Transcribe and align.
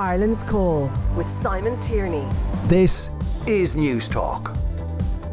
Ireland's 0.00 0.40
Call 0.50 0.90
with 1.14 1.26
Simon 1.42 1.76
Tierney. 1.86 2.26
This 2.70 2.90
is 3.46 3.68
Newstalk. 3.76 4.48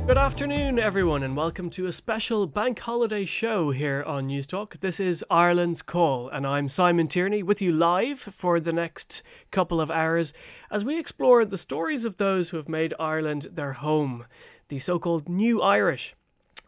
Good 0.06 0.18
afternoon, 0.18 0.78
everyone, 0.78 1.24
and 1.24 1.38
welcome 1.38 1.70
to 1.78 1.88
a 1.88 1.98
special 1.98 2.46
bank 2.46 2.78
holiday 2.78 3.26
show 3.40 3.72
here 3.72 4.04
on 4.04 4.28
Newstalk. 4.28 4.78
This 4.82 4.96
is 5.00 5.20
Ireland's 5.32 5.80
Call, 5.88 6.28
and 6.28 6.46
I'm 6.46 6.70
Simon 6.76 7.08
Tierney 7.08 7.44
with 7.44 7.62
you 7.62 7.72
live 7.72 8.18
for 8.42 8.60
the 8.60 8.74
next 8.74 9.06
couple 9.54 9.80
of 9.80 9.90
hours 9.90 10.28
as 10.70 10.84
we 10.84 11.00
explore 11.00 11.46
the 11.46 11.60
stories 11.64 12.04
of 12.04 12.18
those 12.18 12.50
who 12.50 12.58
have 12.58 12.68
made 12.68 12.94
Ireland 13.00 13.48
their 13.56 13.72
home, 13.72 14.26
the 14.68 14.82
so 14.86 15.00
called 15.00 15.30
New 15.30 15.62
Irish, 15.62 16.14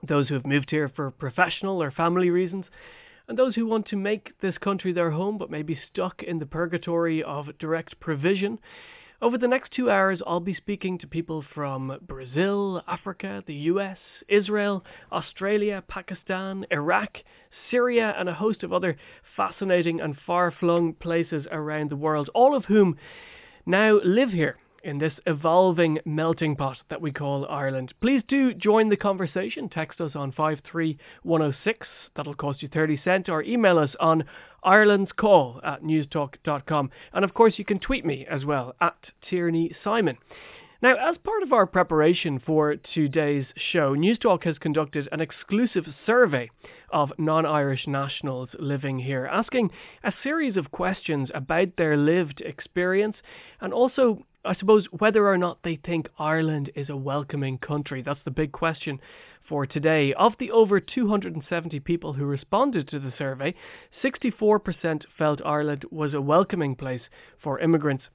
those 0.08 0.30
who 0.30 0.36
have 0.36 0.48
moved 0.48 0.70
here 0.70 0.88
for 0.88 1.12
professional 1.12 1.84
or 1.84 1.92
family 1.92 2.30
reasons 2.30 2.64
and 3.30 3.38
those 3.38 3.54
who 3.54 3.68
want 3.68 3.88
to 3.88 3.96
make 3.96 4.32
this 4.42 4.58
country 4.58 4.92
their 4.92 5.12
home 5.12 5.38
but 5.38 5.52
may 5.52 5.62
be 5.62 5.80
stuck 5.92 6.24
in 6.24 6.40
the 6.40 6.48
purgatory 6.48 7.22
of 7.22 7.56
direct 7.60 8.00
provision. 8.00 8.58
Over 9.22 9.38
the 9.38 9.48
next 9.48 9.72
two 9.72 9.92
hours, 9.92 10.20
I'll 10.26 10.40
be 10.40 10.56
speaking 10.56 10.98
to 10.98 11.08
people 11.08 11.46
from 11.54 12.00
Brazil, 12.02 12.82
Africa, 12.88 13.44
the 13.46 13.54
US, 13.54 14.00
Israel, 14.28 14.84
Australia, 15.12 15.84
Pakistan, 15.88 16.66
Iraq, 16.72 17.18
Syria, 17.70 18.16
and 18.18 18.28
a 18.28 18.34
host 18.34 18.64
of 18.64 18.74
other 18.74 18.98
fascinating 19.38 20.02
and 20.02 20.18
far 20.26 20.52
flung 20.52 20.94
places 20.94 21.46
around 21.52 21.92
the 21.92 21.96
world, 21.96 22.32
all 22.34 22.56
of 22.56 22.66
whom 22.66 22.98
now 23.64 24.00
live 24.04 24.32
here 24.32 24.58
in 24.84 24.98
this 24.98 25.14
evolving 25.26 26.00
melting 26.06 26.56
pot 26.56 26.78
that 26.90 27.02
we 27.02 27.12
call 27.12 27.46
Ireland. 27.48 27.94
Please 28.02 28.24
do 28.28 28.54
join 28.54 28.90
the 28.90 28.98
conversation. 28.98 29.70
Text 29.70 30.02
us 30.02 30.12
on 30.16 30.32
53106, 30.32 31.88
that'll 32.16 32.36
cost 32.36 32.62
you 32.62 32.68
30 32.68 33.02
cents, 33.04 33.30
or 33.30 33.44
email 33.44 33.78
us 33.78 33.92
on 34.00 34.24
irelandscall 34.66 35.66
at 35.66 35.84
newstalk.com. 35.84 36.92
And 37.14 37.26
of 37.26 37.34
course, 37.34 37.54
you 37.58 37.66
can 37.66 37.80
tweet 37.80 38.06
me 38.06 38.26
as 38.30 38.46
well 38.46 38.76
at 38.82 38.98
Tierney 39.30 39.76
Simon. 39.84 40.18
Now, 40.82 40.96
as 40.96 41.18
part 41.18 41.44
of 41.44 41.52
our 41.52 41.66
preparation 41.66 42.40
for 42.40 42.78
today's 42.78 43.48
show, 43.58 43.98
Newstalk 43.98 44.46
has 44.46 44.58
conducted 44.58 45.10
an 45.12 45.20
exclusive 45.20 45.84
survey 46.06 46.50
of 46.90 47.12
non 47.18 47.46
Irish 47.46 47.86
nationals 47.86 48.48
living 48.58 49.00
here, 49.00 49.26
asking 49.26 49.72
a 50.06 50.14
series 50.24 50.56
of 50.56 50.72
questions 50.72 51.32
about 51.34 51.76
their 51.76 51.98
lived 51.98 52.40
experience 52.40 53.18
and 53.60 53.74
also 53.74 54.26
I 54.46 54.56
suppose 54.56 54.86
whether 54.98 55.28
or 55.28 55.38
not 55.38 55.64
they 55.64 55.76
think 55.76 56.08
Ireland 56.18 56.72
is 56.74 56.88
a 56.90 56.96
welcoming 56.96 57.58
country. 57.58 58.02
That's 58.02 58.24
the 58.24 58.32
big 58.32 58.54
question 58.54 59.02
for 59.50 59.66
today. 59.66 60.14
Of 60.14 60.38
the 60.40 60.52
over 60.52 60.80
270 60.80 61.82
people 61.82 62.14
who 62.14 62.24
responded 62.24 62.88
to 62.88 63.00
the 63.00 63.12
survey, 63.18 63.54
64% 64.02 65.04
felt 65.18 65.42
Ireland 65.46 65.84
was 65.92 66.14
a 66.14 66.22
welcoming 66.22 66.78
place 66.78 67.02
for 67.44 67.60
immigrants. 67.60 68.06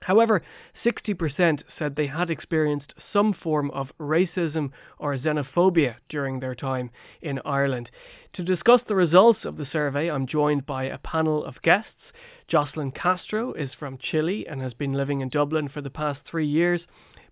However, 0.00 0.42
60% 0.84 1.62
said 1.78 1.96
they 1.96 2.06
had 2.06 2.30
experienced 2.30 2.92
some 3.12 3.32
form 3.32 3.70
of 3.70 3.92
racism 3.98 4.70
or 4.98 5.16
xenophobia 5.16 5.96
during 6.08 6.40
their 6.40 6.54
time 6.54 6.90
in 7.22 7.40
Ireland. 7.44 7.90
To 8.34 8.44
discuss 8.44 8.82
the 8.86 8.94
results 8.94 9.44
of 9.44 9.56
the 9.56 9.66
survey, 9.66 10.10
I'm 10.10 10.26
joined 10.26 10.66
by 10.66 10.84
a 10.84 10.98
panel 10.98 11.44
of 11.44 11.62
guests. 11.62 12.12
Jocelyn 12.48 12.92
Castro 12.92 13.52
is 13.54 13.72
from 13.72 13.98
Chile 13.98 14.46
and 14.46 14.62
has 14.62 14.74
been 14.74 14.92
living 14.92 15.20
in 15.20 15.28
Dublin 15.28 15.68
for 15.68 15.80
the 15.80 15.90
past 15.90 16.20
three 16.24 16.46
years. 16.46 16.82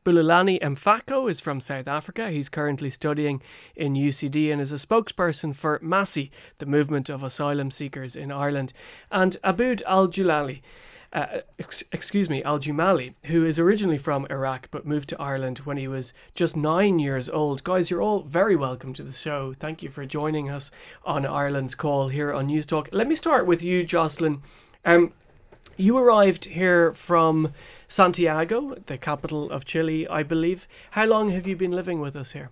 Bulelani 0.05 0.61
Mfaco 0.61 1.31
is 1.31 1.41
from 1.41 1.63
South 1.67 1.89
Africa. 1.89 2.31
He's 2.31 2.51
currently 2.51 2.91
studying 2.91 3.41
in 3.75 3.95
UCD 3.95 4.53
and 4.53 4.61
is 4.61 4.71
a 4.71 4.79
spokesperson 4.79 5.57
for 5.59 5.79
MASI, 5.79 6.31
the 6.59 6.67
movement 6.67 7.09
of 7.09 7.23
asylum 7.23 7.73
seekers 7.79 8.15
in 8.15 8.31
Ireland. 8.31 8.75
And 9.11 9.39
Aboud 9.43 9.83
Al 9.87 10.09
Julali, 10.09 10.61
uh, 11.15 11.27
ex- 11.61 11.85
excuse 11.93 12.29
me, 12.29 12.43
Al 12.43 12.59
Jumali, 12.59 13.15
who 13.27 13.47
is 13.47 13.57
originally 13.57 13.99
from 13.99 14.27
Iraq 14.31 14.67
but 14.73 14.87
moved 14.87 15.09
to 15.11 15.21
Ireland 15.21 15.61
when 15.65 15.77
he 15.77 15.87
was 15.87 16.05
just 16.35 16.57
nine 16.57 16.99
years 16.99 17.27
old. 17.33 17.63
Guys, 17.63 17.89
you're 17.89 18.03
all 18.03 18.25
very 18.25 18.57
welcome 18.57 18.93
to 18.95 19.05
the 19.05 19.15
show. 19.23 19.55
Thank 19.61 19.83
you 19.83 19.91
for 19.95 20.05
joining 20.05 20.51
us 20.51 20.65
on 21.05 21.25
Ireland's 21.25 21.77
Call 21.77 22.09
here 22.09 22.33
on 22.33 22.49
Newstalk. 22.49 22.89
Let 22.91 23.07
me 23.07 23.17
start 23.17 23.47
with 23.47 23.61
you, 23.61 23.87
Jocelyn. 23.87 24.43
Um, 24.85 25.13
you 25.77 25.97
arrived 25.97 26.45
here 26.45 26.97
from 27.07 27.55
Santiago, 27.97 28.75
the 28.89 28.99
capital 28.99 29.51
of 29.53 29.65
Chile, 29.65 30.09
I 30.09 30.25
believe. 30.25 30.63
How 30.91 31.05
long 31.05 31.31
have 31.31 31.47
you 31.47 31.57
been 31.57 31.73
living 31.73 32.01
with 32.01 32.17
us 32.17 32.27
here? 32.33 32.51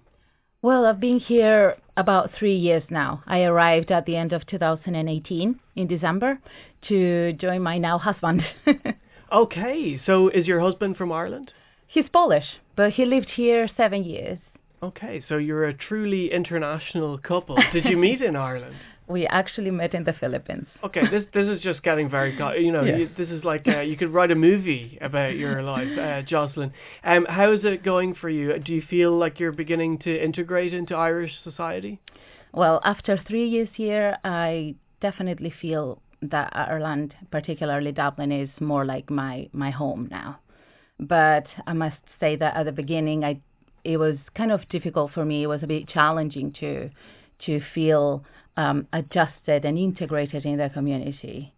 Well, 0.63 0.87
I've 0.87 1.01
been 1.01 1.19
here 1.19 1.77
about 1.97 2.31
three 2.39 2.55
years 2.55 2.85
now. 2.89 3.25
I 3.27 3.43
arrived 3.43 3.91
at 3.91 4.07
the 4.07 4.17
end 4.17 4.33
of 4.33 4.47
2018 4.47 5.59
in 5.75 5.87
December 5.89 6.39
to 6.89 7.33
join 7.35 7.63
my 7.63 7.79
now 7.79 7.99
husband. 7.99 8.43
okay, 9.33 10.01
so 10.05 10.29
is 10.29 10.47
your 10.47 10.61
husband 10.61 10.97
from 10.97 11.13
Ireland? 11.13 11.53
He's 11.87 12.07
Polish, 12.13 12.47
but 12.77 12.93
he 12.93 13.05
lived 13.05 13.31
here 13.37 13.69
seven 13.77 14.05
years. 14.05 14.39
Okay, 14.83 15.23
so 15.29 15.37
you're 15.37 15.67
a 15.67 15.75
truly 15.75 16.33
international 16.33 17.17
couple. 17.19 17.57
Did 17.73 17.85
you 17.85 17.97
meet 17.97 18.21
in 18.21 18.37
Ireland? 18.37 18.77
We 19.09 19.27
actually 19.27 19.73
met 19.73 19.95
in 19.95 20.05
the 20.05 20.13
Philippines. 20.13 20.69
Okay, 20.83 21.03
this 21.11 21.25
this 21.35 21.47
is 21.47 21.61
just 21.61 21.83
getting 21.83 22.09
very 22.09 22.33
you 22.65 22.73
know 22.73 22.85
yeah. 22.85 22.97
you, 22.99 23.11
this 23.19 23.29
is 23.29 23.43
like 23.43 23.67
uh, 23.67 23.81
you 23.81 23.97
could 23.97 24.11
write 24.11 24.31
a 24.31 24.37
movie 24.37 24.97
about 25.03 25.35
your 25.35 25.61
life, 25.63 25.99
uh, 25.99 26.23
Jocelyn. 26.23 26.73
Um, 27.05 27.27
how 27.29 27.53
is 27.53 27.61
it 27.65 27.85
going 27.85 28.15
for 28.15 28.31
you? 28.31 28.57
Do 28.61 28.73
you 28.73 28.83
feel 28.89 29.19
like 29.19 29.41
you're 29.41 29.53
beginning 29.53 29.99
to 30.05 30.25
integrate 30.25 30.73
into 30.73 30.95
Irish 30.95 31.33
society? 31.43 32.01
Well, 32.53 32.81
after 32.85 33.21
three 33.29 33.49
years 33.49 33.69
here, 33.75 34.17
I 34.25 34.77
definitely 35.01 35.53
feel 35.61 36.02
that 36.23 36.51
Ireland, 36.55 37.15
particularly 37.31 37.93
Dublin, 37.93 38.33
is 38.33 38.51
more 38.61 38.85
like 38.85 39.11
my 39.11 39.49
my 39.53 39.71
home 39.71 40.09
now. 40.11 40.39
But 41.01 41.47
I 41.67 41.73
must 41.73 41.97
say 42.21 42.37
that 42.37 42.57
at 42.57 42.65
the 42.65 42.73
beginning, 42.73 43.25
I 43.25 43.41
it 43.85 43.97
was 43.97 44.17
kind 44.37 44.53
of 44.53 44.69
difficult 44.69 45.13
for 45.13 45.25
me. 45.25 45.43
It 45.43 45.49
was 45.49 45.63
a 45.63 45.67
bit 45.67 45.89
challenging 45.89 46.53
to 46.61 46.91
to 47.47 47.61
feel 47.75 48.25
um, 48.57 48.87
adjusted 48.93 49.65
and 49.65 49.79
integrated 49.79 50.45
in 50.45 50.59
the 50.59 50.71
community. 50.73 51.53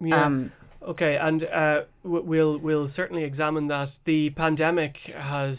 Yeah. 0.00 0.24
Um, 0.24 0.52
okay, 0.86 1.16
and 1.16 1.44
uh, 1.44 1.82
we'll 2.02 2.58
we'll 2.58 2.90
certainly 2.94 3.24
examine 3.24 3.68
that. 3.68 3.90
The 4.04 4.30
pandemic 4.30 4.96
has 5.16 5.56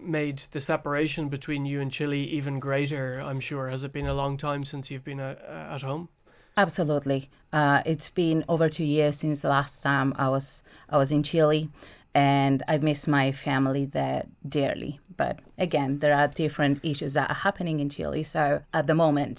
made 0.00 0.40
the 0.52 0.62
separation 0.66 1.28
between 1.28 1.66
you 1.66 1.80
and 1.80 1.90
Chile 1.92 2.22
even 2.24 2.60
greater. 2.60 3.20
I'm 3.20 3.40
sure. 3.40 3.68
Has 3.68 3.82
it 3.82 3.92
been 3.92 4.06
a 4.06 4.14
long 4.14 4.38
time 4.38 4.64
since 4.70 4.86
you've 4.90 5.04
been 5.04 5.20
uh, 5.20 5.70
at 5.72 5.82
home? 5.82 6.08
Absolutely. 6.56 7.28
Uh, 7.52 7.82
it's 7.84 8.10
been 8.14 8.44
over 8.48 8.68
two 8.68 8.84
years 8.84 9.14
since 9.20 9.40
the 9.42 9.48
last 9.48 9.72
time 9.82 10.14
I 10.16 10.28
was 10.28 10.42
I 10.88 10.98
was 10.98 11.10
in 11.10 11.24
Chile, 11.24 11.68
and 12.14 12.62
I 12.68 12.78
miss 12.78 12.98
my 13.06 13.34
family 13.44 13.90
there 13.92 14.24
dearly. 14.48 15.00
But 15.18 15.40
again, 15.58 15.98
there 16.00 16.14
are 16.14 16.28
different 16.28 16.84
issues 16.84 17.12
that 17.14 17.28
are 17.28 17.34
happening 17.34 17.80
in 17.80 17.90
Chile. 17.90 18.26
So 18.32 18.60
at 18.72 18.86
the 18.86 18.94
moment, 18.94 19.38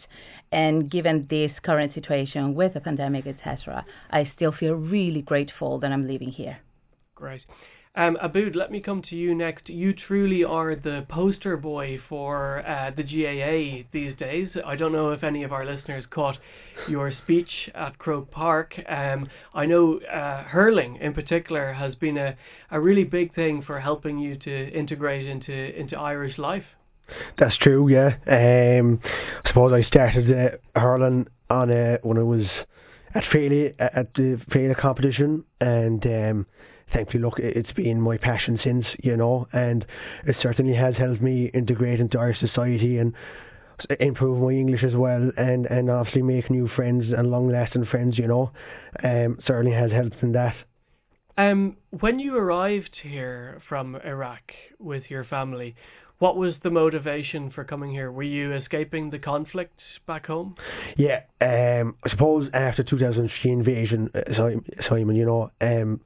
and 0.51 0.89
given 0.89 1.25
this 1.29 1.51
current 1.63 1.93
situation 1.93 2.53
with 2.53 2.73
the 2.73 2.81
pandemic, 2.81 3.25
etc., 3.27 3.85
I 4.11 4.31
still 4.35 4.51
feel 4.51 4.73
really 4.73 5.21
grateful 5.21 5.79
that 5.79 5.91
I'm 5.91 6.07
living 6.07 6.29
here. 6.29 6.57
Great. 7.15 7.41
Um, 7.97 8.15
let 8.53 8.71
me 8.71 8.79
come 8.79 9.01
to 9.09 9.15
you 9.15 9.33
next. 9.33 9.69
You 9.69 9.91
truly 9.91 10.43
are 10.43 10.75
the 10.75 11.07
poster 11.09 11.57
boy 11.57 11.99
for 12.07 12.59
uh, 12.59 12.91
the 12.95 13.01
GAA 13.01 13.89
these 13.91 14.15
days. 14.17 14.49
I 14.63 14.75
don't 14.75 14.91
know 14.91 15.09
if 15.13 15.23
any 15.23 15.43
of 15.43 15.51
our 15.51 15.65
listeners 15.65 16.05
caught 16.11 16.37
your 16.87 17.11
speech 17.23 17.49
at 17.73 17.97
Croke 17.97 18.29
Park. 18.29 18.75
Um, 18.87 19.27
I 19.55 19.65
know 19.65 19.99
uh, 20.01 20.43
hurling 20.43 20.97
in 20.97 21.15
particular 21.15 21.73
has 21.73 21.95
been 21.95 22.17
a, 22.17 22.37
a 22.69 22.79
really 22.79 23.03
big 23.03 23.33
thing 23.33 23.63
for 23.63 23.79
helping 23.79 24.19
you 24.19 24.37
to 24.37 24.69
integrate 24.69 25.25
into, 25.25 25.51
into 25.51 25.97
Irish 25.97 26.37
life. 26.37 26.65
That's 27.39 27.57
true, 27.57 27.87
yeah. 27.89 28.17
Um, 28.27 28.99
I 29.43 29.49
suppose 29.49 29.73
I 29.73 29.81
started 29.87 30.31
uh, 30.31 30.79
hurling 30.79 31.25
on 31.49 31.71
uh, 31.71 31.97
when 32.03 32.19
I 32.19 32.23
was 32.23 32.45
at 33.15 33.23
Féile 33.23 33.73
at 33.79 34.13
the 34.13 34.39
Féile 34.51 34.77
competition, 34.79 35.43
and 35.59 36.05
um, 36.05 36.45
thankfully, 36.93 37.21
look, 37.21 37.39
it's 37.39 37.71
been 37.73 38.01
my 38.01 38.17
passion 38.17 38.59
since, 38.63 38.85
you 39.03 39.17
know, 39.17 39.47
and 39.53 39.85
it 40.25 40.35
certainly 40.41 40.75
has 40.75 40.95
helped 40.95 41.21
me 41.21 41.51
integrate 41.53 41.99
into 41.99 42.19
Irish 42.19 42.39
society 42.39 42.97
and 42.97 43.13
improve 43.99 44.41
my 44.41 44.51
English 44.51 44.83
as 44.83 44.95
well, 44.95 45.31
and 45.37 45.65
and 45.67 45.89
obviously 45.89 46.21
make 46.21 46.49
new 46.49 46.67
friends 46.67 47.05
and 47.15 47.29
long 47.29 47.49
lasting 47.49 47.85
friends, 47.85 48.17
you 48.17 48.27
know. 48.27 48.51
Um, 49.03 49.39
certainly 49.45 49.75
has 49.75 49.91
helped 49.91 50.21
in 50.21 50.31
that. 50.33 50.55
Um, 51.37 51.77
when 51.99 52.19
you 52.19 52.35
arrived 52.35 52.95
here 53.03 53.61
from 53.69 53.95
Iraq 53.97 54.41
with 54.79 55.03
your 55.09 55.23
family, 55.23 55.75
what 56.19 56.35
was 56.35 56.55
the 56.63 56.71
motivation 56.71 57.51
for 57.51 57.63
coming 57.63 57.91
here? 57.91 58.11
Were 58.11 58.23
you 58.23 58.53
escaping 58.53 59.11
the 59.11 59.19
conflict 59.19 59.79
back 60.07 60.25
home? 60.25 60.55
Yeah, 60.97 61.21
um, 61.41 61.95
I 62.03 62.09
suppose 62.09 62.49
after 62.53 62.83
2003 62.83 63.51
invasion, 63.51 64.09
uh, 64.15 64.33
Simon, 64.89 65.15
you 65.15 65.25
know, 65.25 65.51
um, 65.61 66.01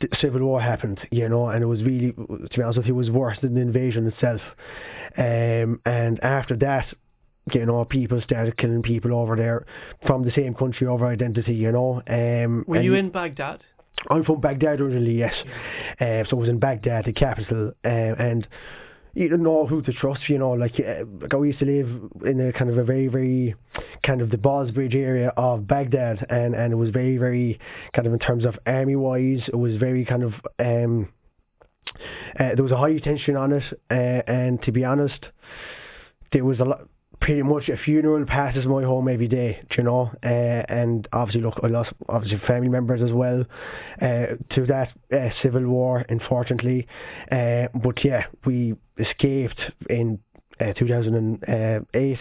the 0.00 0.08
civil 0.20 0.42
war 0.42 0.60
happened, 0.60 1.00
you 1.10 1.28
know, 1.28 1.48
and 1.48 1.62
it 1.62 1.66
was 1.66 1.82
really, 1.82 2.12
to 2.12 2.56
be 2.56 2.62
honest 2.62 2.78
with 2.78 2.86
you, 2.86 2.94
it 2.94 2.96
was 2.96 3.10
worse 3.10 3.38
than 3.40 3.54
the 3.54 3.60
invasion 3.60 4.06
itself. 4.06 4.40
Um, 5.16 5.80
and 5.86 6.22
after 6.22 6.56
that, 6.56 6.86
you 7.52 7.64
know, 7.64 7.84
people 7.84 8.20
started 8.22 8.56
killing 8.58 8.82
people 8.82 9.14
over 9.14 9.36
there 9.36 9.64
from 10.06 10.24
the 10.24 10.32
same 10.32 10.54
country 10.54 10.86
over 10.86 11.06
identity, 11.06 11.54
you 11.54 11.72
know. 11.72 12.02
Um, 12.08 12.64
Were 12.66 12.82
you 12.82 12.94
in 12.94 13.10
Baghdad? 13.10 13.62
I'm 14.10 14.24
from 14.24 14.40
Baghdad 14.40 14.80
originally, 14.80 15.14
yes. 15.14 15.34
Uh, 16.00 16.28
so 16.28 16.36
I 16.36 16.40
was 16.40 16.48
in 16.48 16.58
Baghdad, 16.58 17.06
the 17.06 17.12
capital, 17.12 17.72
uh, 17.84 17.88
and 17.88 18.46
you 19.16 19.28
don't 19.30 19.42
know 19.42 19.66
who 19.66 19.80
to 19.80 19.92
trust. 19.92 20.28
You 20.28 20.38
know, 20.38 20.50
like, 20.50 20.74
uh, 20.78 21.04
like 21.20 21.34
I 21.34 21.38
used 21.38 21.58
to 21.60 21.64
live 21.64 21.88
in 22.26 22.48
a 22.48 22.52
kind 22.52 22.70
of 22.70 22.76
a 22.76 22.84
very, 22.84 23.08
very 23.08 23.54
kind 24.04 24.20
of 24.20 24.30
the 24.30 24.36
Ballsbridge 24.36 24.94
area 24.94 25.32
of 25.36 25.66
Baghdad, 25.66 26.26
and 26.28 26.54
and 26.54 26.72
it 26.72 26.76
was 26.76 26.90
very, 26.90 27.16
very 27.16 27.58
kind 27.94 28.06
of 28.06 28.12
in 28.12 28.18
terms 28.18 28.44
of 28.44 28.58
army 28.66 28.94
wise, 28.94 29.40
it 29.48 29.56
was 29.56 29.76
very 29.76 30.04
kind 30.04 30.22
of 30.22 30.34
um, 30.58 31.08
uh, 32.38 32.54
there 32.54 32.62
was 32.62 32.72
a 32.72 32.76
high 32.76 32.98
tension 32.98 33.36
on 33.36 33.52
it, 33.52 33.64
uh, 33.90 34.30
and 34.30 34.62
to 34.64 34.70
be 34.70 34.84
honest, 34.84 35.24
there 36.32 36.44
was 36.44 36.60
a 36.60 36.64
lot 36.64 36.86
pretty 37.20 37.42
much 37.42 37.68
a 37.68 37.76
funeral 37.76 38.24
passes 38.26 38.66
my 38.66 38.82
home 38.82 39.08
every 39.08 39.28
day, 39.28 39.60
you 39.76 39.82
know, 39.82 40.10
uh, 40.22 40.26
and 40.26 41.08
obviously 41.12 41.42
look, 41.42 41.58
I 41.62 41.68
lost 41.68 41.90
obviously 42.08 42.40
family 42.46 42.68
members 42.68 43.02
as 43.02 43.12
well 43.12 43.44
uh, 44.00 44.36
to 44.54 44.66
that 44.66 44.90
uh, 45.12 45.30
civil 45.42 45.66
war, 45.66 46.04
unfortunately. 46.08 46.86
Uh, 47.30 47.68
but 47.74 48.04
yeah, 48.04 48.24
we 48.44 48.74
escaped 48.98 49.60
in 49.88 50.18
uh, 50.60 50.72
2008. 50.74 52.18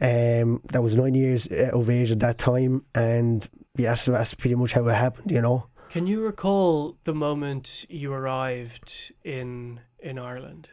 Um, 0.00 0.60
that 0.72 0.82
was 0.82 0.94
nine 0.94 1.14
years 1.14 1.42
uh, 1.50 1.78
of 1.78 1.88
age 1.88 2.10
at 2.10 2.20
that 2.20 2.38
time, 2.38 2.84
and 2.94 3.48
yes, 3.76 3.98
that's 4.06 4.34
pretty 4.34 4.56
much 4.56 4.72
how 4.72 4.86
it 4.88 4.94
happened, 4.94 5.30
you 5.30 5.40
know. 5.40 5.66
Can 5.92 6.06
you 6.06 6.22
recall 6.22 6.96
the 7.04 7.12
moment 7.12 7.68
you 7.88 8.12
arrived 8.12 8.90
in 9.24 9.78
in 10.00 10.18
Ireland? 10.18 10.66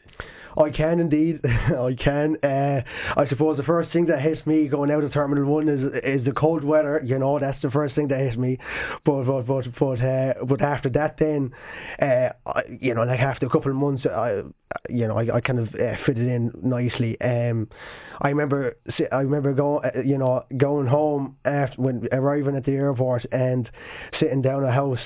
I 0.58 0.70
can 0.70 1.00
indeed. 1.00 1.42
I 1.46 1.96
can. 2.02 2.38
Uh, 2.44 2.82
I 3.18 3.28
suppose 3.30 3.58
the 3.58 3.64
first 3.64 3.92
thing 3.92 4.08
that 4.08 4.22
hits 4.22 4.46
me 4.46 4.68
going 4.68 4.92
out 4.92 5.04
of 5.04 5.14
Terminal 5.14 5.46
One 5.46 5.70
is 5.70 5.82
is 6.04 6.26
the 6.26 6.32
cold 6.32 6.64
weather. 6.64 7.02
You 7.06 7.20
know, 7.20 7.40
that's 7.40 7.62
the 7.62 7.72
first 7.72 7.96
thing 7.96 8.08
that 8.10 8.20
hits 8.20 8.38
me. 8.38 8.58
But 9.06 9.24
but 9.24 9.44
but 9.44 9.66
but 9.80 10.02
uh, 10.02 10.34
but 10.48 10.62
after 10.62 10.90
that, 10.90 11.16
then, 11.20 11.52
uh, 12.02 12.30
I, 12.46 12.62
you 12.80 12.94
know, 12.94 13.04
like 13.04 13.20
after 13.20 13.46
a 13.46 13.50
couple 13.50 13.72
of 13.72 13.78
months, 13.78 14.06
I 14.06 14.42
you 14.90 15.08
know 15.08 15.18
I, 15.18 15.36
I 15.36 15.42
kind 15.42 15.60
of 15.60 15.68
uh, 15.70 15.96
fitted 16.06 16.28
in 16.28 16.52
nicely. 16.62 17.20
Um, 17.22 17.70
I 18.22 18.30
remember 18.30 18.78
I 19.12 19.22
remember 19.22 19.54
going 19.54 19.86
uh, 19.86 20.02
you 20.02 20.18
know 20.18 20.46
going 20.56 20.88
home 20.88 21.38
after 21.46 21.82
when 21.82 22.08
arriving 22.12 22.56
at 22.56 22.66
the 22.66 22.74
airport 22.74 23.26
and 23.32 23.70
sitting 24.20 24.42
down 24.42 24.64
a 24.64 24.72
house 24.72 25.00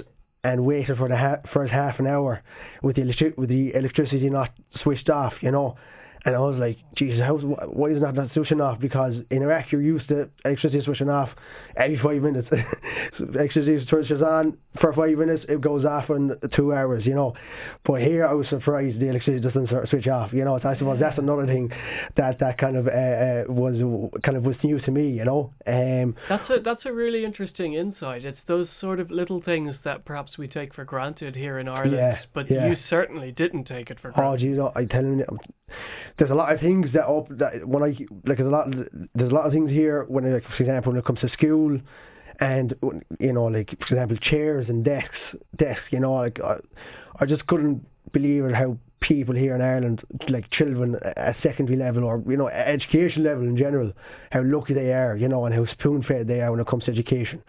and 0.44 0.66
waited 0.66 0.98
for 0.98 1.08
the 1.08 1.18
ha- 1.18 1.42
first 1.54 1.72
half 1.72 2.00
an 2.00 2.08
hour 2.08 2.42
with 2.82 2.96
the 2.96 3.02
electric 3.02 3.38
with 3.38 3.50
the 3.50 3.74
electricity 3.74 4.30
not 4.30 4.52
switched 4.82 5.10
off, 5.10 5.34
you 5.42 5.52
know. 5.52 5.78
And 6.26 6.36
I 6.36 6.40
was 6.40 6.56
like, 6.58 6.78
Jesus, 6.96 7.20
how, 7.20 7.36
why 7.38 7.90
is 7.90 8.02
not 8.02 8.16
that 8.16 8.22
not 8.22 8.34
switching 8.34 8.62
off? 8.62 8.80
Because 8.80 9.14
in 9.30 9.44
Iraq, 9.44 9.72
you're 9.72 9.82
used 9.82 10.08
to 10.08 10.30
electricity 10.46 10.84
switching 10.84 11.10
off 11.10 11.30
every 11.76 12.00
five 12.02 12.22
minutes. 12.22 12.48
electricity 13.20 13.86
switches 13.90 14.22
on 14.22 14.58
for 14.80 14.94
five 14.94 15.18
minutes, 15.18 15.46
it 15.50 15.62
goes 15.62 15.86
off 15.86 16.10
in 16.10 16.36
two 16.56 16.74
hours, 16.74 17.06
you 17.06 17.14
know. 17.14 17.34
But 17.86 18.02
here, 18.02 18.26
I 18.26 18.34
was 18.34 18.48
surprised 18.50 19.00
the 19.00 19.10
electricity 19.10 19.40
doesn't 19.40 19.90
switch 19.90 20.08
off, 20.08 20.34
you 20.34 20.44
know. 20.44 20.60
I 20.64 20.78
suppose 20.78 21.00
that's 21.00 21.20
another 21.20 21.46
thing 21.46 21.70
that 22.18 22.40
that 22.40 22.58
kind 22.58 22.78
of 22.78 22.88
uh, 22.88 22.92
uh, 22.92 23.44
was 23.48 23.76
kind 24.24 24.38
of 24.38 24.44
was 24.44 24.56
new 24.64 24.80
to 24.82 24.92
me, 24.92 25.12
you 25.12 25.26
know. 25.26 25.52
Um, 25.68 26.16
that's 26.30 26.50
a 26.50 26.60
that's 26.60 26.86
a 26.86 26.94
really 26.94 27.24
interesting 27.24 27.74
insight. 27.74 28.26
It's 28.26 28.40
those 28.48 28.68
sort 28.82 29.00
of 29.00 29.12
little 29.12 29.42
things 29.42 29.76
that 29.84 30.06
perhaps 30.06 30.38
we 30.38 30.48
take 30.48 30.74
for 30.74 30.86
granted 30.86 31.36
here 31.36 31.60
in 31.60 31.68
Ireland, 31.68 31.98
yeah, 31.98 32.22
but 32.34 32.50
yeah. 32.50 32.68
you 32.68 32.78
certainly 32.90 33.32
didn't 33.32 33.66
take 33.66 33.90
it 33.90 34.00
for 34.00 34.10
oh, 34.10 34.14
granted. 34.14 34.60
Oh, 34.60 34.72
geez, 34.72 34.74
I 34.76 34.86
tell 34.86 35.04
you 35.04 35.26
there's 36.18 36.32
a 36.32 36.36
lot 36.36 36.54
of 36.54 36.60
things 36.60 36.88
that 36.94 37.06
up 37.06 37.28
that 37.30 37.68
when 37.68 37.84
I 37.84 37.96
like 38.26 38.38
there's 38.38 38.42
a 38.42 38.44
lot 38.44 38.68
there's 39.16 39.32
a 39.32 39.36
lot 39.36 39.46
of 39.46 39.52
things 39.52 39.70
here 39.72 40.06
when 40.08 40.32
like 40.32 40.44
for 40.56 40.64
example 40.64 40.92
when 40.92 41.00
it 41.00 41.06
comes 41.06 41.20
to 41.22 41.30
school 41.30 41.80
and 42.40 42.76
you 43.20 43.34
know 43.34 43.46
like 43.46 43.70
for 43.80 43.96
example 43.96 44.18
chairs 44.18 44.68
and 44.70 44.84
desks 44.84 45.18
desks 45.58 45.84
you 45.92 46.00
know 46.00 46.14
like 46.14 46.40
I, 46.40 46.58
I 47.20 47.26
just 47.26 47.46
couldn't 47.48 47.86
believe 48.12 48.46
it 48.46 48.54
how 48.54 48.78
people 49.08 49.36
here 49.36 49.56
in 49.56 49.62
Ireland 49.62 50.02
like 50.30 50.50
children 50.52 50.96
at 51.16 51.36
secondary 51.44 51.78
level 51.78 52.04
or 52.04 52.24
you 52.28 52.38
know 52.38 52.48
education 52.48 53.24
level 53.24 53.44
in 53.44 53.58
general 53.58 53.92
how 54.32 54.42
lucky 54.44 54.74
they 54.74 54.94
are 54.94 55.16
you 55.16 55.28
know 55.28 55.46
and 55.46 55.54
how 55.54 55.66
spoon 55.74 56.04
fed 56.04 56.28
they 56.28 56.42
are 56.42 56.52
when 56.52 56.60
it 56.60 56.68
comes 56.68 56.86
to 56.86 56.92
education 56.92 57.42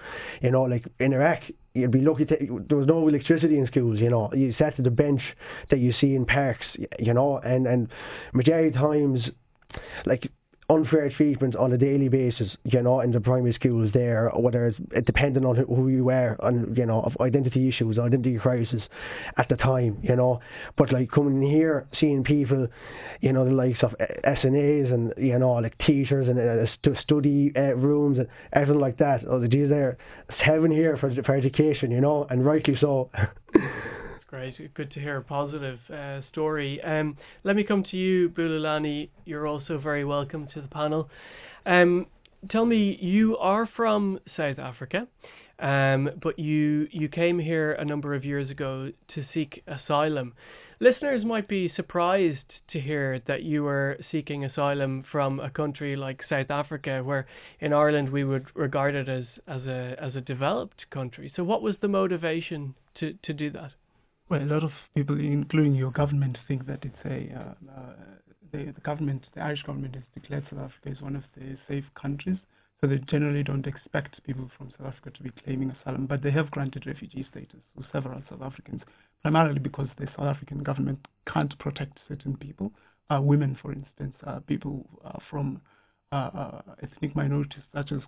you 0.43 0.51
know 0.51 0.63
like 0.63 0.85
in 0.99 1.13
Iraq 1.13 1.41
you'd 1.75 1.91
be 1.91 2.01
lucky 2.01 2.25
to, 2.25 2.65
there 2.69 2.79
was 2.79 2.87
no 2.87 3.07
electricity 3.09 3.59
in 3.59 3.67
schools, 3.67 3.99
you 3.99 4.09
know. 4.09 4.31
You 4.33 4.55
sat 4.57 4.79
at 4.79 4.85
the 4.85 4.91
bench 4.91 5.21
that 5.71 5.81
you 5.81 5.93
see 6.01 6.15
in 6.15 6.25
parks, 6.25 6.65
you 6.99 7.13
know, 7.13 7.39
and, 7.39 7.67
and 7.67 7.89
majority 8.33 8.69
of 8.69 8.75
times, 8.75 9.21
like, 10.07 10.31
unfair 10.71 11.11
treatment 11.11 11.55
on 11.57 11.73
a 11.73 11.79
daily 11.79 12.09
basis, 12.09 12.49
you 12.65 12.83
know, 12.83 13.01
in 13.01 13.13
the 13.13 13.21
primary 13.21 13.53
schools 13.53 13.91
there, 13.93 14.31
whether 14.35 14.67
it's 14.67 15.07
depending 15.07 15.45
on 15.45 15.57
who 15.57 15.89
you 15.89 16.11
are, 16.11 16.37
on 16.43 16.75
you 16.77 16.87
know, 16.87 17.03
of 17.03 17.13
identity 17.21 17.69
issues, 17.69 17.99
identity 17.99 18.39
crisis 18.39 18.83
at 19.37 19.49
the 19.49 19.57
time, 19.57 19.99
you 20.03 20.17
know. 20.17 20.41
But 20.77 20.93
like 20.93 21.11
coming 21.11 21.43
here, 21.43 21.87
seeing 22.01 22.25
people, 22.25 22.69
you 23.21 23.33
know, 23.33 23.45
the 23.45 23.53
likes 23.53 23.83
of 23.83 23.95
SNAs 24.25 24.93
and 24.93 25.13
you 25.19 25.39
know, 25.39 25.53
like 25.53 25.77
teachers 25.79 26.29
and 26.29 26.39
uh, 26.39 27.01
study 27.03 27.53
uh, 27.57 27.75
rooms 27.75 28.19
and 28.19 28.29
everything 28.53 28.81
like 28.81 28.99
that. 28.99 29.23
Oh, 29.29 29.41
these 29.41 29.71
are 29.71 29.99
heaven 30.29 30.71
here 30.71 30.97
for 30.97 31.15
for 31.25 31.35
education, 31.35 31.91
you 31.91 32.01
know, 32.01 32.27
and 32.31 32.45
rightly 32.45 32.77
so. 32.81 33.11
Great, 34.35 34.75
good 34.75 34.91
to 34.91 34.99
hear 34.99 35.19
a 35.19 35.23
positive 35.23 35.79
uh, 35.89 36.21
story. 36.33 36.83
Um, 36.83 37.17
let 37.45 37.55
me 37.55 37.63
come 37.63 37.85
to 37.85 37.97
you, 37.97 38.31
Bulelani. 38.31 39.09
You're 39.25 39.47
also 39.47 39.79
very 39.79 40.05
welcome 40.05 40.49
to 40.55 40.61
the 40.61 40.67
panel. 40.67 41.09
Um, 41.65 42.07
tell 42.51 42.67
me, 42.67 42.99
you 43.01 43.37
are 43.37 43.69
from 43.77 44.19
South 44.37 44.59
Africa, 44.59 45.07
um, 45.61 46.11
but 46.21 46.37
you 46.37 46.89
you 46.91 47.09
came 47.09 47.39
here 47.39 47.75
a 47.75 47.85
number 47.85 48.13
of 48.13 48.25
years 48.25 48.51
ago 48.51 48.91
to 49.15 49.25
seek 49.33 49.63
asylum. 49.69 50.33
Listeners 50.81 51.25
might 51.25 51.47
be 51.47 51.73
surprised 51.77 52.55
to 52.73 52.81
hear 52.81 53.21
that 53.29 53.45
you 53.45 53.63
were 53.63 53.99
seeking 54.11 54.45
asylum 54.45 55.05
from 55.13 55.39
a 55.39 55.49
country 55.49 55.95
like 55.95 56.23
South 56.29 56.51
Africa, 56.51 57.05
where 57.05 57.29
in 57.61 57.73
Ireland 57.73 58.11
we 58.11 58.25
would 58.25 58.47
regard 58.57 58.97
it 58.97 59.09
as, 59.09 59.27
as 59.47 59.65
a 59.67 59.95
as 59.97 60.17
a 60.17 60.21
developed 60.21 60.91
country. 60.91 61.33
So, 61.37 61.45
what 61.45 61.63
was 61.63 61.77
the 61.81 61.89
motivation 61.89 62.75
to, 62.97 63.13
to 63.23 63.33
do 63.33 63.51
that? 63.51 63.71
Well, 64.29 64.43
a 64.43 64.45
lot 64.45 64.65
of 64.65 64.71
people, 64.95 65.21
including 65.21 65.75
your 65.75 65.91
government, 65.91 66.39
think 66.49 66.67
that 66.67 66.85
it's 66.85 67.05
a 67.05 67.31
uh, 67.39 67.71
uh, 67.71 67.93
the, 68.53 68.73
the 68.73 68.81
government, 68.81 69.27
the 69.35 69.43
Irish 69.43 69.63
government, 69.63 69.95
has 69.97 70.05
declared 70.15 70.45
South 70.51 70.61
Africa 70.61 70.89
as 70.97 71.03
one 71.03 71.17
of 71.17 71.25
the 71.37 71.57
safe 71.69 71.85
countries. 72.01 72.39
So 72.81 72.87
they 72.87 72.99
generally 72.99 73.43
don't 73.43 73.67
expect 73.67 74.23
people 74.25 74.51
from 74.57 74.73
South 74.79 74.89
Africa 74.89 75.11
to 75.11 75.23
be 75.23 75.31
claiming 75.45 75.71
asylum, 75.71 76.07
but 76.07 76.23
they 76.23 76.31
have 76.31 76.51
granted 76.51 76.87
refugee 76.87 77.27
status 77.31 77.61
to 77.77 77.85
several 77.93 78.23
South 78.31 78.43
Africans, 78.43 78.83
primarily 79.23 79.59
because 79.59 79.89
the 79.99 80.07
South 80.17 80.27
African 80.27 80.63
government 80.63 80.99
can't 81.33 81.59
protect 81.59 81.99
certain 82.09 82.37
people, 82.37 82.73
uh, 83.11 83.21
women, 83.21 83.57
for 83.61 83.73
instance, 83.73 84.15
uh, 84.27 84.41
people 84.41 84.87
uh, 85.05 85.19
from 85.31 85.61
uh, 86.13 86.61
ethnic 86.83 87.15
minorities 87.17 87.63
such 87.75 87.93
as 87.93 88.01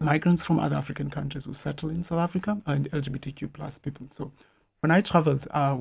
migrants 0.00 0.42
from 0.46 0.58
other 0.58 0.76
African 0.76 1.10
countries 1.10 1.44
who 1.44 1.54
settle 1.62 1.90
in 1.90 2.04
South 2.08 2.18
Africa, 2.18 2.60
and 2.66 2.90
LGBTQ 2.90 3.52
plus 3.52 3.72
people. 3.82 4.06
So 4.18 4.32
when 4.82 4.90
I 4.90 5.00
traveled 5.00 5.46
uh, 5.54 5.78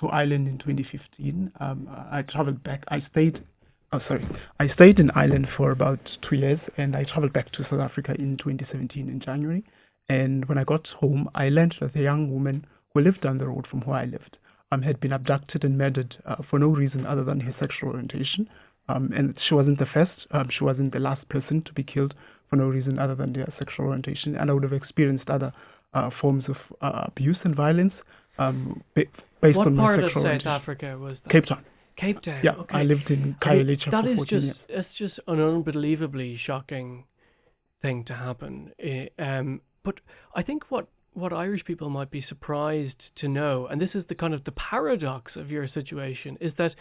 to 0.00 0.08
Ireland 0.08 0.48
in 0.48 0.58
2015, 0.58 1.52
um, 1.60 1.88
I 2.10 2.22
traveled 2.22 2.64
back. 2.64 2.82
I 2.88 3.04
stayed. 3.10 3.44
Oh, 3.92 4.00
sorry. 4.08 4.26
I 4.58 4.68
stayed 4.68 4.98
in 4.98 5.10
Ireland 5.12 5.48
for 5.56 5.70
about 5.70 6.00
two 6.28 6.36
years, 6.36 6.60
and 6.78 6.96
I 6.96 7.04
traveled 7.04 7.34
back 7.34 7.52
to 7.52 7.62
South 7.64 7.80
Africa 7.80 8.14
in 8.18 8.38
2017 8.38 9.08
in 9.08 9.20
January. 9.20 9.64
And 10.08 10.46
when 10.46 10.56
I 10.56 10.64
got 10.64 10.86
home, 10.98 11.28
I 11.34 11.50
learned 11.50 11.74
that 11.80 11.94
a 11.94 12.00
young 12.00 12.32
woman 12.32 12.66
who 12.92 13.02
lived 13.02 13.20
down 13.20 13.36
the 13.36 13.46
road 13.46 13.66
from 13.70 13.80
where 13.82 13.98
I 13.98 14.04
lived 14.06 14.38
um, 14.72 14.80
had 14.80 14.98
been 14.98 15.12
abducted 15.12 15.64
and 15.64 15.76
murdered 15.76 16.16
uh, 16.24 16.36
for 16.48 16.58
no 16.58 16.68
reason 16.68 17.04
other 17.04 17.24
than 17.24 17.40
her 17.40 17.54
sexual 17.60 17.90
orientation. 17.90 18.48
Um, 18.88 19.12
and 19.14 19.38
she 19.46 19.54
wasn't 19.54 19.78
the 19.78 19.86
first. 19.92 20.26
Um, 20.30 20.48
she 20.50 20.64
wasn't 20.64 20.94
the 20.94 21.00
last 21.00 21.28
person 21.28 21.60
to 21.62 21.72
be 21.74 21.82
killed 21.82 22.14
for 22.48 22.56
no 22.56 22.64
reason 22.64 22.98
other 22.98 23.14
than 23.14 23.34
their 23.34 23.52
sexual 23.58 23.86
orientation. 23.86 24.36
And 24.36 24.50
I 24.50 24.54
would 24.54 24.62
have 24.62 24.72
experienced 24.72 25.28
other 25.28 25.52
uh, 25.92 26.08
forms 26.20 26.44
of 26.48 26.56
uh, 26.80 27.04
abuse 27.06 27.36
and 27.44 27.54
violence 27.54 27.92
um, 28.38 28.82
based 28.94 29.56
what 29.56 29.66
on 29.66 29.76
part 29.76 30.00
my 30.00 30.06
sexual 30.06 30.26
of 30.26 30.42
South 30.42 30.46
Africa 30.46 30.98
was 30.98 31.16
that? 31.24 31.32
Cape 31.32 31.46
Town. 31.46 31.64
Cape 31.96 32.22
Town. 32.22 32.40
Yeah, 32.44 32.52
okay. 32.52 32.74
I 32.76 32.82
lived 32.82 33.10
in 33.10 33.36
Khayelitsha 33.42 33.90
that 33.90 34.04
for 34.04 34.16
14 34.16 34.26
just 34.26 34.44
years. 34.44 34.56
it's 34.68 34.88
just 34.96 35.20
an 35.26 35.40
unbelievably 35.40 36.38
shocking 36.44 37.04
thing 37.82 38.04
to 38.04 38.14
happen. 38.14 38.72
Um, 39.18 39.60
but 39.84 39.96
I 40.34 40.42
think 40.42 40.70
what 40.70 40.88
what 41.14 41.32
Irish 41.32 41.64
people 41.64 41.90
might 41.90 42.10
be 42.10 42.24
surprised 42.28 42.94
to 43.16 43.28
know, 43.28 43.66
and 43.66 43.80
this 43.80 43.90
is 43.94 44.04
the 44.08 44.14
kind 44.14 44.34
of 44.34 44.44
the 44.44 44.52
paradox 44.52 45.32
of 45.34 45.50
your 45.50 45.66
situation, 45.68 46.38
is 46.40 46.52
that 46.58 46.74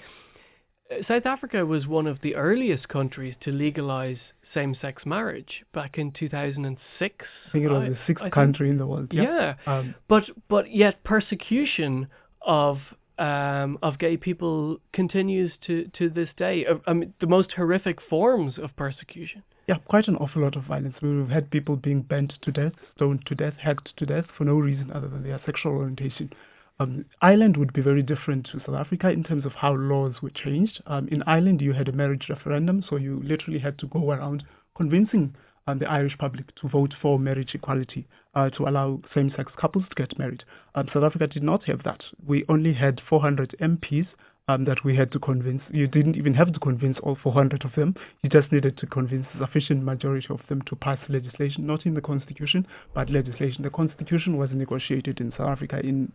uh, 0.91 0.95
South 1.07 1.25
Africa 1.25 1.65
was 1.65 1.87
one 1.87 2.05
of 2.05 2.21
the 2.21 2.35
earliest 2.35 2.87
countries 2.87 3.35
to 3.41 3.51
legalize 3.51 4.19
same-sex 4.53 5.05
marriage 5.05 5.63
back 5.73 5.97
in 5.97 6.11
2006. 6.11 7.25
I 7.47 7.51
think 7.51 7.65
it 7.65 7.69
was 7.69 7.83
I- 7.83 7.89
the 7.89 7.97
sixth 8.07 8.21
I 8.21 8.25
think- 8.25 8.33
country 8.33 8.69
in 8.69 8.77
the 8.77 8.87
world. 8.87 9.09
yeah. 9.13 9.55
Um, 9.65 9.95
But 10.07 10.29
but 10.47 10.71
yet 10.73 11.03
persecution 11.03 12.07
of 12.41 12.77
um, 13.19 13.79
of 13.81 13.97
gay 13.97 14.15
people 14.15 14.77
continues 14.93 15.51
to, 15.65 15.87
to 15.97 16.07
this 16.07 16.29
day. 16.37 16.67
Uh, 16.67 16.75
I 16.85 16.93
mean, 16.93 17.13
the 17.19 17.25
most 17.25 17.53
horrific 17.53 17.99
forms 17.99 18.59
of 18.59 18.75
persecution. 18.75 19.41
Yeah, 19.67 19.77
quite 19.87 20.07
an 20.07 20.17
awful 20.17 20.43
lot 20.43 20.55
of 20.55 20.65
violence. 20.65 20.97
We've 21.01 21.27
had 21.27 21.49
people 21.49 21.77
being 21.77 22.03
bent 22.03 22.33
to 22.43 22.51
death, 22.51 22.73
stoned 22.95 23.25
to 23.25 23.33
death, 23.33 23.55
hacked 23.59 23.97
to 23.97 24.05
death 24.05 24.25
for 24.37 24.43
no 24.45 24.53
reason 24.59 24.91
other 24.93 25.07
than 25.07 25.23
their 25.23 25.41
sexual 25.47 25.71
orientation. 25.71 26.31
Um, 26.79 27.05
Ireland 27.22 27.57
would 27.57 27.74
be 27.74 27.81
very 27.81 28.03
different 28.03 28.46
to 28.51 28.60
South 28.60 28.75
Africa 28.75 29.10
in 29.10 29.24
terms 29.24 29.46
of 29.46 29.53
how 29.53 29.74
laws 29.74 30.22
were 30.22 30.29
changed. 30.29 30.81
Um, 30.86 31.07
in 31.07 31.24
Ireland, 31.24 31.60
you 31.60 31.74
had 31.74 31.88
a 31.88 31.91
marriage 31.91 32.27
referendum, 32.29 32.84
so 32.88 32.98
you 32.98 33.19
literally 33.24 33.60
had 33.60 33.79
to 33.79 33.88
go 33.88 34.12
around 34.12 34.43
convincing 34.75 35.36
um, 35.65 35.79
the 35.79 35.89
Irish 35.89 36.17
public 36.19 36.53
to 36.55 36.69
vote 36.69 36.93
for 37.01 37.17
marriage 37.17 37.55
equality 37.55 38.07
uh, 38.36 38.51
to 38.51 38.67
allow 38.67 39.01
same-sex 39.13 39.51
couples 39.57 39.86
to 39.89 39.96
get 39.96 40.17
married. 40.19 40.43
Um, 40.75 40.88
South 40.93 41.03
Africa 41.03 41.25
did 41.25 41.41
not 41.41 41.63
have 41.63 41.81
that. 41.84 42.03
We 42.25 42.46
only 42.48 42.74
had 42.74 43.01
400 43.10 43.55
MPs 43.60 44.07
um, 44.48 44.63
that 44.65 44.84
we 44.86 44.96
had 44.96 45.12
to 45.12 45.19
convince. 45.19 45.63
You 45.72 45.88
didn't 45.88 46.15
even 46.15 46.36
have 46.36 46.53
to 46.53 46.60
convince 46.60 47.00
all 47.01 47.17
400 47.22 47.65
of 47.65 47.74
them. 47.75 47.96
You 48.22 48.29
just 48.29 48.51
needed 48.51 48.77
to 48.77 48.86
convince 48.86 49.25
a 49.36 49.39
sufficient 49.39 49.84
majority 49.84 50.27
of 50.29 50.41
them 50.48 50.62
to 50.67 50.75
pass 50.75 51.00
legislation, 51.10 51.65
not 51.65 51.88
in 51.88 51.96
the 51.96 52.01
constitution, 52.01 52.67
but 52.93 53.10
legislation. 53.10 53.63
The 53.63 53.72
constitution 53.72 54.38
was 54.38 54.51
negotiated 54.53 55.19
in 55.19 55.31
South 55.31 55.50
Africa. 55.50 55.79
In 55.79 56.13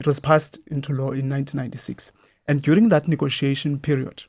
it 0.00 0.06
was 0.06 0.16
passed 0.22 0.56
into 0.68 0.92
law 0.92 1.12
in 1.12 1.28
1996, 1.28 2.02
and 2.46 2.62
during 2.62 2.88
that 2.88 3.08
negotiation 3.08 3.78
period, 3.78 4.22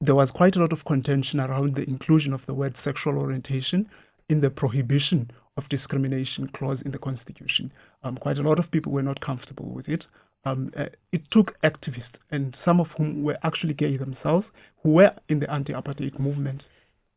there 0.00 0.14
was 0.14 0.28
quite 0.34 0.56
a 0.56 0.60
lot 0.60 0.72
of 0.72 0.84
contention 0.84 1.40
around 1.40 1.74
the 1.74 1.84
inclusion 1.84 2.32
of 2.32 2.40
the 2.46 2.54
word 2.54 2.74
sexual 2.84 3.18
orientation 3.18 3.88
in 4.28 4.40
the 4.40 4.50
prohibition 4.50 5.30
of 5.56 5.68
discrimination 5.68 6.48
clause 6.54 6.78
in 6.84 6.90
the 6.90 6.98
constitution. 6.98 7.72
Um, 8.02 8.16
quite 8.16 8.38
a 8.38 8.42
lot 8.42 8.58
of 8.58 8.70
people 8.70 8.92
were 8.92 9.02
not 9.02 9.20
comfortable 9.20 9.70
with 9.70 9.88
it 9.88 10.04
um, 10.46 10.72
uh, 10.78 10.84
it 11.12 11.22
took 11.32 11.60
activists, 11.62 12.14
and 12.30 12.56
some 12.64 12.80
of 12.80 12.86
whom 12.96 13.24
were 13.24 13.36
actually 13.42 13.74
gay 13.74 13.96
themselves, 13.96 14.46
who 14.82 14.90
were 14.90 15.12
in 15.28 15.40
the 15.40 15.50
anti-apartheid 15.50 16.18
movement, 16.20 16.62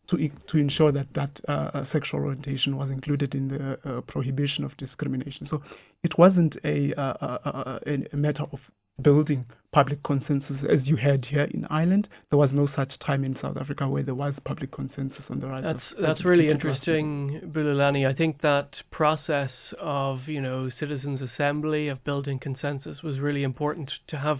to 0.09 0.29
to 0.47 0.57
ensure 0.57 0.91
that 0.91 1.07
that 1.15 1.31
uh, 1.47 1.51
uh, 1.51 1.85
sexual 1.91 2.21
orientation 2.21 2.77
was 2.77 2.89
included 2.89 3.33
in 3.35 3.47
the 3.49 3.79
uh, 3.89 4.01
prohibition 4.01 4.63
of 4.63 4.75
discrimination. 4.77 5.47
So 5.49 5.61
it 6.03 6.17
wasn't 6.17 6.55
a, 6.63 6.93
uh, 6.99 7.01
uh, 7.23 7.79
a 8.13 8.15
matter 8.15 8.43
of 8.51 8.59
building 9.01 9.45
public 9.71 10.01
consensus 10.03 10.57
as 10.69 10.79
you 10.83 10.95
had 10.95 11.25
here 11.25 11.47
in 11.53 11.65
Ireland. 11.69 12.07
There 12.29 12.39
was 12.39 12.49
no 12.51 12.67
such 12.75 12.91
time 12.99 13.23
in 13.23 13.37
South 13.41 13.57
Africa 13.57 13.87
where 13.87 14.03
there 14.03 14.15
was 14.15 14.33
public 14.45 14.71
consensus 14.71 15.23
on 15.29 15.39
the 15.39 15.47
rights. 15.47 15.65
That's 15.65 16.01
that's 16.01 16.25
really 16.25 16.49
interesting, 16.49 17.41
Bulelani. 17.53 18.07
I 18.07 18.13
think 18.13 18.41
that 18.41 18.69
process 18.91 19.51
of 19.79 20.27
you 20.27 20.41
know 20.41 20.69
citizens' 20.79 21.21
assembly 21.21 21.87
of 21.87 22.03
building 22.03 22.39
consensus 22.39 23.03
was 23.03 23.19
really 23.19 23.43
important 23.43 23.91
to 24.07 24.17
have 24.17 24.39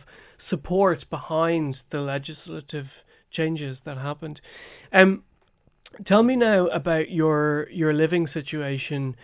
support 0.50 1.06
behind 1.10 1.78
the 1.92 2.00
legislative 2.00 2.88
changes 3.32 3.78
that 3.86 3.98
happened. 3.98 4.42
Um, 4.92 5.24
tell 6.06 6.24
me 6.24 6.36
now 6.36 6.68
about 6.68 7.12
your 7.12 7.68
your 7.72 7.94
living 7.94 8.28
situation 8.34 9.16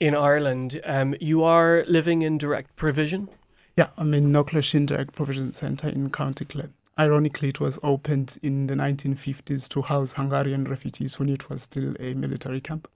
in 0.00 0.14
Ireland. 0.14 0.80
Um, 0.84 1.14
you 1.20 1.44
are 1.44 1.84
living 1.88 2.22
in 2.22 2.38
direct 2.38 2.76
provision. 2.76 3.28
Yeah, 3.76 3.88
I'm 3.96 4.12
in 4.14 4.32
Knockalisheen 4.32 4.86
Direct 4.86 5.14
Provision 5.14 5.54
Center 5.60 5.88
in 5.88 6.10
County 6.10 6.44
Clare. 6.44 6.70
Ironically, 6.98 7.48
it 7.48 7.60
was 7.60 7.74
opened 7.82 8.32
in 8.42 8.66
the 8.66 8.74
1950s 8.74 9.68
to 9.70 9.82
house 9.82 10.10
Hungarian 10.16 10.64
refugees 10.64 11.12
when 11.16 11.28
it 11.30 11.48
was 11.48 11.60
still 11.70 11.94
a 11.98 12.12
military 12.14 12.60
camp. 12.60 12.88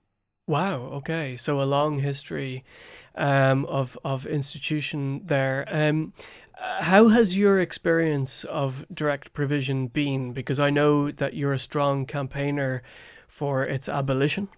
Wow. 0.46 0.90
Okay, 0.96 1.40
so 1.46 1.62
a 1.62 1.64
long 1.64 2.00
history 2.00 2.64
um, 3.16 3.64
of 3.66 3.88
of 4.04 4.26
institution 4.26 5.24
there. 5.28 5.66
Um, 5.70 6.12
how 6.80 7.08
has 7.08 7.28
your 7.28 7.60
experience 7.60 8.30
of 8.48 8.74
direct 8.92 9.32
provision 9.34 9.88
been? 9.88 10.32
Because 10.32 10.58
I 10.58 10.70
know 10.70 11.10
that 11.12 11.34
you're 11.34 11.54
a 11.54 11.60
strong 11.60 12.06
campaigner 12.06 12.82
for 13.38 13.64
its 13.64 13.88
abolition. 13.88 14.48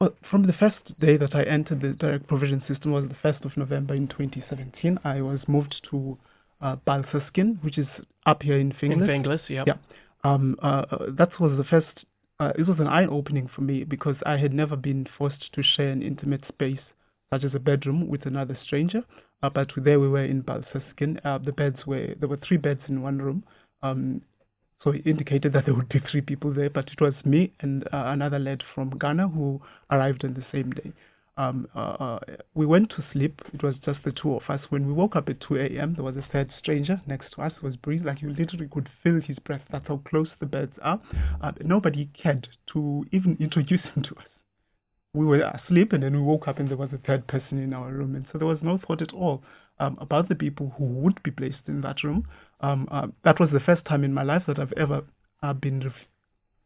Well, 0.00 0.14
from 0.30 0.46
the 0.46 0.54
first 0.54 0.98
day 0.98 1.18
that 1.18 1.34
I 1.34 1.42
entered 1.42 1.82
the 1.82 1.90
direct 1.90 2.26
provision 2.26 2.62
system 2.66 2.92
was 2.92 3.04
the 3.08 3.28
1st 3.28 3.44
of 3.44 3.56
November 3.56 3.94
in 3.94 4.08
2017. 4.08 4.98
I 5.04 5.20
was 5.20 5.40
moved 5.46 5.74
to 5.90 6.16
uh, 6.62 6.76
Balseskin, 6.86 7.62
which 7.62 7.76
is 7.76 7.86
up 8.24 8.42
here 8.42 8.58
in 8.58 8.72
Finglas. 8.72 8.92
In 8.92 9.22
Finglas, 9.22 9.40
yep. 9.48 9.66
yeah. 9.66 9.74
Um, 10.24 10.56
uh, 10.62 10.84
uh, 10.90 11.06
that 11.18 11.38
was 11.38 11.56
the 11.58 11.64
first, 11.64 12.06
uh, 12.38 12.52
it 12.58 12.66
was 12.66 12.78
an 12.78 12.86
eye 12.86 13.06
opening 13.06 13.48
for 13.54 13.60
me 13.60 13.84
because 13.84 14.16
I 14.24 14.38
had 14.38 14.54
never 14.54 14.76
been 14.76 15.06
forced 15.18 15.52
to 15.52 15.62
share 15.62 15.90
an 15.90 16.02
intimate 16.02 16.44
space, 16.48 16.80
such 17.30 17.44
as 17.44 17.54
a 17.54 17.58
bedroom, 17.58 18.08
with 18.08 18.24
another 18.24 18.58
stranger. 18.64 19.02
Uh, 19.42 19.50
but 19.50 19.68
there 19.76 20.00
we 20.00 20.08
were 20.08 20.24
in 20.24 20.42
Balseskin. 20.42 21.18
Uh, 21.24 21.38
the 21.38 21.52
beds 21.52 21.86
were, 21.86 22.14
there 22.18 22.28
were 22.28 22.38
three 22.46 22.58
beds 22.58 22.80
in 22.88 23.02
one 23.02 23.18
room. 23.18 23.44
Um, 23.82 24.22
so 24.82 24.92
he 24.92 25.00
indicated 25.00 25.52
that 25.52 25.66
there 25.66 25.74
would 25.74 25.88
be 25.88 26.00
three 26.10 26.22
people 26.22 26.52
there, 26.52 26.70
but 26.70 26.88
it 26.88 27.00
was 27.00 27.14
me 27.24 27.52
and 27.60 27.84
uh, 27.92 28.04
another 28.06 28.38
lad 28.38 28.62
from 28.74 28.90
Ghana 28.90 29.28
who 29.28 29.60
arrived 29.90 30.24
on 30.24 30.34
the 30.34 30.44
same 30.50 30.70
day. 30.70 30.92
Um, 31.36 31.68
uh, 31.74 31.78
uh, 31.78 32.18
we 32.54 32.66
went 32.66 32.90
to 32.90 33.04
sleep. 33.12 33.40
It 33.52 33.62
was 33.62 33.74
just 33.84 34.00
the 34.04 34.12
two 34.12 34.34
of 34.34 34.42
us. 34.48 34.60
When 34.68 34.86
we 34.86 34.92
woke 34.92 35.16
up 35.16 35.28
at 35.28 35.40
2 35.40 35.56
a.m., 35.56 35.94
there 35.94 36.04
was 36.04 36.16
a 36.16 36.26
third 36.32 36.50
stranger 36.58 37.00
next 37.06 37.32
to 37.34 37.42
us. 37.42 37.52
It 37.56 37.62
was 37.62 37.76
breathing 37.76 38.06
like 38.06 38.20
you 38.20 38.30
literally 38.30 38.68
could 38.68 38.88
feel 39.02 39.20
his 39.20 39.38
breath. 39.38 39.62
That's 39.70 39.86
how 39.86 40.02
close 40.08 40.28
the 40.38 40.46
beds 40.46 40.72
are. 40.82 41.00
Uh, 41.42 41.52
nobody 41.62 42.10
cared 42.20 42.48
to 42.72 43.06
even 43.12 43.36
introduce 43.40 43.82
him 43.94 44.02
to 44.02 44.16
us. 44.16 44.24
We 45.14 45.24
were 45.24 45.40
asleep, 45.40 45.92
and 45.92 46.02
then 46.02 46.12
we 46.12 46.20
woke 46.20 46.46
up, 46.46 46.58
and 46.58 46.68
there 46.68 46.76
was 46.76 46.90
a 46.92 47.06
third 47.06 47.26
person 47.26 47.58
in 47.58 47.72
our 47.72 47.90
room, 47.90 48.14
and 48.14 48.26
so 48.30 48.38
there 48.38 48.46
was 48.46 48.58
no 48.62 48.78
thought 48.78 49.02
at 49.02 49.12
all 49.12 49.42
um, 49.80 49.98
about 50.00 50.28
the 50.28 50.34
people 50.34 50.72
who 50.78 50.84
would 50.84 51.20
be 51.22 51.30
placed 51.30 51.66
in 51.66 51.80
that 51.80 52.04
room. 52.04 52.26
Um, 52.60 52.86
uh, 52.90 53.08
that 53.24 53.40
was 53.40 53.50
the 53.52 53.60
first 53.60 53.84
time 53.86 54.04
in 54.04 54.14
my 54.14 54.22
life 54.22 54.42
that 54.46 54.58
I've 54.58 54.72
ever 54.76 55.02
uh, 55.42 55.52
been 55.54 55.92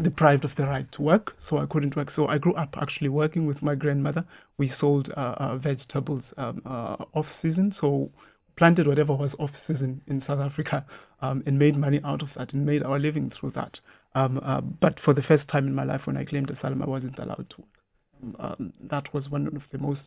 deprived 0.02 0.44
of 0.44 0.50
the 0.56 0.64
right 0.64 0.90
to 0.92 1.02
work, 1.02 1.32
so 1.48 1.58
I 1.58 1.66
couldn't 1.66 1.96
work. 1.96 2.08
So 2.14 2.26
I 2.26 2.38
grew 2.38 2.54
up 2.54 2.74
actually 2.80 3.08
working 3.08 3.46
with 3.46 3.62
my 3.62 3.74
grandmother. 3.74 4.24
We 4.58 4.72
sold 4.80 5.10
uh, 5.16 5.34
uh 5.38 5.56
vegetables 5.56 6.22
um, 6.36 6.60
uh, 6.66 6.96
off 7.14 7.26
season, 7.40 7.74
so 7.80 8.10
planted 8.56 8.86
whatever 8.86 9.14
was 9.14 9.30
off 9.38 9.50
season 9.66 10.00
in 10.06 10.22
South 10.26 10.40
Africa 10.40 10.84
um, 11.22 11.42
and 11.46 11.58
made 11.58 11.76
money 11.76 12.00
out 12.04 12.22
of 12.22 12.28
that 12.36 12.52
and 12.52 12.66
made 12.66 12.82
our 12.82 12.98
living 12.98 13.32
through 13.38 13.52
that. 13.52 13.78
Um, 14.14 14.40
uh, 14.44 14.60
but 14.60 14.98
for 15.04 15.12
the 15.14 15.22
first 15.22 15.46
time 15.48 15.66
in 15.66 15.74
my 15.74 15.84
life, 15.84 16.02
when 16.04 16.16
I 16.16 16.24
claimed 16.24 16.50
asylum, 16.50 16.82
I 16.82 16.86
wasn't 16.86 17.18
allowed 17.18 17.46
to 17.50 17.56
work. 17.58 18.38
Um, 18.38 18.72
that 18.90 19.12
was 19.12 19.28
one 19.28 19.46
of 19.48 19.62
the 19.72 19.78
most 19.78 20.00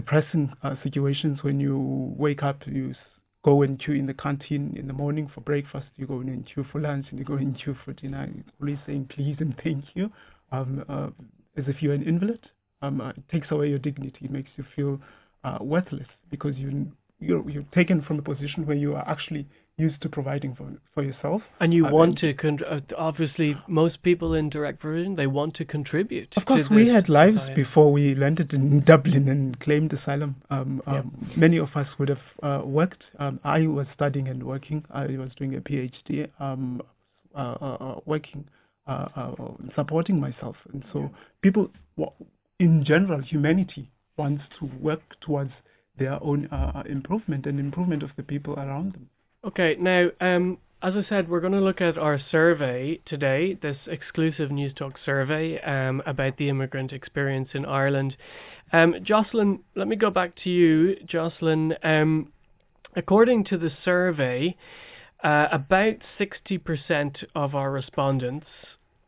depressing 0.00 0.50
uh, 0.62 0.74
situations 0.82 1.38
when 1.42 1.60
you 1.60 2.14
wake 2.16 2.42
up, 2.42 2.58
you 2.66 2.94
go 3.44 3.62
and 3.62 3.78
in 3.92 4.06
the 4.06 4.14
canteen 4.14 4.74
in 4.78 4.86
the 4.86 4.94
morning 4.94 5.30
for 5.34 5.42
breakfast, 5.42 5.86
you 5.98 6.06
go 6.06 6.20
and 6.20 6.48
for 6.72 6.80
lunch, 6.80 7.06
and 7.10 7.18
you 7.18 7.24
go 7.24 7.34
and 7.34 7.58
for 7.84 7.92
dinner. 7.92 8.26
Always 8.60 8.78
saying 8.86 9.10
please 9.14 9.36
and 9.40 9.54
thank 9.62 9.84
you, 9.94 10.10
um, 10.52 10.82
uh, 10.88 11.08
as 11.58 11.64
if 11.68 11.82
you're 11.82 11.92
an 11.92 12.02
invalid. 12.02 12.40
Um, 12.80 13.02
uh, 13.02 13.10
it 13.10 13.28
takes 13.30 13.50
away 13.50 13.68
your 13.68 13.78
dignity, 13.78 14.20
it 14.22 14.30
makes 14.30 14.48
you 14.56 14.64
feel 14.74 14.98
uh, 15.44 15.58
worthless 15.60 16.08
because 16.30 16.56
you 16.56 16.90
you're, 17.20 17.48
you're 17.48 17.64
taken 17.74 18.02
from 18.02 18.18
a 18.18 18.22
position 18.22 18.66
where 18.66 18.76
you 18.76 18.94
are 18.94 19.08
actually 19.08 19.46
used 19.80 20.00
to 20.02 20.08
providing 20.08 20.54
for 20.54 20.68
for 20.94 21.02
yourself. 21.02 21.42
And 21.58 21.72
you 21.72 21.86
uh, 21.86 21.90
want 21.90 22.18
to 22.18 22.34
con- 22.34 22.60
uh, 22.68 22.80
obviously 22.96 23.56
most 23.66 24.02
people 24.02 24.34
in 24.34 24.50
direct 24.50 24.78
provision 24.80 25.16
they 25.16 25.26
want 25.26 25.54
to 25.56 25.64
contribute. 25.64 26.32
Of 26.36 26.44
course, 26.44 26.68
we 26.70 26.88
had 26.88 27.08
lives 27.08 27.38
society. 27.38 27.62
before 27.62 27.90
we 27.92 28.14
landed 28.14 28.52
in 28.52 28.80
Dublin 28.86 29.28
and 29.28 29.58
claimed 29.60 29.92
asylum. 29.92 30.36
Um, 30.50 30.82
um, 30.86 31.32
Many 31.36 31.58
of 31.58 31.70
us 31.74 31.88
would 31.98 32.10
have 32.10 32.26
uh, 32.42 32.62
worked. 32.64 33.02
Um, 33.18 33.40
I 33.42 33.66
was 33.66 33.86
studying 33.94 34.28
and 34.28 34.42
working. 34.42 34.84
I 34.90 35.06
was 35.06 35.30
doing 35.38 35.54
a 35.56 35.60
PhD, 35.60 36.28
um, 36.38 36.82
uh, 37.34 37.56
uh, 37.60 37.76
uh, 37.80 38.00
working, 38.04 38.44
supporting 39.74 40.20
myself, 40.20 40.56
and 40.72 40.84
so 40.92 40.98
yeah. 41.00 41.08
people, 41.42 41.70
in 42.58 42.84
general, 42.84 43.22
humanity 43.22 43.90
wants 44.16 44.42
to 44.58 44.68
work 44.80 45.00
towards 45.20 45.52
their 45.98 46.22
own 46.22 46.48
improvement 46.86 47.46
and 47.46 47.60
improvement 47.60 48.02
of 48.02 48.10
the 48.16 48.22
people 48.22 48.54
around 48.54 48.94
them. 48.94 49.08
Okay, 49.44 49.76
now, 49.78 50.10
um, 50.20 50.58
as 50.82 50.94
I 50.94 51.04
said, 51.08 51.28
we're 51.28 51.40
going 51.40 51.52
to 51.52 51.60
look 51.60 51.80
at 51.80 51.98
our 51.98 52.18
survey 52.30 53.00
today, 53.06 53.58
this 53.60 53.76
exclusive 53.86 54.50
Newstalk 54.50 54.94
survey 55.04 55.60
um, 55.60 56.02
about 56.06 56.36
the 56.38 56.48
immigrant 56.48 56.92
experience 56.92 57.50
in 57.52 57.66
Ireland. 57.66 58.16
Um, 58.72 58.94
Jocelyn, 59.02 59.60
let 59.74 59.88
me 59.88 59.96
go 59.96 60.10
back 60.10 60.34
to 60.44 60.50
you, 60.50 60.96
Jocelyn. 61.06 61.74
Um, 61.82 62.32
according 62.96 63.44
to 63.44 63.58
the 63.58 63.70
survey, 63.84 64.56
uh, 65.22 65.48
about 65.52 65.96
60% 66.18 67.24
of 67.34 67.54
our 67.54 67.70
respondents 67.70 68.46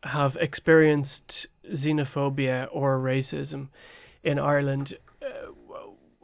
have 0.03 0.37
experienced 0.37 1.49
xenophobia 1.71 2.69
or 2.73 2.99
racism 2.99 3.69
in 4.25 4.39
Ireland. 4.39 4.97
Uh, 5.23 5.53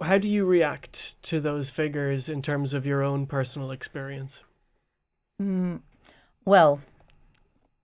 how 0.00 0.18
do 0.18 0.28
you 0.28 0.44
react 0.44 0.96
to 1.30 1.40
those 1.40 1.66
figures 1.76 2.24
in 2.26 2.42
terms 2.42 2.74
of 2.74 2.86
your 2.86 3.02
own 3.02 3.26
personal 3.26 3.70
experience? 3.70 4.30
Mm, 5.40 5.80
well, 6.44 6.80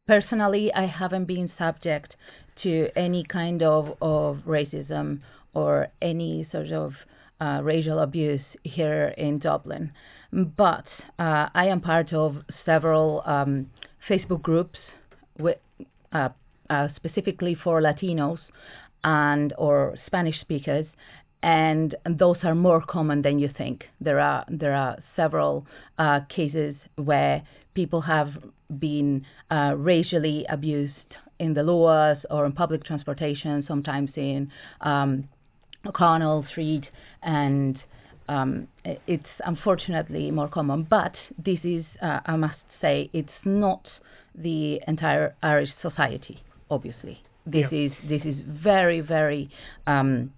personally, 0.06 0.72
I 0.72 0.86
haven't 0.86 1.26
been 1.26 1.50
subject 1.58 2.14
to 2.62 2.88
any 2.96 3.24
kind 3.24 3.62
of, 3.62 3.96
of 4.00 4.38
racism 4.46 5.20
or 5.54 5.88
any 6.02 6.48
sort 6.52 6.72
of 6.72 6.92
uh, 7.40 7.60
racial 7.62 7.98
abuse 8.00 8.40
here 8.62 9.14
in 9.18 9.38
Dublin. 9.38 9.92
But 10.32 10.84
uh, 11.18 11.48
I 11.54 11.66
am 11.66 11.80
part 11.80 12.12
of 12.12 12.36
several 12.64 13.22
um, 13.26 13.70
Facebook 14.08 14.42
groups 14.42 14.78
with 15.38 15.58
uh, 16.12 16.30
uh, 16.70 16.88
specifically 16.96 17.56
for 17.62 17.80
Latinos 17.80 18.38
and 19.04 19.52
or 19.58 19.96
Spanish 20.06 20.40
speakers, 20.40 20.86
and 21.44 21.94
those 22.18 22.38
are 22.42 22.54
more 22.54 22.80
common 22.80 23.20
than 23.20 23.38
you 23.38 23.50
think. 23.56 23.84
There 24.00 24.18
are 24.18 24.44
there 24.48 24.72
are 24.74 24.96
several 25.14 25.66
uh, 25.98 26.20
cases 26.36 26.74
where 26.96 27.42
people 27.74 28.00
have 28.00 28.30
been 28.78 29.26
uh, 29.50 29.74
racially 29.76 30.46
abused 30.48 31.10
in 31.38 31.52
the 31.52 31.60
Luas 31.60 32.18
or 32.30 32.46
in 32.46 32.52
public 32.52 32.82
transportation, 32.84 33.62
sometimes 33.68 34.08
in 34.16 34.50
um, 34.80 35.28
O'Connell 35.86 36.46
Street, 36.50 36.84
and 37.22 37.78
um, 38.28 38.66
it's 39.06 39.32
unfortunately 39.44 40.30
more 40.30 40.48
common. 40.48 40.86
But 40.88 41.12
this 41.44 41.58
is, 41.62 41.84
uh, 42.00 42.20
I 42.24 42.36
must 42.36 42.60
say, 42.80 43.10
it's 43.12 43.38
not 43.44 43.82
the 44.34 44.80
entire 44.88 45.34
Irish 45.42 45.72
society. 45.82 46.42
Obviously, 46.70 47.22
this 47.44 47.66
Yeah. 47.70 47.78
is 47.86 47.92
this 48.08 48.22
is 48.24 48.36
very 48.46 49.00
very 49.00 49.50
um, 49.86 50.32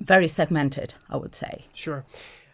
very 0.00 0.32
segmented. 0.36 0.92
I 1.08 1.16
would 1.16 1.34
say. 1.40 1.64
Sure. 1.74 2.04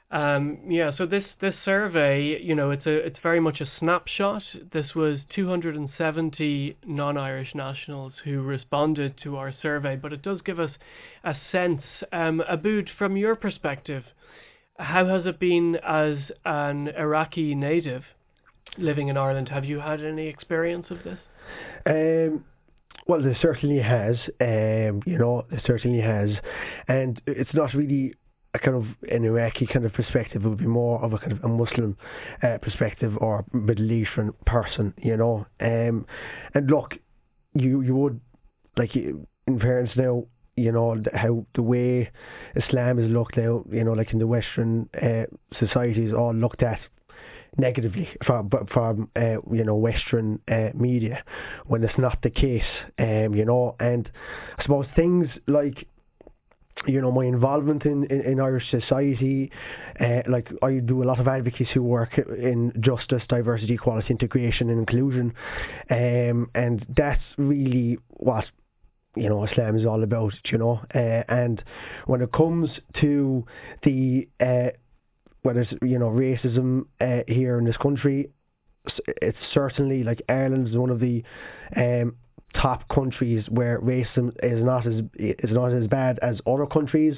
Um, 0.09 0.59
yeah, 0.69 0.93
so 0.97 1.05
this, 1.05 1.25
this 1.41 1.55
survey, 1.65 2.41
you 2.41 2.55
know, 2.55 2.71
it's 2.71 2.87
a 2.87 2.95
it's 2.95 3.19
very 3.23 3.41
much 3.41 3.61
a 3.61 3.67
snapshot. 3.79 4.43
This 4.73 4.95
was 4.95 5.19
270 5.35 6.77
non-Irish 6.87 7.55
nationals 7.57 8.13
who 8.25 8.41
responded 8.43 9.17
to 9.25 9.37
our 9.37 9.53
survey, 9.61 9.97
but 9.97 10.13
it 10.13 10.23
does 10.23 10.41
give 10.43 10.61
us 10.61 10.71
a 11.25 11.35
sense. 11.51 11.83
Um, 12.13 12.41
Abood, 12.49 12.89
from 12.97 13.17
your 13.17 13.35
perspective, 13.35 14.05
how 14.79 15.07
has 15.09 15.27
it 15.27 15.41
been 15.41 15.77
as 15.85 16.19
an 16.45 16.89
Iraqi 16.89 17.57
native 17.57 18.05
living 18.79 19.09
in 19.09 19.17
Ireland? 19.17 19.49
Have 19.49 19.65
you 19.65 19.81
had 19.81 20.01
any 20.05 20.29
experience 20.29 20.87
of 20.91 20.99
this? 21.03 21.19
Um, 21.85 22.45
well, 23.07 23.23
there 23.23 23.37
certainly 23.41 23.81
has. 23.81 24.17
Um, 24.41 25.03
you 25.07 25.19
know, 25.19 25.45
there 25.51 25.63
certainly 25.65 26.01
has, 26.01 26.31
and 26.89 27.21
it's 27.27 27.55
not 27.55 27.73
really 27.75 28.15
a 28.55 28.59
kind 28.59 28.77
of 28.77 28.85
an 29.11 29.25
Iraqi 29.25 29.67
kind 29.67 29.85
of 29.85 29.93
perspective. 29.93 30.45
It 30.45 30.49
would 30.49 30.59
be 30.59 30.67
more 30.67 31.03
of 31.05 31.13
a 31.13 31.19
kind 31.19 31.33
of 31.33 31.45
a 31.45 31.49
Muslim 31.49 31.97
uh, 32.43 32.59
perspective 32.61 33.13
or 33.21 33.45
Middle 33.53 33.91
Eastern 33.93 34.33
person. 34.45 34.95
You 34.99 35.17
know, 35.17 35.47
um, 35.61 36.07
and 36.55 36.69
look, 36.69 36.95
you 37.55 37.83
you 37.83 37.95
would 37.95 38.21
like 38.77 38.97
in 38.97 39.27
fairness 39.61 39.93
now. 39.97 40.27
You 40.57 40.73
know 40.73 40.97
how 41.13 41.45
the 41.55 41.63
way 41.63 42.11
Islam 42.57 42.99
is 42.99 43.11
looked 43.11 43.37
at. 43.39 43.45
You 43.45 43.85
know, 43.85 43.93
like 43.93 44.13
in 44.13 44.19
the 44.19 44.27
Western 44.27 44.89
uh, 45.01 45.27
societies, 45.61 46.13
all 46.13 46.35
looked 46.35 46.63
at 46.63 46.81
negatively 47.59 48.09
from 48.25 48.51
from 48.73 49.09
uh, 49.17 49.41
you 49.53 49.65
know 49.65 49.77
Western 49.77 50.41
uh, 50.51 50.69
media 50.75 51.23
when 51.67 51.83
it's 51.83 51.99
not 51.99 52.19
the 52.23 52.31
case. 52.31 52.63
Um, 52.99 53.35
you 53.35 53.45
know, 53.45 53.77
and 53.81 54.09
I 54.59 54.63
suppose 54.63 54.87
things 54.95 55.29
like 55.47 55.87
you 56.87 57.01
know 57.01 57.11
my 57.11 57.25
involvement 57.25 57.85
in, 57.85 58.05
in, 58.05 58.21
in 58.23 58.41
Irish 58.41 58.71
society, 58.71 59.51
uh, 60.01 60.23
like 60.29 60.49
I 60.63 60.79
do 60.79 61.03
a 61.03 61.07
lot 61.07 61.19
of 61.19 61.29
advocacy 61.29 61.79
work 61.79 62.19
in 62.19 62.73
justice, 62.81 63.23
diversity, 63.29 63.75
equality, 63.75 64.09
integration, 64.11 64.71
and 64.71 64.79
inclusion, 64.79 65.33
um, 65.91 66.51
and 66.55 66.85
that's 66.97 67.23
really 67.39 67.99
what 68.09 68.45
you 69.17 69.29
know 69.29 69.45
Islam 69.45 69.79
is 69.79 69.87
all 69.87 70.03
about. 70.03 70.35
You 70.51 70.59
know, 70.59 70.81
uh, 70.95 71.23
and 71.29 71.63
when 72.07 72.21
it 72.21 72.33
comes 72.33 72.69
to 73.01 73.47
the 73.83 74.29
uh, 74.41 74.71
whether 75.47 75.61
it's 75.61 75.73
you 75.81 75.99
know 75.99 76.11
racism 76.11 76.87
uh, 77.01 77.23
here 77.29 77.57
in 77.59 77.65
this 77.65 77.77
country, 77.77 78.31
it's 79.07 79.39
certainly 79.55 80.03
like 80.03 80.21
Ireland 80.29 80.69
is 80.69 80.77
one 80.77 80.91
of 80.91 80.99
the 80.99 81.23
um, 81.77 82.17
top 82.61 82.89
countries 82.89 83.45
where 83.49 83.81
racism 83.81 84.35
is 84.43 84.61
not 84.65 84.87
as 84.89 85.05
is 85.19 85.53
not 85.53 85.73
as 85.73 85.87
bad 85.87 86.19
as 86.21 86.41
other 86.49 86.67
countries, 86.67 87.15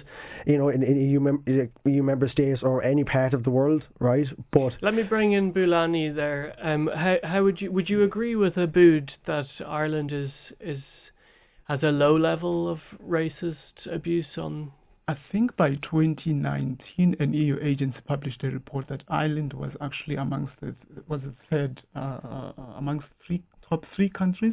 you 0.47 0.59
know, 0.59 0.69
in, 0.69 0.83
in 0.83 1.11
EU, 1.11 1.21
mem- 1.21 1.73
EU 1.87 2.03
member 2.03 2.29
states 2.29 2.61
or 2.63 2.83
any 2.83 3.03
part 3.03 3.33
of 3.33 3.45
the 3.45 3.51
world, 3.51 3.83
right? 3.99 4.27
But 4.53 4.75
Let 4.83 4.93
me 4.93 5.05
bring 5.05 5.33
in 5.33 5.55
Bulani 5.55 6.15
there. 6.15 6.55
Um, 6.63 6.91
how 6.95 7.17
how 7.25 7.45
would 7.45 7.63
you 7.63 7.73
would 7.73 7.89
you 7.89 8.03
agree 8.03 8.37
with 8.37 8.57
Abood 8.57 9.11
that 9.27 9.47
Ireland 9.67 10.13
is 10.13 10.33
is 10.61 10.83
has 11.65 11.83
a 11.83 11.93
low 11.93 12.15
level 12.15 12.69
of 12.69 12.81
racist 13.03 13.87
abuse 13.91 14.37
on? 14.37 14.73
I 15.09 15.17
think 15.33 15.57
by 15.57 15.77
2019, 15.77 17.17
an 17.19 17.33
EU 17.33 17.59
agency 17.63 17.99
published 18.07 18.45
a 18.45 18.51
report 18.51 18.89
that 18.89 19.05
Ireland 19.09 19.55
was 19.55 19.73
actually 19.81 20.17
amongst 20.17 20.53
the 20.61 20.75
was 21.09 21.23
the 21.23 21.33
third 21.49 21.81
uh, 21.97 22.19
uh, 22.23 22.53
amongst 22.77 23.07
three 23.27 23.43
top 23.67 23.87
three 23.97 24.11
countries 24.11 24.53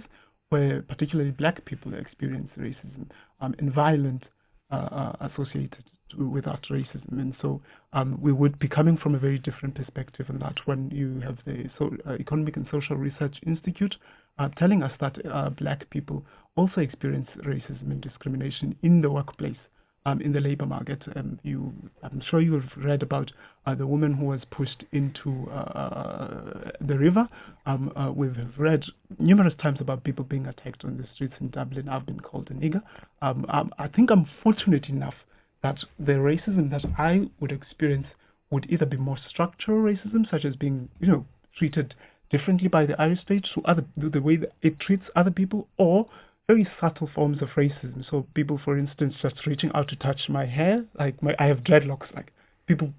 where 0.50 0.82
particularly 0.84 1.32
black 1.32 1.65
people 1.65 1.94
experience 1.94 2.50
racism 2.58 3.10
um, 3.41 3.54
and 3.60 3.74
violence 3.74 4.24
uh, 4.72 4.76
uh, 4.76 5.30
associated 5.30 5.84
with 6.18 6.46
that 6.46 6.63
racism. 6.72 7.20
And 7.20 7.36
so 7.41 7.62
um, 7.91 8.18
we 8.22 8.32
would 8.32 8.58
be 8.58 8.70
coming 8.70 8.96
from 8.96 9.13
a 9.13 9.20
very 9.20 9.39
different 9.39 9.76
perspective 9.76 10.28
on 10.30 10.39
that 10.39 10.56
when 10.63 10.89
you 10.89 11.20
have 11.20 11.38
the 11.46 11.70
so, 11.78 11.91
uh, 12.08 12.13
Economic 12.13 12.56
and 12.56 12.65
Social 12.72 12.96
Research 12.96 13.36
Institute 13.46 13.96
uh, 14.39 14.48
telling 14.58 14.84
us 14.84 14.94
that 15.02 15.18
uh, 15.26 15.50
black 15.50 15.89
people 15.89 16.24
also 16.56 16.80
experience 16.80 17.28
racism 17.39 17.91
and 17.91 18.00
discrimination 18.00 18.78
in 18.84 19.02
the 19.02 19.12
workplace 19.12 19.58
in 20.06 20.32
the 20.32 20.39
labor 20.39 20.65
market. 20.65 21.02
Um, 21.15 21.39
you, 21.44 21.74
I'm 22.04 22.22
sure 22.30 22.39
you 22.39 22.54
have 22.54 22.70
read 22.78 23.02
about 23.02 23.32
uh, 23.65 23.74
the 23.74 23.88
woman 23.88 24.13
who 24.13 24.26
was 24.26 24.41
pushed 24.52 24.84
into 24.91 25.50
uh, 25.50 26.72
the 26.80 26.98
river. 26.98 27.28
Um, 27.65 27.91
uh, 27.96 28.12
we've 28.12 28.38
read 28.58 28.84
numerous 29.18 29.54
times 29.62 29.80
about 29.82 30.04
people 30.04 30.24
being 30.24 30.46
attacked 30.46 30.86
on 30.86 30.98
the 30.98 31.08
streets 31.13 31.34
in 31.39 31.50
Dublin. 31.50 31.89
I've 31.89 32.06
been 32.06 32.20
called 32.20 32.50
a 32.52 32.54
nigger. 32.54 32.82
Um, 33.22 33.46
um, 33.50 33.74
I 33.80 33.88
think 33.88 34.12
I'm 34.12 34.28
fortunate 34.44 34.88
enough 34.89 35.15
that 35.63 35.78
the 35.98 36.13
racism 36.13 36.70
that 36.70 36.86
I 36.98 37.28
would 37.39 37.52
experience 37.52 38.08
would 38.52 38.68
either 38.70 38.86
be 38.86 38.98
more 38.98 39.18
structural 39.28 39.80
racism, 39.80 40.30
such 40.30 40.46
as 40.46 40.56
being, 40.56 40.89
you 41.00 41.08
know, 41.08 41.26
treated 41.58 41.96
differently 42.30 42.68
by 42.68 42.86
the 42.86 43.00
Irish 43.02 43.22
state, 43.22 43.48
so 43.54 43.62
other 43.65 43.86
the 43.98 44.22
way 44.22 44.39
it 44.62 44.80
treats 44.80 45.04
other 45.15 45.32
people, 45.32 45.68
or 45.78 46.08
very 46.47 46.67
subtle 46.79 47.10
forms 47.13 47.41
of 47.41 47.49
racism. 47.49 48.08
So 48.10 48.27
people, 48.34 48.60
for 48.63 48.77
instance, 48.77 49.15
just 49.21 49.45
reaching 49.45 49.71
out 49.73 49.88
to 49.89 49.95
touch 49.95 50.29
my 50.29 50.45
hair, 50.45 50.86
like 50.99 51.21
my 51.23 51.36
I 51.39 51.45
have 51.45 51.60
dreadlocks. 51.60 52.13
Like 52.15 52.31
people, 52.67 52.93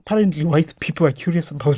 apparently 0.00 0.44
white 0.44 0.78
people 0.80 1.06
are 1.06 1.12
curious 1.12 1.46
about 1.50 1.76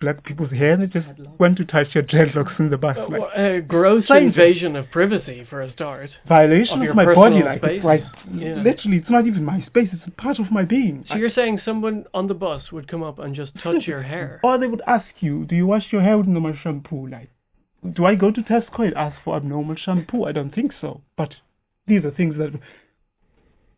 black 0.00 0.24
people's 0.24 0.50
hair, 0.50 0.72
and 0.72 0.82
they 0.82 0.86
just 0.86 1.06
want 1.38 1.56
to 1.58 1.64
touch 1.64 1.88
your 1.94 2.02
dreadlocks 2.04 2.58
in 2.58 2.70
the 2.70 2.76
bus. 2.78 2.96
Uh, 2.98 3.08
like, 3.08 3.20
wha- 3.20 3.30
a 3.34 3.60
gross 3.60 4.06
Science. 4.06 4.34
invasion 4.34 4.74
of 4.76 4.90
privacy 4.90 5.46
for 5.48 5.60
a 5.62 5.72
start. 5.72 6.10
violation 6.28 6.82
of 6.82 6.90
of, 6.90 6.96
my 6.96 7.14
body. 7.14 7.42
Like 7.42 7.60
space. 7.60 7.76
it's 7.76 7.84
like 7.84 8.02
Yeah. 8.34 8.54
literally, 8.62 8.96
it's 8.98 9.10
not 9.10 9.26
even 9.26 9.44
my 9.44 9.60
space. 9.66 9.88
It's 9.92 10.02
a 10.06 10.10
part 10.10 10.38
of 10.38 10.50
my 10.50 10.64
being. 10.64 11.04
So 11.08 11.16
you're 11.16 11.30
saying 11.34 11.60
someone 11.64 12.04
on 12.14 12.26
the 12.26 12.34
bus 12.34 12.72
would 12.72 12.88
come 12.88 13.02
up 13.02 13.18
and 13.18 13.34
just 13.34 13.52
touch 13.62 13.86
your 13.86 14.02
hair? 14.02 14.40
Or 14.44 14.58
they 14.58 14.66
would 14.66 14.82
ask 14.86 15.06
you, 15.20 15.44
do 15.44 15.54
you 15.54 15.66
wash 15.66 15.84
your 15.92 16.00
hair 16.02 16.16
with 16.18 16.26
normal 16.26 16.54
shampoo? 16.62 17.06
Like, 17.08 17.30
do 17.92 18.04
I 18.04 18.14
go 18.14 18.30
to 18.30 18.40
Tesco 18.42 18.80
and 18.80 18.94
ask 18.94 19.16
for 19.24 19.36
abnormal 19.36 19.76
shampoo? 19.76 20.24
I 20.24 20.32
don't 20.32 20.54
think 20.54 20.72
so. 20.80 21.02
But 21.16 21.34
these 21.86 22.04
are 22.04 22.10
things 22.10 22.36
that 22.38 22.52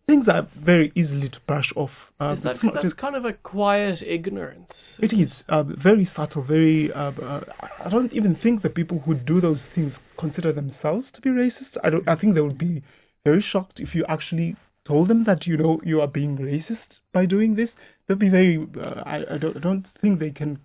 things 0.06 0.26
are 0.28 0.48
very 0.58 0.90
easily 0.96 1.28
to 1.28 1.38
brush 1.46 1.70
off. 1.76 1.90
Uh, 2.18 2.34
that, 2.42 2.56
it's 2.56 2.64
not 2.64 2.74
that's 2.82 2.94
kind 2.94 3.14
of 3.14 3.24
a 3.24 3.34
quiet 3.34 4.02
ignorance. 4.02 4.72
it 4.98 5.12
is 5.12 5.30
uh, 5.48 5.62
very 5.62 6.10
subtle, 6.16 6.42
very. 6.42 6.90
Uh, 6.92 7.12
uh, 7.12 7.40
I 7.84 7.88
don't 7.90 8.12
even 8.12 8.36
think 8.42 8.62
the 8.62 8.70
people 8.70 9.00
who 9.00 9.14
do 9.14 9.40
those 9.40 9.60
things 9.74 9.92
consider 10.18 10.52
themselves 10.52 11.06
to 11.14 11.20
be 11.20 11.30
racist. 11.30 11.76
I 11.84 11.90
don't. 11.90 12.08
I 12.08 12.16
think 12.16 12.34
they 12.34 12.40
would 12.40 12.58
be 12.58 12.82
very 13.24 13.44
shocked 13.52 13.78
if 13.78 13.94
you 13.94 14.04
actually 14.08 14.56
told 14.86 15.08
them 15.08 15.24
that 15.24 15.46
you 15.46 15.56
know 15.56 15.80
you 15.84 16.00
are 16.00 16.08
being 16.08 16.38
racist 16.38 16.96
by 17.12 17.26
doing 17.26 17.54
this. 17.54 17.68
They'd 18.08 18.18
be 18.18 18.30
very. 18.30 18.66
Uh, 18.76 19.02
I, 19.04 19.34
I 19.34 19.38
don't. 19.38 19.56
I 19.56 19.60
don't 19.60 19.86
think 20.00 20.18
they 20.18 20.30
can. 20.30 20.58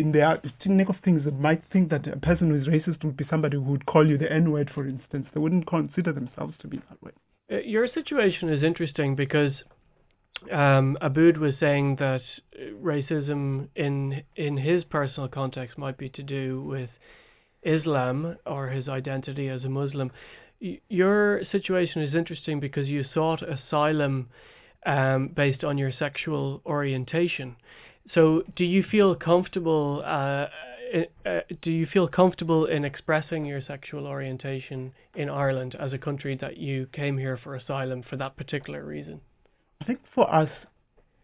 In 0.00 0.12
the 0.12 0.40
nick 0.66 0.88
of 0.88 0.96
things, 1.04 1.24
they 1.24 1.30
might 1.30 1.62
think 1.72 1.90
that 1.90 2.06
a 2.06 2.16
person 2.18 2.50
who 2.50 2.56
is 2.56 2.66
racist 2.66 3.04
would 3.04 3.16
be 3.16 3.26
somebody 3.28 3.56
who 3.56 3.62
would 3.64 3.86
call 3.86 4.06
you 4.06 4.16
the 4.16 4.30
N 4.30 4.50
word, 4.50 4.70
for 4.74 4.86
instance. 4.86 5.26
They 5.34 5.40
wouldn't 5.40 5.66
consider 5.66 6.12
themselves 6.12 6.54
to 6.60 6.68
be 6.68 6.78
that 6.88 7.02
way. 7.02 7.12
Uh, 7.52 7.58
Your 7.58 7.86
situation 7.88 8.48
is 8.48 8.62
interesting 8.62 9.14
because 9.16 9.52
um, 10.50 10.96
was 11.00 11.54
saying 11.60 11.96
that 11.96 12.22
racism 12.82 13.68
in 13.76 14.22
in 14.36 14.56
his 14.56 14.84
personal 14.84 15.28
context 15.28 15.78
might 15.78 15.98
be 15.98 16.08
to 16.10 16.22
do 16.22 16.62
with 16.62 16.90
Islam 17.62 18.36
or 18.46 18.68
his 18.68 18.88
identity 18.88 19.48
as 19.48 19.64
a 19.64 19.68
Muslim. 19.68 20.10
Your 20.88 21.42
situation 21.50 22.02
is 22.02 22.14
interesting 22.14 22.60
because 22.60 22.88
you 22.88 23.04
sought 23.14 23.42
asylum 23.42 24.30
um, 24.86 25.28
based 25.28 25.64
on 25.64 25.78
your 25.78 25.92
sexual 25.92 26.60
orientation. 26.66 27.56
So, 28.14 28.42
do 28.56 28.64
you 28.64 28.82
feel 28.82 29.14
comfortable? 29.14 30.02
Uh, 30.04 30.46
uh, 30.92 31.28
uh, 31.28 31.40
do 31.62 31.70
you 31.70 31.86
feel 31.86 32.06
comfortable 32.06 32.66
in 32.66 32.84
expressing 32.84 33.46
your 33.46 33.62
sexual 33.66 34.06
orientation 34.06 34.92
in 35.14 35.30
Ireland 35.30 35.74
as 35.78 35.92
a 35.92 35.98
country 35.98 36.36
that 36.40 36.58
you 36.58 36.86
came 36.92 37.16
here 37.16 37.38
for 37.42 37.54
asylum 37.54 38.02
for 38.08 38.16
that 38.16 38.36
particular 38.36 38.84
reason? 38.84 39.20
I 39.80 39.84
think 39.84 40.00
for 40.14 40.32
us, 40.32 40.50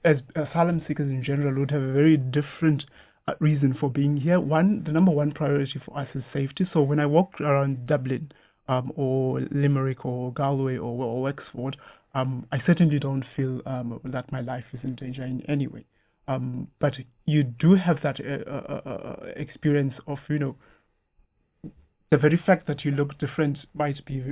as 0.04 0.16
asylum 0.34 0.82
seekers 0.88 1.10
in 1.10 1.22
general, 1.22 1.58
would 1.60 1.70
have 1.70 1.82
a 1.82 1.92
very 1.92 2.16
different 2.16 2.84
uh, 3.26 3.34
reason 3.40 3.76
for 3.78 3.90
being 3.90 4.16
here. 4.16 4.40
One, 4.40 4.84
the 4.84 4.92
number 4.92 5.10
one 5.10 5.32
priority 5.32 5.80
for 5.84 5.98
us 5.98 6.08
is 6.14 6.22
safety. 6.32 6.66
So 6.72 6.80
when 6.80 6.98
I 6.98 7.06
walk 7.06 7.40
around 7.40 7.86
Dublin 7.86 8.32
um, 8.68 8.92
or 8.96 9.40
Limerick 9.50 10.06
or 10.06 10.32
Galway 10.32 10.76
or, 10.76 11.04
or 11.04 11.22
Wexford, 11.22 11.76
um, 12.14 12.46
I 12.50 12.58
certainly 12.66 12.98
don't 12.98 13.24
feel 13.36 13.60
um, 13.66 14.00
that 14.04 14.32
my 14.32 14.40
life 14.40 14.64
is 14.72 14.80
in 14.82 14.94
danger 14.94 15.24
in 15.24 15.42
any 15.48 15.66
way. 15.66 15.84
Um, 16.28 16.68
but 16.78 16.94
you 17.24 17.42
do 17.42 17.74
have 17.74 17.96
that 18.02 18.20
uh, 18.20 18.48
uh, 18.48 18.80
uh, 18.86 18.90
uh 18.90 19.16
experience 19.34 19.94
of, 20.06 20.18
you 20.28 20.38
know, 20.38 20.56
the 22.10 22.18
very 22.18 22.40
fact 22.46 22.66
that 22.68 22.84
you 22.84 22.90
look 22.90 23.18
different 23.18 23.58
might 23.74 24.04
be 24.04 24.22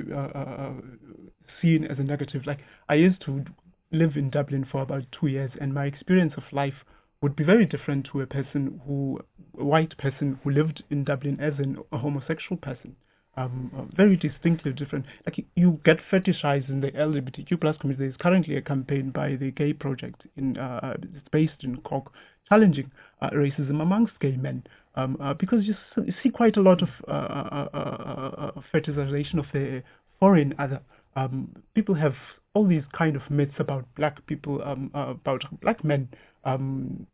seen 1.61 1.85
as 1.85 1.99
a 1.99 2.03
negative. 2.03 2.47
Like 2.47 2.61
I 2.89 2.95
used 2.95 3.23
to 3.23 3.45
live 3.91 4.17
in 4.17 4.31
Dublin 4.31 4.67
for 4.71 4.83
about 4.83 5.05
two 5.19 5.27
years, 5.27 5.51
and 5.61 5.75
my 5.75 5.87
experience 5.87 6.35
of 6.37 6.45
life 6.53 6.85
would 7.23 7.35
be 7.35 7.45
very 7.45 7.67
different 7.67 8.09
to 8.13 8.21
a 8.21 8.27
person 8.27 8.81
who, 8.87 9.21
a 9.59 9.65
white 9.65 9.97
person 9.99 10.39
who 10.43 10.51
lived 10.51 10.83
in 10.91 11.05
Dublin 11.05 11.39
as 11.41 11.55
an, 11.59 11.79
a 11.93 11.99
homosexual 11.99 12.59
person. 12.59 12.97
Um, 13.39 13.71
uh, 13.77 13.83
very 13.95 14.17
distinctly 14.17 14.73
different. 14.73 15.05
Like 15.27 15.45
you 15.57 15.79
get 15.85 15.99
fetishized 16.11 16.71
in 16.71 16.81
the 16.81 16.91
LGBTQ 16.93 17.61
plus 17.61 17.77
community. 17.79 18.05
There 18.05 18.11
is 18.11 18.17
currently 18.19 18.57
a 18.57 18.63
campaign 18.63 19.11
by 19.11 19.37
the 19.37 19.51
Gay 19.51 19.75
Project 19.75 20.23
in 20.37 20.57
uh, 20.57 20.95
it's 21.03 21.29
based 21.31 21.63
in 21.63 21.77
Cork, 21.83 22.13
challenging 22.49 22.91
uh, 23.21 23.31
racism 23.31 23.83
amongst 23.83 24.19
gay 24.21 24.37
men. 24.37 24.65
Um, 24.95 25.19
uh, 25.21 25.35
because 25.35 25.67
you, 25.67 25.75
see 26.23 26.31
quite 26.31 26.57
a 26.57 26.63
lot 26.63 26.81
of 26.83 26.89
uh, 27.07 27.11
uh, 27.11 28.53
fetishization 28.75 29.39
of 29.39 29.45
the 29.53 29.83
foreign 30.19 30.55
other. 30.59 30.81
Um, 31.15 31.55
people 31.75 31.95
have 31.95 32.15
all 32.55 32.67
these 32.67 32.85
kind 32.97 33.17
of 33.17 33.23
myths 33.31 33.57
about 33.59 33.85
black 33.97 34.27
people, 34.27 34.63
um, 34.65 34.91
about 34.95 35.43
black 35.61 35.85
men 35.85 36.09
um, 36.47 37.07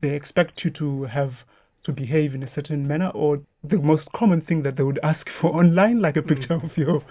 they 0.00 0.10
expect 0.10 0.64
you 0.64 0.70
to 0.70 1.04
have 1.04 1.32
to 1.84 1.92
behave 1.92 2.34
in 2.34 2.42
a 2.42 2.50
certain 2.54 2.86
manner, 2.86 3.10
or 3.10 3.40
the 3.64 3.76
most 3.76 4.04
common 4.14 4.40
thing 4.42 4.62
that 4.62 4.76
they 4.76 4.82
would 4.82 5.00
ask 5.02 5.26
for 5.40 5.54
online, 5.54 6.00
like 6.00 6.16
a 6.16 6.20
mm. 6.22 6.28
picture 6.28 6.58
mm. 6.58 6.64
of 6.64 6.76
your 6.76 7.02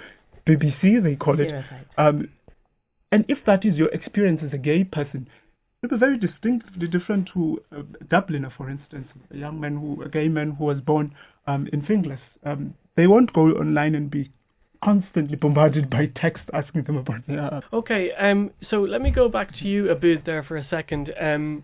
BBC, 0.47 1.03
they 1.03 1.15
call 1.15 1.39
it. 1.39 1.51
Um, 1.97 2.29
and 3.11 3.25
if 3.27 3.37
that 3.45 3.65
is 3.65 3.75
your 3.75 3.89
experience 3.89 4.41
as 4.45 4.53
a 4.53 4.57
gay 4.57 4.83
person, 4.83 5.27
it 5.83 5.91
will 5.91 5.97
be 5.97 5.99
very 5.99 6.17
distinctly 6.17 6.87
different 6.87 7.29
to 7.33 7.61
a 7.71 7.83
Dubliner, 8.05 8.51
for 8.55 8.69
instance, 8.69 9.07
a 9.31 9.37
young 9.37 9.59
man 9.59 9.77
who, 9.77 10.01
a 10.01 10.09
gay 10.09 10.27
man 10.27 10.51
who 10.51 10.65
was 10.65 10.81
born 10.81 11.13
um, 11.45 11.67
in 11.71 11.81
Finglas. 11.83 12.19
Um, 12.43 12.73
they 12.95 13.07
won't 13.07 13.31
go 13.33 13.49
online 13.51 13.95
and 13.95 14.09
be 14.09 14.31
constantly 14.83 15.35
bombarded 15.35 15.89
by 15.89 16.07
text 16.15 16.43
asking 16.53 16.83
them 16.83 16.97
about 16.97 17.25
their. 17.27 17.61
Okay, 17.73 18.11
um, 18.13 18.51
so 18.69 18.81
let 18.81 19.01
me 19.01 19.11
go 19.11 19.29
back 19.29 19.55
to 19.59 19.65
you, 19.65 19.85
Abood, 19.85 20.25
there 20.25 20.43
for 20.43 20.57
a 20.57 20.67
second. 20.67 21.13
Um, 21.19 21.63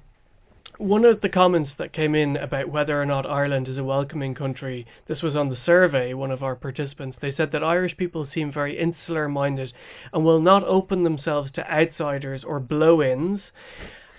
one 0.83 1.05
of 1.05 1.21
the 1.21 1.29
comments 1.29 1.71
that 1.77 1.93
came 1.93 2.13
in 2.13 2.35
about 2.35 2.67
whether 2.67 3.01
or 3.01 3.05
not 3.05 3.25
Ireland 3.25 3.69
is 3.69 3.77
a 3.77 3.83
welcoming 3.85 4.35
country, 4.35 4.85
this 5.07 5.21
was 5.21 5.33
on 5.33 5.47
the 5.47 5.57
survey, 5.65 6.13
one 6.13 6.29
of 6.29 6.43
our 6.43 6.57
participants, 6.57 7.17
they 7.21 7.33
said 7.33 7.53
that 7.53 7.63
Irish 7.63 7.95
people 7.95 8.27
seem 8.33 8.51
very 8.51 8.77
insular 8.77 9.29
minded 9.29 9.71
and 10.11 10.25
will 10.25 10.41
not 10.41 10.61
open 10.65 11.05
themselves 11.05 11.51
to 11.53 11.71
outsiders 11.71 12.43
or 12.43 12.59
blow 12.59 13.01
ins. 13.01 13.39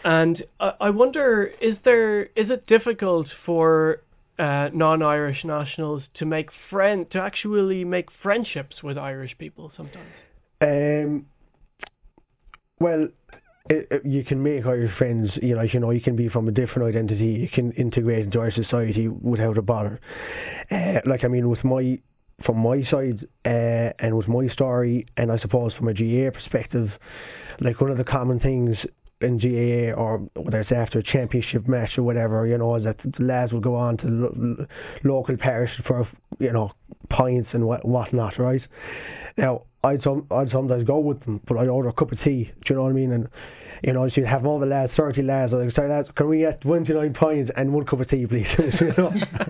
And 0.05 0.45
I 0.59 0.89
wonder, 0.89 1.53
is 1.61 1.77
there 1.85 2.25
is 2.35 2.51
it 2.51 2.67
difficult 2.67 3.27
for 3.45 4.03
uh, 4.39 4.71
non-Irish 4.73 5.45
nationals 5.45 6.05
to 6.15 6.25
make 6.25 6.49
friend 6.71 7.11
to 7.11 7.21
actually 7.21 7.85
make 7.85 8.09
friendships 8.23 8.83
with 8.83 8.97
Irish 8.97 9.37
people 9.39 9.71
sometimes? 9.77 10.13
Um, 10.63 11.27
well, 12.81 13.09
it, 13.71 13.89
it, 13.91 14.05
you 14.05 14.25
can 14.25 14.43
make 14.43 14.67
Irish 14.67 14.97
friends. 14.99 15.31
You 15.43 15.55
know, 15.55 15.63
you 15.63 15.81
know, 15.81 15.91
you 15.91 16.01
can 16.01 16.17
be 16.17 16.29
from 16.29 16.49
a 16.49 16.53
different 16.53 16.89
identity. 16.89 17.25
You 17.25 17.49
can 17.49 17.73
integrate 17.73 18.27
into 18.27 18.41
our 18.41 18.51
society 18.51 19.09
without 19.09 19.57
a 19.57 19.63
bother. 19.63 20.01
Uh, 20.71 21.01
like 21.07 21.25
I 21.25 21.29
mean, 21.29 21.49
with 21.49 21.65
my 21.65 21.99
from 22.45 22.59
my 22.59 22.85
side 22.91 23.27
uh, 23.45 23.93
and 23.99 24.17
with 24.17 24.29
my 24.29 24.49
story, 24.49 25.07
and 25.17 25.33
I 25.33 25.39
suppose 25.39 25.73
from 25.75 25.89
a 25.89 25.95
GAA 25.95 26.31
perspective, 26.31 26.91
like 27.61 27.81
one 27.81 27.91
of 27.91 27.97
the 27.97 28.05
common 28.05 28.41
things 28.41 28.77
in 29.21 29.39
GAA 29.39 29.99
or 29.99 30.19
whether 30.37 30.61
it's 30.61 30.73
after 30.73 30.99
a 30.99 31.03
championship 31.03 31.67
match 31.67 31.97
or 31.97 32.03
whatever, 32.03 32.47
you 32.47 32.59
know, 32.59 32.77
is 32.77 32.85
that 32.85 32.99
the 33.03 33.25
lads 33.25 33.53
will 33.53 33.61
go 33.61 33.77
on 33.77 33.97
to 33.99 34.07
lo- 34.07 34.67
local 35.05 35.37
parish 35.37 35.71
for, 35.87 36.07
you 36.39 36.53
know, 36.53 36.73
pints 37.09 37.49
and 37.53 37.65
what 37.65 37.85
whatnot, 37.87 38.39
right? 38.39 38.63
Now, 39.37 39.63
I'd, 39.85 40.03
some, 40.03 40.27
I'd 40.31 40.51
sometimes 40.51 40.85
go 40.85 40.99
with 40.99 41.23
them, 41.25 41.41
but 41.47 41.59
I'd 41.59 41.69
order 41.69 41.91
a 41.91 41.93
cup 41.93 42.11
of 42.11 42.19
tea, 42.23 42.45
do 42.45 42.61
you 42.71 42.77
know 42.77 42.83
what 42.85 42.91
I 42.91 42.95
mean? 42.95 43.13
And 43.13 43.29
you 43.83 43.93
know, 43.93 44.09
she'd 44.09 44.25
have 44.25 44.47
all 44.47 44.59
the 44.59 44.67
lads, 44.67 44.93
30 44.97 45.23
lads, 45.23 45.53
I'd 45.53 45.75
say, 45.75 45.87
lads, 45.87 46.09
can 46.17 46.29
we 46.29 46.39
get 46.39 46.63
29 46.63 47.13
pints 47.13 47.51
and 47.55 47.71
one 47.71 47.85
cup 47.85 48.01
of 48.01 48.09
tea, 48.09 48.27
please? 48.27 48.47
so 48.57 48.63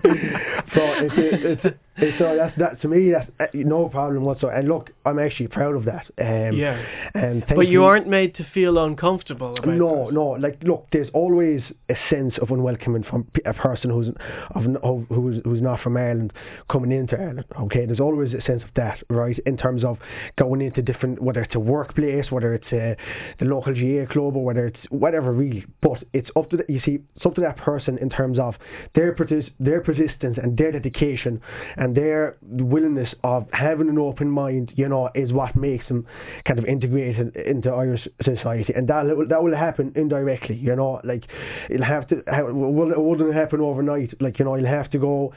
it's, 0.03 1.13
it's, 1.17 1.61
it's, 1.63 1.77
so 1.97 2.35
that's, 2.35 2.57
that, 2.57 2.81
to 2.81 2.87
me, 2.87 3.11
that's 3.11 3.29
uh, 3.39 3.45
no 3.53 3.87
problem 3.87 4.23
whatsoever. 4.23 4.57
And 4.57 4.67
look, 4.67 4.89
I'm 5.05 5.17
actually 5.17 5.47
proud 5.47 5.75
of 5.75 5.85
that. 5.85 6.05
Um, 6.19 6.55
yeah. 6.55 6.83
And 7.13 7.45
but 7.47 7.67
you 7.67 7.83
aren't 7.85 8.07
made 8.07 8.35
to 8.35 8.47
feel 8.53 8.77
uncomfortable 8.83 9.55
No, 9.65 10.05
that. 10.07 10.13
no. 10.13 10.25
Like, 10.31 10.61
look, 10.63 10.87
there's 10.91 11.09
always 11.13 11.61
a 11.89 11.95
sense 12.09 12.33
of 12.41 12.51
unwelcoming 12.51 13.03
from 13.03 13.27
a 13.45 13.53
person 13.53 13.89
who's, 13.89 14.09
of, 14.53 15.05
who's, 15.09 15.41
who's 15.45 15.61
not 15.61 15.81
from 15.81 15.95
Ireland 15.95 16.33
coming 16.69 16.91
into 16.91 17.15
Ireland, 17.17 17.45
okay? 17.61 17.85
There's 17.85 17.99
always 18.01 18.33
a 18.33 18.41
sense 18.41 18.63
of 18.63 18.69
that, 18.75 18.99
right? 19.09 19.39
In 19.45 19.57
terms 19.57 19.83
of 19.83 19.97
going 20.37 20.61
into 20.61 20.81
different, 20.81 21.21
whether 21.21 21.41
it's 21.41 21.55
a 21.55 21.59
workplace, 21.59 22.29
whether 22.29 22.53
it's 22.53 22.71
a, 22.73 22.97
the 23.39 23.45
local 23.45 23.73
GA 23.73 24.05
club, 24.05 24.35
or 24.35 24.43
whether 24.43 24.67
it's 24.67 24.79
whatever 24.89 25.31
really. 25.31 25.65
But 25.81 26.03
it's 26.13 26.29
up 26.35 26.49
to 26.49 26.57
the, 26.57 26.65
you 26.67 26.81
see, 26.83 26.99
it's 27.15 27.25
up 27.25 27.35
to 27.35 27.41
that 27.41 27.57
person 27.57 27.97
in 27.99 28.09
terms 28.09 28.37
of 28.39 28.55
their 28.95 29.13
persist, 29.13 29.49
their 29.59 29.81
persistence 29.81 30.37
and 30.41 30.57
their 30.57 30.71
dedication 30.71 31.41
and 31.77 31.84
their 31.93 32.37
willingness 32.41 33.09
of 33.23 33.47
having 33.51 33.89
an 33.89 33.99
open 33.99 34.29
mind. 34.29 34.71
You 34.75 34.87
know, 34.87 35.09
is 35.13 35.31
what 35.31 35.55
makes 35.55 35.87
them 35.87 36.05
kind 36.45 36.59
of 36.59 36.65
integrated 36.65 37.35
into 37.35 37.69
Irish 37.69 38.07
society, 38.23 38.73
and 38.75 38.87
that 38.87 39.03
that 39.29 39.43
will 39.43 39.55
happen 39.55 39.91
indirectly. 39.95 40.55
You 40.55 40.75
know, 40.75 41.01
like 41.03 41.25
it'll 41.69 41.85
have 41.85 42.07
to. 42.09 42.23
It 42.25 42.55
wouldn't 42.55 43.33
happen 43.33 43.61
overnight. 43.61 44.21
Like 44.21 44.39
you 44.39 44.45
know, 44.45 44.55
you'll 44.55 44.67
have 44.67 44.89
to 44.91 44.97
go 44.97 45.33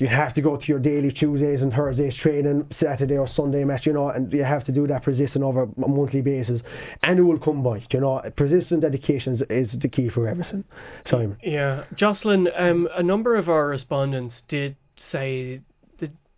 you 0.00 0.08
have 0.08 0.34
to 0.34 0.40
go 0.40 0.56
to 0.56 0.66
your 0.66 0.78
daily 0.78 1.12
Tuesdays 1.12 1.60
and 1.60 1.72
Thursdays 1.72 2.14
training, 2.22 2.66
Saturday 2.82 3.18
or 3.18 3.28
Sunday 3.36 3.64
match, 3.64 3.84
you 3.84 3.92
know, 3.92 4.08
and 4.08 4.32
you 4.32 4.42
have 4.42 4.64
to 4.64 4.72
do 4.72 4.86
that 4.86 5.04
persistent 5.04 5.44
over 5.44 5.64
a 5.64 5.88
monthly 5.88 6.22
basis, 6.22 6.60
and 7.02 7.18
it 7.18 7.22
will 7.22 7.38
come 7.38 7.62
by, 7.62 7.84
you 7.90 8.00
know. 8.00 8.22
Persistent 8.36 8.80
dedication 8.80 9.40
is, 9.50 9.68
the 9.80 9.88
key 9.88 10.08
for 10.08 10.26
everything. 10.26 10.64
Simon. 11.10 11.36
Yeah, 11.42 11.84
Jocelyn. 11.96 12.48
Um, 12.56 12.88
a 12.96 13.02
number 13.02 13.36
of 13.36 13.48
our 13.48 13.66
respondents 13.66 14.34
did 14.48 14.76
say 15.12 15.60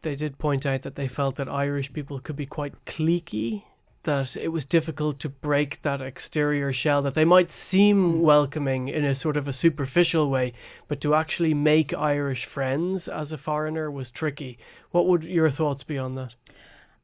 they 0.02 0.16
did 0.16 0.38
point 0.38 0.66
out 0.66 0.82
that 0.82 0.96
they 0.96 1.08
felt 1.08 1.36
that 1.36 1.48
Irish 1.48 1.92
people 1.92 2.20
could 2.20 2.36
be 2.36 2.46
quite 2.46 2.74
cliquey 2.84 3.62
that 4.04 4.28
it 4.34 4.48
was 4.48 4.64
difficult 4.68 5.20
to 5.20 5.28
break 5.28 5.80
that 5.82 6.00
exterior 6.00 6.72
shell, 6.72 7.02
that 7.02 7.14
they 7.14 7.24
might 7.24 7.48
seem 7.70 8.14
hmm. 8.14 8.20
welcoming 8.20 8.88
in 8.88 9.04
a 9.04 9.20
sort 9.20 9.36
of 9.36 9.46
a 9.46 9.56
superficial 9.60 10.28
way, 10.28 10.52
but 10.88 11.00
to 11.00 11.14
actually 11.14 11.54
make 11.54 11.94
Irish 11.94 12.46
friends 12.52 13.02
as 13.12 13.30
a 13.30 13.38
foreigner 13.38 13.90
was 13.90 14.06
tricky. 14.14 14.58
What 14.90 15.06
would 15.06 15.22
your 15.22 15.50
thoughts 15.50 15.84
be 15.84 15.98
on 15.98 16.16
that? 16.16 16.30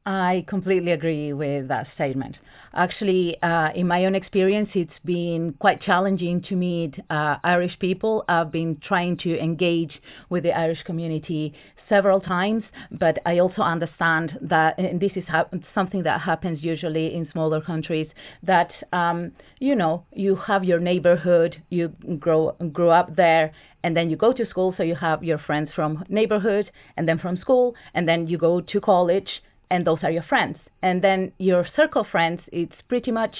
I 0.05 0.45
completely 0.47 0.91
agree 0.91 1.33
with 1.33 1.67
that 1.67 1.87
statement. 1.93 2.35
Actually, 2.73 3.41
uh, 3.41 3.69
in 3.75 3.87
my 3.87 4.05
own 4.05 4.15
experience, 4.15 4.69
it's 4.73 4.91
been 5.03 5.53
quite 5.59 5.81
challenging 5.81 6.41
to 6.43 6.55
meet 6.55 6.95
uh, 7.09 7.37
Irish 7.43 7.77
people. 7.79 8.23
I've 8.27 8.51
been 8.51 8.79
trying 8.81 9.17
to 9.17 9.39
engage 9.39 10.01
with 10.29 10.43
the 10.43 10.51
Irish 10.51 10.81
community 10.83 11.53
several 11.89 12.21
times, 12.21 12.63
but 12.91 13.17
I 13.25 13.39
also 13.39 13.61
understand 13.61 14.37
that, 14.41 14.77
and 14.77 14.99
this 14.99 15.11
is 15.15 15.25
ha- 15.27 15.49
something 15.73 16.03
that 16.03 16.21
happens 16.21 16.63
usually 16.63 17.13
in 17.15 17.27
smaller 17.31 17.59
countries, 17.59 18.07
that 18.43 18.71
um, 18.93 19.31
you 19.59 19.75
know 19.75 20.05
you 20.13 20.35
have 20.35 20.63
your 20.63 20.79
neighborhood, 20.79 21.61
you 21.69 21.89
grow 22.19 22.55
grow 22.71 22.89
up 22.89 23.15
there, 23.15 23.51
and 23.83 23.97
then 23.97 24.09
you 24.09 24.15
go 24.15 24.31
to 24.33 24.45
school, 24.47 24.73
so 24.77 24.83
you 24.83 24.95
have 24.95 25.23
your 25.23 25.39
friends 25.39 25.69
from 25.75 26.03
neighborhood, 26.09 26.71
and 26.95 27.07
then 27.07 27.19
from 27.19 27.35
school, 27.37 27.75
and 27.93 28.07
then 28.07 28.27
you 28.27 28.37
go 28.37 28.61
to 28.61 28.79
college, 28.79 29.41
and 29.71 29.85
those 29.85 29.99
are 30.03 30.11
your 30.11 30.23
friends, 30.23 30.57
and 30.81 31.03
then 31.03 31.31
your 31.39 31.65
circle 31.75 32.05
friends, 32.09 32.41
it's 32.51 32.75
pretty 32.87 33.11
much 33.11 33.35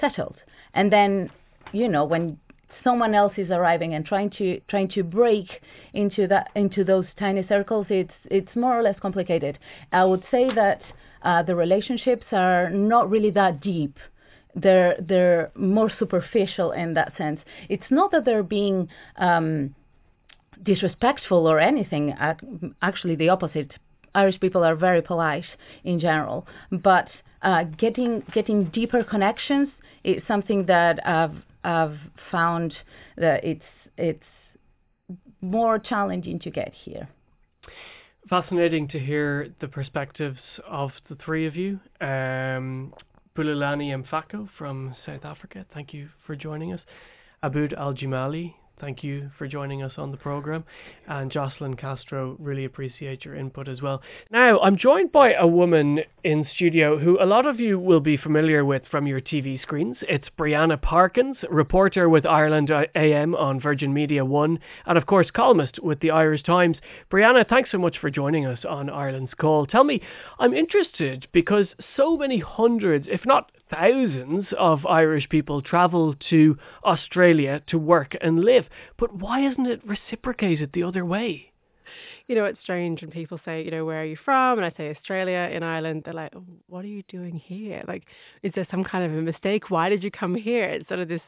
settled, 0.00 0.36
and 0.74 0.92
then 0.92 1.30
you 1.72 1.88
know 1.88 2.04
when 2.04 2.38
someone 2.84 3.14
else 3.14 3.32
is 3.36 3.50
arriving 3.50 3.94
and 3.94 4.04
trying 4.04 4.30
to 4.30 4.60
trying 4.68 4.88
to 4.90 5.02
break 5.02 5.48
into 5.94 6.26
that 6.28 6.50
into 6.54 6.84
those 6.84 7.06
tiny 7.18 7.46
circles, 7.48 7.86
it's 7.90 8.12
it's 8.26 8.54
more 8.54 8.78
or 8.78 8.82
less 8.82 8.98
complicated. 9.00 9.58
I 9.92 10.04
would 10.04 10.24
say 10.30 10.48
that 10.54 10.80
uh, 11.22 11.42
the 11.42 11.54
relationships 11.54 12.26
are 12.32 12.70
not 12.70 13.10
really 13.10 13.30
that 13.30 13.60
deep. 13.60 13.96
They're 14.54 14.96
they're 15.00 15.50
more 15.54 15.90
superficial 15.98 16.72
in 16.72 16.94
that 16.94 17.16
sense. 17.16 17.40
It's 17.68 17.90
not 17.90 18.10
that 18.12 18.24
they're 18.24 18.42
being 18.42 18.88
um, 19.16 19.74
disrespectful 20.62 21.46
or 21.46 21.58
anything. 21.60 22.14
Actually, 22.82 23.16
the 23.16 23.28
opposite. 23.28 23.72
Irish 24.12 24.40
people 24.40 24.64
are 24.64 24.74
very 24.74 25.02
polite 25.02 25.44
in 25.84 26.00
general, 26.00 26.46
but 26.72 27.08
uh, 27.42 27.62
getting 27.78 28.24
getting 28.34 28.64
deeper 28.70 29.04
connections 29.04 29.68
is 30.02 30.20
something 30.26 30.66
that 30.66 30.98
I've 31.06 31.36
I've 31.64 31.98
found 32.30 32.74
that 33.16 33.44
it's 33.44 33.62
it's 33.96 34.24
more 35.40 35.78
challenging 35.78 36.38
to 36.40 36.50
get 36.50 36.72
here. 36.84 37.08
Fascinating 38.28 38.86
to 38.88 38.98
hear 38.98 39.52
the 39.60 39.68
perspectives 39.68 40.38
of 40.68 40.90
the 41.08 41.16
three 41.24 41.46
of 41.46 41.56
you. 41.56 41.80
Um, 42.00 42.94
Bulelani 43.36 43.90
Mfaco 44.04 44.48
from 44.58 44.94
South 45.06 45.24
Africa, 45.24 45.64
thank 45.72 45.94
you 45.94 46.08
for 46.26 46.36
joining 46.36 46.72
us. 46.72 46.80
Aboud 47.42 47.72
Al 47.72 47.94
Jimali, 47.94 48.54
thank 48.80 49.04
you 49.04 49.30
for 49.36 49.46
joining 49.46 49.82
us 49.82 49.92
on 49.96 50.10
the 50.10 50.16
program. 50.16 50.64
And 51.06 51.30
Jocelyn 51.30 51.76
Castro, 51.76 52.36
really 52.38 52.64
appreciate 52.64 53.24
your 53.24 53.34
input 53.34 53.68
as 53.68 53.82
well. 53.82 54.00
Now, 54.30 54.58
I'm 54.60 54.76
joined 54.76 55.12
by 55.12 55.34
a 55.34 55.46
woman 55.46 56.00
in 56.24 56.46
studio 56.54 56.98
who 56.98 57.20
a 57.20 57.26
lot 57.26 57.46
of 57.46 57.60
you 57.60 57.78
will 57.78 58.00
be 58.00 58.16
familiar 58.16 58.64
with 58.64 58.82
from 58.90 59.06
your 59.06 59.20
TV 59.20 59.60
screens. 59.60 59.98
It's 60.02 60.28
Brianna 60.38 60.80
Parkins, 60.80 61.36
reporter 61.50 62.08
with 62.08 62.24
Ireland 62.24 62.70
AM 62.94 63.34
on 63.34 63.60
Virgin 63.60 63.92
Media 63.92 64.24
1, 64.24 64.58
and 64.86 64.98
of 64.98 65.06
course, 65.06 65.30
columnist 65.30 65.82
with 65.82 66.00
the 66.00 66.10
Irish 66.10 66.42
Times. 66.42 66.76
Brianna, 67.10 67.48
thanks 67.48 67.70
so 67.70 67.78
much 67.78 67.98
for 67.98 68.10
joining 68.10 68.46
us 68.46 68.64
on 68.68 68.88
Ireland's 68.88 69.34
Call. 69.34 69.66
Tell 69.66 69.84
me, 69.84 70.00
I'm 70.38 70.54
interested 70.54 71.26
because 71.32 71.66
so 71.96 72.16
many 72.16 72.38
hundreds, 72.38 73.06
if 73.08 73.26
not 73.26 73.50
thousands 73.70 74.46
of 74.58 74.84
Irish 74.86 75.28
people 75.28 75.62
travel 75.62 76.14
to 76.30 76.58
Australia 76.84 77.62
to 77.68 77.78
work 77.78 78.16
and 78.20 78.40
live. 78.40 78.66
But 78.98 79.14
why 79.14 79.48
isn't 79.48 79.66
it 79.66 79.80
reciprocated 79.86 80.70
the 80.72 80.82
other 80.82 81.04
way? 81.04 81.52
You 82.26 82.36
know, 82.36 82.44
it's 82.44 82.60
strange 82.62 83.00
when 83.00 83.10
people 83.10 83.40
say, 83.44 83.64
you 83.64 83.70
know, 83.70 83.84
where 83.84 84.02
are 84.02 84.04
you 84.04 84.16
from? 84.24 84.58
And 84.58 84.64
I 84.64 84.72
say 84.76 84.90
Australia 84.90 85.50
in 85.52 85.62
Ireland. 85.62 86.02
They're 86.04 86.14
like, 86.14 86.32
what 86.68 86.84
are 86.84 86.88
you 86.88 87.02
doing 87.08 87.40
here? 87.44 87.82
Like, 87.88 88.04
is 88.42 88.52
there 88.54 88.66
some 88.70 88.84
kind 88.84 89.04
of 89.04 89.18
a 89.18 89.22
mistake? 89.22 89.70
Why 89.70 89.88
did 89.88 90.04
you 90.04 90.10
come 90.10 90.34
here? 90.34 90.64
It's 90.64 90.88
sort 90.88 91.00
of 91.00 91.08
this. 91.08 91.22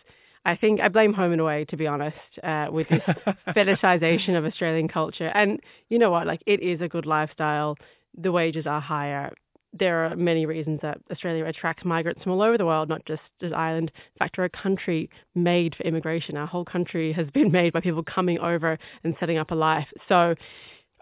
I 0.45 0.57
think 0.57 0.81
I 0.81 0.89
blame 0.89 1.13
home 1.13 1.33
and 1.33 1.41
away, 1.41 1.65
to 1.67 1.77
be 1.77 1.87
honest, 1.87 2.17
uh, 2.43 2.67
with 2.71 2.89
this 2.89 3.03
fetishization 3.49 4.37
of 4.37 4.45
Australian 4.45 4.89
culture. 4.89 5.31
And 5.35 5.61
you 5.89 5.99
know 5.99 6.11
what? 6.11 6.27
Like, 6.27 6.43
it 6.47 6.61
is 6.61 6.81
a 6.81 6.89
good 6.89 7.07
lifestyle. 7.07 7.77
The 8.17 8.31
wages 8.31 8.67
are 8.67 8.81
higher 8.81 9.33
there 9.73 10.05
are 10.05 10.17
many 10.17 10.45
reasons 10.47 10.81
that 10.83 10.99
Australia 11.11 11.47
attracts 11.47 11.85
migrants 11.85 12.23
from 12.23 12.33
all 12.33 12.43
over 12.43 12.59
the 12.59 12.67
world, 12.67 12.89
not 12.89 13.05
just 13.07 13.23
as 13.41 13.53
Ireland. 13.53 13.91
In 14.15 14.19
fact, 14.19 14.37
we're 14.37 14.45
a 14.45 14.51
country 14.51 15.09
made 15.35 15.75
for 15.75 15.85
immigration. 15.85 16.37
Our 16.37 16.47
whole 16.47 16.65
country 16.65 17.13
has 17.17 17.29
been 17.31 17.51
made 17.51 17.73
by 17.73 17.81
people 17.81 18.03
coming 18.03 18.39
over 18.39 18.79
and 19.05 19.17
setting 19.19 19.39
up 19.39 19.51
a 19.51 19.55
life. 19.55 19.89
So, 20.09 20.35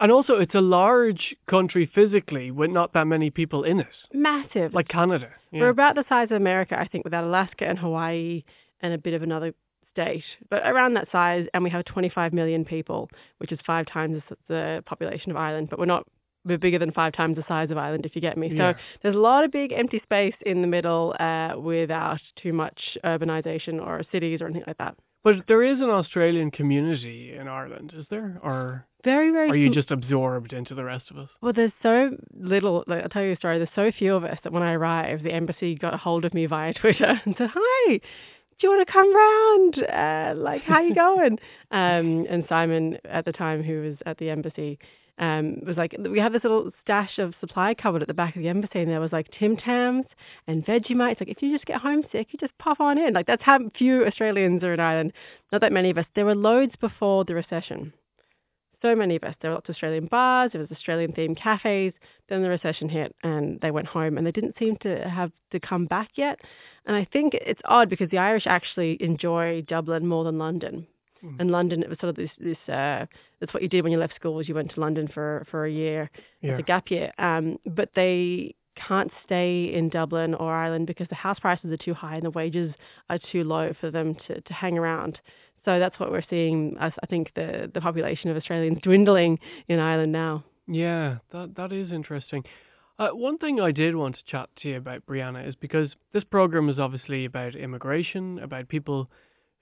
and 0.01 0.11
also, 0.11 0.35
it's 0.35 0.55
a 0.55 0.61
large 0.61 1.35
country 1.49 1.91
physically 1.95 2.51
with 2.51 2.71
not 2.71 2.95
that 2.95 3.07
many 3.07 3.31
people 3.31 3.65
in 3.65 3.81
it. 3.81 3.87
Massive. 4.15 4.73
Like 4.73 4.89
Canada. 4.89 5.29
Yeah. 5.51 5.61
We're 5.61 5.69
about 5.69 5.97
the 5.97 6.05
size 6.09 6.29
of 6.31 6.37
America, 6.37 6.79
I 6.79 6.87
think, 6.87 7.05
without 7.05 7.25
Alaska 7.25 7.67
and 7.67 7.79
Hawaii 7.79 8.45
and 8.81 8.95
a 8.95 8.99
bit 8.99 9.13
of 9.13 9.23
another 9.23 9.53
state, 9.93 10.25
but 10.49 10.67
around 10.67 10.95
that 10.95 11.09
size. 11.13 11.47
And 11.53 11.65
we 11.65 11.71
have 11.71 11.85
25 11.85 12.33
million 12.33 12.65
people, 12.65 13.11
which 13.39 13.53
is 13.53 13.59
five 13.67 13.87
times 13.87 14.23
the 14.49 14.83
population 14.87 15.33
of 15.33 15.37
Ireland. 15.37 15.69
But 15.69 15.79
we're 15.79 15.87
not 15.87 16.07
we're 16.45 16.59
bigger 16.59 16.79
than 16.79 16.93
five 16.93 17.13
times 17.13 17.37
the 17.37 17.45
size 17.47 17.71
of 17.71 17.79
Ireland, 17.79 18.07
if 18.07 18.15
you 18.15 18.21
get 18.21 18.39
me. 18.39 18.51
Yeah. 18.53 18.73
So 18.73 18.79
there's 19.03 19.17
a 19.17 19.21
lot 19.21 19.45
of 19.45 19.51
big 19.51 19.73
empty 19.73 20.01
space 20.03 20.35
in 20.47 20.63
the 20.63 20.69
middle 20.69 21.15
uh, 21.21 21.59
without 21.59 22.21
too 22.43 22.53
much 22.53 22.97
urbanization 23.05 23.85
or 23.85 24.03
cities 24.11 24.41
or 24.41 24.47
anything 24.47 24.65
like 24.67 24.79
that. 24.79 24.97
But 25.23 25.35
there 25.49 25.63
is 25.63 25.79
an 25.81 25.91
Australian 25.91 26.51
community 26.51 27.35
in 27.35 27.47
Ireland, 27.47 27.93
is 27.95 28.07
there? 28.09 28.41
Or 28.43 28.87
very, 29.05 29.31
very. 29.31 29.51
Are 29.51 29.57
you 29.57 29.71
just 29.71 29.91
absorbed 29.91 30.53
into 30.53 30.75
the 30.75 30.85
rest 30.85 31.11
of 31.11 31.19
us? 31.19 31.29
Well, 31.43 31.53
there's 31.55 31.73
so 31.83 32.17
little. 32.39 32.85
Like, 32.87 33.03
I'll 33.03 33.09
tell 33.09 33.23
you 33.23 33.33
a 33.33 33.37
story. 33.37 33.59
There's 33.59 33.69
so 33.75 33.93
few 33.97 34.15
of 34.15 34.25
us 34.25 34.39
that 34.45 34.53
when 34.53 34.63
I 34.63 34.73
arrived, 34.73 35.25
the 35.25 35.33
embassy 35.33 35.75
got 35.75 35.93
a 35.93 35.99
hold 35.99 36.25
of 36.25 36.33
me 36.33 36.47
via 36.47 36.73
Twitter 36.81 37.21
and 37.25 37.35
said, 37.37 37.51
"Hi, 37.55 37.93
do 37.99 38.01
you 38.61 38.71
want 38.71 38.87
to 38.87 38.93
come 38.93 39.15
round? 39.15 39.85
Uh, 39.91 40.41
like, 40.41 40.63
how 40.63 40.81
you 40.81 40.95
going?" 41.07 41.39
um, 41.71 42.27
and 42.31 42.45
Simon 42.49 42.97
at 43.05 43.25
the 43.27 43.33
time, 43.33 43.63
who 43.63 43.83
was 43.83 43.97
at 44.07 44.17
the 44.19 44.31
embassy, 44.31 44.79
um, 45.19 45.61
was 45.67 45.77
like 45.77 45.95
we 45.99 46.19
had 46.19 46.33
this 46.33 46.43
little 46.43 46.71
stash 46.83 47.19
of 47.19 47.35
supply 47.41 47.75
cupboard 47.75 48.03
at 48.03 48.09
the 48.09 48.15
back 48.15 48.37
of 48.37 48.43
the 48.43 48.49
embassy, 48.49 48.81
and 48.81 48.91
there 48.91 49.01
was 49.01 49.13
like 49.13 49.29
Tim 49.39 49.57
Tams 49.57 50.07
and 50.47 50.65
Vegemite. 50.65 51.21
Like 51.21 51.29
if 51.29 51.43
you 51.43 51.53
just 51.53 51.67
get 51.67 51.81
homesick, 51.81 52.29
you 52.31 52.39
just 52.39 52.57
pop 52.59 52.81
on 52.81 52.99
in. 52.99 53.15
Like 53.15 53.27
that's 53.27 53.43
how 53.43 53.59
few 53.77 54.07
Australians 54.07 54.63
are 54.63 54.75
in 54.75 54.81
Ireland. 54.81 55.13
Not 55.53 55.61
that 55.61 55.73
many 55.73 55.91
of 55.91 55.99
us. 55.99 56.07
There 56.15 56.25
were 56.25 56.35
loads 56.35 56.73
before 56.81 57.25
the 57.25 57.35
recession. 57.35 57.93
So 58.83 58.95
many 58.95 59.17
of 59.17 59.25
us. 59.25 59.35
There 59.41 59.51
were 59.51 59.57
lots 59.57 59.69
of 59.69 59.75
Australian 59.75 60.07
bars. 60.07 60.53
There 60.53 60.61
was 60.61 60.71
Australian 60.71 61.13
themed 61.13 61.37
cafes. 61.37 61.93
Then 62.29 62.43
the 62.43 62.49
recession 62.49 62.89
hit, 62.89 63.15
and 63.23 63.61
they 63.61 63.71
went 63.71 63.87
home, 63.87 64.17
and 64.17 64.27
they 64.27 64.33
didn't 64.33 64.57
seem 64.59 64.77
to 64.83 65.09
have 65.09 65.33
to 65.53 65.61
come 65.61 65.85
back 65.85 66.11
yet. 66.15 66.41
And 66.87 66.97
I 66.97 67.07
think 67.13 67.35
it's 67.35 67.61
odd 67.67 67.91
because 67.91 68.09
the 68.11 68.19
Irish 68.19 68.47
actually 68.47 68.97
enjoy 69.03 69.63
Dublin 69.63 70.07
more 70.07 70.25
than 70.25 70.39
London 70.39 70.87
Mm. 71.25 71.41
In 71.41 71.49
London, 71.49 71.83
it 71.83 71.89
was 71.89 71.99
sort 71.99 72.11
of 72.11 72.17
this 72.17 72.31
this 72.39 72.57
uh, 72.69 73.07
that's 73.41 73.53
what 73.53 73.63
you 73.63 73.69
did 73.69 73.83
when 73.83 73.93
you 73.93 73.99
left 73.99 74.15
school 74.17 74.35
was 74.35 74.49
you 74.49 74.55
went 74.55 74.73
to 74.75 74.81
London 74.81 75.09
for 75.13 75.47
for 75.51 75.67
a 75.67 75.71
year 75.71 76.11
yeah. 76.41 76.55
as 76.55 76.61
a 76.61 76.63
gap 76.63 76.91
year. 76.91 77.13
Um, 77.19 77.59
but 77.67 77.91
they 77.95 78.55
can't 78.77 79.11
stay 79.25 79.73
in 79.75 79.89
Dublin 79.89 80.35
or 80.35 80.53
Ireland 80.53 80.87
because 80.87 81.09
the 81.09 81.15
house 81.15 81.39
prices 81.39 81.71
are 81.71 81.77
too 81.77 81.95
high 81.95 82.17
and 82.17 82.25
the 82.25 82.31
wages 82.31 82.73
are 83.09 83.19
too 83.31 83.45
low 83.45 83.73
for 83.81 83.91
them 83.91 84.17
to 84.27 84.41
to 84.41 84.53
hang 84.53 84.79
around. 84.79 85.19
So 85.65 85.79
that's 85.79 85.99
what 86.01 86.11
we're 86.11 86.25
seeing. 86.31 86.77
As 86.81 86.93
I 87.03 87.07
think 87.07 87.33
the 87.35 87.71
the 87.73 87.81
population 87.81 88.31
of 88.31 88.37
Australians 88.37 88.79
dwindling 88.83 89.39
in 89.69 89.79
Ireland 89.79 90.13
now. 90.13 90.45
Yeah, 90.67 91.19
that 91.33 91.55
that 91.57 91.73
is 91.73 91.93
interesting. 91.93 92.45
Uh, 92.99 93.09
one 93.09 93.39
thing 93.39 93.59
I 93.59 93.73
did 93.73 93.97
want 93.97 94.17
to 94.17 94.25
chat 94.27 94.51
to 94.61 94.69
you 94.69 94.77
about, 94.77 95.07
Brianna, 95.07 95.49
is 95.49 95.55
because 95.55 95.89
this 96.13 96.23
program 96.23 96.69
is 96.69 96.79
obviously 96.79 97.25
about 97.25 97.55
immigration, 97.55 98.39
about 98.41 98.69
people 98.69 99.09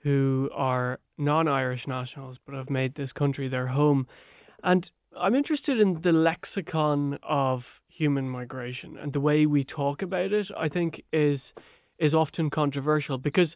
who 0.02 0.50
are 0.54 0.98
non 1.16 1.48
Irish 1.48 1.87
nationals 1.87 2.38
but 2.46 2.54
have 2.54 2.70
made 2.70 2.94
this 2.94 3.12
country 3.12 3.48
their 3.48 3.66
home. 3.66 4.06
And 4.62 4.90
I'm 5.18 5.34
interested 5.34 5.80
in 5.80 6.00
the 6.02 6.12
lexicon 6.12 7.18
of 7.22 7.64
human 7.88 8.28
migration 8.28 8.96
and 8.96 9.12
the 9.12 9.20
way 9.20 9.46
we 9.46 9.64
talk 9.64 10.02
about 10.02 10.32
it, 10.32 10.46
I 10.56 10.68
think 10.68 11.02
is 11.12 11.40
is 11.98 12.14
often 12.14 12.48
controversial 12.48 13.18
because 13.18 13.48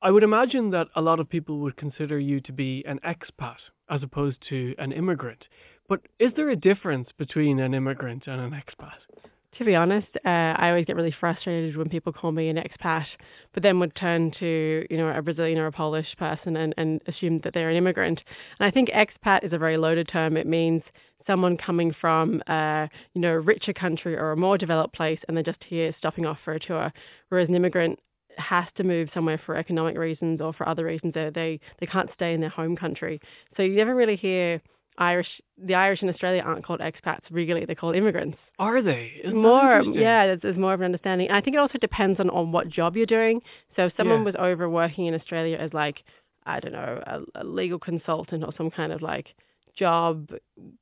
I 0.00 0.10
would 0.10 0.22
imagine 0.22 0.70
that 0.70 0.88
a 0.96 1.02
lot 1.02 1.20
of 1.20 1.28
people 1.28 1.60
would 1.60 1.76
consider 1.76 2.18
you 2.18 2.40
to 2.42 2.52
be 2.52 2.82
an 2.86 2.98
expat 3.04 3.56
as 3.90 4.02
opposed 4.02 4.38
to 4.48 4.74
an 4.78 4.92
immigrant. 4.92 5.44
But 5.88 6.00
is 6.18 6.32
there 6.34 6.48
a 6.48 6.56
difference 6.56 7.10
between 7.18 7.60
an 7.60 7.74
immigrant 7.74 8.26
and 8.26 8.40
an 8.40 8.52
expat? 8.52 9.30
To 9.58 9.64
be 9.64 9.74
honest, 9.74 10.08
uh, 10.24 10.28
I 10.28 10.68
always 10.68 10.84
get 10.84 10.96
really 10.96 11.14
frustrated 11.18 11.76
when 11.76 11.88
people 11.88 12.12
call 12.12 12.32
me 12.32 12.48
an 12.48 12.56
expat, 12.56 13.06
but 13.52 13.62
then 13.62 13.78
would 13.80 13.94
turn 13.94 14.32
to 14.40 14.86
you 14.90 14.96
know 14.96 15.08
a 15.08 15.22
Brazilian 15.22 15.58
or 15.58 15.66
a 15.66 15.72
Polish 15.72 16.06
person 16.18 16.56
and, 16.56 16.74
and 16.76 17.00
assume 17.06 17.40
that 17.44 17.54
they're 17.54 17.70
an 17.70 17.76
immigrant. 17.76 18.20
And 18.58 18.66
I 18.66 18.70
think 18.70 18.90
expat 18.90 19.44
is 19.44 19.52
a 19.52 19.58
very 19.58 19.76
loaded 19.76 20.08
term. 20.08 20.36
It 20.36 20.46
means 20.46 20.82
someone 21.26 21.56
coming 21.56 21.94
from 22.00 22.42
a 22.48 22.88
you 23.14 23.20
know 23.20 23.32
a 23.32 23.40
richer 23.40 23.72
country 23.72 24.16
or 24.16 24.32
a 24.32 24.36
more 24.36 24.58
developed 24.58 24.94
place 24.94 25.20
and 25.26 25.36
they're 25.36 25.44
just 25.44 25.62
here 25.68 25.94
stopping 25.98 26.26
off 26.26 26.38
for 26.44 26.54
a 26.54 26.60
tour, 26.60 26.92
whereas 27.28 27.48
an 27.48 27.54
immigrant 27.54 27.98
has 28.36 28.64
to 28.76 28.82
move 28.82 29.08
somewhere 29.14 29.40
for 29.46 29.56
economic 29.56 29.96
reasons 29.96 30.40
or 30.40 30.52
for 30.52 30.68
other 30.68 30.84
reasons. 30.84 31.14
They 31.14 31.30
they 31.34 31.60
they 31.80 31.86
can't 31.86 32.10
stay 32.14 32.34
in 32.34 32.40
their 32.40 32.50
home 32.50 32.76
country. 32.76 33.20
So 33.56 33.62
you 33.62 33.76
never 33.76 33.94
really 33.94 34.16
hear 34.16 34.60
Irish, 34.98 35.26
the 35.58 35.74
Irish 35.74 36.02
in 36.02 36.08
Australia 36.08 36.42
aren't 36.42 36.64
called 36.64 36.80
expats 36.80 37.22
regularly; 37.30 37.66
they're 37.66 37.74
called 37.74 37.96
immigrants. 37.96 38.38
Are 38.58 38.80
they? 38.80 39.12
Isn't 39.24 39.36
more, 39.36 39.82
yeah. 39.82 40.26
There's, 40.26 40.40
there's, 40.42 40.56
more 40.56 40.72
of 40.72 40.80
an 40.80 40.86
understanding, 40.86 41.28
and 41.28 41.36
I 41.36 41.40
think 41.40 41.56
it 41.56 41.58
also 41.58 41.78
depends 41.78 42.20
on 42.20 42.30
on 42.30 42.52
what 42.52 42.68
job 42.68 42.96
you're 42.96 43.06
doing. 43.06 43.40
So 43.74 43.86
if 43.86 43.92
someone 43.96 44.20
yeah. 44.20 44.24
was 44.24 44.34
over 44.38 44.68
working 44.70 45.06
in 45.06 45.14
Australia 45.14 45.56
as 45.56 45.72
like, 45.72 45.96
I 46.46 46.60
don't 46.60 46.72
know, 46.72 47.02
a, 47.06 47.42
a, 47.42 47.44
legal 47.44 47.78
consultant 47.78 48.44
or 48.44 48.52
some 48.56 48.70
kind 48.70 48.92
of 48.92 49.02
like 49.02 49.28
job 49.76 50.30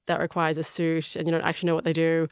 that 0.08 0.20
requires 0.20 0.58
a 0.58 0.66
suit, 0.76 1.04
and 1.14 1.26
you 1.26 1.32
don't 1.32 1.42
actually 1.42 1.68
know 1.68 1.74
what 1.74 1.84
they 1.84 1.94
do, 1.94 2.28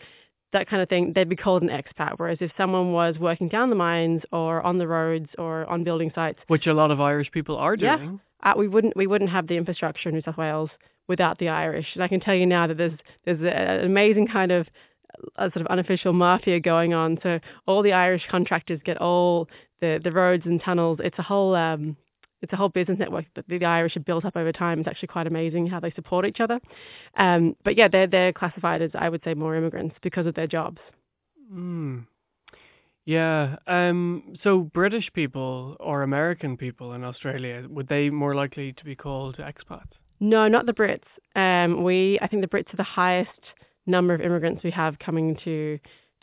that 0.52 0.68
kind 0.68 0.82
of 0.82 0.88
thing, 0.88 1.12
they'd 1.14 1.28
be 1.28 1.36
called 1.36 1.62
an 1.62 1.68
expat. 1.68 2.14
Whereas 2.18 2.38
if 2.40 2.50
someone 2.56 2.92
was 2.92 3.16
working 3.18 3.48
down 3.48 3.70
the 3.70 3.76
mines 3.76 4.20
or 4.32 4.60
on 4.62 4.76
the 4.76 4.86
roads 4.86 5.28
or 5.38 5.64
on 5.66 5.84
building 5.84 6.12
sites, 6.14 6.40
which 6.48 6.66
a 6.66 6.74
lot 6.74 6.90
of 6.90 7.00
Irish 7.00 7.30
people 7.30 7.56
are 7.56 7.76
doing, 7.76 8.20
yeah, 8.44 8.52
uh, 8.52 8.54
we 8.56 8.68
wouldn't 8.68 8.94
we 8.96 9.06
wouldn't 9.06 9.30
have 9.30 9.46
the 9.46 9.56
infrastructure 9.56 10.10
in 10.10 10.14
New 10.14 10.22
South 10.22 10.36
Wales 10.36 10.70
without 11.08 11.38
the 11.38 11.48
Irish. 11.48 11.86
And 11.94 12.02
I 12.02 12.08
can 12.08 12.20
tell 12.20 12.34
you 12.34 12.46
now 12.46 12.66
that 12.66 12.76
there's 12.76 12.98
there's 13.24 13.40
an 13.40 13.84
amazing 13.84 14.28
kind 14.28 14.52
of 14.52 14.66
a 15.36 15.50
sort 15.50 15.62
of 15.62 15.66
unofficial 15.66 16.12
mafia 16.12 16.60
going 16.60 16.94
on. 16.94 17.18
So 17.22 17.40
all 17.66 17.82
the 17.82 17.92
Irish 17.92 18.22
contractors 18.30 18.80
get 18.84 18.98
all 18.98 19.48
the 19.80 20.00
the 20.02 20.12
roads 20.12 20.44
and 20.46 20.60
tunnels. 20.60 20.98
It's 21.02 21.18
a 21.18 21.22
whole 21.22 21.54
um, 21.54 21.96
it's 22.42 22.52
a 22.52 22.56
whole 22.56 22.68
business 22.68 22.98
network 22.98 23.26
that 23.36 23.46
the 23.48 23.64
Irish 23.64 23.94
have 23.94 24.04
built 24.04 24.24
up 24.24 24.36
over 24.36 24.52
time. 24.52 24.80
It's 24.80 24.88
actually 24.88 25.08
quite 25.08 25.26
amazing 25.26 25.66
how 25.66 25.80
they 25.80 25.90
support 25.90 26.24
each 26.26 26.40
other. 26.40 26.58
Um, 27.16 27.56
but 27.64 27.76
yeah, 27.76 27.88
they're 27.88 28.06
they're 28.06 28.32
classified 28.32 28.82
as 28.82 28.90
I 28.94 29.08
would 29.08 29.22
say 29.24 29.34
more 29.34 29.56
immigrants 29.56 29.96
because 30.02 30.26
of 30.26 30.34
their 30.34 30.46
jobs. 30.46 30.78
Mm. 31.52 32.06
Yeah. 33.04 33.56
Um, 33.66 34.36
so 34.44 34.60
British 34.60 35.10
people 35.12 35.76
or 35.80 36.02
American 36.02 36.56
people 36.56 36.92
in 36.92 37.02
Australia 37.02 37.66
would 37.68 37.88
they 37.88 38.10
more 38.10 38.34
likely 38.34 38.72
to 38.74 38.84
be 38.84 38.94
called 38.94 39.36
expats? 39.38 39.99
No, 40.20 40.48
not 40.48 40.66
the 40.66 40.72
Brits. 40.72 41.02
Um, 41.34 41.82
we, 41.82 42.18
I 42.20 42.28
think 42.28 42.42
the 42.42 42.48
Brits 42.48 42.72
are 42.72 42.76
the 42.76 42.82
highest 42.82 43.30
number 43.86 44.14
of 44.14 44.20
immigrants 44.20 44.62
we 44.62 44.70
have 44.70 44.98
coming 44.98 45.36
to 45.44 45.78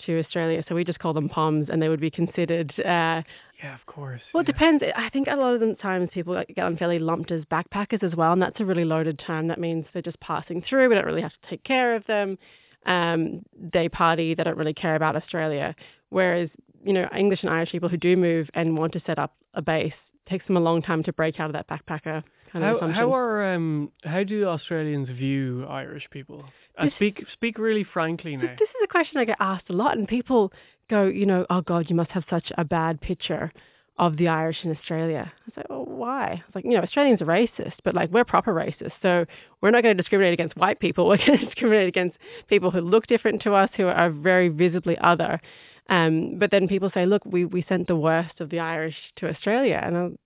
to 0.06 0.20
Australia. 0.20 0.64
So 0.70 0.76
we 0.76 0.84
just 0.84 1.00
call 1.00 1.14
them 1.14 1.28
POMs, 1.28 1.70
and 1.70 1.82
they 1.82 1.90
would 1.90 2.00
be 2.00 2.12
considered. 2.12 2.72
Uh, 2.78 3.24
yeah, 3.64 3.74
of 3.74 3.84
course. 3.88 4.22
Well, 4.32 4.42
it 4.42 4.48
yeah. 4.48 4.54
depends. 4.54 4.84
I 4.96 5.10
think 5.10 5.28
a 5.28 5.36
lot 5.36 5.56
of 5.56 5.60
the 5.60 5.76
times 5.82 6.10
people 6.14 6.42
get 6.56 6.66
unfairly 6.66 7.00
lumped 7.00 7.32
as 7.32 7.44
backpackers 7.46 8.04
as 8.04 8.16
well, 8.16 8.32
and 8.32 8.42
that's 8.42 8.60
a 8.60 8.66
really 8.66 8.86
loaded 8.86 9.20
term. 9.26 9.48
That 9.48 9.60
means 9.60 9.86
they're 9.94 10.04
just 10.04 10.20
passing 10.20 10.64
through. 10.70 10.90
We 10.90 10.96
don't 10.96 11.06
really 11.06 11.24
have 11.24 11.32
to 11.32 11.50
take 11.50 11.64
care 11.64 11.96
of 11.96 12.06
them. 12.06 12.38
Um, 12.86 13.42
they 13.74 13.90
party. 13.90 14.36
They 14.36 14.44
don't 14.44 14.58
really 14.58 14.74
care 14.74 14.96
about 14.96 15.16
Australia. 15.16 15.76
Whereas, 16.10 16.50
you 16.86 16.94
know, 16.94 17.10
English 17.18 17.42
and 17.42 17.50
Irish 17.50 17.72
people 17.72 17.90
who 17.90 17.98
do 17.98 18.16
move 18.16 18.50
and 18.54 18.78
want 18.78 18.94
to 18.94 19.02
set 19.06 19.18
up 19.18 19.34
a 19.56 19.62
base 19.62 19.94
takes 20.30 20.46
them 20.46 20.58
a 20.58 20.62
long 20.62 20.82
time 20.82 21.04
to 21.04 21.14
break 21.14 21.40
out 21.40 21.50
of 21.50 21.54
that 21.54 21.68
backpacker 21.68 22.22
kind 22.52 22.64
how, 22.64 22.72
of 22.72 22.78
assumption. 22.78 22.96
How 22.96 23.14
are 23.14 23.54
um 23.54 23.92
how 24.04 24.24
do 24.24 24.46
Australians 24.46 25.10
view 25.10 25.66
Irish 25.68 26.08
people? 26.12 26.46
And 26.78 26.92
speak 26.96 27.26
speak 27.34 27.58
really 27.58 27.84
frankly 27.84 28.36
now. 28.36 28.56
This 28.60 28.70
is 28.70 28.84
a 28.84 28.88
question 28.88 29.18
I 29.18 29.26
get 29.26 29.38
asked 29.40 29.70
a 29.70 29.74
lot, 29.74 29.98
and 29.98 30.08
people 30.08 30.52
go, 30.90 31.06
you 31.06 31.26
know, 31.26 31.46
oh 31.50 31.62
God, 31.62 31.86
you 31.90 31.96
must 31.96 32.12
have 32.12 32.24
such 32.30 32.52
a 32.58 32.64
bad 32.64 33.02
picture 33.02 33.52
of 34.00 34.18
the 34.18 34.28
Irish 34.28 34.58
in 34.64 34.72
Australia. 34.72 35.32
I 35.34 35.42
was 35.46 35.54
like, 35.58 35.66
oh, 35.70 35.84
why? 35.84 36.44
It's 36.46 36.56
like, 36.56 36.66
you 36.66 36.72
know, 36.72 36.82
Australians 36.82 37.22
are 37.22 37.26
racist, 37.26 37.74
but 37.84 37.96
like 37.96 38.12
we're 38.12 38.26
proper 38.26 38.54
racist. 38.54 38.92
So 39.02 39.26
we're 39.62 39.72
not 39.72 39.82
going 39.82 39.98
to 39.98 40.02
discriminate 40.02 40.34
against 40.34 40.56
white 40.56 40.80
people. 40.80 41.08
We're 41.10 41.18
going 41.18 41.40
to 41.40 41.46
discriminate 41.46 41.88
against 41.88 42.16
people 42.48 42.70
who 42.70 42.82
look 42.82 43.08
different 43.08 43.42
to 43.44 43.54
us, 43.54 43.70
who 43.76 43.88
are 43.88 44.12
very 44.12 44.50
visibly 44.50 44.98
other. 45.00 45.42
Um, 45.90 46.38
but 46.38 46.52
then 46.52 46.68
people 46.68 46.92
say, 46.94 47.06
look, 47.06 47.24
we, 47.26 47.46
we 47.46 47.66
sent 47.68 47.88
the 47.88 47.96
worst 47.96 48.40
of 48.40 48.50
the 48.50 48.60
Irish 48.60 48.96
to 49.18 49.30
Australia. 49.30 49.82
And 49.84 50.18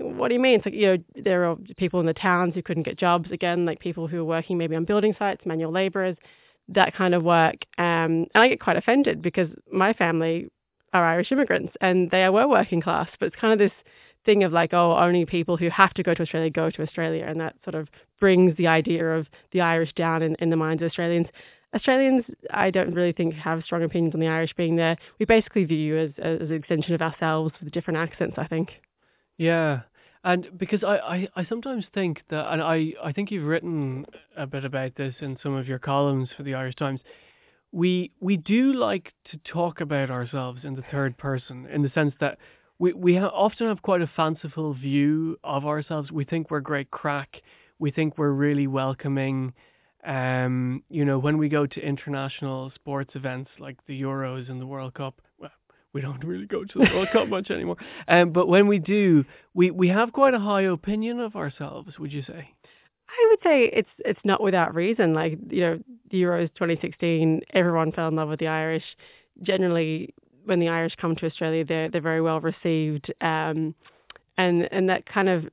what 0.00 0.28
do 0.28 0.34
you 0.34 0.40
mean? 0.40 0.56
It's 0.56 0.66
like, 0.66 0.74
you 0.74 0.86
know, 0.86 0.98
there 1.24 1.48
are 1.48 1.56
people 1.76 2.00
in 2.00 2.06
the 2.06 2.14
towns 2.14 2.54
who 2.54 2.62
couldn't 2.62 2.84
get 2.84 2.98
jobs 2.98 3.30
again, 3.30 3.66
like 3.66 3.80
people 3.80 4.06
who 4.06 4.20
are 4.20 4.24
working 4.24 4.58
maybe 4.58 4.76
on 4.76 4.84
building 4.84 5.14
sites, 5.18 5.42
manual 5.44 5.72
laborers, 5.72 6.16
that 6.68 6.94
kind 6.94 7.14
of 7.14 7.22
work. 7.22 7.56
Um, 7.78 8.26
and 8.34 8.42
I 8.42 8.48
get 8.48 8.60
quite 8.60 8.76
offended 8.76 9.22
because 9.22 9.48
my 9.72 9.92
family 9.92 10.50
are 10.92 11.04
Irish 11.04 11.32
immigrants 11.32 11.74
and 11.80 12.10
they 12.10 12.28
were 12.28 12.48
working 12.48 12.80
class, 12.80 13.08
but 13.18 13.26
it's 13.26 13.36
kind 13.36 13.52
of 13.52 13.58
this 13.58 13.76
thing 14.24 14.44
of 14.44 14.52
like, 14.52 14.74
oh, 14.74 14.96
only 14.98 15.24
people 15.24 15.56
who 15.56 15.70
have 15.70 15.94
to 15.94 16.02
go 16.02 16.14
to 16.14 16.22
Australia 16.22 16.50
go 16.50 16.70
to 16.70 16.82
Australia. 16.82 17.24
And 17.26 17.40
that 17.40 17.56
sort 17.64 17.74
of 17.74 17.88
brings 18.20 18.56
the 18.56 18.66
idea 18.66 19.16
of 19.16 19.26
the 19.52 19.60
Irish 19.60 19.92
down 19.94 20.22
in, 20.22 20.34
in 20.36 20.50
the 20.50 20.56
minds 20.56 20.82
of 20.82 20.88
Australians. 20.88 21.26
Australians, 21.74 22.24
I 22.50 22.70
don't 22.70 22.94
really 22.94 23.12
think 23.12 23.34
have 23.34 23.62
strong 23.64 23.82
opinions 23.82 24.14
on 24.14 24.20
the 24.20 24.26
Irish 24.26 24.52
being 24.56 24.76
there. 24.76 24.96
We 25.18 25.26
basically 25.26 25.64
view 25.64 25.78
you 25.78 25.98
as, 25.98 26.10
as 26.18 26.48
an 26.48 26.54
extension 26.54 26.94
of 26.94 27.02
ourselves 27.02 27.54
with 27.62 27.72
different 27.72 27.98
accents, 27.98 28.36
I 28.38 28.46
think. 28.46 28.70
Yeah. 29.36 29.80
And 30.24 30.58
because 30.58 30.82
I, 30.82 30.96
I, 30.96 31.28
I 31.36 31.46
sometimes 31.46 31.84
think 31.94 32.22
that, 32.30 32.52
and 32.52 32.60
I, 32.62 32.92
I 33.02 33.12
think 33.12 33.30
you've 33.30 33.46
written 33.46 34.04
a 34.36 34.46
bit 34.46 34.64
about 34.64 34.96
this 34.96 35.14
in 35.20 35.38
some 35.42 35.54
of 35.54 35.68
your 35.68 35.78
columns 35.78 36.28
for 36.36 36.42
the 36.42 36.54
Irish 36.54 36.74
Times, 36.76 37.00
we 37.70 38.10
we 38.20 38.36
do 38.36 38.72
like 38.72 39.12
to 39.30 39.38
talk 39.38 39.80
about 39.80 40.10
ourselves 40.10 40.60
in 40.64 40.74
the 40.74 40.84
third 40.90 41.16
person 41.18 41.66
in 41.66 41.82
the 41.82 41.90
sense 41.90 42.14
that 42.20 42.38
we 42.78 42.92
we 42.92 43.16
ha- 43.16 43.28
often 43.28 43.68
have 43.68 43.82
quite 43.82 44.00
a 44.00 44.10
fanciful 44.16 44.72
view 44.74 45.38
of 45.44 45.66
ourselves. 45.66 46.10
We 46.10 46.24
think 46.24 46.50
we're 46.50 46.60
great 46.60 46.90
crack. 46.90 47.42
We 47.78 47.90
think 47.90 48.16
we're 48.16 48.30
really 48.30 48.66
welcoming. 48.66 49.52
Um, 50.04 50.82
you 50.88 51.04
know, 51.04 51.18
when 51.18 51.38
we 51.38 51.48
go 51.48 51.66
to 51.66 51.80
international 51.80 52.72
sports 52.74 53.10
events 53.14 53.50
like 53.58 53.76
the 53.86 54.00
Euros 54.00 54.48
and 54.48 54.60
the 54.60 54.66
World 54.66 54.94
Cup, 54.94 55.20
we 55.92 56.00
don't 56.00 56.22
really 56.24 56.46
go 56.46 56.64
to 56.64 56.78
the 56.78 56.90
World 56.94 57.08
Cup 57.12 57.28
much 57.28 57.50
anymore. 57.50 57.76
Um, 58.06 58.32
but 58.32 58.48
when 58.48 58.66
we 58.66 58.78
do, 58.78 59.24
we 59.54 59.70
we 59.70 59.88
have 59.88 60.12
quite 60.12 60.34
a 60.34 60.38
high 60.38 60.62
opinion 60.62 61.20
of 61.20 61.36
ourselves. 61.36 61.98
Would 61.98 62.12
you 62.12 62.22
say? 62.22 62.54
I 63.08 63.26
would 63.30 63.38
say 63.42 63.70
it's 63.72 63.88
it's 64.00 64.20
not 64.24 64.42
without 64.42 64.74
reason. 64.74 65.14
Like 65.14 65.38
you 65.50 65.60
know, 65.60 65.78
the 66.10 66.22
Euros 66.22 66.52
2016, 66.54 67.40
everyone 67.54 67.92
fell 67.92 68.08
in 68.08 68.16
love 68.16 68.28
with 68.28 68.40
the 68.40 68.48
Irish. 68.48 68.84
Generally, 69.42 70.14
when 70.44 70.60
the 70.60 70.68
Irish 70.68 70.94
come 71.00 71.16
to 71.16 71.26
Australia, 71.26 71.64
they're 71.64 71.90
they're 71.90 72.00
very 72.00 72.20
well 72.20 72.40
received, 72.40 73.12
um, 73.20 73.74
and 74.36 74.68
and 74.72 74.88
that 74.88 75.06
kind 75.06 75.28
of, 75.28 75.44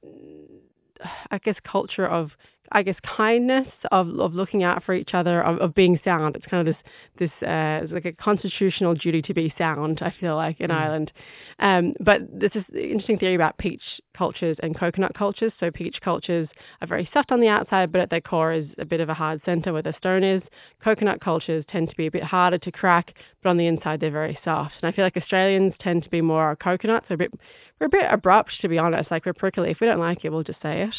I 1.32 1.38
guess, 1.40 1.56
culture 1.70 2.08
of 2.08 2.32
I 2.72 2.84
guess 2.84 2.96
kindness 3.18 3.68
of 3.92 4.08
of 4.20 4.34
looking 4.34 4.64
out 4.64 4.84
for 4.84 4.94
each 4.94 5.14
other 5.14 5.42
of, 5.42 5.60
of 5.60 5.76
being 5.76 6.00
sound. 6.04 6.36
It's 6.36 6.46
kind 6.46 6.68
of 6.68 6.74
this 6.74 6.84
this 7.18 7.48
uh, 7.48 7.84
it's 7.84 7.94
like 7.94 8.06
a 8.06 8.12
constitutional 8.14 8.96
duty 8.96 9.22
to 9.22 9.34
be 9.34 9.54
sound. 9.58 10.00
I 10.02 10.14
feel 10.20 10.36
like 10.36 10.60
in 10.60 10.72
mm. 10.72 10.76
Ireland, 10.76 11.12
um, 11.60 11.94
but 12.00 12.22
this 12.32 12.52
is 12.56 12.64
interesting 12.74 13.20
theory 13.20 13.36
about 13.36 13.58
peach 13.58 13.82
cultures 14.18 14.58
and 14.64 14.78
coconut 14.78 15.14
cultures. 15.16 15.54
So 15.60 15.72
peach 15.72 15.98
cultures 16.04 16.48
are 16.82 16.88
very 16.88 17.10
soft 17.14 17.32
on 17.32 17.40
the 17.40 17.48
outside, 17.48 17.92
but 17.92 18.02
at 18.02 18.10
their 18.10 18.22
core 18.22 18.54
is 18.54 18.68
a 18.78 18.86
bit 18.86 19.00
of 19.00 19.10
a 19.10 19.14
hard 19.14 19.42
center 19.46 19.72
where 19.72 19.82
the 19.82 19.94
stone 19.98 20.24
is. 20.24 20.42
Coconut 20.84 21.22
cultures 21.22 21.64
tend 21.70 21.90
to 21.90 21.96
be 21.96 22.08
a 22.08 22.12
bit 22.12 22.24
harder 22.24 22.58
to 22.58 22.72
crack, 22.72 23.14
but 23.44 23.50
on 23.50 23.58
the 23.58 23.68
inside 23.68 24.00
they're 24.00 24.12
very 24.12 24.38
soft. 24.44 24.74
And 24.82 24.92
I 24.92 24.96
feel 24.96 25.06
like 25.06 25.18
Australians 25.18 25.74
tend 25.80 26.04
to 26.04 26.10
be 26.10 26.22
more 26.22 26.56
coconuts. 26.56 27.08
We're 27.10 27.16
a 27.16 27.18
bit 27.18 27.34
we're 27.80 27.88
a 27.88 27.90
bit 27.90 28.06
abrupt 28.10 28.52
to 28.62 28.70
be 28.70 28.78
honest. 28.78 29.12
Like 29.12 29.26
we're 29.26 29.34
prickly. 29.34 29.72
If 29.72 29.80
we 29.80 29.88
don't 29.88 30.00
like 30.00 30.26
it, 30.26 30.30
we'll 30.30 30.44
just 30.44 30.62
say 30.62 30.84
it. 30.84 30.96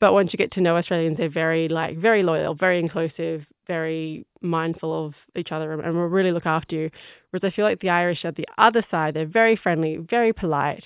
But 0.00 0.14
once 0.14 0.32
you 0.32 0.38
get 0.38 0.50
to 0.52 0.60
know 0.60 0.76
Australians, 0.76 1.18
they're 1.18 1.28
very 1.28 1.68
like 1.68 1.98
very 1.98 2.22
loyal, 2.22 2.54
very 2.54 2.78
inclusive, 2.78 3.44
very 3.66 4.26
mindful 4.40 5.06
of 5.06 5.14
each 5.36 5.52
other, 5.52 5.72
and 5.72 5.94
will 5.94 6.08
really 6.08 6.32
look 6.32 6.46
after 6.46 6.74
you. 6.74 6.90
Whereas 7.30 7.44
I 7.44 7.54
feel 7.54 7.64
like 7.64 7.80
the 7.80 7.90
Irish 7.90 8.24
at 8.24 8.36
the 8.36 8.46
other 8.58 8.84
side, 8.90 9.14
they're 9.14 9.26
very 9.26 9.56
friendly, 9.56 9.98
very 9.98 10.32
polite 10.32 10.84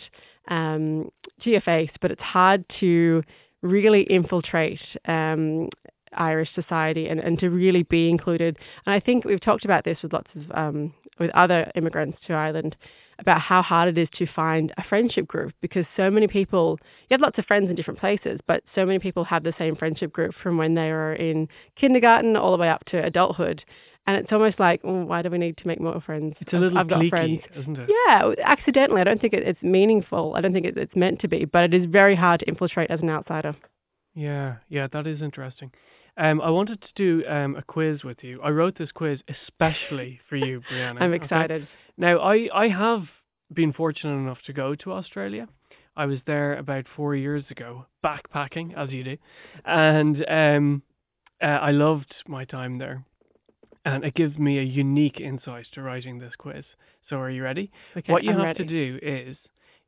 um, 0.48 1.10
to 1.42 1.50
your 1.50 1.60
face, 1.60 1.90
but 2.02 2.10
it's 2.10 2.20
hard 2.20 2.64
to 2.80 3.22
really 3.62 4.02
infiltrate 4.02 4.80
um, 5.06 5.68
Irish 6.12 6.50
society 6.54 7.08
and, 7.08 7.20
and 7.20 7.38
to 7.38 7.50
really 7.50 7.84
be 7.84 8.08
included. 8.08 8.58
And 8.84 8.94
I 8.94 9.00
think 9.00 9.24
we've 9.24 9.40
talked 9.40 9.64
about 9.64 9.84
this 9.84 9.98
with 10.02 10.12
lots 10.12 10.30
of 10.34 10.50
um, 10.56 10.92
with 11.20 11.30
other 11.30 11.70
immigrants 11.76 12.18
to 12.26 12.32
Ireland 12.32 12.74
about 13.18 13.40
how 13.40 13.62
hard 13.62 13.88
it 13.88 13.98
is 14.00 14.08
to 14.18 14.26
find 14.26 14.72
a 14.76 14.84
friendship 14.84 15.26
group 15.26 15.52
because 15.60 15.84
so 15.96 16.10
many 16.10 16.26
people, 16.26 16.78
you 17.08 17.14
have 17.14 17.20
lots 17.20 17.38
of 17.38 17.46
friends 17.46 17.70
in 17.70 17.76
different 17.76 18.00
places, 18.00 18.40
but 18.46 18.62
so 18.74 18.84
many 18.84 18.98
people 18.98 19.24
have 19.24 19.42
the 19.42 19.54
same 19.58 19.76
friendship 19.76 20.12
group 20.12 20.34
from 20.42 20.56
when 20.56 20.74
they 20.74 20.90
were 20.90 21.14
in 21.14 21.48
kindergarten 21.76 22.36
all 22.36 22.52
the 22.52 22.58
way 22.58 22.68
up 22.68 22.84
to 22.86 23.02
adulthood. 23.04 23.64
And 24.06 24.16
it's 24.16 24.32
almost 24.32 24.60
like, 24.60 24.80
oh, 24.84 25.04
why 25.04 25.22
do 25.22 25.30
we 25.30 25.38
need 25.38 25.56
to 25.56 25.66
make 25.66 25.80
more 25.80 25.98
friends? 26.00 26.34
It's 26.38 26.52
a 26.52 26.56
little 26.58 26.76
I've 26.76 26.88
got 26.88 27.00
cliquey, 27.00 27.10
friends. 27.10 27.40
isn't 27.56 27.78
it? 27.78 27.88
Yeah, 28.06 28.32
accidentally. 28.44 29.00
I 29.00 29.04
don't 29.04 29.20
think 29.20 29.32
it, 29.32 29.42
it's 29.44 29.62
meaningful. 29.62 30.34
I 30.36 30.42
don't 30.42 30.52
think 30.52 30.66
it, 30.66 30.76
it's 30.76 30.94
meant 30.94 31.20
to 31.20 31.28
be, 31.28 31.46
but 31.46 31.64
it 31.64 31.74
is 31.74 31.88
very 31.90 32.14
hard 32.14 32.40
to 32.40 32.46
infiltrate 32.46 32.90
as 32.90 33.00
an 33.00 33.08
outsider. 33.08 33.56
Yeah, 34.14 34.56
yeah, 34.68 34.88
that 34.92 35.06
is 35.06 35.22
interesting. 35.22 35.72
Um, 36.16 36.40
I 36.40 36.50
wanted 36.50 36.80
to 36.80 36.88
do 36.94 37.26
um, 37.26 37.56
a 37.56 37.62
quiz 37.62 38.04
with 38.04 38.22
you. 38.22 38.40
I 38.42 38.50
wrote 38.50 38.78
this 38.78 38.92
quiz 38.92 39.18
especially 39.28 40.20
for 40.28 40.36
you, 40.36 40.62
Brianna. 40.70 40.96
I'm 41.00 41.12
okay? 41.12 41.24
excited. 41.24 41.68
Now, 41.96 42.18
I, 42.18 42.48
I 42.54 42.68
have 42.68 43.02
been 43.52 43.72
fortunate 43.72 44.14
enough 44.14 44.38
to 44.46 44.52
go 44.52 44.74
to 44.76 44.92
Australia. 44.92 45.48
I 45.96 46.06
was 46.06 46.18
there 46.26 46.56
about 46.58 46.86
four 46.96 47.14
years 47.14 47.44
ago, 47.50 47.86
backpacking 48.04 48.76
as 48.76 48.90
you 48.90 49.04
do, 49.04 49.16
and 49.64 50.24
um, 50.28 50.82
uh, 51.40 51.46
I 51.46 51.70
loved 51.70 52.14
my 52.26 52.44
time 52.44 52.78
there, 52.78 53.04
and 53.84 54.04
it 54.04 54.14
gives 54.14 54.36
me 54.36 54.58
a 54.58 54.62
unique 54.62 55.20
insight 55.20 55.66
to 55.74 55.82
writing 55.82 56.18
this 56.18 56.32
quiz. 56.36 56.64
So, 57.08 57.16
are 57.16 57.30
you 57.30 57.44
ready? 57.44 57.70
Okay, 57.96 58.12
what 58.12 58.24
you 58.24 58.30
I'm 58.30 58.38
have 58.38 58.44
ready. 58.46 58.64
to 58.64 58.68
do 58.68 58.98
is 59.02 59.36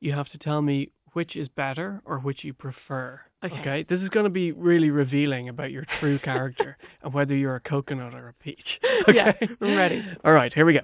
you 0.01 0.13
have 0.13 0.29
to 0.31 0.39
tell 0.39 0.63
me 0.63 0.91
which 1.13 1.35
is 1.35 1.49
better 1.49 2.03
or 2.05 2.19
which 2.19 2.45
you 2.45 2.53
prefer. 2.53 3.21
Okay. 3.45 3.85
This 3.89 4.01
is 4.01 4.09
going 4.09 4.25
to 4.25 4.31
be 4.31 4.53
really 4.53 4.91
revealing 4.91 5.49
about 5.49 5.71
your 5.71 5.85
true 6.01 6.19
character 6.19 6.77
and 7.03 7.13
whether 7.13 7.35
you're 7.35 7.57
a 7.57 7.61
coconut 7.61 8.15
or 8.15 8.29
a 8.29 8.35
peach. 8.35 8.81
Okay. 9.09 9.35
Yeah, 9.41 9.47
I'm 9.61 9.77
ready. 9.77 10.03
All 10.25 10.33
right, 10.33 10.53
here 10.53 10.67
we 10.67 10.73
go. 10.73 10.81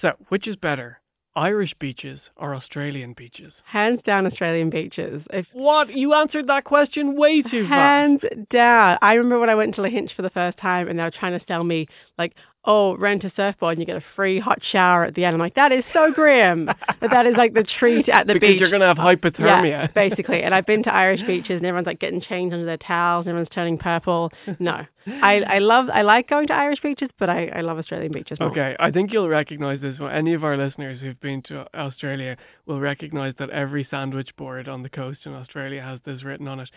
So, 0.00 0.12
which 0.28 0.46
is 0.46 0.56
better, 0.56 1.00
Irish 1.36 1.74
beaches 1.78 2.18
or 2.36 2.54
Australian 2.54 3.12
beaches? 3.14 3.52
Hands 3.66 4.00
down, 4.06 4.26
Australian 4.26 4.70
beaches. 4.70 5.22
If 5.30 5.46
What? 5.52 5.94
You 5.94 6.14
answered 6.14 6.46
that 6.46 6.64
question 6.64 7.14
way 7.16 7.42
too 7.42 7.64
fast. 7.68 8.22
Hands 8.22 8.46
down. 8.50 8.98
I 9.02 9.14
remember 9.14 9.40
when 9.40 9.50
I 9.50 9.54
went 9.54 9.74
to 9.74 9.82
Lahinch 9.82 10.14
for 10.16 10.22
the 10.22 10.30
first 10.30 10.56
time 10.58 10.88
and 10.88 10.98
they 10.98 11.02
were 11.02 11.10
trying 11.10 11.38
to 11.38 11.44
sell 11.46 11.62
me, 11.62 11.88
like, 12.16 12.34
oh, 12.68 12.94
rent 12.98 13.24
a 13.24 13.32
surfboard 13.34 13.72
and 13.72 13.80
you 13.80 13.86
get 13.86 13.96
a 13.96 14.04
free 14.14 14.38
hot 14.38 14.60
shower 14.70 15.04
at 15.04 15.14
the 15.14 15.24
end. 15.24 15.32
I'm 15.32 15.40
like, 15.40 15.54
that 15.54 15.72
is 15.72 15.82
so 15.94 16.12
grim. 16.12 16.66
but 17.00 17.10
that 17.10 17.26
is 17.26 17.34
like 17.34 17.54
the 17.54 17.64
treat 17.64 18.10
at 18.10 18.26
the 18.26 18.34
because 18.34 18.50
beach. 18.50 18.60
you're 18.60 18.68
going 18.68 18.82
to 18.82 18.86
have 18.86 18.98
hypothermia. 18.98 19.68
Yeah, 19.68 19.86
basically. 19.94 20.42
And 20.42 20.54
I've 20.54 20.66
been 20.66 20.82
to 20.82 20.94
Irish 20.94 21.22
beaches 21.22 21.56
and 21.56 21.64
everyone's 21.64 21.86
like 21.86 21.98
getting 21.98 22.20
changed 22.20 22.52
under 22.52 22.66
their 22.66 22.76
towels 22.76 23.22
and 23.22 23.30
everyone's 23.30 23.48
turning 23.54 23.78
purple. 23.78 24.30
No. 24.58 24.82
I, 25.06 25.40
I 25.48 25.58
love, 25.60 25.86
I 25.88 26.02
like 26.02 26.28
going 26.28 26.46
to 26.48 26.52
Irish 26.52 26.80
beaches, 26.82 27.08
but 27.18 27.30
I, 27.30 27.46
I 27.46 27.60
love 27.62 27.78
Australian 27.78 28.12
beaches 28.12 28.38
more. 28.38 28.50
Okay, 28.50 28.76
I 28.78 28.90
think 28.90 29.14
you'll 29.14 29.30
recognize 29.30 29.80
this 29.80 29.98
one. 29.98 30.12
Any 30.12 30.34
of 30.34 30.44
our 30.44 30.58
listeners 30.58 31.00
who've 31.00 31.18
been 31.20 31.40
to 31.44 31.66
Australia 31.74 32.36
will 32.66 32.80
recognize 32.80 33.32
that 33.38 33.48
every 33.48 33.88
sandwich 33.90 34.36
board 34.36 34.68
on 34.68 34.82
the 34.82 34.90
coast 34.90 35.20
in 35.24 35.32
Australia 35.32 35.80
has 35.80 36.00
this 36.04 36.22
written 36.22 36.46
on 36.46 36.60
it 36.60 36.68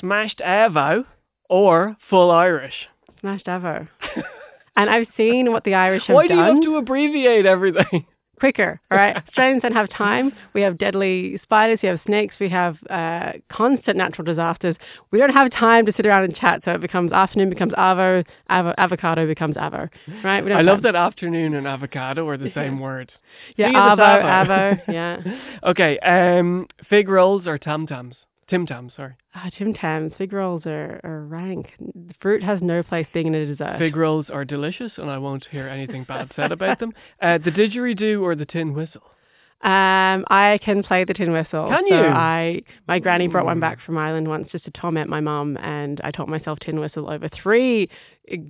Smashed 0.00 0.38
Avo 0.38 1.04
or 1.50 1.98
Full 2.08 2.30
Irish. 2.30 2.88
Smashed 3.20 3.46
Avo. 3.46 3.86
and 4.76 4.90
I've 4.90 5.08
seen 5.16 5.52
what 5.52 5.64
the 5.64 5.74
Irish 5.74 6.02
have 6.06 6.08
done. 6.08 6.16
Why 6.16 6.28
do 6.28 6.34
you 6.34 6.40
have 6.40 6.62
to 6.62 6.76
abbreviate 6.76 7.46
everything? 7.46 8.06
quicker. 8.42 8.80
All 8.90 8.98
right, 8.98 9.16
Australians 9.16 9.62
don't 9.62 9.72
have 9.72 9.88
time. 9.88 10.32
We 10.52 10.62
have 10.62 10.76
deadly 10.76 11.38
spiders. 11.44 11.78
We 11.80 11.88
have 11.88 12.00
snakes. 12.04 12.34
We 12.40 12.48
have 12.48 12.76
uh, 12.90 13.34
constant 13.52 13.96
natural 13.96 14.24
disasters. 14.24 14.74
We 15.12 15.20
don't 15.20 15.32
have 15.32 15.52
time 15.52 15.86
to 15.86 15.92
sit 15.96 16.06
around 16.06 16.24
and 16.24 16.34
chat. 16.34 16.62
So 16.64 16.72
it 16.72 16.80
becomes 16.80 17.12
afternoon 17.12 17.50
becomes 17.50 17.72
avo, 17.74 18.24
avo 18.50 18.74
avocado 18.78 19.28
becomes 19.28 19.54
avo. 19.54 19.88
Right? 20.24 20.42
I 20.50 20.62
love 20.62 20.82
that 20.82 20.96
afternoon 20.96 21.54
and 21.54 21.68
avocado 21.68 22.26
are 22.26 22.36
the 22.36 22.50
same 22.52 22.80
word. 22.88 23.12
Yeah, 23.56 23.70
avo, 23.70 24.00
avo, 24.00 24.82
Yeah. 24.88 25.20
okay. 25.62 26.00
Um, 26.00 26.66
fig 26.90 27.08
rolls 27.08 27.46
or 27.46 27.58
tam 27.58 27.86
tams? 27.86 28.16
Tim 28.52 28.66
Tams, 28.66 28.92
sorry. 28.94 29.14
Ah, 29.34 29.48
Tim 29.56 29.72
Tams. 29.72 30.12
Fig 30.18 30.30
rolls 30.30 30.64
are, 30.66 31.00
are 31.02 31.24
rank. 31.24 31.68
Fruit 32.20 32.42
has 32.42 32.58
no 32.60 32.82
place 32.82 33.06
being 33.14 33.28
in 33.28 33.34
a 33.34 33.46
dessert. 33.46 33.76
Fig 33.78 33.96
rolls 33.96 34.26
are 34.30 34.44
delicious, 34.44 34.92
and 34.98 35.10
I 35.10 35.16
won't 35.16 35.46
hear 35.50 35.66
anything 35.68 36.04
bad 36.04 36.30
said 36.36 36.52
about 36.52 36.78
them. 36.78 36.92
Uh, 37.22 37.38
the 37.38 37.50
didgeridoo 37.50 38.20
or 38.20 38.34
the 38.34 38.44
tin 38.44 38.74
whistle? 38.74 39.04
Um, 39.62 40.26
I 40.28 40.58
can 40.62 40.82
play 40.82 41.04
the 41.04 41.14
tin 41.14 41.32
whistle. 41.32 41.70
Can 41.70 41.84
so 41.88 41.94
you? 41.94 42.02
I 42.02 42.60
my 42.86 42.98
granny 42.98 43.26
brought 43.26 43.46
one 43.46 43.58
back 43.58 43.78
from 43.86 43.96
Ireland 43.96 44.28
once 44.28 44.48
just 44.52 44.66
to 44.66 44.70
torment 44.72 45.08
my 45.08 45.20
mum, 45.20 45.56
and 45.62 45.98
I 46.04 46.10
taught 46.10 46.28
myself 46.28 46.58
tin 46.58 46.78
whistle 46.78 47.08
over 47.08 47.30
three 47.30 47.88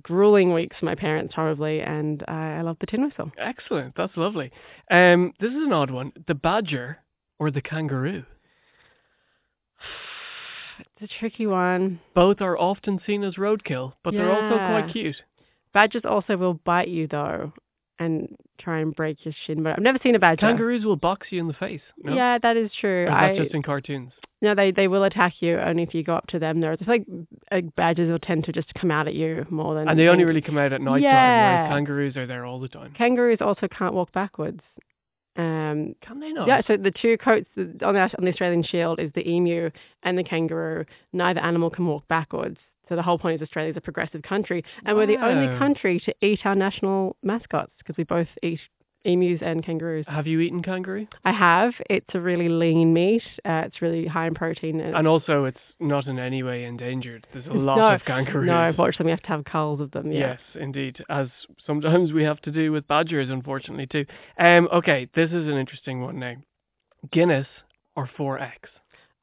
grueling 0.01 0.51
weeks 0.51 0.75
for 0.77 0.85
my 0.85 0.95
parents, 0.95 1.33
probably, 1.33 1.79
and 1.79 2.25
I, 2.27 2.57
I 2.57 2.61
love 2.61 2.75
the 2.81 2.87
tin 2.87 3.05
whistle. 3.05 3.31
Excellent, 3.37 3.93
that's 3.95 4.17
lovely. 4.17 4.51
Um, 4.91 5.31
this 5.39 5.51
is 5.51 5.63
an 5.63 5.71
odd 5.71 5.91
one: 5.91 6.11
the 6.27 6.35
badger 6.35 6.97
or 7.39 7.51
the 7.51 7.61
kangaroo? 7.61 8.25
It's 10.79 11.11
a 11.13 11.19
tricky 11.19 11.47
one. 11.47 11.99
Both 12.13 12.41
are 12.41 12.57
often 12.57 12.99
seen 13.05 13.23
as 13.23 13.35
roadkill, 13.35 13.93
but 14.03 14.13
they're 14.13 14.31
also 14.31 14.55
quite 14.57 14.91
cute. 14.91 15.15
Badgers 15.73 16.03
also 16.05 16.37
will 16.37 16.53
bite 16.53 16.87
you 16.87 17.07
though, 17.07 17.53
and 17.99 18.35
try 18.59 18.79
and 18.79 18.95
break 18.95 19.25
your 19.25 19.33
shin. 19.45 19.63
But 19.63 19.73
I've 19.73 19.81
never 19.83 19.99
seen 20.03 20.15
a 20.15 20.19
badger. 20.19 20.41
Kangaroos 20.47 20.85
will 20.85 20.95
box 20.95 21.27
you 21.31 21.39
in 21.39 21.47
the 21.47 21.53
face. 21.53 21.81
No? 22.03 22.13
Yeah, 22.15 22.37
that 22.41 22.57
is 22.57 22.69
true. 22.79 23.05
Or 23.05 23.31
is 23.31 23.39
I 23.39 23.43
just 23.43 23.55
in 23.55 23.63
cartoons? 23.63 24.11
no, 24.41 24.53
they 24.53 24.71
they 24.71 24.87
will 24.87 25.03
attack 25.03 25.35
you 25.41 25.57
only 25.59 25.83
if 25.83 25.93
you 25.93 26.03
go 26.03 26.15
up 26.15 26.27
to 26.27 26.37
them. 26.39 26.59
They're 26.59 26.73
it's 26.73 26.87
like 26.87 27.05
uh, 27.51 27.61
badgers 27.75 28.09
will 28.11 28.19
tend 28.19 28.43
to 28.45 28.51
just 28.51 28.73
come 28.73 28.91
out 28.91 29.07
at 29.07 29.13
you 29.15 29.45
more 29.49 29.73
than. 29.75 29.87
And 29.87 29.97
they 29.97 30.07
only 30.07 30.25
really 30.25 30.41
come 30.41 30.57
out 30.57 30.73
at 30.73 30.81
night 30.81 30.99
time, 30.99 31.03
Yeah. 31.03 31.61
whereas 31.63 31.69
kangaroos 31.73 32.17
are 32.17 32.27
there 32.27 32.45
all 32.45 32.59
the 32.59 32.67
time. 32.67 32.93
Kangaroos 32.95 33.39
also 33.41 33.67
can't 33.67 33.93
walk 33.93 34.11
backwards. 34.11 34.61
Um, 35.35 35.95
Can 36.01 36.19
they 36.19 36.31
not? 36.31 36.47
Yeah, 36.47 36.61
so 36.67 36.77
the 36.77 36.91
two 36.91 37.17
coats 37.17 37.49
on 37.57 37.77
the, 37.79 38.09
on 38.17 38.23
the 38.23 38.29
Australian 38.29 38.63
Shield 38.63 38.99
is 38.99 39.11
the 39.15 39.27
emu 39.27 39.69
and 40.03 40.17
the 40.17 40.23
kangaroo. 40.23 40.85
Neither 41.11 41.39
animal 41.39 41.69
can 41.69 41.87
walk 41.87 42.07
backwards. 42.07 42.57
So 42.89 42.95
the 42.95 43.01
whole 43.01 43.17
point 43.17 43.41
is 43.41 43.45
Australia's 43.45 43.77
a 43.77 43.81
progressive 43.81 44.21
country, 44.23 44.63
and 44.85 44.95
we're 44.97 45.07
the 45.07 45.15
only 45.17 45.57
country 45.57 46.01
to 46.05 46.13
eat 46.21 46.41
our 46.45 46.53
national 46.53 47.15
mascots 47.23 47.71
because 47.77 47.97
we 47.97 48.03
both 48.03 48.27
eat 48.43 48.59
emus 49.05 49.39
and 49.41 49.63
kangaroos. 49.63 50.05
Have 50.07 50.27
you 50.27 50.39
eaten 50.39 50.61
kangaroo? 50.63 51.07
I 51.25 51.31
have. 51.31 51.73
It's 51.89 52.07
a 52.13 52.19
really 52.19 52.49
lean 52.49 52.93
meat. 52.93 53.23
Uh, 53.45 53.63
it's 53.65 53.81
really 53.81 54.05
high 54.05 54.27
in 54.27 54.33
protein. 54.33 54.79
And 54.79 54.95
And 54.95 55.07
also, 55.07 55.45
it's 55.45 55.57
not 55.79 56.07
in 56.07 56.19
any 56.19 56.43
way 56.43 56.63
endangered. 56.63 57.27
There's 57.33 57.45
a 57.47 57.49
lot 57.53 57.77
no, 57.77 57.87
of 57.95 58.05
kangaroos. 58.05 58.47
No, 58.47 58.63
unfortunately, 58.63 59.05
we 59.05 59.11
have 59.11 59.21
to 59.23 59.27
have 59.27 59.45
culls 59.45 59.81
of 59.81 59.91
them. 59.91 60.11
Yeah. 60.11 60.19
Yes, 60.19 60.39
indeed. 60.55 61.03
As 61.09 61.27
sometimes 61.65 62.13
we 62.13 62.23
have 62.23 62.41
to 62.41 62.51
do 62.51 62.71
with 62.71 62.87
badgers, 62.87 63.29
unfortunately, 63.29 63.87
too. 63.87 64.05
Um, 64.39 64.67
okay, 64.73 65.09
this 65.15 65.29
is 65.29 65.47
an 65.47 65.57
interesting 65.57 66.01
one 66.01 66.19
now. 66.19 66.35
Guinness 67.11 67.47
or 67.95 68.09
4X? 68.17 68.51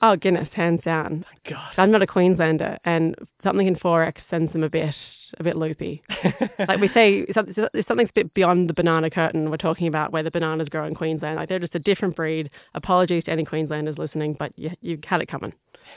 Oh, 0.03 0.16
Guinness, 0.16 0.48
hands 0.55 0.80
down. 0.84 1.24
God. 1.48 1.74
I'm 1.76 1.90
not 1.90 2.03
a 2.03 2.07
Queenslander, 2.07 2.78
and 2.84 3.14
something 3.44 3.66
in 3.66 3.76
4X 3.76 4.14
sends 4.30 4.51
them 4.53 4.64
a 4.64 4.70
bit, 4.70 4.94
a 5.38 5.44
bit 5.44 5.57
loopy. 5.57 6.03
like 6.68 6.80
we 6.80 6.88
say, 6.94 7.26
if 7.28 7.86
something's 7.86 8.09
a 8.09 8.14
bit 8.14 8.32
beyond 8.32 8.70
the 8.70 8.74
banana 8.74 9.11
curtain. 9.11 9.51
We're 9.51 9.59
talking 9.59 9.88
about 9.88 10.11
where 10.12 10.22
the 10.22 10.30
bananas 10.30 10.68
grow 10.70 10.86
in 10.86 10.94
Queensland. 10.94 11.36
Like 11.36 11.51
they're 11.51 11.59
just 11.59 11.74
a 11.74 11.80
different 11.80 12.16
breed. 12.16 12.51
Apologies 12.74 13.24
to 13.24 13.30
any 13.30 13.44
Queenslanders 13.44 13.98
listening, 13.98 14.36
but 14.38 14.53
you 14.57 14.70
you 14.80 14.98
had 15.07 15.20
it 15.20 15.28
coming. 15.28 15.53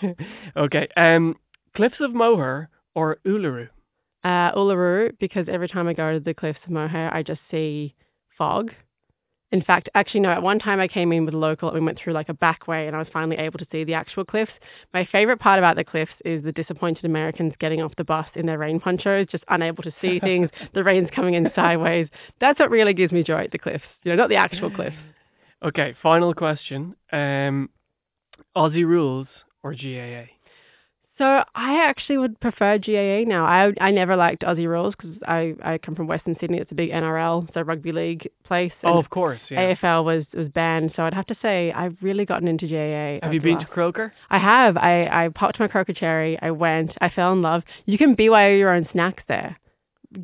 okay, 0.58 0.88
um, 0.98 1.36
Cliffs 1.76 1.96
of 2.02 2.14
Moher 2.14 2.70
or 2.96 3.18
Uluru? 3.26 3.70
Uh, 4.24 4.52
Uluru, 4.54 5.12
because 5.20 5.48
every 5.50 5.68
time 5.68 5.88
I 5.88 5.94
go 5.94 6.14
to 6.14 6.20
the 6.20 6.34
cliffs 6.34 6.60
of 6.66 6.72
Moher, 6.72 7.10
I 7.14 7.24
just 7.24 7.42
see 7.52 7.94
fog. 8.38 8.72
In 9.54 9.62
fact, 9.62 9.88
actually, 9.94 10.22
no, 10.22 10.32
at 10.32 10.42
one 10.42 10.58
time 10.58 10.80
I 10.80 10.88
came 10.88 11.12
in 11.12 11.26
with 11.26 11.36
a 11.36 11.38
local 11.38 11.70
and 11.70 11.80
we 11.80 11.86
went 11.86 12.00
through 12.00 12.14
like 12.14 12.28
a 12.28 12.34
back 12.34 12.68
way 12.68 12.88
and 12.88 12.96
I 12.96 13.00
was 13.00 13.08
finally 13.14 13.38
able 13.38 13.60
to 13.60 13.68
see 13.72 13.84
the 13.84 13.94
actual 13.94 14.26
cliffs. 14.26 14.52
My 14.96 15.08
favorite 15.12 15.40
part 15.40 15.60
about 15.60 15.76
the 15.76 15.84
cliffs 15.84 16.12
is 16.26 16.44
the 16.44 16.52
disappointed 16.52 17.06
Americans 17.06 17.54
getting 17.60 17.80
off 17.80 17.96
the 17.96 18.04
bus 18.04 18.26
in 18.34 18.48
their 18.48 18.58
rain 18.58 18.80
ponchos, 18.80 19.28
just 19.32 19.44
unable 19.50 19.84
to 19.84 19.94
see 20.02 20.20
things. 20.24 20.50
the 20.74 20.84
rain's 20.84 21.10
coming 21.14 21.36
in 21.36 21.52
sideways. 21.56 22.08
That's 22.42 22.60
what 22.60 22.72
really 22.72 22.96
gives 22.96 23.14
me 23.14 23.22
joy 23.22 23.44
at 23.44 23.52
the 23.52 23.60
cliffs, 23.60 23.84
you 24.02 24.10
know, 24.10 24.16
not 24.16 24.30
the 24.30 24.38
actual 24.38 24.72
cliffs. 24.72 24.96
Okay, 25.62 25.94
final 26.02 26.34
question. 26.34 26.96
Um, 27.12 27.70
Aussie 28.58 28.88
rules 28.88 29.28
or 29.62 29.76
GAA? 29.76 30.24
So 31.18 31.44
I 31.54 31.86
actually 31.88 32.18
would 32.18 32.40
prefer 32.40 32.80
GAA 32.80 33.24
now. 33.30 33.46
I 33.46 33.72
I 33.80 33.92
never 33.92 34.16
liked 34.16 34.42
Aussie 34.42 34.68
rules 34.68 34.96
because 34.98 35.16
I, 35.28 35.54
I 35.64 35.78
come 35.78 35.96
from 35.96 36.08
Western 36.08 36.36
Sydney. 36.40 36.58
It's 36.58 36.72
a 36.72 36.76
big 36.76 36.90
NRL, 36.90 37.54
so 37.54 37.62
rugby 37.62 37.92
league 37.92 38.28
place. 38.44 38.72
Oh, 38.84 38.90
and 38.98 39.00
of 39.06 39.12
course, 39.12 39.40
yeah. 39.52 39.76
AFL 39.76 40.04
was 40.06 40.26
was 40.34 40.48
banned, 40.50 40.92
so 40.96 41.04
I'd 41.04 41.14
have 41.14 41.28
to 41.28 41.38
say 41.40 41.72
I've 41.72 41.96
really 42.02 42.26
gotten 42.26 42.48
into 42.48 42.68
GAA. 42.68 43.24
Have 43.24 43.34
you 43.34 43.42
been 43.42 43.56
last- 43.56 43.68
to 43.68 43.72
Croker? 43.72 44.12
I 44.32 44.40
have. 44.40 44.76
I 44.76 45.08
I 45.26 45.30
popped 45.30 45.60
my 45.60 45.68
croker 45.68 45.94
cherry. 45.94 46.38
I 46.42 46.50
went. 46.50 46.92
I 47.00 47.10
fell 47.10 47.32
in 47.32 47.44
love. 47.44 47.62
You 47.86 48.00
can 48.00 48.16
BYO 48.16 48.56
your 48.56 48.72
own 48.74 48.88
snacks 48.92 49.24
there. 49.28 49.60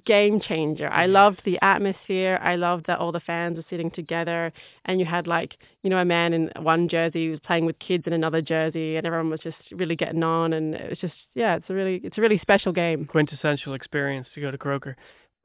Game 0.06 0.40
changer. 0.40 0.90
I 0.92 1.06
mm-hmm. 1.06 1.14
loved 1.14 1.42
the 1.46 1.58
atmosphere. 1.62 2.40
I 2.42 2.56
loved 2.56 2.86
that 2.88 3.00
all 3.00 3.12
the 3.12 3.20
fans 3.20 3.58
were 3.58 3.66
sitting 3.70 3.90
together, 3.90 4.54
and 4.86 5.00
you 5.00 5.06
had 5.06 5.26
like 5.26 5.56
you 5.84 5.90
know 5.90 5.98
a 5.98 6.06
man 6.06 6.34
in 6.34 6.52
one 6.62 6.88
jersey 6.90 7.26
who 7.26 7.32
was 7.32 7.40
playing 7.40 7.66
with 7.66 7.80
kids 7.80 8.04
in 8.06 8.14
another 8.14 8.42
jersey, 8.42 8.98
and 8.98 9.08
everyone 9.08 9.30
was 9.30 9.40
just 9.40 9.58
really 9.72 9.96
getting 9.96 10.24
on, 10.24 10.54
and 10.54 10.76
it 10.76 10.90
was 10.90 11.00
just 11.00 11.14
yeah, 11.34 11.56
it's 11.56 11.70
a 11.70 11.74
really 11.74 12.02
it's 12.04 12.18
a 12.18 12.22
really 12.22 12.40
special 12.40 12.72
game. 12.72 13.06
Quintessential 13.06 13.74
experience 13.74 14.28
to 14.36 14.42
go 14.42 14.52
to 14.52 14.58
Croker. 14.58 14.96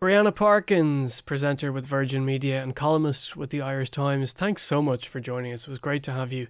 Brianna 0.03 0.35
Parkins, 0.35 1.13
presenter 1.25 1.73
with 1.73 1.89
Virgin 1.89 2.27
Media 2.27 2.63
and 2.63 2.75
columnist 2.75 3.37
with 3.37 3.51
the 3.51 3.63
Irish 3.63 3.91
Times. 3.91 4.29
Thanks 4.39 4.61
so 4.69 4.83
much 4.83 5.09
for 5.11 5.21
joining 5.21 5.55
us. 5.55 5.61
It 5.67 5.71
was 5.71 5.79
great 5.79 6.05
to 6.05 6.11
have 6.13 6.33
you 6.33 6.49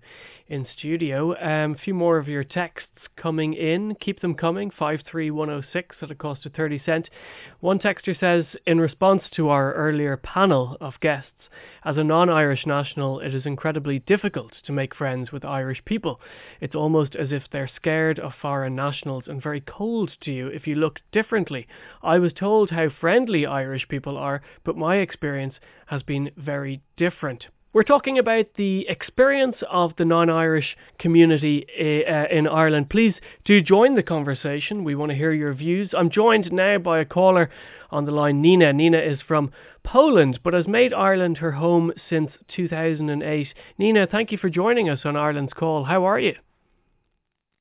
in 0.48 0.66
studio. 0.76 1.36
Um, 1.40 1.74
a 1.74 1.78
few 1.78 1.94
more 1.94 2.16
of 2.16 2.26
your 2.26 2.42
texts 2.42 2.88
coming 3.16 3.52
in. 3.52 3.96
Keep 3.96 4.20
them 4.20 4.34
coming. 4.34 4.70
53106 4.70 5.96
at 6.00 6.10
a 6.10 6.14
cost 6.14 6.46
of 6.46 6.54
30 6.54 6.82
cent. 6.84 7.10
One 7.60 7.78
texter 7.78 8.18
says, 8.18 8.46
in 8.66 8.80
response 8.80 9.22
to 9.36 9.50
our 9.50 9.74
earlier 9.74 10.16
panel 10.16 10.76
of 10.80 10.94
guests, 11.00 11.30
as 11.84 11.98
a 11.98 12.04
non 12.04 12.30
Irish 12.30 12.64
national, 12.64 13.20
it 13.20 13.34
is 13.34 13.44
incredibly 13.44 13.98
difficult 13.98 14.52
to 14.64 14.72
make 14.72 14.94
friends 14.94 15.30
with 15.30 15.44
Irish 15.44 15.84
people. 15.84 16.18
It's 16.60 16.74
almost 16.74 17.14
as 17.14 17.30
if 17.30 17.42
they're 17.52 17.70
scared 17.76 18.18
of 18.18 18.32
foreign 18.40 18.74
nationals 18.74 19.24
and 19.26 19.42
very 19.42 19.60
cold 19.60 20.10
to 20.22 20.32
you 20.32 20.46
if 20.46 20.66
you 20.66 20.76
look 20.76 21.00
differently. 21.12 21.66
I 22.02 22.18
was 22.18 22.32
told 22.32 22.70
how 22.70 22.88
friendly 22.88 23.44
Irish 23.44 23.86
people 23.88 24.16
are, 24.16 24.40
but 24.64 24.78
my 24.78 24.96
experience 24.96 25.54
has 25.86 26.02
been 26.02 26.30
very 26.36 26.80
different. 26.96 27.46
We're 27.74 27.82
talking 27.82 28.18
about 28.20 28.46
the 28.56 28.86
experience 28.88 29.56
of 29.68 29.94
the 29.98 30.04
non 30.04 30.30
Irish 30.30 30.76
community 30.98 31.66
uh, 32.08 32.28
in 32.34 32.46
Ireland. 32.46 32.88
Please 32.88 33.14
do 33.44 33.60
join 33.60 33.96
the 33.96 34.02
conversation. 34.02 34.84
We 34.84 34.94
want 34.94 35.10
to 35.10 35.16
hear 35.16 35.32
your 35.32 35.52
views. 35.52 35.90
I'm 35.92 36.08
joined 36.08 36.52
now 36.52 36.78
by 36.78 37.00
a 37.00 37.04
caller 37.04 37.50
on 37.94 38.04
the 38.04 38.12
line, 38.12 38.42
Nina. 38.42 38.72
Nina 38.72 38.98
is 38.98 39.20
from 39.26 39.50
Poland 39.84 40.40
but 40.42 40.52
has 40.52 40.66
made 40.66 40.92
Ireland 40.92 41.38
her 41.38 41.52
home 41.52 41.92
since 42.10 42.30
2008. 42.54 43.48
Nina, 43.78 44.06
thank 44.06 44.32
you 44.32 44.38
for 44.38 44.50
joining 44.50 44.88
us 44.88 45.00
on 45.04 45.16
Ireland's 45.16 45.52
Call. 45.52 45.84
How 45.84 46.04
are 46.04 46.18
you? 46.18 46.34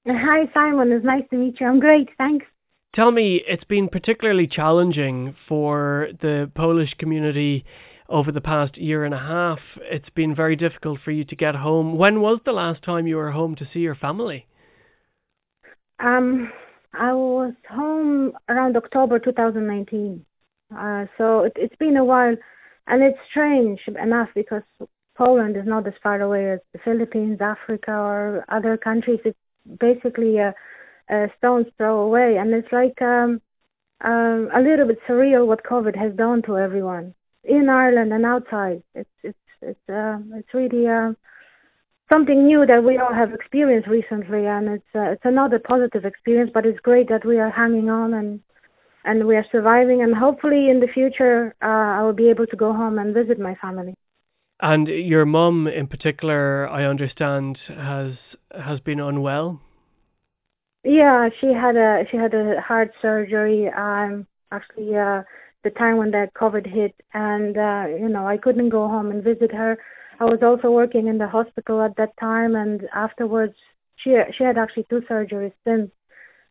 Hi, 0.08 0.50
Simon. 0.54 0.92
It's 0.92 1.06
nice 1.06 1.24
to 1.30 1.38
meet 1.38 1.62
you. 1.62 1.68
I'm 1.68 1.80
great, 1.80 2.10
thanks. 2.18 2.46
Tell 2.96 3.12
me, 3.12 3.42
it's 3.48 3.64
been 3.64 3.88
particularly 3.88 4.48
challenging 4.48 5.36
for 5.48 6.10
the 6.22 6.52
Polish 6.56 6.94
community 6.98 7.66
over 8.10 8.32
the 8.32 8.42
past 8.42 8.78
year 8.78 9.06
and 9.06 9.14
a 9.14 9.20
half. 9.20 9.60
It's 9.82 10.10
been 10.10 10.36
very 10.36 10.56
difficult 10.56 11.00
for 11.04 11.12
you 11.12 11.24
to 11.26 11.36
get 11.36 11.56
home. 11.56 11.98
When 11.98 12.22
was 12.22 12.40
the 12.46 12.52
last 12.52 12.84
time 12.84 13.08
you 13.08 13.16
were 13.16 13.32
home 13.32 13.56
to 13.56 13.68
see 13.74 13.80
your 13.80 13.96
family? 13.96 14.46
Um, 16.00 16.52
I 16.94 17.14
was 17.14 17.54
home 17.70 18.34
around 18.50 18.78
October 18.78 19.20
2019. 19.20 20.26
Uh, 20.76 21.06
so 21.18 21.42
it, 21.42 21.54
it's 21.56 21.76
been 21.76 21.98
a 21.98 22.06
while, 22.06 22.36
and 22.88 23.04
it's 23.04 23.18
strange 23.30 23.82
enough 23.88 24.30
because 24.36 24.64
Poland 25.16 25.58
is 25.58 25.66
not 25.66 25.88
as 25.88 25.94
far 26.02 26.22
away 26.22 26.52
as 26.52 26.60
the 26.72 26.80
Philippines, 26.80 27.40
Africa, 27.42 27.92
or 27.92 28.46
other 28.50 28.78
countries. 28.78 29.20
It's 29.26 29.38
basically 29.80 30.38
a, 30.38 30.54
a 31.10 31.28
stone's 31.38 31.68
throw 31.78 32.02
away, 32.02 32.38
and 32.38 32.54
it's 32.54 32.72
like 32.72 33.02
um, 33.02 33.42
um, 34.02 34.50
a 34.56 34.62
little 34.62 34.88
bit 34.88 35.00
surreal 35.08 35.48
what 35.48 35.64
COVID 35.64 35.96
has 35.96 36.14
done 36.16 36.42
to 36.44 36.58
everyone 36.58 37.14
in 37.44 37.70
Ireland 37.70 38.14
and 38.14 38.26
outside. 38.26 38.84
It's 38.96 39.10
it's 39.24 39.38
it's 39.62 39.90
uh, 39.90 40.18
it's 40.36 40.54
really 40.54 40.88
uh, 40.88 41.14
something 42.14 42.46
new 42.46 42.66
that 42.66 42.84
we 42.84 42.98
all 42.98 43.14
have 43.14 43.34
experienced 43.34 43.88
recently, 43.88 44.46
and 44.46 44.70
it's 44.76 44.92
uh, 44.96 45.14
it's 45.14 45.26
another 45.26 45.60
positive 45.60 46.06
experience. 46.06 46.52
But 46.54 46.66
it's 46.66 46.80
great 46.80 47.10
that 47.10 47.26
we 47.26 47.40
are 47.40 47.50
hanging 47.50 47.90
on 47.90 48.14
and 48.14 48.40
and 49.06 49.28
we 49.30 49.36
are 49.36 49.46
surviving, 49.52 50.02
and 50.04 50.16
hopefully 50.16 50.70
in 50.70 50.80
the 50.80 50.88
future 50.88 51.56
uh, 51.62 51.90
I 51.98 52.04
will 52.04 52.18
be 52.24 52.30
able 52.30 52.48
to 52.48 52.56
go 52.56 52.72
home 52.74 53.00
and 53.00 53.14
visit 53.14 53.40
my 53.40 53.56
family. 53.56 53.94
And 54.60 54.88
your 54.88 55.26
mum, 55.26 55.68
in 55.68 55.88
particular, 55.88 56.70
I 56.70 56.86
understand, 56.86 57.58
has 57.68 58.14
has 58.70 58.80
been 58.80 59.00
unwell. 59.00 59.60
Yeah, 60.84 61.30
she 61.40 61.48
had 61.48 61.76
a 61.76 62.06
she 62.10 62.18
had 62.18 62.34
a 62.34 62.62
heart 62.62 62.92
surgery. 63.02 63.70
Um, 63.70 64.28
actually, 64.52 64.96
uh, 64.96 65.24
the 65.64 65.72
time 65.72 65.98
when 65.98 66.12
that 66.12 66.34
COVID 66.34 66.66
hit, 66.68 66.94
and 67.14 67.58
uh, 67.58 67.86
you 68.02 68.10
know, 68.10 68.28
I 68.28 68.38
couldn't 68.38 68.70
go 68.70 68.88
home 68.88 69.10
and 69.12 69.24
visit 69.24 69.52
her. 69.52 69.78
I 70.24 70.26
was 70.26 70.42
also 70.42 70.70
working 70.72 71.08
in 71.08 71.18
the 71.18 71.28
hospital 71.28 71.82
at 71.82 71.98
that 71.98 72.14
time, 72.18 72.56
and 72.56 72.88
afterwards, 73.06 73.56
she 73.98 74.10
she 74.36 74.44
had 74.50 74.58
actually 74.58 74.86
two 74.90 75.02
surgeries 75.10 75.56
since. 75.66 75.92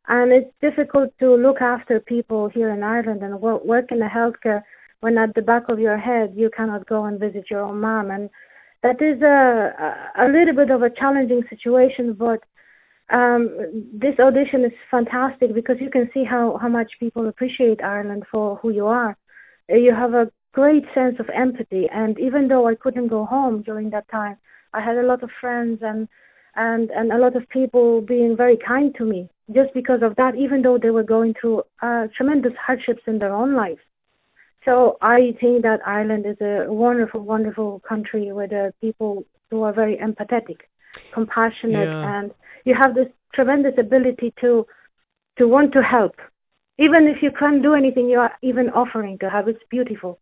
And 0.08 0.32
it's 0.38 0.52
difficult 0.60 1.10
to 1.20 1.28
look 1.46 1.60
after 1.62 1.94
people 2.14 2.48
here 2.56 2.70
in 2.76 2.82
Ireland 2.82 3.22
and 3.22 3.40
work, 3.40 3.88
in 3.92 4.00
the 4.00 4.10
healthcare 4.18 4.62
when 5.00 5.16
at 5.16 5.34
the 5.34 5.46
back 5.52 5.64
of 5.68 5.78
your 5.86 5.96
head 5.96 6.28
you 6.42 6.50
cannot 6.56 6.86
go 6.94 7.04
and 7.06 7.18
visit 7.26 7.44
your 7.50 7.62
own 7.68 7.80
mom, 7.80 8.10
and 8.16 8.28
that 8.82 8.98
is 9.10 9.22
a 9.22 9.40
a 10.24 10.26
little 10.36 10.56
bit 10.60 10.70
of 10.76 10.82
a 10.82 10.94
challenging 11.00 11.42
situation, 11.52 12.12
but 12.26 12.40
um, 13.18 13.40
this 14.04 14.16
audition 14.26 14.64
is 14.64 14.76
fantastic 14.90 15.54
because 15.54 15.78
you 15.84 15.90
can 15.96 16.10
see 16.14 16.24
how, 16.24 16.58
how 16.62 16.68
much 16.68 16.90
people 16.98 17.28
appreciate 17.28 17.82
Ireland 17.82 18.24
for 18.30 18.56
who 18.56 18.70
you 18.70 18.86
are. 18.86 19.16
You 19.68 19.94
have 19.94 20.14
a 20.14 20.30
great 20.52 20.84
sense 20.94 21.18
of 21.20 21.28
empathy, 21.30 21.88
and 21.90 22.18
even 22.18 22.48
though 22.48 22.66
I 22.68 22.74
couldn't 22.74 23.08
go 23.08 23.24
home 23.24 23.62
during 23.62 23.90
that 23.90 24.08
time, 24.08 24.36
I 24.72 24.80
had 24.80 24.96
a 24.96 25.02
lot 25.02 25.22
of 25.22 25.30
friends 25.40 25.80
and 25.82 26.08
and 26.54 26.90
and 26.90 27.12
a 27.12 27.18
lot 27.18 27.36
of 27.36 27.48
people 27.48 28.00
being 28.02 28.36
very 28.36 28.56
kind 28.56 28.94
to 28.96 29.04
me 29.04 29.28
just 29.52 29.72
because 29.74 30.02
of 30.02 30.16
that, 30.16 30.34
even 30.36 30.62
though 30.62 30.78
they 30.78 30.90
were 30.90 31.02
going 31.16 31.34
through 31.34 31.62
uh, 31.82 32.06
tremendous 32.16 32.54
hardships 32.66 33.02
in 33.06 33.18
their 33.18 33.34
own 33.34 33.54
lives. 33.54 33.80
So 34.64 34.96
I 35.02 35.36
think 35.40 35.62
that 35.62 35.80
Ireland 35.86 36.24
is 36.26 36.40
a 36.40 36.66
wonderful, 36.72 37.20
wonderful 37.20 37.80
country 37.80 38.32
where 38.32 38.46
the 38.46 38.72
people 38.80 39.24
who 39.50 39.62
are 39.62 39.72
very 39.72 39.96
empathetic, 39.96 40.60
compassionate, 41.12 41.88
Yeah. 41.88 42.18
and 42.18 42.32
you 42.64 42.74
have 42.74 42.94
this 42.94 43.08
tremendous 43.34 43.76
ability 43.78 44.32
to 44.40 44.66
to 45.38 45.48
want 45.48 45.72
to 45.72 45.82
help, 45.82 46.14
even 46.78 47.06
if 47.08 47.22
you 47.22 47.30
can't 47.30 47.62
do 47.62 47.74
anything. 47.74 48.08
You 48.08 48.20
are 48.20 48.34
even 48.42 48.70
offering 48.70 49.18
to 49.18 49.30
help. 49.30 49.48
It's 49.48 49.64
beautiful. 49.70 50.18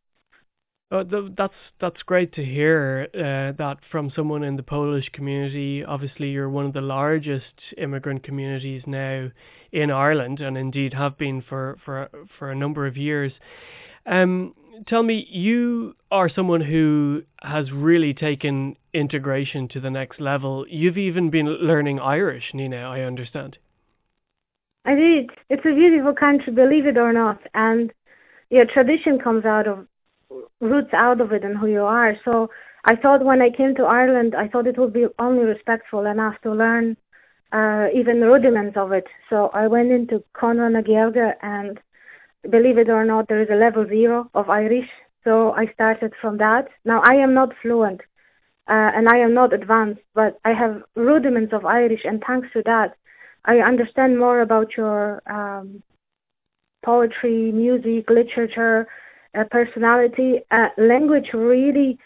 Oh, 0.92 1.04
th- 1.04 1.32
that's 1.36 1.54
that's 1.80 2.02
great 2.02 2.32
to 2.32 2.44
hear 2.44 3.06
uh, 3.14 3.52
that 3.56 3.78
from 3.92 4.10
someone 4.10 4.42
in 4.42 4.56
the 4.56 4.64
Polish 4.64 5.08
community. 5.12 5.84
Obviously, 5.84 6.30
you're 6.30 6.50
one 6.50 6.66
of 6.66 6.72
the 6.72 6.80
largest 6.80 7.54
immigrant 7.78 8.24
communities 8.24 8.82
now 8.86 9.30
in 9.70 9.92
Ireland, 9.92 10.40
and 10.40 10.58
indeed 10.58 10.94
have 10.94 11.16
been 11.16 11.42
for 11.42 11.78
for 11.84 12.10
for 12.36 12.50
a 12.50 12.56
number 12.56 12.88
of 12.88 12.96
years. 12.96 13.32
Um, 14.04 14.54
tell 14.88 15.04
me, 15.04 15.28
you 15.30 15.94
are 16.10 16.28
someone 16.28 16.60
who 16.60 17.22
has 17.40 17.70
really 17.70 18.12
taken 18.12 18.76
integration 18.92 19.68
to 19.68 19.80
the 19.80 19.90
next 19.90 20.20
level. 20.20 20.66
You've 20.68 20.98
even 20.98 21.30
been 21.30 21.46
learning 21.46 22.00
Irish, 22.00 22.52
Nina. 22.52 22.78
I 22.78 23.02
understand. 23.02 23.58
I 24.84 24.96
did. 24.96 25.30
It's 25.50 25.64
a 25.64 25.72
beautiful 25.72 26.14
country, 26.14 26.52
believe 26.52 26.86
it 26.86 26.96
or 26.96 27.12
not, 27.12 27.38
and 27.54 27.92
your 28.48 28.64
tradition 28.64 29.20
comes 29.20 29.44
out 29.44 29.68
of 29.68 29.86
roots 30.60 30.92
out 30.92 31.20
of 31.20 31.32
it 31.32 31.44
and 31.44 31.58
who 31.58 31.66
you 31.66 31.82
are. 31.82 32.16
So 32.24 32.50
I 32.84 32.96
thought 32.96 33.24
when 33.24 33.42
I 33.42 33.50
came 33.50 33.74
to 33.76 33.84
Ireland, 33.84 34.34
I 34.34 34.48
thought 34.48 34.66
it 34.66 34.78
would 34.78 34.92
be 34.92 35.06
only 35.18 35.44
respectful 35.44 36.06
enough 36.06 36.36
to 36.42 36.52
learn 36.52 36.96
uh, 37.52 37.86
even 37.94 38.20
rudiments 38.20 38.76
of 38.76 38.92
it. 38.92 39.06
So 39.28 39.50
I 39.52 39.66
went 39.66 39.90
into 39.90 40.22
Conradh 40.34 40.72
na 40.72 40.82
Gaeilge 40.82 41.34
and 41.42 41.80
believe 42.48 42.78
it 42.78 42.88
or 42.88 43.04
not, 43.04 43.28
there 43.28 43.42
is 43.42 43.50
a 43.50 43.54
level 43.54 43.86
zero 43.86 44.30
of 44.34 44.48
Irish. 44.48 44.88
So 45.24 45.52
I 45.52 45.66
started 45.74 46.14
from 46.20 46.38
that. 46.38 46.68
Now 46.84 47.00
I 47.02 47.14
am 47.14 47.34
not 47.34 47.52
fluent 47.60 48.00
uh, 48.70 48.90
and 48.94 49.08
I 49.08 49.18
am 49.18 49.34
not 49.34 49.52
advanced, 49.52 50.00
but 50.14 50.38
I 50.44 50.52
have 50.52 50.82
rudiments 50.94 51.52
of 51.52 51.66
Irish, 51.66 52.02
and 52.04 52.22
thanks 52.24 52.48
to 52.52 52.62
that, 52.66 52.96
I 53.44 53.58
understand 53.58 54.18
more 54.18 54.42
about 54.42 54.76
your 54.76 55.22
um, 55.26 55.82
poetry, 56.84 57.50
music, 57.50 58.08
literature, 58.08 58.86
uh, 59.38 59.44
personality. 59.50 60.40
Uh, 60.50 60.68
language 60.78 61.30
really 61.32 61.98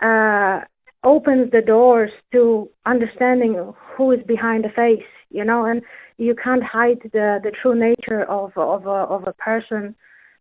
uh, 0.00 0.60
opens 1.04 1.50
the 1.50 1.62
doors 1.62 2.10
to 2.32 2.68
understanding 2.86 3.72
who 3.96 4.12
is 4.12 4.22
behind 4.26 4.64
the 4.64 4.68
face, 4.70 5.06
you 5.30 5.44
know, 5.44 5.64
and 5.64 5.82
you 6.16 6.34
can't 6.34 6.62
hide 6.62 7.00
the, 7.12 7.40
the 7.42 7.52
true 7.62 7.74
nature 7.74 8.24
of 8.24 8.56
of 8.56 8.86
a, 8.86 8.90
of 8.90 9.26
a 9.26 9.32
person 9.34 9.94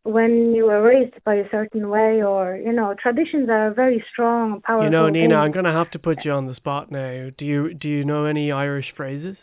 when 0.03 0.55
you 0.55 0.65
were 0.65 0.81
raised 0.81 1.13
by 1.25 1.35
a 1.35 1.49
certain 1.49 1.89
way 1.89 2.23
or 2.23 2.55
you 2.55 2.71
know 2.71 2.95
traditions 2.97 3.49
are 3.49 3.73
very 3.73 4.03
strong 4.11 4.61
powerful 4.61 4.85
You 4.85 4.89
know, 4.89 5.09
Nina, 5.09 5.27
things. 5.27 5.33
I'm 5.33 5.51
going 5.51 5.65
to 5.65 5.71
have 5.71 5.91
to 5.91 5.99
put 5.99 6.23
you 6.23 6.31
on 6.31 6.47
the 6.47 6.55
spot 6.55 6.91
now. 6.91 7.29
Do 7.37 7.45
you 7.45 7.73
do 7.73 7.87
you 7.89 8.05
know 8.05 8.25
any 8.25 8.51
Irish 8.51 8.93
phrases? 8.95 9.35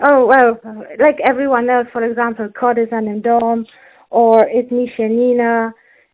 Oh 0.00 0.26
well, 0.26 0.58
like 0.98 1.18
everyone 1.24 1.68
else, 1.68 1.88
for 1.92 2.02
example, 2.04 2.48
Cod 2.58 2.78
is 2.78 2.88
an 2.92 3.20
dom, 3.20 3.66
or 4.10 4.48
it's 4.48 4.70
mi 4.70 4.88
się 4.88 5.08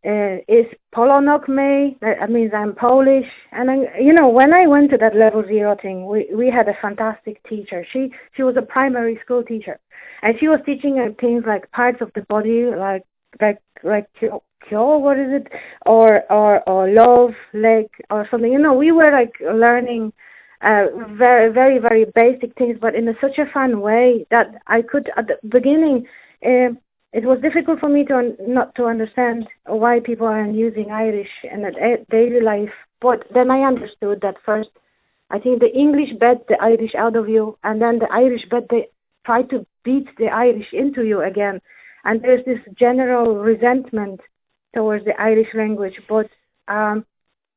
uh, 0.07 0.39
is 0.49 0.67
Polonok 0.95 1.49
me. 1.49 1.97
That 2.01 2.31
means 2.31 2.53
I'm 2.55 2.75
Polish. 2.75 3.27
And 3.53 3.71
I, 3.71 3.77
you 4.01 4.13
know, 4.13 4.29
when 4.29 4.53
I 4.55 4.67
went 4.67 4.91
to 4.91 4.99
that 4.99 5.17
level 5.17 5.43
zero 5.47 5.77
thing, 5.81 6.07
we 6.07 6.29
we 6.35 6.49
had 6.49 6.69
a 6.69 6.79
fantastic 6.81 7.43
teacher. 7.49 7.85
She 7.93 8.13
she 8.37 8.43
was 8.43 8.57
a 8.57 8.63
primary 8.63 9.19
school 9.25 9.43
teacher, 9.43 9.81
and 10.23 10.39
she 10.39 10.49
was 10.49 10.61
teaching 10.65 11.15
things 11.21 11.45
like 11.47 11.71
parts 11.73 12.01
of 12.01 12.13
the 12.15 12.23
body, 12.23 12.67
like 12.67 13.05
like 13.41 13.61
like 13.83 14.07
kyo 14.21 14.99
what 14.99 15.19
is 15.19 15.33
it, 15.33 15.49
or 15.85 16.23
or 16.31 16.63
or 16.69 16.89
love, 16.89 17.35
leg, 17.53 17.87
or 18.11 18.29
something. 18.31 18.53
You 18.53 18.61
know, 18.61 18.75
we 18.75 18.93
were 18.93 19.11
like 19.11 19.35
learning 19.41 20.13
uh, 20.63 20.87
very, 21.11 21.53
very, 21.53 21.79
very 21.79 22.07
basic 22.15 22.55
things, 22.57 22.79
but 22.81 22.95
in 22.95 23.09
a, 23.09 23.15
such 23.21 23.39
a 23.39 23.51
fun 23.53 23.81
way 23.81 24.27
that 24.31 24.55
I 24.67 24.83
could, 24.83 25.11
at 25.17 25.27
the 25.27 25.37
beginning, 25.49 26.07
uh, 26.45 26.71
it 27.17 27.25
was 27.25 27.41
difficult 27.41 27.81
for 27.81 27.89
me 27.89 28.05
to 28.05 28.15
un- 28.19 28.37
not 28.41 28.75
to 28.75 28.85
understand 28.85 29.49
why 29.65 30.01
people 30.01 30.27
aren't 30.27 30.55
using 30.55 30.91
Irish 30.91 31.33
in 31.55 31.65
a 31.65 31.73
daily 32.11 32.43
life. 32.43 32.75
But 33.01 33.21
then 33.33 33.51
I 33.51 33.61
understood 33.63 34.21
that 34.21 34.37
first, 34.45 34.69
I 35.31 35.39
think 35.39 35.61
the 35.61 35.75
English 35.85 36.13
bet 36.21 36.47
the 36.47 36.59
Irish 36.61 36.95
out 36.95 37.17
of 37.17 37.27
you, 37.27 37.57
and 37.65 37.81
then 37.81 37.99
the 38.01 38.13
Irish 38.13 38.45
bet 38.51 38.67
they 38.69 38.89
try 39.25 39.41
to 39.53 39.67
beat 39.83 40.09
the 40.19 40.29
Irish 40.29 40.71
into 40.75 41.05
you 41.05 41.23
again. 41.23 41.63
And 42.05 42.21
there's 42.21 42.45
this 42.45 42.61
general 42.75 43.37
resentment 43.51 44.21
towards 44.75 45.07
the 45.07 45.19
Irish 45.19 45.53
language. 45.55 45.99
But 46.07 46.29
um, 46.69 47.07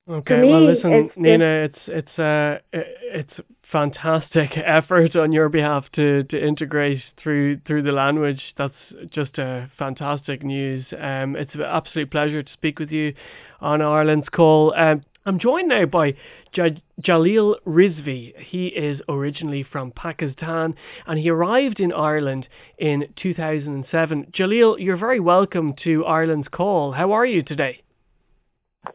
Okay, 0.10 0.42
me, 0.42 0.52
well, 0.52 0.66
listen, 0.74 0.94
it's 0.94 1.18
Nina, 1.18 1.50
it's 1.68 1.84
it's 2.00 2.16
uh 2.18 2.60
it's 2.72 3.36
fantastic 3.72 4.52
effort 4.66 5.16
on 5.16 5.32
your 5.32 5.50
behalf 5.50 5.86
to 5.94 6.24
to 6.24 6.48
integrate 6.48 7.02
through 7.22 7.60
through 7.66 7.84
the 7.84 7.92
language. 7.92 8.42
That's 8.58 8.74
just 9.10 9.38
a 9.38 9.72
fantastic 9.78 10.44
news. 10.44 10.86
Um, 10.98 11.36
it's 11.36 11.54
an 11.54 11.62
absolute 11.62 12.12
pleasure 12.12 12.44
to 12.44 12.54
speak 12.54 12.80
with 12.80 12.92
you 12.92 13.14
on 13.62 13.82
Ireland's 13.82 14.30
call. 14.30 14.74
Um, 14.76 15.04
I'm 15.26 15.38
joined 15.38 15.68
now 15.68 15.86
by 15.86 16.16
J- 16.54 16.82
Jalil 17.02 17.56
Rizvi. 17.68 18.34
He 18.40 18.68
is 18.68 19.02
originally 19.08 19.64
from 19.64 19.92
Pakistan 19.92 20.76
and 21.06 21.20
he 21.20 21.30
arrived 21.30 21.80
in 21.80 21.94
Ireland 21.94 22.48
in 22.78 23.14
2007. 23.22 24.32
Jalil, 24.34 24.80
you're 24.80 24.98
very 24.98 25.20
welcome 25.20 25.76
to 25.84 26.06
Ireland's 26.06 26.48
call. 26.48 26.94
How 26.94 27.12
are 27.12 27.26
you 27.26 27.44
today? 27.44 27.84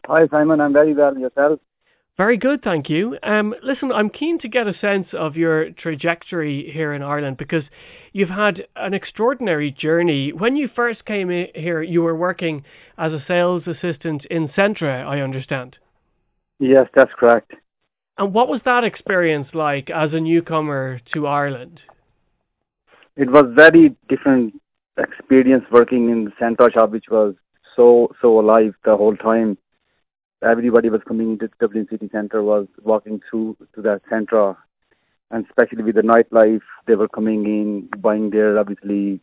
Hi, 0.07 0.27
Simon. 0.29 0.61
I'm 0.61 0.73
very 0.73 0.95
well. 0.95 1.17
Yourself? 1.17 1.61
Very 2.17 2.37
good, 2.37 2.63
thank 2.63 2.89
you. 2.89 3.19
Um, 3.25 3.55
listen, 3.63 3.91
I'm 3.91 4.09
keen 4.09 4.39
to 4.41 4.49
get 4.49 4.69
a 4.69 4.79
sense 4.79 5.09
of 5.13 5.37
your 5.37 5.71
trajectory 5.71 6.71
here 6.71 6.93
in 6.93 7.03
Ireland 7.03 7.39
because 7.39 7.65
you've 8.13 8.29
had 8.29 8.69
an 8.77 8.95
extraordinary 8.95 9.73
journey. 9.73 10.33
When 10.33 10.57
you 10.57 10.69
first 10.69 11.05
came 11.07 11.29
here, 11.29 11.83
you 11.83 12.03
were 12.03 12.15
working 12.15 12.65
as 12.97 13.13
a 13.13 13.25
sales 13.27 13.65
assistant 13.67 14.25
in 14.27 14.49
Centra, 14.49 15.05
I 15.05 15.23
understand. 15.23 15.77
Yes, 16.61 16.87
that's 16.95 17.11
correct. 17.19 17.53
And 18.17 18.33
what 18.33 18.49
was 18.49 18.61
that 18.65 18.85
experience 18.85 19.49
like 19.53 19.91
as 19.91 20.13
a 20.13 20.21
newcomer 20.21 21.01
to 21.13 21.27
Ireland? 21.27 21.81
It 23.17 23.29
was 23.29 23.47
very 23.57 23.97
different 24.09 24.55
experience 24.99 25.65
working 25.73 26.11
in 26.11 26.27
the 26.27 26.31
Centra 26.41 26.73
shop, 26.73 26.91
which 26.91 27.07
was 27.11 27.35
so 27.75 28.13
so 28.23 28.39
alive 28.39 28.75
the 28.85 28.97
whole 28.97 29.17
time. 29.17 29.59
Everybody 30.45 30.91
was 30.91 31.01
coming 31.09 31.33
into 31.33 31.47
the 31.49 31.53
Dublin 31.59 31.87
city 31.91 32.09
centre, 32.13 32.43
was 32.43 32.67
walking 32.83 33.21
through 33.29 33.57
to 33.75 33.83
that 33.83 34.03
Centra, 34.11 34.57
and 35.31 35.47
especially 35.47 35.83
with 35.83 35.95
the 35.95 36.03
nightlife, 36.03 36.61
they 36.87 36.95
were 36.97 37.09
coming 37.09 37.45
in, 37.47 37.89
buying 38.01 38.31
their 38.31 38.59
obviously 38.59 39.21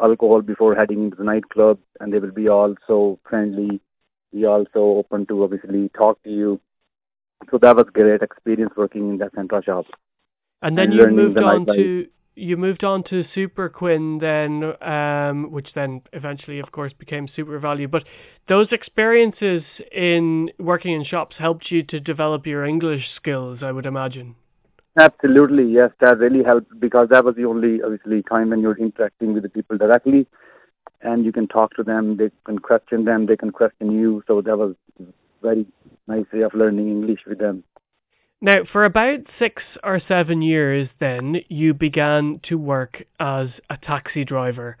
alcohol 0.00 0.40
before 0.40 0.74
heading 0.74 1.04
into 1.04 1.16
the 1.16 1.24
nightclub, 1.24 1.78
and 2.00 2.12
they 2.12 2.18
will 2.18 2.32
be 2.32 2.48
all 2.48 2.74
so 2.86 3.18
friendly. 3.28 3.80
Be 4.32 4.46
also 4.46 4.80
open 4.80 5.26
to 5.26 5.42
obviously 5.44 5.90
talk 5.90 6.22
to 6.22 6.30
you. 6.30 6.60
So 7.50 7.58
that 7.58 7.76
was 7.76 7.86
great 7.92 8.22
experience 8.22 8.72
working 8.76 9.10
in 9.10 9.18
that 9.18 9.34
Centra 9.34 9.62
shop. 9.62 9.84
And 10.62 10.78
then 10.78 10.92
And 10.92 10.94
you 10.94 11.06
moved 11.08 11.36
the 11.36 11.42
on 11.42 11.66
nightlife. 11.66 11.76
to 11.76 12.08
you 12.34 12.56
moved 12.56 12.84
on 12.84 13.02
to 13.04 13.24
Superquinn 13.36 14.20
then, 14.20 14.74
um, 14.86 15.50
which 15.50 15.68
then 15.74 16.02
eventually, 16.12 16.58
of 16.58 16.72
course, 16.72 16.92
became 16.92 17.28
SuperValu. 17.28 17.90
But 17.90 18.04
those 18.48 18.68
experiences 18.72 19.62
in 19.90 20.50
working 20.58 20.94
in 20.94 21.04
shops 21.04 21.36
helped 21.38 21.70
you 21.70 21.82
to 21.84 22.00
develop 22.00 22.46
your 22.46 22.64
English 22.64 23.10
skills, 23.16 23.60
I 23.62 23.72
would 23.72 23.86
imagine. 23.86 24.34
Absolutely, 24.98 25.72
yes, 25.72 25.90
that 26.00 26.18
really 26.18 26.44
helped 26.44 26.78
because 26.78 27.08
that 27.10 27.24
was 27.24 27.34
the 27.36 27.44
only, 27.44 27.82
obviously, 27.82 28.22
time 28.22 28.50
when 28.50 28.60
you're 28.60 28.76
interacting 28.76 29.32
with 29.32 29.42
the 29.42 29.48
people 29.48 29.78
directly, 29.78 30.26
and 31.00 31.24
you 31.24 31.32
can 31.32 31.48
talk 31.48 31.74
to 31.76 31.82
them, 31.82 32.16
they 32.18 32.30
can 32.44 32.58
question 32.58 33.04
them, 33.04 33.26
they 33.26 33.36
can 33.36 33.50
question 33.50 33.90
you. 33.90 34.22
So 34.26 34.42
that 34.42 34.56
was 34.56 34.74
very 35.42 35.66
nice 36.06 36.26
way 36.32 36.42
of 36.42 36.54
learning 36.54 36.88
English 36.88 37.20
with 37.26 37.38
them. 37.38 37.64
Now, 38.44 38.64
for 38.64 38.84
about 38.84 39.20
six 39.38 39.62
or 39.84 40.00
seven 40.08 40.42
years, 40.42 40.88
then 40.98 41.42
you 41.48 41.74
began 41.74 42.40
to 42.48 42.58
work 42.58 43.04
as 43.20 43.50
a 43.70 43.76
taxi 43.76 44.24
driver, 44.24 44.76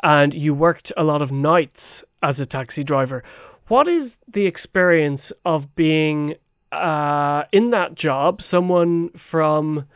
and 0.00 0.32
you 0.32 0.54
worked 0.54 0.92
a 0.96 1.02
lot 1.02 1.20
of 1.20 1.32
nights 1.32 1.80
as 2.22 2.38
a 2.38 2.46
taxi 2.46 2.84
driver. 2.84 3.24
What 3.66 3.88
is 3.88 4.12
the 4.32 4.46
experience 4.46 5.22
of 5.44 5.74
being 5.74 6.36
uh, 6.70 7.42
in 7.50 7.70
that 7.72 7.96
job, 7.96 8.42
someone 8.48 9.10
from 9.28 9.86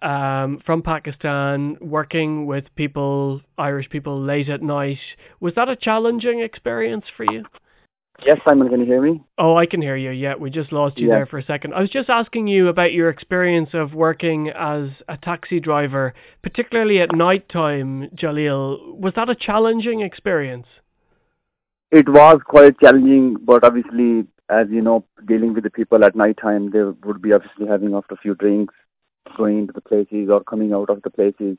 um, 0.00 0.58
from 0.64 0.80
Pakistan 0.80 1.76
working 1.78 2.46
with 2.46 2.74
people, 2.74 3.42
Irish 3.58 3.90
people, 3.90 4.18
late 4.18 4.48
at 4.48 4.62
night? 4.62 4.98
Was 5.40 5.54
that 5.56 5.68
a 5.68 5.76
challenging 5.76 6.40
experience 6.40 7.04
for 7.14 7.24
you? 7.30 7.44
Yes, 8.24 8.38
Simon, 8.44 8.68
can 8.68 8.80
you 8.80 8.86
hear 8.86 9.02
me? 9.02 9.20
Oh, 9.36 9.56
I 9.56 9.66
can 9.66 9.82
hear 9.82 9.96
you. 9.96 10.10
Yeah, 10.10 10.34
we 10.36 10.50
just 10.50 10.72
lost 10.72 10.98
you 10.98 11.08
Yes. 11.08 11.14
there 11.14 11.26
for 11.26 11.38
a 11.38 11.42
second. 11.42 11.74
I 11.74 11.80
was 11.80 11.90
just 11.90 12.08
asking 12.08 12.46
you 12.46 12.68
about 12.68 12.92
your 12.92 13.08
experience 13.08 13.74
of 13.74 13.94
working 13.94 14.48
as 14.50 14.90
a 15.08 15.16
taxi 15.16 15.58
driver, 15.58 16.14
particularly 16.42 17.00
at 17.00 17.14
night 17.14 17.48
time, 17.48 18.08
Jalil. 18.14 18.96
Was 18.96 19.14
that 19.14 19.28
a 19.28 19.34
challenging 19.34 20.00
experience? 20.00 20.66
It 21.90 22.08
was 22.08 22.40
quite 22.44 22.78
challenging, 22.78 23.36
but 23.42 23.64
obviously, 23.64 24.26
as 24.48 24.68
you 24.70 24.82
know, 24.82 25.04
dealing 25.26 25.52
with 25.52 25.64
the 25.64 25.70
people 25.70 26.04
at 26.04 26.14
night 26.14 26.38
time, 26.40 26.70
they 26.70 26.82
would 26.82 27.20
be 27.20 27.32
obviously 27.32 27.66
having 27.66 27.94
after 27.94 28.14
a 28.14 28.18
few 28.18 28.34
drinks, 28.34 28.74
going 29.36 29.58
into 29.58 29.72
the 29.72 29.80
places 29.80 30.28
or 30.30 30.42
coming 30.44 30.72
out 30.72 30.90
of 30.90 31.02
the 31.02 31.10
places, 31.10 31.56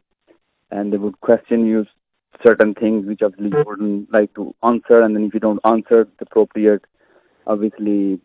and 0.72 0.94
they 0.94 0.98
would 0.98 1.20
question 1.22 1.66
you 1.66 1.86
certain 2.42 2.74
things 2.74 3.06
which 3.06 3.22
obviously 3.22 3.58
you 3.58 3.64
wouldn't 3.66 4.12
like 4.12 4.34
to 4.36 4.54
answer, 4.64 5.02
and 5.02 5.16
then 5.16 5.26
if 5.26 5.34
you 5.34 5.40
don't 5.40 5.60
answer 5.66 6.08
the 6.20 6.26
appropriate, 6.26 6.86
obviously, 7.48 8.20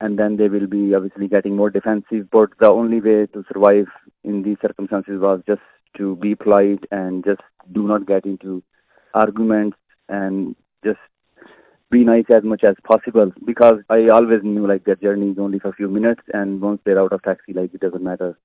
and 0.00 0.18
then 0.18 0.36
they 0.36 0.48
will 0.48 0.66
be 0.66 0.94
obviously 0.94 1.28
getting 1.28 1.56
more 1.56 1.70
defensive. 1.70 2.28
But 2.30 2.50
the 2.58 2.66
only 2.66 3.00
way 3.00 3.26
to 3.26 3.44
survive 3.52 3.86
in 4.22 4.42
these 4.42 4.58
circumstances 4.60 5.20
was 5.20 5.40
just 5.46 5.62
to 5.96 6.16
be 6.16 6.34
polite 6.34 6.84
and 6.90 7.24
just 7.24 7.40
do 7.72 7.86
not 7.86 8.06
get 8.06 8.24
into 8.24 8.62
arguments 9.14 9.76
and 10.08 10.56
just 10.84 10.98
be 11.90 12.04
nice 12.04 12.24
as 12.34 12.42
much 12.42 12.64
as 12.64 12.74
possible 12.84 13.30
because 13.46 13.78
I 13.88 14.08
always 14.08 14.40
knew 14.42 14.66
like 14.66 14.84
their 14.84 14.96
journey 14.96 15.30
is 15.30 15.38
only 15.38 15.60
for 15.60 15.68
a 15.68 15.72
few 15.72 15.88
minutes 15.88 16.22
and 16.32 16.60
once 16.60 16.80
they're 16.84 17.00
out 17.00 17.12
of 17.12 17.22
taxi 17.22 17.52
like 17.52 17.72
it 17.72 17.80
doesn't 17.80 18.02
matter. 18.02 18.36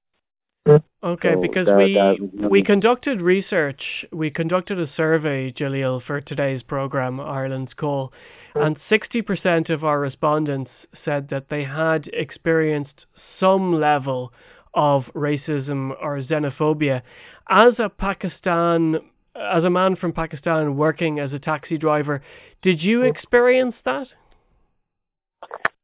Okay, 1.02 1.34
So 1.34 1.42
because 1.42 1.66
that- 1.68 1.78
we 1.78 1.94
that 1.94 2.50
we 2.52 2.64
conducted 2.64 3.22
research, 3.22 4.06
we 4.12 4.30
conducted 4.30 4.80
a 4.80 4.88
survey, 4.88 5.52
Jalil, 5.52 6.02
for 6.04 6.22
today's 6.22 6.62
program, 6.64 7.20
Ireland's 7.20 7.74
Call, 7.74 8.12
and 8.56 8.78
60% 8.90 9.70
of 9.70 9.84
our 9.84 10.00
respondents 10.00 10.72
said 11.06 11.30
that 11.30 11.50
they 11.50 11.64
had 11.64 12.08
experienced 12.14 13.06
some 13.40 13.80
level 13.80 14.34
of 14.74 15.06
racism 15.16 15.96
or 16.02 16.22
xenophobia. 16.22 17.02
As 17.50 17.80
a 17.80 17.90
Pakistan, 17.90 19.00
as 19.36 19.64
a 19.64 19.70
man 19.70 19.96
from 19.96 20.12
Pakistan 20.12 20.76
working 20.76 21.20
as 21.20 21.32
a 21.32 21.40
taxi 21.40 21.78
driver, 21.78 22.22
did 22.62 22.82
you 22.82 23.00
mm. 23.00 23.10
experience 23.10 23.76
that? 23.86 24.08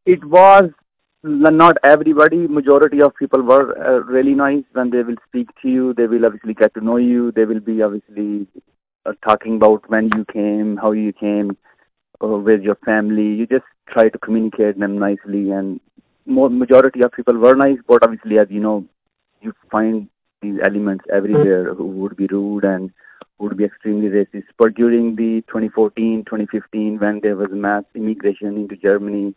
It 0.06 0.24
was 0.26 0.72
not 1.26 1.78
everybody, 1.84 2.48
majority 2.48 3.02
of 3.02 3.16
people 3.16 3.42
were 3.42 3.76
uh, 3.84 4.04
really 4.04 4.36
nice 4.36 4.64
when 4.74 4.92
they 4.92 5.02
will 5.02 5.16
speak 5.28 5.50
to 5.62 5.70
you. 5.70 5.94
They 5.94 6.06
will 6.06 6.26
obviously 6.26 6.54
get 6.54 6.74
to 6.76 6.82
know 6.82 6.98
you. 6.98 7.32
They 7.32 7.46
will 7.46 7.60
be 7.60 7.82
obviously 7.82 8.48
uh, 9.06 9.14
talking 9.24 9.56
about 9.56 9.90
when 9.90 10.12
you 10.16 10.26
came, 10.32 10.78
how 10.78 10.92
you 10.92 11.12
came, 11.14 11.58
uh, 12.24 12.28
with 12.28 12.62
your 12.62 12.76
family. 12.86 13.24
You 13.24 13.48
just 13.48 13.66
try 13.90 14.10
to 14.10 14.20
communicate 14.20 14.80
them 14.80 15.00
nicely, 15.00 15.50
and 15.50 15.80
more 16.28 16.50
majority 16.50 17.02
of 17.02 17.12
people 17.12 17.38
were 17.38 17.56
nice. 17.56 17.80
But 17.88 18.04
obviously, 18.04 18.38
as 18.38 18.48
you 18.52 18.60
know, 18.60 18.86
you 19.42 19.54
find 19.72 20.08
these 20.42 20.60
elements 20.64 21.06
everywhere 21.12 21.74
who 21.74 21.88
would 21.88 22.16
be 22.16 22.28
rude 22.28 22.66
and 22.66 22.92
would 23.40 23.58
be 23.58 23.66
extremely 23.66 24.10
racist. 24.10 24.46
But 24.58 24.76
during 24.76 25.16
the 25.16 25.42
2014, 25.48 26.24
2015, 26.26 27.00
when 27.00 27.20
there 27.22 27.36
was 27.36 27.50
mass 27.52 27.84
immigration 27.96 28.56
into 28.58 28.76
Germany, 28.76 29.34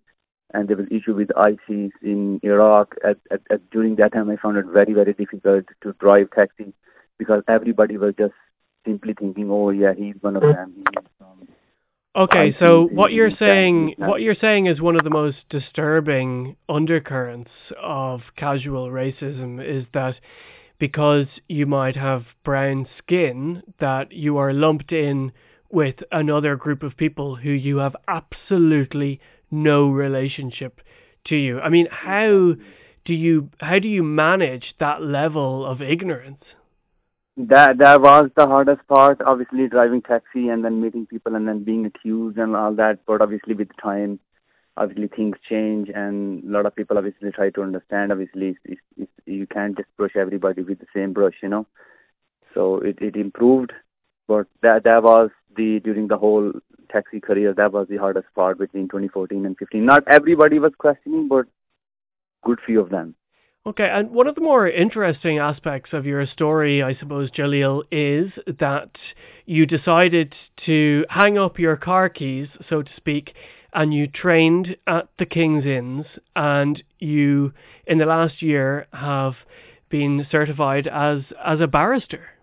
and 0.54 0.68
there 0.68 0.76
was 0.76 0.86
issue 0.90 1.14
with 1.14 1.36
ISIS 1.36 1.92
in 2.02 2.40
Iraq. 2.42 2.94
At, 3.04 3.18
at, 3.30 3.40
at 3.50 3.70
during 3.70 3.96
that 3.96 4.12
time, 4.12 4.30
I 4.30 4.36
found 4.36 4.56
it 4.56 4.66
very 4.66 4.92
very 4.92 5.14
difficult 5.14 5.64
to 5.82 5.92
drive 6.00 6.30
taxi 6.30 6.72
because 7.18 7.42
everybody 7.48 7.96
was 7.96 8.14
just 8.18 8.34
simply 8.86 9.14
thinking, 9.14 9.50
"Oh 9.50 9.70
yeah, 9.70 9.94
he's 9.96 10.16
one 10.20 10.36
of 10.36 10.42
them." 10.42 10.74
He 10.76 10.82
is 10.82 11.06
from 11.18 11.48
Okay, 12.16 12.54
I 12.56 12.58
so 12.58 12.88
what 12.90 13.12
you're 13.12 13.30
saying, 13.38 13.94
what 13.98 14.22
you're 14.22 14.34
saying 14.34 14.66
is 14.66 14.80
one 14.80 14.96
of 14.96 15.04
the 15.04 15.10
most 15.10 15.36
disturbing 15.50 16.56
undercurrents 16.68 17.50
of 17.80 18.22
casual 18.36 18.88
racism 18.88 19.64
is 19.64 19.84
that 19.94 20.16
because 20.80 21.26
you 21.48 21.66
might 21.66 21.94
have 21.94 22.24
brown 22.44 22.88
skin, 22.98 23.62
that 23.78 24.10
you 24.10 24.36
are 24.36 24.52
lumped 24.52 24.90
in 24.90 25.32
with 25.70 25.96
another 26.10 26.56
group 26.56 26.82
of 26.82 26.96
people 26.96 27.36
who 27.36 27.50
you 27.50 27.76
have 27.76 27.94
absolutely 28.08 29.20
no 29.50 29.88
relationship 29.88 30.80
to 31.26 31.36
you. 31.36 31.60
I 31.60 31.68
mean, 31.68 31.88
how 31.90 32.54
do 33.04 33.14
you 33.14 33.50
how 33.58 33.78
do 33.78 33.88
you 33.88 34.02
manage 34.02 34.74
that 34.80 35.02
level 35.02 35.64
of 35.64 35.80
ignorance? 35.80 36.44
That 37.36 37.78
that 37.78 38.00
was 38.00 38.30
the 38.36 38.46
hardest 38.46 38.86
part. 38.88 39.20
Obviously, 39.24 39.68
driving 39.68 40.02
taxi 40.02 40.48
and 40.48 40.64
then 40.64 40.80
meeting 40.80 41.06
people 41.06 41.34
and 41.34 41.46
then 41.46 41.64
being 41.64 41.86
accused 41.86 42.36
and 42.36 42.56
all 42.56 42.74
that. 42.74 42.98
But 43.06 43.22
obviously, 43.22 43.54
with 43.54 43.68
time, 43.80 44.18
obviously 44.76 45.08
things 45.08 45.36
change, 45.48 45.88
and 45.94 46.44
a 46.44 46.50
lot 46.50 46.66
of 46.66 46.74
people 46.74 46.98
obviously 46.98 47.30
try 47.30 47.50
to 47.50 47.62
understand. 47.62 48.12
Obviously, 48.12 48.56
it's, 48.64 48.80
it's, 48.96 49.10
you 49.26 49.46
can't 49.46 49.76
just 49.76 49.88
brush 49.96 50.16
everybody 50.16 50.62
with 50.62 50.80
the 50.80 50.86
same 50.94 51.12
brush, 51.12 51.34
you 51.42 51.48
know. 51.48 51.66
So 52.54 52.78
it 52.80 52.98
it 53.00 53.16
improved, 53.16 53.72
but 54.26 54.46
that 54.62 54.84
that 54.84 55.02
was 55.02 55.30
the 55.56 55.80
during 55.80 56.08
the 56.08 56.18
whole 56.18 56.52
taxi 56.88 57.20
career 57.20 57.54
that 57.54 57.72
was 57.72 57.86
the 57.88 57.96
hardest 57.96 58.26
part 58.34 58.58
between 58.58 58.84
2014 58.84 59.46
and 59.46 59.56
15. 59.56 59.84
Not 59.84 60.06
everybody 60.08 60.58
was 60.58 60.72
questioning, 60.78 61.28
but 61.28 61.46
good 62.44 62.58
few 62.64 62.80
of 62.80 62.90
them. 62.90 63.14
Okay, 63.66 63.88
and 63.88 64.10
one 64.10 64.26
of 64.26 64.34
the 64.34 64.40
more 64.40 64.66
interesting 64.66 65.38
aspects 65.38 65.92
of 65.92 66.06
your 66.06 66.24
story, 66.26 66.82
I 66.82 66.94
suppose, 66.94 67.30
Jalil, 67.30 67.82
is 67.90 68.32
that 68.46 68.90
you 69.44 69.66
decided 69.66 70.34
to 70.64 71.04
hang 71.10 71.36
up 71.36 71.58
your 71.58 71.76
car 71.76 72.08
keys, 72.08 72.48
so 72.70 72.82
to 72.82 72.90
speak, 72.96 73.34
and 73.74 73.92
you 73.92 74.06
trained 74.06 74.76
at 74.86 75.08
the 75.18 75.26
King's 75.26 75.66
Inns, 75.66 76.06
and 76.34 76.82
you, 76.98 77.52
in 77.86 77.98
the 77.98 78.06
last 78.06 78.40
year, 78.40 78.86
have 78.92 79.34
been 79.90 80.26
certified 80.30 80.86
as 80.86 81.24
as 81.44 81.60
a 81.60 81.66
barrister. 81.66 82.37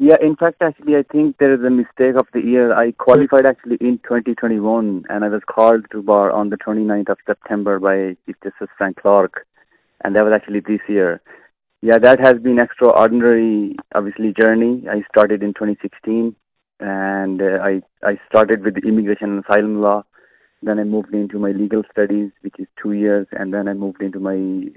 Yeah, 0.00 0.14
in 0.22 0.36
fact, 0.36 0.62
actually, 0.62 0.94
I 0.94 1.02
think 1.02 1.38
there 1.38 1.52
is 1.52 1.64
a 1.64 1.70
mistake 1.70 2.14
of 2.14 2.28
the 2.32 2.40
year. 2.40 2.72
I 2.72 2.92
qualified 2.92 3.44
actually 3.44 3.78
in 3.80 3.98
2021, 4.04 5.04
and 5.08 5.24
I 5.24 5.28
was 5.28 5.42
called 5.44 5.86
to 5.90 6.02
bar 6.02 6.30
on 6.30 6.50
the 6.50 6.56
29th 6.56 7.08
of 7.08 7.18
September 7.26 7.80
by 7.80 8.16
Chief 8.24 8.36
Justice 8.44 8.68
Frank 8.78 9.02
Clarke, 9.02 9.44
and 10.04 10.14
that 10.14 10.22
was 10.22 10.32
actually 10.32 10.60
this 10.60 10.78
year. 10.88 11.20
Yeah, 11.82 11.98
that 11.98 12.20
has 12.20 12.38
been 12.40 12.60
extraordinary, 12.60 13.74
obviously, 13.92 14.32
journey. 14.32 14.84
I 14.88 15.02
started 15.10 15.42
in 15.42 15.52
2016, 15.54 16.34
and 16.78 17.42
uh, 17.42 17.58
I 17.60 17.82
I 18.04 18.20
started 18.28 18.62
with 18.62 18.76
immigration 18.78 19.30
and 19.30 19.44
asylum 19.44 19.82
law. 19.82 20.04
Then 20.62 20.78
I 20.78 20.84
moved 20.84 21.12
into 21.12 21.40
my 21.40 21.50
legal 21.50 21.82
studies, 21.90 22.30
which 22.42 22.54
is 22.60 22.68
two 22.80 22.92
years, 22.92 23.26
and 23.32 23.52
then 23.52 23.66
I 23.66 23.72
moved 23.74 24.00
into 24.00 24.20
my 24.20 24.70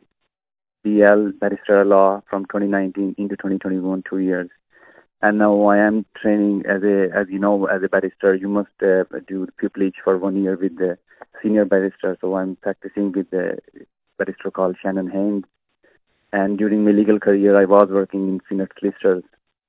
BL 0.84 1.38
barrister 1.40 1.86
law 1.86 2.24
from 2.28 2.46
2019 2.46 3.16
into 3.20 3.36
2021, 3.36 4.04
two 4.10 4.18
years 4.18 4.50
and 5.22 5.38
now 5.38 5.66
I 5.66 5.78
am 5.78 6.06
training 6.20 6.64
as 6.68 6.82
a, 6.84 7.10
as 7.16 7.28
you 7.30 7.38
know, 7.38 7.66
as 7.66 7.84
a 7.84 7.90
barrister. 7.90 8.34
You 8.34 8.50
must 8.50 8.70
uh, 8.82 9.04
do 9.28 9.48
pupillage 9.62 10.02
for 10.04 10.18
one 10.18 10.42
year 10.42 10.58
with 10.60 10.78
the 10.78 10.98
senior 11.42 11.66
barrister. 11.66 12.18
So 12.20 12.36
I'm 12.36 12.56
practicing 12.56 13.12
with 13.12 13.30
the 13.30 13.60
barrister 14.18 14.50
called 14.50 14.78
Shannon 14.82 15.10
Haynes. 15.10 15.44
And 16.34 16.58
during 16.58 16.86
my 16.86 16.92
legal 16.92 17.20
career, 17.20 17.60
I 17.60 17.66
was 17.66 17.90
working 17.92 18.28
in 18.30 18.40
senior 18.50 18.70
solicitors 18.80 19.24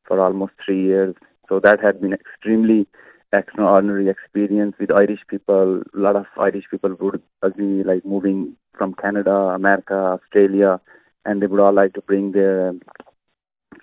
for 0.07 0.20
almost 0.20 0.53
three 0.64 0.84
years. 0.84 1.14
So 1.48 1.61
that 1.61 1.80
had 1.82 2.00
been 2.00 2.14
extremely 2.14 2.86
extraordinary 3.34 4.09
experience 4.09 4.74
with 4.78 4.90
Irish 4.90 5.20
people. 5.28 5.82
A 5.94 5.98
lot 5.98 6.16
of 6.16 6.26
Irish 6.38 6.64
people 6.70 6.94
would 6.98 7.22
be 7.57 7.82
like 7.82 8.05
moving 8.07 8.57
from 8.76 8.94
Canada, 8.94 9.34
America, 9.34 9.94
Australia, 9.94 10.80
and 11.26 11.42
they 11.42 11.46
would 11.46 11.61
all 11.61 11.74
like 11.74 11.92
to 11.94 12.00
bring 12.03 12.32
their 12.32 12.72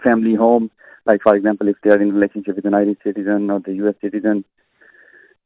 family 0.03 0.35
home 0.35 0.71
like 1.09 1.21
for 1.23 1.35
example, 1.35 1.67
if 1.67 1.77
they 1.83 1.89
are 1.89 2.01
in 2.01 2.13
relationship 2.13 2.55
with 2.55 2.65
an 2.65 2.75
Irish 2.75 2.99
citizen 3.03 3.49
or 3.49 3.59
the 3.59 3.73
U.S. 3.83 3.95
citizen, 3.99 4.45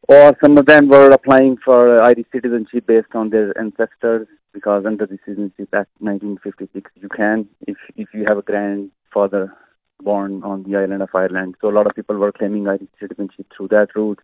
or 0.10 0.36
some 0.42 0.58
of 0.58 0.66
them 0.66 0.90
were 0.90 1.10
applying 1.12 1.56
for 1.64 2.02
Irish 2.02 2.26
citizenship 2.32 2.86
based 2.86 3.16
on 3.16 3.30
their 3.30 3.58
ancestors 3.58 4.28
because 4.52 4.86
under 4.86 5.06
the 5.06 5.18
Citizenship 5.26 5.70
Act 5.74 5.90
1956 6.00 6.92
you 7.02 7.10
can 7.10 7.48
if 7.66 7.78
if 7.96 8.10
you 8.14 8.26
have 8.28 8.38
a 8.38 8.48
grandfather 8.52 9.56
born 10.02 10.44
on 10.44 10.64
the 10.64 10.76
island 10.76 11.02
of 11.02 11.16
Ireland. 11.16 11.56
So 11.62 11.70
a 11.70 11.76
lot 11.78 11.88
of 11.88 11.96
people 11.96 12.18
were 12.18 12.34
claiming 12.34 12.68
Irish 12.68 12.94
citizenship 13.00 13.48
through 13.56 13.70
that 13.70 13.96
route. 13.96 14.20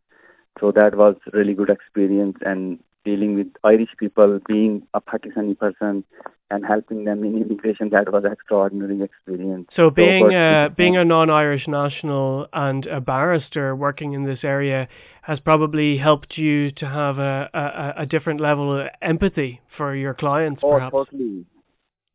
So 0.60 0.72
that 0.74 0.96
was 0.96 1.16
really 1.32 1.54
good 1.54 1.70
experience 1.70 2.38
and 2.42 2.80
dealing 3.06 3.36
with 3.36 3.48
Irish 3.64 3.90
people, 3.98 4.40
being 4.48 4.88
a 4.94 5.02
Pakistani 5.02 5.58
person, 5.58 6.04
and 6.52 6.66
helping 6.66 7.06
them 7.06 7.24
in 7.24 7.42
immigration. 7.42 7.90
That 7.90 8.12
was 8.12 8.24
an 8.26 8.32
extraordinary 8.32 9.02
experience. 9.02 9.70
So 9.76 9.90
being 9.90 10.30
so, 10.30 10.36
a 10.36 10.70
being 10.70 10.98
a 10.98 11.06
non-Irish 11.06 11.68
national 11.68 12.48
and 12.54 12.86
a 12.86 13.02
barrister 13.02 13.76
working 13.76 14.14
in 14.14 14.26
this 14.26 14.40
area 14.44 14.88
has 15.22 15.40
probably 15.40 15.98
helped 15.98 16.38
you 16.38 16.72
to 16.72 16.88
have 16.88 17.20
a, 17.20 17.50
a, 17.54 18.02
a 18.04 18.06
different 18.06 18.42
level 18.42 18.80
of 18.80 18.88
empathy 19.02 19.62
for 19.78 19.96
your 19.96 20.14
clients. 20.14 20.62
Oh, 20.64 20.74
perhaps. 20.74 20.92
totally. 20.92 21.46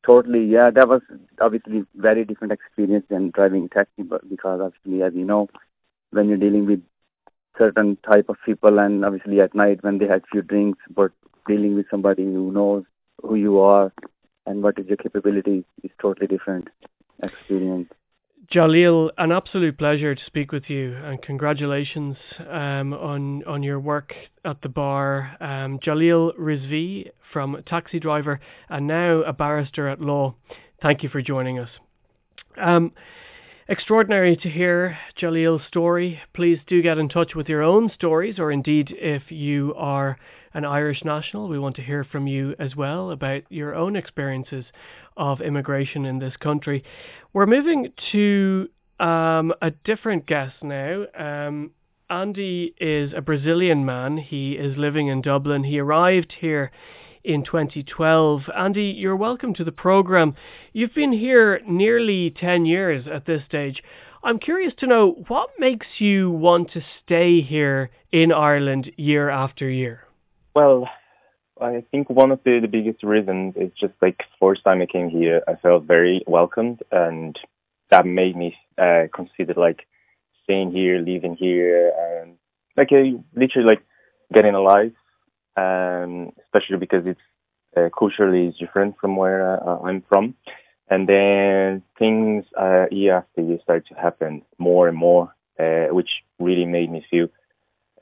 Totally, 0.05 0.45
yeah. 0.45 0.71
That 0.71 0.87
was 0.87 1.01
obviously 1.41 1.85
very 1.95 2.27
different 2.27 2.53
experience 2.53 3.07
than 3.09 3.31
driving 3.31 3.71
taxi, 3.71 4.03
but 4.03 4.29
because 4.29 4.61
obviously, 4.63 5.03
as 5.03 5.15
you 5.15 5.25
know, 5.25 5.49
when 6.11 6.29
you're 6.29 6.37
dealing 6.37 6.67
with 6.67 6.83
certain 7.59 7.97
type 8.07 8.29
of 8.29 8.37
people 8.45 8.79
and 8.79 9.05
obviously 9.05 9.41
at 9.41 9.55
night 9.55 9.83
when 9.83 9.99
they 9.99 10.07
had 10.07 10.23
few 10.31 10.43
drinks 10.43 10.79
but 10.95 11.13
dealing 11.47 11.75
with 11.75 11.87
somebody 11.91 12.25
who 12.25 12.51
knows 12.51 12.85
who 13.23 13.35
you 13.35 13.61
are 13.61 13.93
and 14.47 14.63
what 14.63 14.79
is 14.79 14.87
your 14.87 14.97
capability 14.97 15.65
is 15.83 15.91
totally 16.01 16.27
different 16.27 16.69
experience. 17.23 17.89
Jalil, 18.53 19.11
an 19.17 19.33
absolute 19.33 19.79
pleasure 19.79 20.15
to 20.15 20.25
speak 20.27 20.53
with 20.53 20.69
you, 20.69 20.95
and 20.95 21.21
congratulations 21.23 22.17
um, 22.51 22.93
on 22.93 23.43
on 23.45 23.63
your 23.63 23.81
work 23.81 24.15
at 24.45 24.61
the 24.61 24.69
bar. 24.69 25.37
Um, 25.41 25.79
Jalil 25.79 26.37
Rizvi 26.39 27.11
from 27.33 27.63
taxi 27.67 27.99
driver 27.99 28.41
and 28.69 28.87
now 28.87 29.23
a 29.23 29.33
barrister 29.33 29.89
at 29.89 30.01
law. 30.01 30.35
Thank 30.83 31.03
you 31.03 31.09
for 31.09 31.23
joining 31.23 31.59
us. 31.59 31.71
Um, 32.61 32.93
Extraordinary 33.67 34.37
to 34.37 34.51
hear 34.51 34.99
Jalil's 35.19 35.63
story. 35.67 36.21
Please 36.35 36.59
do 36.67 36.83
get 36.83 36.99
in 36.99 37.09
touch 37.09 37.35
with 37.35 37.49
your 37.49 37.63
own 37.63 37.91
stories, 37.95 38.39
or 38.39 38.53
indeed, 38.53 38.95
if 38.99 39.33
you 39.33 39.73
are 39.79 40.19
an 40.53 40.67
Irish 40.67 41.03
national, 41.03 41.49
we 41.49 41.59
want 41.59 41.75
to 41.77 41.83
hear 41.83 42.05
from 42.05 42.27
you 42.27 42.55
as 42.59 42.77
well 42.77 43.11
about 43.11 43.43
your 43.49 43.75
own 43.75 43.97
experiences 43.97 44.67
of 45.17 45.41
immigration 45.41 46.05
in 46.05 46.19
this 46.19 46.37
country. 46.37 46.85
We're 47.33 47.47
moving 47.47 47.95
to 48.13 48.69
um, 49.01 49.55
a 49.63 49.71
different 49.71 50.27
guest 50.27 50.57
now. 50.63 51.07
Um, 51.17 51.71
Andy 52.11 52.75
is 52.79 53.15
a 53.17 53.23
Brazilian 53.23 53.87
man. 53.87 54.19
He 54.19 54.53
is 54.53 54.77
living 54.77 55.07
in 55.07 55.23
Dublin. 55.23 55.65
He 55.65 55.79
arrived 55.79 56.35
here 56.39 56.71
in 57.25 57.45
2012. 57.45 58.43
Andy, 58.57 58.95
you're 58.97 59.17
welcome 59.17 59.55
to 59.55 59.65
the 59.65 59.73
program. 59.73 60.37
You've 60.73 60.95
been 60.95 61.13
here 61.13 61.61
nearly 61.67 62.31
10 62.31 62.67
years 62.67 63.07
at 63.11 63.27
this 63.27 63.43
stage. 63.47 63.83
I'm 64.23 64.39
curious 64.39 64.73
to 64.79 64.87
know 64.87 65.25
what 65.29 65.51
makes 65.59 65.87
you 65.99 66.31
want 66.31 66.73
to 66.73 66.83
stay 67.03 67.41
here 67.41 67.91
in 68.15 68.31
Ireland 68.31 68.93
year 68.97 69.29
after 69.29 69.69
year? 69.69 70.07
Well, 70.55 70.89
I 71.61 71.85
think 71.91 72.09
one 72.09 72.31
of 72.31 72.41
the, 72.45 72.61
the 72.61 72.69
biggest 72.69 73.03
reasons 73.03 73.55
is 73.57 73.73
just 73.79 73.95
like 74.01 74.23
first 74.41 74.63
time 74.63 74.81
I 74.81 74.87
came 74.87 75.11
here, 75.11 75.43
I 75.49 75.57
felt 75.57 75.85
very 75.85 76.23
welcomed, 76.29 76.83
and 76.93 77.37
that 77.91 78.07
made 78.07 78.37
me 78.37 78.57
uh, 78.79 79.09
consider 79.13 79.55
like 79.55 79.87
staying 80.45 80.71
here, 80.71 80.99
living 80.99 81.35
here, 81.35 81.93
and 81.99 82.37
like 82.77 82.91
literally 83.35 83.67
like 83.67 83.83
getting 84.33 84.55
alive 84.55 84.93
um, 85.57 86.33
especially 86.45 86.79
because 86.79 87.07
it's 87.07 87.21
uh, 87.77 87.89
culturally 87.97 88.55
different 88.59 88.97
from 89.01 89.17
where 89.17 89.63
uh, 89.69 89.79
I'm 89.81 90.03
from. 90.09 90.35
And 90.89 91.09
then 91.09 91.83
things 91.99 92.45
uh, 92.59 92.87
year 92.91 93.17
after 93.17 93.41
year 93.41 93.59
start 93.63 93.87
to 93.89 93.95
happen 93.95 94.43
more 94.59 94.89
and 94.89 94.97
more, 94.97 95.35
uh, 95.59 95.87
which 95.87 96.23
really 96.39 96.67
made 96.67 96.91
me 96.91 97.07
feel 97.11 97.29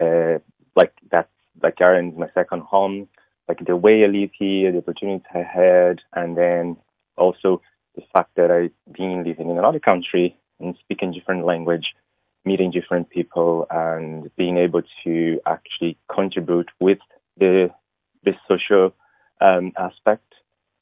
uh, 0.00 0.38
like 0.74 0.92
that's 1.10 1.28
like 1.62 1.80
Ireland's 1.80 2.18
my 2.18 2.28
second 2.34 2.62
home. 2.62 3.08
Like 3.48 3.64
the 3.64 3.76
way 3.76 4.04
I 4.04 4.06
live 4.06 4.30
here, 4.38 4.72
the 4.72 4.78
opportunities 4.78 5.26
I 5.34 5.42
had, 5.42 6.00
and 6.14 6.36
then 6.36 6.76
also 7.16 7.60
the 7.94 8.02
fact 8.12 8.30
that 8.36 8.50
I've 8.50 8.72
been 8.92 9.24
living 9.24 9.50
in 9.50 9.58
another 9.58 9.80
country 9.80 10.36
and 10.60 10.76
speaking 10.80 11.12
different 11.12 11.44
language, 11.44 11.94
meeting 12.44 12.70
different 12.70 13.10
people, 13.10 13.66
and 13.70 14.34
being 14.36 14.56
able 14.56 14.82
to 15.04 15.40
actually 15.46 15.98
contribute 16.08 16.70
with 16.80 16.98
the 17.36 17.70
the 18.24 18.34
social 18.48 18.94
um, 19.40 19.72
aspect 19.76 20.34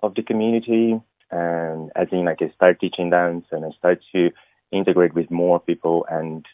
of 0.02 0.14
the 0.14 0.22
community. 0.22 1.00
And 1.30 1.90
as 1.94 2.08
in, 2.10 2.24
like 2.24 2.42
I 2.42 2.50
start 2.50 2.80
teaching 2.80 3.10
dance 3.10 3.46
and 3.52 3.64
I 3.64 3.70
start 3.70 4.00
to 4.12 4.30
integrate 4.72 5.14
with 5.14 5.30
more 5.30 5.60
people 5.60 6.06
and 6.10 6.44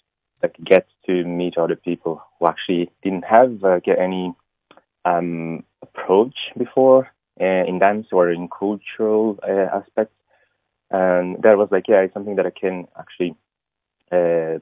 like 0.43 0.57
get 0.63 0.87
to 1.07 1.25
meet 1.25 1.57
other 1.57 1.77
people 1.77 2.23
who 2.39 2.47
actually 2.47 2.91
didn't 3.03 3.25
have 3.25 3.65
uh, 3.65 3.81
get 3.81 3.99
any 3.99 4.35
um, 5.05 5.65
approach 5.83 6.35
before 6.59 7.11
uh, 7.41 7.45
in 7.45 7.79
dance 7.79 8.09
or 8.13 8.31
in 8.31 8.49
cultural 8.49 9.39
uh, 9.43 9.79
aspects. 9.79 10.15
And 10.91 11.43
that 11.43 11.57
was 11.57 11.69
like, 11.71 11.89
yeah, 11.89 12.01
it's 12.01 12.15
something 12.15 12.37
that 12.37 12.47
I 12.47 12.51
can 12.51 12.87
actually 12.99 13.35
uh, 14.13 14.59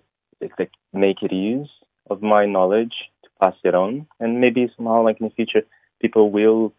like 0.58 0.70
make 0.92 1.22
it 1.22 1.32
use 1.32 1.70
of 2.08 2.22
my 2.22 2.46
knowledge 2.46 3.10
pass 3.44 3.56
it 3.62 3.74
on, 3.74 4.06
and 4.20 4.40
maybe 4.40 4.70
somehow, 4.76 5.02
like 5.02 5.20
in 5.20 5.28
the 5.28 5.34
future, 5.34 5.62
people 6.00 6.30
will 6.30 6.72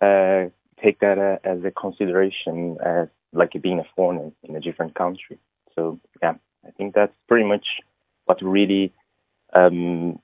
uh, 0.00 0.44
take 0.82 1.00
that 1.00 1.18
uh, 1.18 1.38
as 1.52 1.58
a 1.64 1.70
consideration 1.70 2.78
as 2.84 3.08
like 3.32 3.52
being 3.66 3.78
a 3.78 3.86
foreigner 3.94 4.30
in 4.42 4.56
a 4.56 4.60
different 4.60 4.94
country. 4.94 5.38
So 5.74 6.00
yeah, 6.22 6.34
I 6.66 6.70
think 6.76 6.94
that's 6.94 7.12
pretty 7.28 7.46
much 7.46 7.66
what 8.26 8.40
really 8.42 8.92
um, 9.52 10.18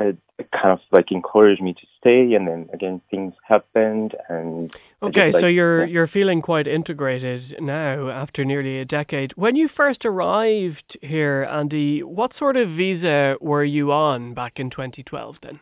uh, 0.00 0.12
kind 0.52 0.72
of 0.72 0.80
like 0.90 1.12
encouraged 1.12 1.62
me 1.62 1.72
to 1.72 1.86
stay 1.98 2.34
and 2.34 2.48
then 2.48 2.68
again 2.72 3.00
things 3.10 3.34
happened 3.46 4.14
and 4.28 4.72
okay 5.02 5.32
like, 5.32 5.42
so 5.42 5.46
you're 5.46 5.84
yeah. 5.84 5.92
you're 5.92 6.08
feeling 6.08 6.42
quite 6.42 6.66
integrated 6.66 7.56
now 7.60 8.08
after 8.08 8.44
nearly 8.44 8.78
a 8.80 8.84
decade. 8.84 9.32
When 9.36 9.56
you 9.56 9.68
first 9.68 10.04
arrived 10.04 10.98
here 11.00 11.46
andy 11.50 12.02
what 12.02 12.32
sort 12.38 12.56
of 12.56 12.68
visa 12.70 13.36
were 13.40 13.64
you 13.64 13.92
on 13.92 14.34
back 14.34 14.58
in 14.58 14.70
2012 14.70 15.36
then? 15.42 15.60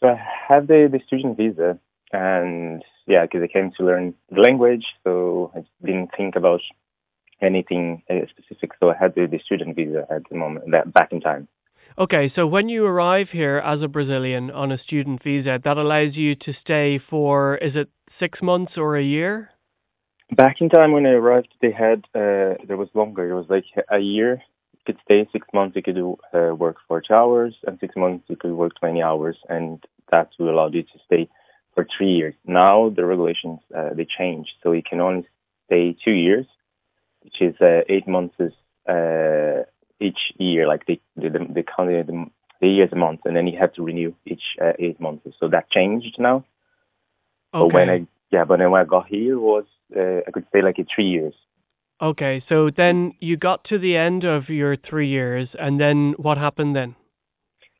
So 0.00 0.08
i 0.08 0.20
had 0.48 0.66
the, 0.68 0.88
the 0.90 1.00
student 1.06 1.36
visa 1.36 1.78
and 2.12 2.82
yeah 3.06 3.22
because 3.22 3.42
i 3.42 3.46
came 3.46 3.70
to 3.72 3.84
learn 3.84 4.14
the 4.30 4.40
language 4.40 4.86
so 5.04 5.52
i 5.54 5.64
didn't 5.84 6.10
think 6.16 6.36
about 6.36 6.60
anything 7.42 8.02
uh, 8.10 8.26
specific 8.28 8.72
so 8.80 8.90
i 8.90 8.96
had 8.96 9.14
the, 9.14 9.26
the 9.26 9.38
student 9.38 9.76
visa 9.76 10.06
at 10.10 10.22
the 10.30 10.36
moment 10.36 10.70
that 10.70 10.92
back 10.92 11.12
in 11.12 11.20
time 11.20 11.46
Okay, 11.98 12.32
so 12.34 12.46
when 12.46 12.68
you 12.68 12.86
arrive 12.86 13.30
here 13.30 13.58
as 13.64 13.82
a 13.82 13.88
Brazilian 13.88 14.50
on 14.50 14.70
a 14.70 14.78
student 14.78 15.22
visa, 15.22 15.60
that 15.62 15.76
allows 15.76 16.14
you 16.14 16.34
to 16.36 16.52
stay 16.62 16.98
for 17.10 17.56
is 17.56 17.74
it 17.74 17.88
six 18.18 18.40
months 18.40 18.72
or 18.76 18.96
a 18.96 19.02
year? 19.02 19.50
Back 20.36 20.60
in 20.60 20.68
time 20.68 20.92
when 20.92 21.06
I 21.06 21.10
arrived, 21.10 21.48
they 21.60 21.72
had 21.72 22.04
uh, 22.14 22.54
there 22.66 22.76
was 22.76 22.88
longer. 22.94 23.28
It 23.28 23.34
was 23.34 23.46
like 23.48 23.64
a 23.90 23.98
year. 23.98 24.40
You 24.72 24.80
could 24.86 24.98
stay 25.04 25.28
six 25.32 25.46
months. 25.52 25.74
You 25.74 25.82
could 25.82 25.96
do 25.96 26.16
uh, 26.32 26.54
work 26.54 26.76
forty 26.86 27.12
hours, 27.12 27.56
and 27.66 27.78
six 27.80 27.96
months 27.96 28.24
you 28.28 28.36
could 28.36 28.52
work 28.52 28.78
twenty 28.78 29.02
hours, 29.02 29.36
and 29.48 29.84
that 30.12 30.30
will 30.38 30.50
allow 30.50 30.68
you 30.68 30.84
to 30.84 30.98
stay 31.06 31.28
for 31.74 31.86
three 31.96 32.12
years. 32.12 32.34
Now 32.46 32.90
the 32.90 33.04
regulations 33.04 33.58
uh, 33.76 33.90
they 33.94 34.04
changed, 34.04 34.52
so 34.62 34.70
you 34.70 34.82
can 34.88 35.00
only 35.00 35.26
stay 35.66 35.96
two 36.04 36.12
years, 36.12 36.46
which 37.22 37.42
is 37.42 37.60
uh, 37.60 37.80
eight 37.88 38.06
months 38.06 38.36
uh, 38.88 39.64
each 40.00 40.32
year, 40.38 40.66
like 40.66 40.86
they 40.86 41.00
they, 41.16 41.28
they 41.28 41.62
counted 41.62 42.06
the, 42.06 42.26
the 42.60 42.68
years 42.68 42.90
a 42.92 42.96
month, 42.96 43.20
and 43.24 43.36
then 43.36 43.46
you 43.46 43.58
have 43.58 43.72
to 43.74 43.82
renew 43.82 44.14
each 44.26 44.56
uh, 44.60 44.72
eight 44.78 45.00
months. 45.00 45.26
So 45.38 45.48
that 45.48 45.70
changed 45.70 46.16
now. 46.18 46.44
Okay. 47.54 47.66
But 47.68 47.72
when 47.72 47.90
I 47.90 48.06
yeah, 48.30 48.44
but 48.44 48.58
then 48.58 48.70
when 48.70 48.80
I 48.80 48.84
got 48.84 49.06
here 49.06 49.38
was 49.38 49.64
uh, 49.96 50.20
I 50.26 50.30
could 50.32 50.46
stay 50.48 50.62
like 50.62 50.76
three 50.94 51.08
years. 51.08 51.34
Okay, 52.02 52.42
so 52.48 52.70
then 52.70 53.14
you 53.20 53.36
got 53.36 53.64
to 53.64 53.78
the 53.78 53.94
end 53.96 54.24
of 54.24 54.48
your 54.48 54.74
three 54.74 55.08
years, 55.08 55.48
and 55.58 55.78
then 55.78 56.14
what 56.16 56.38
happened 56.38 56.74
then? 56.74 56.96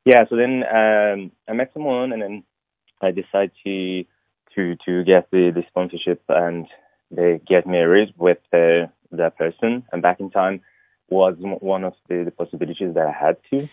Yeah, 0.05 0.25
so 0.29 0.35
then 0.35 0.63
um, 0.63 1.31
I 1.47 1.53
met 1.53 1.71
someone, 1.73 2.13
and 2.13 2.21
then 2.21 2.43
I 3.01 3.11
decided 3.11 3.51
to 3.63 4.05
to 4.55 4.75
to 4.85 5.03
get 5.03 5.31
the, 5.31 5.51
the 5.51 5.63
sponsorship, 5.69 6.21
and 6.29 6.67
they 7.09 7.41
get 7.47 7.65
me 7.65 7.79
a 7.79 7.87
raise 7.87 8.09
with 8.15 8.37
uh, 8.53 8.87
that 9.11 9.37
person. 9.37 9.85
And 9.91 10.03
back 10.03 10.19
in 10.19 10.29
time, 10.29 10.61
was 11.11 11.35
one 11.39 11.83
of 11.83 11.93
the, 12.07 12.23
the 12.23 12.31
possibilities 12.31 12.93
that 12.95 13.05
I 13.05 13.11
had 13.11 13.37
to 13.51 13.69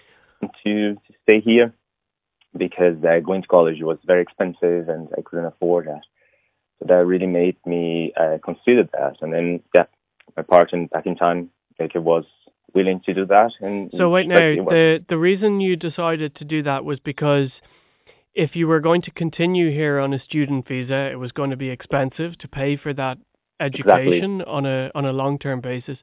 to 0.65 0.95
to 0.95 1.13
stay 1.23 1.41
here 1.41 1.73
because 2.57 2.97
uh, 3.05 3.21
going 3.21 3.43
to 3.43 3.49
college 3.49 3.81
was 3.81 3.99
very 4.05 4.23
expensive 4.23 4.89
and 4.89 5.09
I 5.17 5.23
couldn't 5.23 5.47
afford 5.47 5.87
that. 5.87 6.03
So 6.79 6.87
that 6.87 7.07
really 7.07 7.27
made 7.27 7.57
me 7.67 8.13
uh, 8.17 8.39
consider 8.45 8.89
that. 8.93 9.17
And 9.21 9.33
then, 9.33 9.61
yeah, 9.75 9.85
my 10.37 10.43
partner 10.43 10.87
back 10.87 11.07
in 11.07 11.17
time, 11.17 11.51
like 11.79 11.95
it 11.95 12.03
was, 12.03 12.25
willing 12.75 13.01
to 13.01 13.15
do 13.15 13.27
that. 13.27 13.53
And 13.61 13.91
So 13.97 14.11
wait 14.11 14.29
now, 14.29 14.39
the 14.39 15.05
the 15.09 15.19
reason 15.19 15.61
you 15.61 15.77
decided 15.77 16.35
to 16.37 16.45
do 16.45 16.63
that 16.65 16.85
was 16.85 16.99
because 17.01 17.51
if 18.35 18.55
you 18.55 18.69
were 18.69 18.81
going 18.81 19.03
to 19.03 19.11
continue 19.11 19.71
here 19.71 19.99
on 19.99 20.13
a 20.13 20.21
student 20.21 20.69
visa, 20.69 21.11
it 21.11 21.19
was 21.19 21.33
going 21.33 21.51
to 21.51 21.57
be 21.57 21.71
expensive 21.71 22.39
to 22.39 22.49
pay 22.49 22.77
for 22.77 22.93
that 22.95 23.19
education 23.61 24.43
on 24.43 24.67
a 24.67 24.91
on 24.95 25.05
a 25.05 25.13
long 25.13 25.39
term 25.39 25.61
basis, 25.61 25.99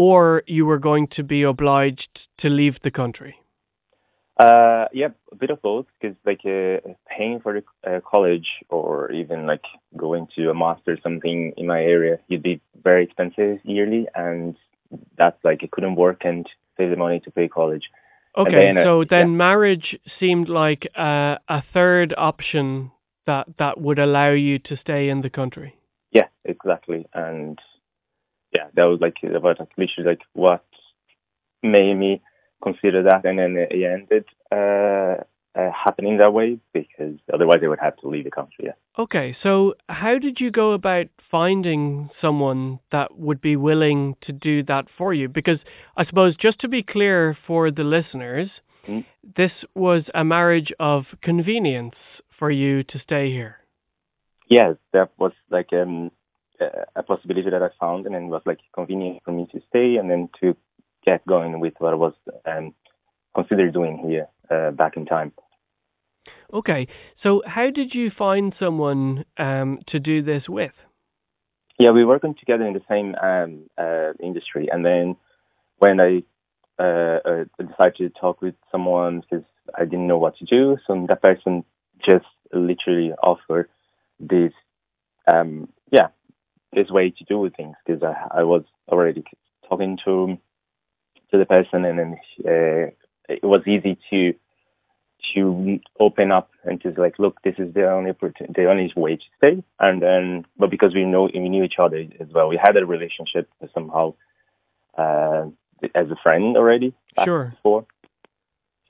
or 0.00 0.42
you 0.46 0.64
were 0.64 0.78
going 0.78 1.06
to 1.06 1.22
be 1.22 1.42
obliged 1.42 2.20
to 2.38 2.48
leave 2.48 2.76
the 2.82 2.90
country. 2.90 3.34
Uh, 4.38 4.86
yeah, 4.94 5.08
a 5.30 5.36
bit 5.36 5.50
of 5.50 5.60
both. 5.60 5.84
Because 6.00 6.16
like 6.24 6.40
uh, 6.46 6.78
paying 7.06 7.38
for 7.40 7.60
the 7.60 7.64
uh, 7.86 8.00
college 8.00 8.48
or 8.70 9.12
even 9.12 9.46
like 9.46 9.66
going 9.94 10.26
to 10.36 10.48
a 10.48 10.54
master 10.54 10.98
something 11.02 11.52
in 11.58 11.66
my 11.66 11.82
area, 11.82 12.18
it'd 12.30 12.42
be 12.42 12.62
very 12.82 13.04
expensive 13.04 13.58
yearly, 13.62 14.08
and 14.14 14.56
that's 15.18 15.36
like 15.44 15.62
it 15.62 15.70
couldn't 15.70 15.96
work 15.96 16.22
and 16.24 16.48
save 16.78 16.88
the 16.88 16.96
money 16.96 17.20
to 17.20 17.30
pay 17.30 17.46
college. 17.46 17.90
Okay, 18.38 18.52
then, 18.52 18.78
uh, 18.78 18.84
so 18.84 19.04
then 19.04 19.32
yeah. 19.32 19.36
marriage 19.36 19.98
seemed 20.18 20.48
like 20.48 20.88
uh, 20.96 21.36
a 21.46 21.62
third 21.74 22.14
option 22.16 22.90
that 23.26 23.48
that 23.58 23.78
would 23.78 23.98
allow 23.98 24.30
you 24.30 24.58
to 24.60 24.78
stay 24.78 25.10
in 25.10 25.20
the 25.20 25.28
country. 25.28 25.76
Yeah, 26.10 26.28
exactly. 26.46 27.06
And 27.12 27.58
yeah, 28.52 28.66
that 28.74 28.84
was 28.84 29.00
like 29.00 29.16
about 29.22 29.58
literally 29.76 30.10
like 30.10 30.22
what 30.32 30.64
made 31.62 31.94
me 31.94 32.22
consider 32.62 33.02
that, 33.04 33.24
and 33.24 33.38
then 33.38 33.56
it 33.56 33.72
ended 33.72 34.24
uh, 34.52 35.22
uh, 35.58 35.70
happening 35.72 36.18
that 36.18 36.32
way 36.32 36.58
because 36.72 37.16
otherwise 37.32 37.60
I 37.62 37.68
would 37.68 37.80
have 37.80 37.96
to 37.98 38.08
leave 38.08 38.24
the 38.24 38.30
country. 38.30 38.66
Yeah. 38.66 38.72
Okay, 38.98 39.36
so 39.42 39.74
how 39.88 40.18
did 40.18 40.40
you 40.40 40.50
go 40.50 40.72
about 40.72 41.06
finding 41.30 42.10
someone 42.20 42.80
that 42.92 43.18
would 43.18 43.40
be 43.40 43.56
willing 43.56 44.16
to 44.22 44.32
do 44.32 44.62
that 44.64 44.86
for 44.98 45.14
you? 45.14 45.28
Because 45.28 45.58
I 45.96 46.04
suppose, 46.04 46.36
just 46.36 46.58
to 46.60 46.68
be 46.68 46.82
clear 46.82 47.36
for 47.46 47.70
the 47.70 47.84
listeners, 47.84 48.50
Mm. 48.88 49.04
this 49.36 49.52
was 49.74 50.04
a 50.14 50.24
marriage 50.24 50.72
of 50.80 51.04
convenience 51.22 51.96
for 52.38 52.50
you 52.50 52.82
to 52.84 52.98
stay 52.98 53.30
here. 53.30 53.58
Yes, 54.48 54.76
that 54.92 55.10
was 55.18 55.32
like 55.50 55.72
um, 55.72 56.10
a 56.96 57.02
possibility 57.02 57.50
that 57.50 57.62
I 57.62 57.70
found, 57.78 58.06
and 58.06 58.14
then 58.14 58.24
it 58.24 58.28
was 58.28 58.42
like 58.46 58.60
convenient 58.72 59.22
for 59.24 59.32
me 59.32 59.46
to 59.52 59.60
stay 59.68 59.96
and 59.96 60.10
then 60.10 60.28
to 60.40 60.56
get 61.04 61.26
going 61.26 61.60
with 61.60 61.74
what 61.78 61.92
I 61.92 61.96
was 61.96 62.14
um, 62.46 62.74
considered 63.34 63.72
doing 63.72 63.98
here 63.98 64.28
uh, 64.50 64.70
back 64.70 64.96
in 64.96 65.06
time. 65.06 65.32
Okay, 66.52 66.88
so 67.22 67.42
how 67.46 67.70
did 67.70 67.94
you 67.94 68.10
find 68.10 68.54
someone 68.58 69.24
um, 69.38 69.78
to 69.86 70.00
do 70.00 70.20
this 70.20 70.48
with? 70.48 70.72
Yeah, 71.78 71.92
we 71.92 72.04
were 72.04 72.14
working 72.14 72.34
together 72.34 72.66
in 72.66 72.74
the 72.74 72.82
same 72.88 73.14
um, 73.22 73.70
uh, 73.78 74.12
industry, 74.20 74.68
and 74.70 74.84
then 74.84 75.16
when 75.78 76.00
I 76.00 76.22
uh, 76.78 77.20
uh, 77.24 77.44
decided 77.58 77.96
to 77.96 78.10
talk 78.10 78.42
with 78.42 78.54
someone 78.70 79.20
because 79.20 79.44
I 79.78 79.84
didn't 79.84 80.06
know 80.06 80.18
what 80.18 80.36
to 80.38 80.44
do, 80.44 80.76
so 80.86 81.06
that 81.08 81.22
person 81.22 81.64
just 82.04 82.26
literally 82.52 83.12
offered 83.22 83.68
this, 84.18 84.52
um, 85.26 85.68
yeah, 85.90 86.08
this 86.72 86.90
way 86.90 87.10
to 87.10 87.24
do 87.24 87.50
things 87.56 87.76
because 87.84 88.02
I, 88.02 88.40
I 88.40 88.42
was 88.44 88.62
already 88.88 89.24
talking 89.68 89.98
to 90.04 90.38
to 91.30 91.38
the 91.38 91.46
person, 91.46 91.84
and 91.84 91.98
then 91.98 92.16
uh, 92.44 92.90
it 93.28 93.44
was 93.44 93.62
easy 93.66 93.98
to 94.10 94.34
to 95.34 95.78
open 95.98 96.32
up 96.32 96.50
and 96.64 96.80
to 96.80 96.90
like, 96.96 97.18
look, 97.18 97.42
this 97.42 97.54
is 97.58 97.74
the 97.74 97.90
only 97.90 98.12
the 98.54 98.70
only 98.70 98.92
way 98.96 99.16
to 99.16 99.24
stay. 99.36 99.62
And 99.78 100.02
then, 100.02 100.46
but 100.58 100.70
because 100.70 100.94
we 100.94 101.04
know 101.04 101.28
we 101.32 101.48
knew 101.48 101.62
each 101.62 101.78
other 101.78 102.04
as 102.18 102.28
well, 102.32 102.48
we 102.48 102.56
had 102.56 102.76
a 102.76 102.86
relationship 102.86 103.48
somehow 103.74 104.14
uh, 104.96 105.46
as 105.94 106.10
a 106.10 106.16
friend 106.22 106.56
already 106.56 106.94
Sure. 107.24 107.50
before. 107.50 107.86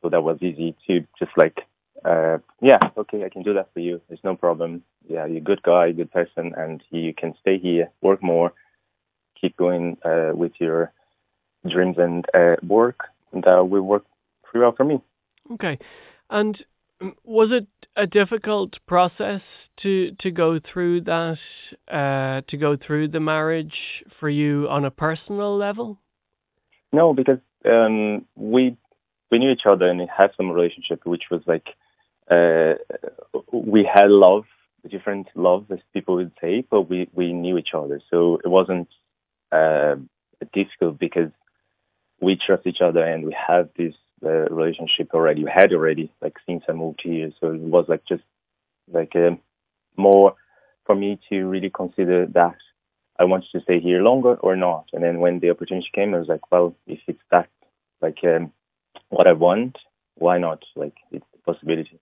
So 0.02 0.08
that 0.08 0.22
was 0.22 0.38
easy 0.40 0.76
to 0.86 1.06
just 1.18 1.32
like, 1.36 1.66
uh, 2.04 2.38
yeah, 2.60 2.78
okay, 2.96 3.24
I 3.24 3.28
can 3.28 3.42
do 3.42 3.54
that 3.54 3.72
for 3.72 3.80
you. 3.80 4.00
It's 4.08 4.24
no 4.24 4.36
problem. 4.36 4.82
Yeah, 5.08 5.26
you're 5.26 5.38
a 5.38 5.40
good 5.40 5.62
guy, 5.62 5.92
good 5.92 6.10
person, 6.10 6.54
and 6.56 6.82
you 6.90 7.14
can 7.14 7.34
stay 7.40 7.58
here, 7.58 7.90
work 8.00 8.22
more, 8.22 8.52
keep 9.40 9.56
going 9.56 9.96
uh, 10.04 10.30
with 10.34 10.52
your 10.58 10.92
dreams 11.68 11.96
and 11.98 12.24
uh, 12.34 12.56
work, 12.62 13.04
and 13.32 13.46
uh, 13.46 13.64
will 13.64 13.82
work 13.82 14.04
pretty 14.44 14.62
well 14.62 14.74
for 14.76 14.84
me. 14.84 15.00
Okay, 15.52 15.78
and 16.28 16.64
was 17.24 17.50
it 17.50 17.66
a 17.96 18.06
difficult 18.06 18.76
process 18.86 19.42
to 19.82 20.12
to 20.20 20.30
go 20.30 20.60
through 20.60 21.02
that 21.02 21.38
uh, 21.90 22.42
to 22.48 22.56
go 22.56 22.76
through 22.76 23.08
the 23.08 23.20
marriage 23.20 24.04
for 24.18 24.28
you 24.28 24.68
on 24.68 24.84
a 24.84 24.90
personal 24.90 25.56
level? 25.56 25.98
No, 26.92 27.14
because 27.14 27.38
um, 27.64 28.26
we 28.36 28.76
we 29.30 29.38
knew 29.38 29.50
each 29.50 29.66
other 29.66 29.86
and 29.86 30.00
it 30.00 30.08
had 30.08 30.32
some 30.36 30.50
relationship, 30.50 31.06
which 31.06 31.24
was 31.30 31.42
like 31.46 31.68
uh, 32.30 32.74
we 33.52 33.84
had 33.84 34.10
love, 34.10 34.44
different 34.88 35.28
love, 35.34 35.66
as 35.70 35.78
people 35.92 36.16
would 36.16 36.32
say, 36.40 36.64
but 36.70 36.82
we 36.82 37.08
we 37.12 37.32
knew 37.32 37.58
each 37.58 37.74
other, 37.74 38.00
so 38.10 38.38
it 38.44 38.48
wasn't 38.48 38.88
uh, 39.52 39.96
difficult 40.52 40.98
because 40.98 41.30
we 42.20 42.36
trust 42.36 42.66
each 42.66 42.80
other 42.80 43.02
and 43.02 43.24
we 43.24 43.32
have 43.34 43.68
this 43.76 43.94
uh, 44.24 44.48
relationship 44.50 45.10
already. 45.14 45.44
We 45.44 45.50
had 45.50 45.72
already 45.72 46.12
like 46.22 46.36
since 46.46 46.62
I 46.68 46.72
moved 46.72 47.00
here, 47.02 47.32
so 47.40 47.52
it 47.52 47.60
was 47.60 47.86
like 47.88 48.04
just 48.04 48.22
like 48.92 49.14
um, 49.16 49.40
more 49.96 50.34
for 50.86 50.94
me 50.94 51.18
to 51.28 51.44
really 51.44 51.70
consider 51.70 52.26
that 52.26 52.56
I 53.18 53.24
wanted 53.24 53.50
to 53.52 53.60
stay 53.62 53.80
here 53.80 54.02
longer 54.02 54.34
or 54.36 54.56
not. 54.56 54.86
And 54.92 55.02
then 55.02 55.20
when 55.20 55.40
the 55.40 55.50
opportunity 55.50 55.88
came, 55.92 56.14
I 56.14 56.18
was 56.18 56.28
like, 56.28 56.50
well, 56.50 56.74
if 56.86 57.00
it's 57.06 57.22
that 57.30 57.48
like 58.00 58.18
um, 58.24 58.52
what 59.08 59.26
I 59.26 59.32
want, 59.32 59.78
why 60.16 60.38
not? 60.38 60.64
Like 60.76 60.96
it's 61.10 61.26
a 61.34 61.52
possibility. 61.52 62.00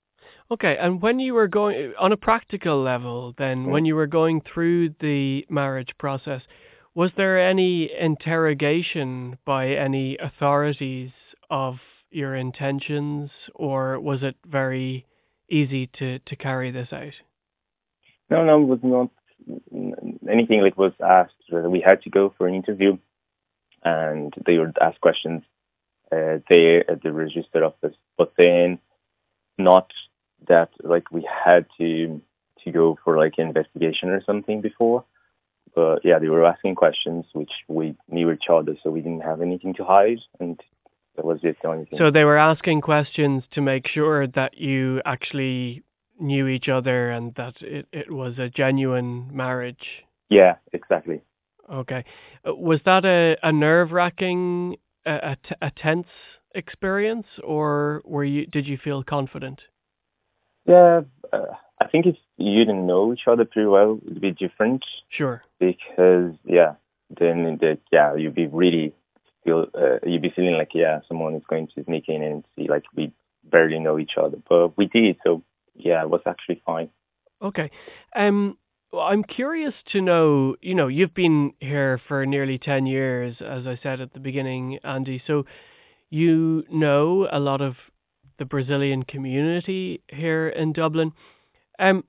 Okay, 0.50 0.78
and 0.78 1.02
when 1.02 1.18
you 1.18 1.34
were 1.34 1.48
going 1.48 1.92
on 1.98 2.12
a 2.12 2.16
practical 2.16 2.80
level, 2.82 3.34
then 3.36 3.66
Mm. 3.66 3.70
when 3.70 3.84
you 3.84 3.94
were 3.94 4.06
going 4.06 4.40
through 4.40 4.90
the 5.00 5.46
marriage 5.50 5.96
process, 5.98 6.42
was 6.94 7.12
there 7.16 7.38
any 7.38 7.92
interrogation 7.92 9.36
by 9.44 9.68
any 9.68 10.16
authorities 10.16 11.10
of 11.50 11.80
your 12.10 12.34
intentions, 12.34 13.30
or 13.54 14.00
was 14.00 14.22
it 14.22 14.36
very 14.46 15.04
easy 15.50 15.86
to 15.98 16.18
to 16.20 16.36
carry 16.36 16.70
this 16.70 16.92
out? 16.92 17.14
No, 18.30 18.44
no, 18.44 18.62
it 18.62 18.66
was 18.66 18.82
not 18.82 19.10
anything 20.26 20.62
like 20.62 20.76
was 20.78 20.94
asked. 21.00 21.34
Uh, 21.52 21.68
We 21.68 21.80
had 21.80 22.02
to 22.02 22.10
go 22.10 22.30
for 22.30 22.46
an 22.48 22.54
interview, 22.54 22.96
and 23.84 24.32
they 24.46 24.58
would 24.58 24.78
ask 24.80 24.98
questions 25.00 25.42
uh, 26.10 26.38
there 26.48 26.90
at 26.90 27.02
the 27.02 27.12
register 27.12 27.64
office. 27.64 27.96
But 28.16 28.32
then, 28.36 28.78
not 29.58 29.92
that 30.46 30.70
like 30.82 31.10
we 31.10 31.28
had 31.44 31.66
to 31.78 32.20
to 32.64 32.72
go 32.72 32.98
for 33.04 33.16
like 33.16 33.38
investigation 33.38 34.10
or 34.10 34.22
something 34.24 34.60
before. 34.60 35.04
But 35.74 36.04
yeah, 36.04 36.18
they 36.18 36.28
were 36.28 36.44
asking 36.44 36.74
questions 36.74 37.24
which 37.32 37.52
we 37.68 37.94
knew 38.08 38.30
each 38.30 38.48
other, 38.50 38.76
so 38.82 38.90
we 38.90 39.00
didn't 39.00 39.20
have 39.20 39.42
anything 39.42 39.74
to 39.74 39.84
hide, 39.84 40.20
and 40.40 40.58
that 41.16 41.24
was 41.24 41.40
it. 41.42 41.56
The 41.62 41.68
only 41.68 41.84
thing. 41.84 41.98
So 41.98 42.10
they 42.10 42.24
were 42.24 42.38
asking 42.38 42.80
questions 42.80 43.44
to 43.52 43.60
make 43.60 43.86
sure 43.86 44.26
that 44.28 44.58
you 44.58 45.02
actually 45.04 45.82
knew 46.18 46.48
each 46.48 46.68
other 46.68 47.10
and 47.10 47.34
that 47.36 47.54
it, 47.60 47.86
it 47.92 48.10
was 48.10 48.38
a 48.38 48.48
genuine 48.48 49.30
marriage. 49.32 50.04
yeah, 50.28 50.56
exactly. 50.72 51.20
Okay. 51.70 52.04
Was 52.44 52.80
that 52.86 53.04
a, 53.04 53.36
a 53.42 53.52
nerve 53.52 53.92
wracking, 53.92 54.76
a, 55.04 55.12
a, 55.12 55.36
t- 55.36 55.54
a 55.60 55.70
tense 55.70 56.06
experience, 56.54 57.26
or 57.44 58.02
were 58.04 58.24
you 58.24 58.46
did 58.46 58.66
you 58.66 58.78
feel 58.78 59.02
confident? 59.02 59.60
Yeah, 60.68 61.00
uh, 61.32 61.54
I 61.80 61.86
think 61.88 62.06
if 62.06 62.16
you 62.36 62.58
didn't 62.58 62.86
know 62.86 63.12
each 63.12 63.26
other 63.26 63.44
pretty 63.46 63.66
well, 63.66 63.98
it'd 64.04 64.20
be 64.20 64.32
different. 64.32 64.84
Sure. 65.08 65.42
because 65.58 66.34
yeah, 66.44 66.74
then 67.18 67.58
the, 67.60 67.78
yeah, 67.90 68.14
you'd 68.14 68.34
be 68.34 68.46
really 68.46 68.92
feel 69.44 69.66
uh, 69.74 69.98
you'd 70.04 70.22
be 70.22 70.30
feeling 70.30 70.54
like 70.54 70.74
yeah, 70.74 71.00
someone 71.08 71.34
is 71.34 71.42
going 71.48 71.68
to 71.74 71.84
sneak 71.84 72.08
in 72.08 72.22
and 72.22 72.44
see 72.54 72.68
like 72.68 72.84
we 72.94 73.12
barely 73.44 73.78
know 73.78 73.98
each 73.98 74.12
other, 74.16 74.38
but 74.48 74.76
we 74.76 74.86
did, 74.86 75.16
so 75.24 75.42
yeah, 75.74 76.02
it 76.02 76.10
was 76.10 76.20
actually 76.26 76.60
fine. 76.66 76.90
Okay. 77.40 77.70
Um, 78.14 78.58
well, 78.92 79.06
I'm 79.06 79.22
curious 79.22 79.74
to 79.92 80.02
know. 80.02 80.56
You 80.60 80.74
know, 80.74 80.88
you've 80.88 81.14
been 81.14 81.52
here 81.60 82.00
for 82.08 82.26
nearly 82.26 82.58
ten 82.58 82.84
years, 82.86 83.36
as 83.40 83.66
I 83.66 83.78
said 83.82 84.00
at 84.00 84.12
the 84.12 84.20
beginning, 84.20 84.78
Andy. 84.84 85.22
So 85.26 85.46
you 86.10 86.64
know 86.70 87.28
a 87.30 87.38
lot 87.38 87.60
of 87.60 87.76
the 88.38 88.44
Brazilian 88.44 89.02
community 89.02 90.02
here 90.08 90.48
in 90.48 90.72
Dublin. 90.72 91.12
Um, 91.78 92.04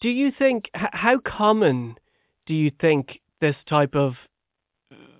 do 0.00 0.08
you 0.08 0.30
think 0.36 0.70
how 0.74 1.18
common 1.18 1.96
do 2.46 2.54
you 2.54 2.70
think 2.70 3.20
this 3.40 3.56
type 3.68 3.94
of 3.94 4.14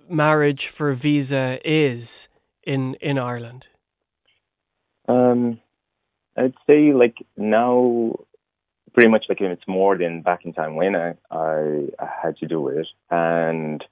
marriage 0.09 0.69
for 0.77 0.93
visa 0.95 1.59
is 1.63 2.05
in 2.63 2.95
in 2.95 3.17
Ireland? 3.17 3.65
Um, 5.07 5.59
I'd 6.37 6.53
say 6.67 6.93
like 6.93 7.17
now, 7.37 8.15
pretty 8.93 9.09
much 9.09 9.25
like 9.29 9.41
it's 9.41 9.67
more 9.67 9.97
than 9.97 10.21
back 10.21 10.45
in 10.45 10.53
time 10.53 10.75
when 10.75 10.95
I 10.95 11.15
I, 11.31 11.87
I 11.99 12.09
had 12.23 12.37
to 12.37 12.47
do 12.47 12.67
it, 12.69 12.87
and 13.09 13.83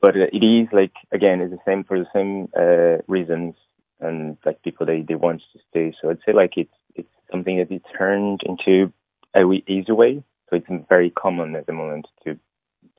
but 0.00 0.16
it 0.16 0.44
is 0.44 0.68
like 0.72 0.92
again, 1.12 1.40
it's 1.40 1.52
the 1.52 1.58
same 1.66 1.84
for 1.84 1.98
the 1.98 2.06
same 2.12 2.48
uh, 2.56 3.02
reasons, 3.06 3.54
and 4.00 4.36
like 4.44 4.62
people 4.62 4.86
they 4.86 5.02
they 5.02 5.14
want 5.14 5.42
to 5.52 5.58
stay. 5.70 5.94
So 6.00 6.10
I'd 6.10 6.18
say 6.26 6.32
like 6.32 6.56
it's 6.56 6.74
it's 6.94 7.08
something 7.30 7.58
that 7.58 7.70
it 7.70 7.82
turned 7.96 8.42
into 8.44 8.92
a 9.34 9.44
easy 9.66 9.92
way. 9.92 10.22
So 10.50 10.56
it's 10.56 10.66
very 10.88 11.10
common 11.10 11.56
at 11.56 11.66
the 11.66 11.72
moment 11.72 12.06
to 12.24 12.38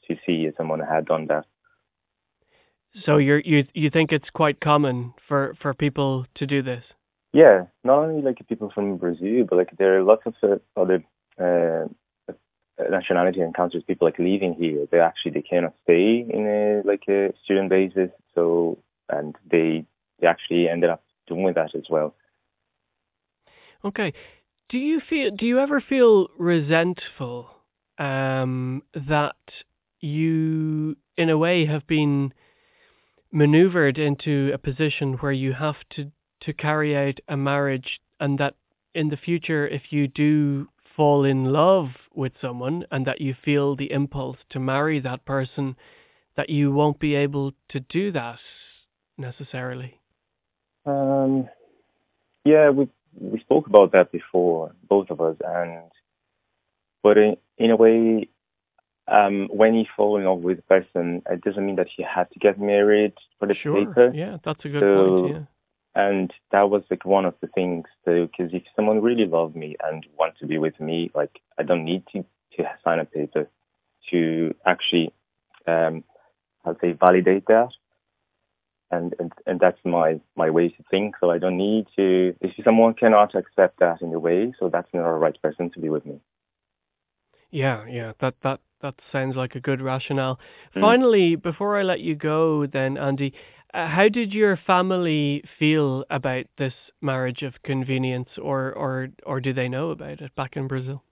to 0.07 0.15
see 0.25 0.49
someone 0.57 0.79
had 0.79 1.05
done 1.05 1.27
that. 1.27 1.45
So 3.03 3.17
you 3.17 3.41
you 3.43 3.65
you 3.73 3.89
think 3.89 4.11
it's 4.11 4.29
quite 4.29 4.59
common 4.61 5.13
for 5.27 5.55
for 5.61 5.73
people 5.73 6.25
to 6.35 6.47
do 6.47 6.61
this? 6.61 6.83
Yeah, 7.33 7.65
not 7.83 7.99
only 7.99 8.21
like 8.21 8.47
people 8.47 8.71
from 8.73 8.97
Brazil, 8.97 9.45
but 9.49 9.57
like 9.57 9.77
there 9.77 9.97
are 9.97 10.03
lots 10.03 10.23
of 10.25 10.35
uh, 10.41 10.79
other 10.79 11.03
uh, 11.37 11.87
nationality 12.89 13.41
countries 13.55 13.83
people 13.83 14.07
like 14.07 14.19
leaving 14.19 14.53
here. 14.53 14.87
They 14.89 14.99
actually 14.99 15.31
they 15.31 15.41
cannot 15.41 15.73
stay 15.83 16.19
in 16.19 16.47
a 16.47 16.87
like 16.87 17.03
a 17.09 17.33
student 17.43 17.69
basis, 17.69 18.11
so 18.33 18.77
and 19.09 19.35
they 19.49 19.85
they 20.19 20.27
actually 20.27 20.69
ended 20.69 20.89
up 20.89 21.03
doing 21.27 21.53
that 21.53 21.75
as 21.75 21.85
well. 21.89 22.15
Okay, 23.83 24.13
do 24.69 24.77
you 24.77 24.99
feel 24.99 25.31
do 25.31 25.45
you 25.45 25.59
ever 25.59 25.79
feel 25.81 26.29
resentful 26.37 27.49
um, 27.97 28.81
that 28.93 29.35
you 30.01 30.95
in 31.17 31.29
a 31.29 31.37
way 31.37 31.65
have 31.65 31.85
been 31.87 32.33
maneuvered 33.31 33.97
into 33.97 34.51
a 34.53 34.57
position 34.57 35.13
where 35.13 35.31
you 35.31 35.53
have 35.53 35.75
to 35.91 36.11
to 36.41 36.53
carry 36.53 36.95
out 36.95 37.19
a 37.27 37.37
marriage 37.37 37.99
and 38.19 38.39
that 38.39 38.55
in 38.93 39.09
the 39.09 39.17
future 39.17 39.67
if 39.67 39.91
you 39.91 40.07
do 40.07 40.67
fall 40.95 41.25
in 41.25 41.45
love 41.45 41.89
with 42.13 42.31
someone 42.39 42.85
and 42.91 43.05
that 43.05 43.19
you 43.19 43.35
feel 43.43 43.75
the 43.75 43.91
impulse 43.91 44.37
to 44.49 44.59
marry 44.59 44.99
that 44.99 45.25
person 45.25 45.75
that 46.37 46.49
you 46.49 46.71
won't 46.71 46.99
be 46.99 47.13
able 47.15 47.51
to 47.67 47.79
do 47.79 48.11
that 48.11 48.39
necessarily 49.17 49.99
um 50.85 51.49
yeah 52.43 52.69
we 52.69 52.87
we 53.19 53.39
spoke 53.39 53.67
about 53.67 53.91
that 53.91 54.11
before 54.11 54.71
both 54.87 55.09
of 55.09 55.21
us 55.21 55.37
and 55.45 55.91
but 57.01 57.17
in, 57.17 57.37
in 57.57 57.71
a 57.71 57.75
way 57.75 58.27
um, 59.07 59.47
when 59.51 59.75
you 59.75 59.85
fall 59.95 60.17
in 60.17 60.25
love 60.25 60.39
with 60.39 60.59
a 60.59 60.63
person, 60.63 61.21
it 61.29 61.41
doesn't 61.41 61.65
mean 61.65 61.75
that 61.75 61.89
you 61.97 62.05
have 62.05 62.29
to 62.31 62.39
get 62.39 62.59
married 62.59 63.13
for 63.39 63.47
the 63.47 63.53
sure. 63.53 63.85
paper. 63.85 64.11
Yeah, 64.13 64.37
that's 64.43 64.65
a 64.65 64.69
good 64.69 64.81
so, 64.81 65.21
point. 65.21 65.33
Yeah. 65.35 65.41
And 65.97 66.33
that 66.51 66.69
was 66.69 66.83
like 66.89 67.05
one 67.05 67.25
of 67.25 67.35
the 67.39 67.47
things. 67.47 67.85
Because 68.05 68.53
if 68.53 68.63
someone 68.75 69.01
really 69.01 69.25
loves 69.25 69.55
me 69.55 69.75
and 69.83 70.05
wants 70.17 70.39
to 70.39 70.47
be 70.47 70.57
with 70.57 70.79
me, 70.79 71.11
like 71.13 71.39
I 71.57 71.63
don't 71.63 71.85
need 71.85 72.03
to 72.13 72.25
to 72.57 72.63
sign 72.83 72.99
a 72.99 73.05
paper 73.05 73.49
to 74.09 74.55
actually, 74.65 75.13
um, 75.67 76.03
I'd 76.65 76.79
say, 76.79 76.93
validate 76.93 77.45
that. 77.47 77.69
And, 78.91 79.15
and 79.19 79.31
and 79.47 79.59
that's 79.59 79.79
my 79.83 80.21
my 80.35 80.49
way 80.49 80.69
to 80.69 80.83
think. 80.91 81.15
So 81.19 81.31
I 81.31 81.39
don't 81.39 81.57
need 81.57 81.87
to. 81.95 82.35
If 82.39 82.51
someone 82.63 82.93
cannot 82.93 83.33
accept 83.33 83.79
that 83.79 84.01
in 84.01 84.13
a 84.13 84.19
way, 84.19 84.53
so 84.59 84.69
that's 84.69 84.87
not 84.93 85.03
the 85.03 85.09
right 85.09 85.41
person 85.41 85.71
to 85.71 85.79
be 85.79 85.89
with 85.89 86.05
me. 86.05 86.19
Yeah, 87.51 87.85
yeah, 87.87 88.13
that 88.19 88.35
that 88.43 88.59
that 88.81 88.95
sounds 89.11 89.35
like 89.35 89.55
a 89.55 89.59
good 89.59 89.81
rationale. 89.81 90.39
Mm. 90.75 90.81
Finally, 90.81 91.35
before 91.35 91.77
I 91.77 91.83
let 91.83 92.01
you 92.01 92.15
go, 92.15 92.67
then 92.67 92.97
Andy, 92.97 93.33
uh, 93.73 93.87
how 93.87 94.09
did 94.09 94.33
your 94.33 94.57
family 94.57 95.43
feel 95.57 96.05
about 96.09 96.45
this 96.57 96.73
marriage 97.01 97.41
of 97.41 97.63
convenience, 97.63 98.29
or 98.41 98.71
or 98.73 99.09
or 99.25 99.41
do 99.41 99.53
they 99.53 99.67
know 99.67 99.89
about 99.89 100.21
it 100.21 100.35
back 100.35 100.55
in 100.55 100.67
Brazil? 100.67 101.03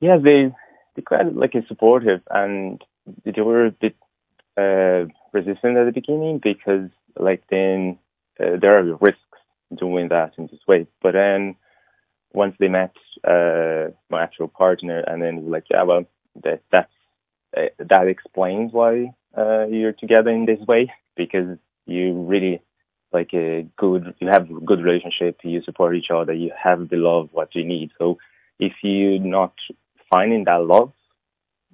Yeah, 0.00 0.18
they 0.18 0.54
they 0.94 1.02
quite 1.02 1.34
like 1.34 1.54
supportive, 1.66 2.20
and 2.30 2.82
they 3.24 3.40
were 3.40 3.66
a 3.66 3.70
bit 3.70 3.96
uh, 4.58 5.06
resistant 5.32 5.76
at 5.76 5.86
the 5.86 5.92
beginning 5.92 6.38
because 6.38 6.90
like 7.18 7.44
then 7.50 7.98
uh, 8.40 8.56
there 8.60 8.78
are 8.78 8.96
risks 8.96 9.22
doing 9.74 10.08
that 10.08 10.34
in 10.38 10.46
this 10.48 10.60
way, 10.66 10.86
but 11.02 11.12
then 11.12 11.56
once 12.32 12.54
they 12.58 12.68
met 12.68 12.94
uh, 13.24 13.86
my 14.10 14.22
actual 14.22 14.48
partner, 14.48 15.00
and 15.00 15.22
then 15.22 15.50
like, 15.50 15.64
yeah, 15.70 15.82
well, 15.82 16.04
that 16.42 16.62
that's 16.70 16.92
uh, 17.56 17.66
that 17.78 18.06
explains 18.08 18.72
why 18.72 19.12
uh, 19.36 19.66
you're 19.66 19.92
together 19.92 20.30
in 20.30 20.46
this 20.46 20.60
way 20.66 20.92
because 21.16 21.58
you 21.86 22.12
really 22.22 22.62
like 23.12 23.32
a 23.34 23.66
good 23.76 24.14
you 24.18 24.28
have 24.28 24.50
a 24.50 24.60
good 24.60 24.82
relationship 24.82 25.38
you 25.42 25.62
support 25.62 25.96
each 25.96 26.10
other 26.10 26.34
you 26.34 26.52
have 26.62 26.88
the 26.90 26.96
love 26.96 27.30
what 27.32 27.54
you 27.54 27.64
need. 27.64 27.90
So 27.98 28.18
if 28.58 28.74
you're 28.82 29.18
not 29.20 29.54
finding 30.10 30.44
that 30.44 30.64
love 30.64 30.92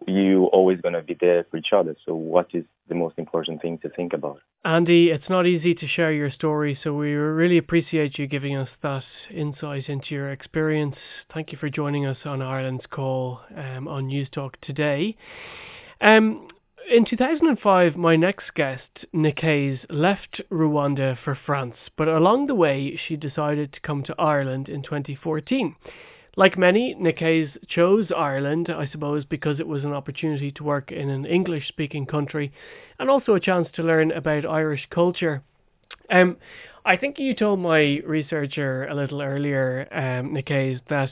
you 0.07 0.45
always 0.47 0.81
going 0.81 0.95
to 0.95 1.03
be 1.03 1.15
there 1.15 1.45
for 1.51 1.57
each 1.57 1.73
other. 1.73 1.97
So 2.05 2.15
what 2.15 2.49
is 2.53 2.65
the 2.89 2.95
most 2.95 3.19
important 3.19 3.63
thing 3.63 3.79
to 3.79 3.89
think 3.91 4.13
about 4.13 4.41
Andy, 4.65 5.11
it's 5.11 5.29
not 5.29 5.47
easy 5.47 5.75
to 5.75 5.87
share 5.87 6.11
your 6.11 6.31
story, 6.31 6.79
so 6.83 6.95
we 6.95 7.13
really 7.13 7.59
appreciate 7.59 8.19
you 8.19 8.27
giving 8.27 8.57
us 8.57 8.71
that 8.83 9.05
insight 9.31 9.91
into 9.91 10.15
your 10.15 10.31
experience. 10.31 10.97
Thank 11.33 11.53
you 11.53 11.59
for 11.59 11.69
joining 11.69 12.07
us 12.07 12.17
on 12.25 12.41
Ireland's 12.41 12.87
Call 12.91 13.41
um, 13.55 13.87
on 13.87 14.09
Newstalk 14.09 14.55
today. 14.63 15.19
Um, 16.01 16.49
in 16.91 17.05
2005, 17.05 17.97
my 17.97 18.17
next 18.17 18.55
guest, 18.55 19.05
Nick 19.13 19.43
left 19.91 20.41
Rwanda 20.51 21.19
for 21.23 21.35
France, 21.35 21.77
but 21.97 22.09
along 22.09 22.47
the 22.47 22.55
way, 22.55 22.99
she 23.07 23.17
decided 23.17 23.75
to 23.75 23.81
come 23.81 24.03
to 24.05 24.15
Ireland 24.19 24.71
in 24.71 24.83
2014. 24.83 25.77
Like 26.37 26.59
many, 26.59 26.95
Nick 26.95 27.23
chose 27.69 28.11
Ireland, 28.17 28.69
I 28.69 28.89
suppose, 28.89 29.25
because 29.25 29.61
it 29.61 29.69
was 29.69 29.85
an 29.85 29.93
opportunity 29.93 30.51
to 30.53 30.65
work 30.65 30.91
in 30.91 31.09
an 31.09 31.27
English 31.27 31.69
speaking 31.69 32.07
country 32.07 32.53
and 32.99 33.09
also 33.09 33.35
a 33.35 33.41
chance 33.41 33.69
to 33.75 33.83
learn 33.83 34.11
about 34.11 34.45
Irish 34.45 34.87
culture. 34.91 35.43
Um, 36.11 36.37
I 36.85 36.97
think 36.97 37.19
you 37.19 37.35
told 37.35 37.61
my 37.61 38.01
researcher 38.05 38.87
a 38.87 38.95
little 38.95 39.23
earlier, 39.23 39.89
um, 39.93 40.35
that 40.35 41.11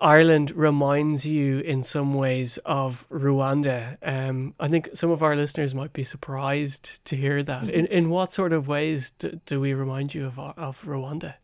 Ireland 0.00 0.50
reminds 0.56 1.24
you 1.24 1.60
in 1.60 1.86
some 1.92 2.14
ways 2.14 2.50
of 2.64 2.94
Rwanda. 3.10 3.96
Um, 4.02 4.54
I 4.58 4.68
think 4.68 4.88
some 5.00 5.12
of 5.12 5.22
our 5.22 5.36
listeners 5.36 5.72
might 5.72 5.92
be 5.92 6.08
surprised 6.10 6.88
to 7.06 7.16
hear 7.16 7.44
that. 7.44 7.70
In 7.70 7.86
in 7.86 8.10
what 8.10 8.34
sort 8.34 8.52
of 8.52 8.66
ways 8.66 9.04
do, 9.20 9.40
do 9.46 9.60
we 9.60 9.74
remind 9.74 10.12
you 10.12 10.26
of 10.26 10.38
of 10.38 10.74
Rwanda? 10.84 11.34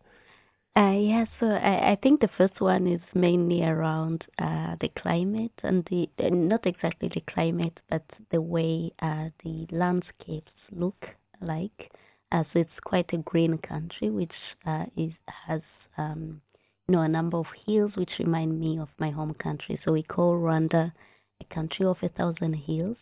Uh, 0.78 0.92
yeah, 0.92 1.24
so 1.40 1.46
I, 1.46 1.92
I 1.92 1.98
think 2.02 2.20
the 2.20 2.30
first 2.38 2.60
one 2.60 2.86
is 2.86 3.00
mainly 3.14 3.64
around 3.64 4.24
uh, 4.38 4.76
the 4.80 4.88
climate 4.90 5.50
and 5.64 5.84
the 5.90 6.08
uh, 6.24 6.28
not 6.30 6.66
exactly 6.66 7.08
the 7.12 7.20
climate, 7.22 7.80
but 7.90 8.04
the 8.30 8.40
way 8.40 8.92
uh, 9.02 9.30
the 9.44 9.66
landscapes 9.72 10.52
look 10.70 11.06
like. 11.40 11.90
Uh, 12.30 12.44
so 12.52 12.60
it's 12.60 12.80
quite 12.84 13.12
a 13.12 13.18
green 13.18 13.58
country, 13.58 14.10
which 14.10 14.38
uh, 14.66 14.86
is 14.96 15.12
has 15.48 15.62
um, 15.96 16.40
you 16.86 16.92
know 16.94 17.02
a 17.02 17.08
number 17.08 17.38
of 17.38 17.46
hills, 17.66 17.92
which 17.96 18.12
remind 18.20 18.60
me 18.60 18.78
of 18.78 18.88
my 18.98 19.10
home 19.10 19.34
country. 19.34 19.80
So 19.84 19.92
we 19.92 20.04
call 20.04 20.34
Rwanda 20.36 20.92
a 21.40 21.54
country 21.54 21.86
of 21.86 21.96
a 22.02 22.08
thousand 22.10 22.54
hills, 22.54 22.98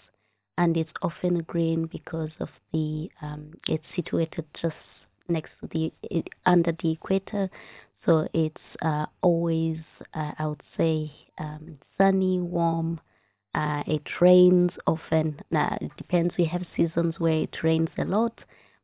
and 0.56 0.76
it's 0.78 0.92
often 1.02 1.42
green 1.42 1.86
because 1.92 2.30
of 2.40 2.48
the 2.72 3.10
um, 3.20 3.52
it's 3.68 3.84
situated 3.94 4.46
just 4.62 4.76
next 5.28 5.50
to 5.60 5.68
the 5.72 5.92
under 6.46 6.72
the 6.72 6.92
equator. 6.92 7.50
So 8.04 8.28
it's 8.34 8.62
uh, 8.82 9.06
always 9.22 9.78
uh, 10.14 10.32
i 10.38 10.46
would 10.46 10.62
say 10.76 11.10
um, 11.38 11.78
sunny 11.98 12.38
warm 12.40 13.00
uh, 13.54 13.82
it 13.86 14.20
rains 14.20 14.70
often. 14.86 15.40
Now 15.50 15.76
it 15.80 15.90
depends. 15.96 16.36
We 16.36 16.44
have 16.46 16.64
seasons 16.76 17.18
where 17.18 17.42
it 17.42 17.62
rains 17.62 17.88
a 17.98 18.04
lot 18.04 18.40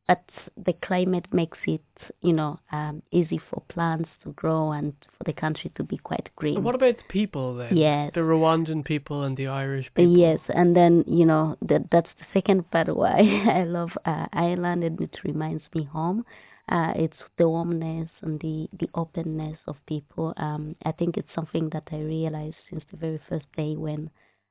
but 0.07 0.23
the 0.65 0.73
climate 0.85 1.25
makes 1.31 1.57
it, 1.65 1.81
you 2.21 2.33
know, 2.33 2.59
um, 2.73 3.01
easy 3.11 3.39
for 3.49 3.63
plants 3.69 4.09
to 4.23 4.33
grow 4.33 4.73
and 4.73 4.93
for 5.17 5.23
the 5.25 5.31
country 5.33 5.71
to 5.75 5.83
be 5.83 5.97
quite 5.97 6.27
green. 6.35 6.61
what 6.61 6.75
about 6.75 6.97
the 6.97 7.03
people 7.07 7.55
then? 7.55 7.77
Yes. 7.77 8.11
The 8.13 8.19
Rwandan 8.19 8.83
people 8.83 9.23
and 9.23 9.37
the 9.37 9.47
Irish 9.47 9.89
people. 9.93 10.17
Yes, 10.17 10.39
and 10.49 10.75
then, 10.75 11.05
you 11.07 11.25
know, 11.25 11.55
that 11.61 11.89
that's 11.89 12.09
the 12.19 12.25
second 12.33 12.69
part 12.69 12.93
why 12.95 13.19
I 13.49 13.63
love 13.63 13.91
uh, 14.05 14.25
Ireland 14.33 14.83
and 14.83 14.99
it 14.99 15.17
reminds 15.23 15.63
me 15.73 15.85
home. 15.85 16.25
Uh, 16.69 16.93
it's 16.95 17.17
the 17.37 17.47
warmness 17.47 18.09
and 18.21 18.39
the, 18.41 18.67
the 18.79 18.89
openness 18.95 19.57
of 19.67 19.75
people. 19.85 20.33
Um, 20.37 20.75
I 20.85 20.91
think 20.91 21.17
it's 21.17 21.33
something 21.35 21.69
that 21.69 21.87
I 21.91 21.99
realized 21.99 22.55
since 22.69 22.83
the 22.91 22.97
very 22.97 23.21
first 23.29 23.45
day 23.55 23.75
when 23.75 24.09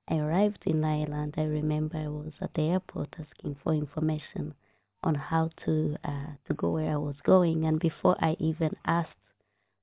I 0.09 0.17
arrived 0.17 0.63
in 0.65 0.83
Ireland. 0.83 1.35
I 1.37 1.43
remember 1.45 1.99
I 1.99 2.09
was 2.09 2.33
at 2.41 2.55
the 2.55 2.63
airport 2.63 3.15
asking 3.19 3.57
for 3.63 3.75
information 3.75 4.55
on 5.03 5.15
how 5.15 5.51
to 5.65 5.97
uh, 6.05 6.27
to 6.47 6.55
go 6.55 6.71
where 6.71 6.93
I 6.93 6.97
was 6.97 7.17
going. 7.25 7.65
And 7.65 7.81
before 7.81 8.17
I 8.21 8.37
even 8.41 8.75
asked, 8.87 9.11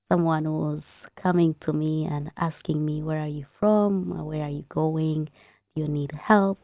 someone 0.10 0.52
was 0.52 0.82
coming 1.22 1.56
to 1.66 1.74
me 1.74 2.08
and 2.10 2.32
asking 2.38 2.86
me, 2.86 3.04
"Where 3.04 3.20
are 3.20 3.28
you 3.28 3.46
from? 3.60 4.26
Where 4.26 4.44
are 4.44 4.50
you 4.50 4.66
going? 4.70 5.26
Do 5.76 5.82
you 5.82 5.88
need 5.88 6.12
help?" 6.12 6.60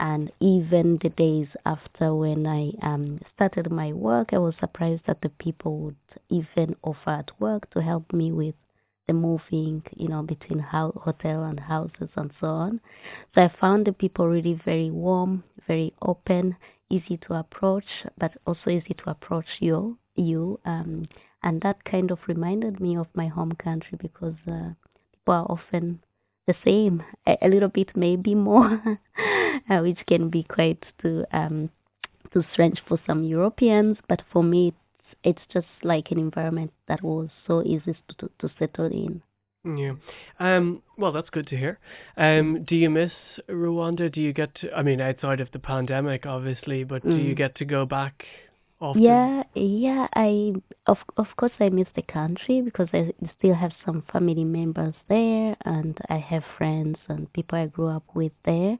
And 0.00 0.32
even 0.40 0.98
the 1.02 1.10
days 1.10 1.48
after, 1.66 2.14
when 2.14 2.46
I 2.46 2.72
um, 2.82 3.20
started 3.34 3.70
my 3.70 3.92
work, 3.92 4.30
I 4.32 4.38
was 4.38 4.54
surprised 4.58 5.02
that 5.06 5.20
the 5.22 5.28
people 5.28 5.78
would 5.78 5.96
even 6.30 6.74
offer 6.82 7.10
at 7.10 7.30
work 7.40 7.70
to 7.70 7.80
help 7.82 8.12
me 8.12 8.32
with 8.32 8.54
the 9.06 9.12
moving, 9.14 9.82
you 9.96 10.08
know, 10.08 10.22
between 10.22 10.58
ho- 10.58 11.00
hotel 11.02 11.44
and 11.44 11.60
houses 11.60 12.08
and 12.16 12.30
so 12.40 12.46
on. 12.48 12.80
So 13.34 13.42
I 13.42 13.48
found 13.60 13.86
the 13.86 13.92
people 13.92 14.28
really 14.28 14.60
very 14.64 14.90
warm, 14.90 15.44
very 15.66 15.92
open, 16.02 16.56
easy 16.94 17.16
to 17.26 17.34
approach, 17.34 17.84
but 18.18 18.32
also 18.46 18.70
easy 18.70 18.94
to 18.94 19.10
approach 19.10 19.46
you. 19.60 19.98
You 20.16 20.60
um, 20.64 21.08
and 21.42 21.60
that 21.62 21.84
kind 21.84 22.10
of 22.10 22.18
reminded 22.26 22.80
me 22.80 22.96
of 22.96 23.06
my 23.14 23.26
home 23.28 23.52
country 23.52 23.98
because 24.00 24.36
uh, 24.46 24.70
people 25.12 25.34
are 25.34 25.46
often 25.50 26.00
the 26.46 26.54
same, 26.64 27.02
a, 27.26 27.36
a 27.42 27.48
little 27.48 27.68
bit 27.68 27.90
maybe 27.96 28.34
more, 28.34 28.80
uh, 29.70 29.78
which 29.80 29.98
can 30.06 30.30
be 30.30 30.42
quite 30.42 30.84
too 31.00 31.24
um, 31.32 31.70
too 32.32 32.44
strange 32.52 32.80
for 32.86 32.98
some 33.06 33.24
Europeans, 33.24 33.98
but 34.08 34.22
for 34.32 34.42
me 34.42 34.68
it's 34.68 35.16
it's 35.24 35.52
just 35.52 35.66
like 35.82 36.10
an 36.10 36.18
environment 36.18 36.72
that 36.88 37.02
was 37.02 37.28
so 37.46 37.62
easy 37.62 37.96
to 38.18 38.30
to 38.38 38.50
settle 38.58 38.86
in. 38.86 39.22
Yeah. 39.64 39.94
Um, 40.40 40.82
well, 40.98 41.12
that's 41.12 41.30
good 41.30 41.46
to 41.48 41.56
hear. 41.56 41.78
Um, 42.16 42.64
do 42.64 42.74
you 42.76 42.90
miss 42.90 43.12
Rwanda? 43.48 44.12
Do 44.12 44.20
you 44.20 44.32
get 44.32 44.54
to, 44.56 44.72
I 44.74 44.82
mean, 44.82 45.00
outside 45.00 45.40
of 45.40 45.50
the 45.52 45.58
pandemic, 45.58 46.26
obviously, 46.26 46.84
but 46.84 47.02
do 47.02 47.16
you 47.16 47.34
Mm. 47.34 47.36
get 47.38 47.54
to 47.56 47.64
go 47.64 47.86
back 47.86 48.24
often? 48.80 49.02
Yeah, 49.02 49.42
yeah. 49.54 50.06
I 50.14 50.54
of 50.86 50.98
of 51.16 51.26
course 51.36 51.52
I 51.60 51.70
miss 51.70 51.88
the 51.96 52.02
country 52.02 52.60
because 52.60 52.88
I 52.92 53.12
still 53.38 53.54
have 53.54 53.72
some 53.86 54.02
family 54.12 54.44
members 54.44 54.94
there, 55.08 55.56
and 55.64 55.96
I 56.10 56.18
have 56.18 56.44
friends 56.58 56.98
and 57.08 57.32
people 57.32 57.58
I 57.58 57.66
grew 57.66 57.88
up 57.88 58.04
with 58.14 58.32
there. 58.44 58.76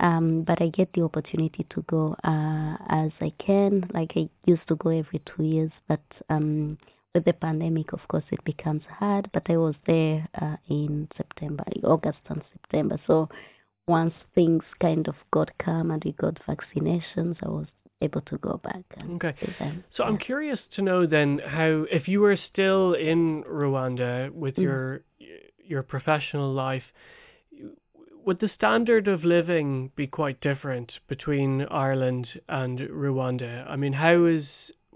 Um, 0.00 0.42
but 0.42 0.60
I 0.60 0.68
get 0.70 0.92
the 0.94 1.02
opportunity 1.02 1.64
to 1.70 1.82
go 1.82 2.16
uh, 2.24 2.76
as 2.88 3.12
I 3.20 3.30
can. 3.38 3.88
Like 3.94 4.12
I 4.16 4.28
used 4.46 4.66
to 4.66 4.74
go 4.74 4.90
every 4.90 5.20
two 5.24 5.44
years, 5.44 5.70
but 5.86 6.02
um, 6.28 6.76
with 7.14 7.24
the 7.24 7.32
pandemic, 7.32 7.92
of 7.92 8.00
course, 8.08 8.24
it 8.30 8.42
becomes 8.44 8.82
hard. 8.98 9.30
But 9.32 9.44
I 9.48 9.56
was 9.56 9.74
there 9.86 10.28
uh, 10.40 10.56
in 10.68 11.08
September, 11.16 11.64
August 11.84 12.18
and 12.28 12.42
September. 12.52 12.98
So 13.06 13.28
once 13.86 14.14
things 14.34 14.64
kind 14.80 15.06
of 15.08 15.14
got 15.32 15.50
calm 15.62 15.90
and 15.90 16.02
we 16.04 16.12
got 16.12 16.38
vaccinations, 16.46 17.36
I 17.42 17.48
was 17.48 17.66
able 18.02 18.22
to 18.22 18.38
go 18.38 18.60
back. 18.64 18.82
And 18.96 19.22
Okay. 19.22 19.34
So 19.96 20.04
I'm 20.04 20.18
curious 20.18 20.58
to 20.76 20.82
know 20.82 21.06
then 21.06 21.40
how, 21.46 21.86
if 21.90 22.08
you 22.08 22.20
were 22.20 22.38
still 22.52 22.94
in 22.94 23.44
Rwanda 23.44 24.30
with 24.32 24.56
Mm. 24.56 24.62
your 24.62 25.00
your 25.66 25.82
professional 25.82 26.52
life, 26.52 26.82
would 28.26 28.38
the 28.40 28.50
standard 28.54 29.08
of 29.08 29.24
living 29.24 29.90
be 29.96 30.06
quite 30.06 30.38
different 30.42 30.92
between 31.08 31.62
Ireland 31.70 32.26
and 32.48 32.78
Rwanda? 32.80 33.66
I 33.66 33.76
mean, 33.76 33.94
how 33.94 34.26
is 34.26 34.44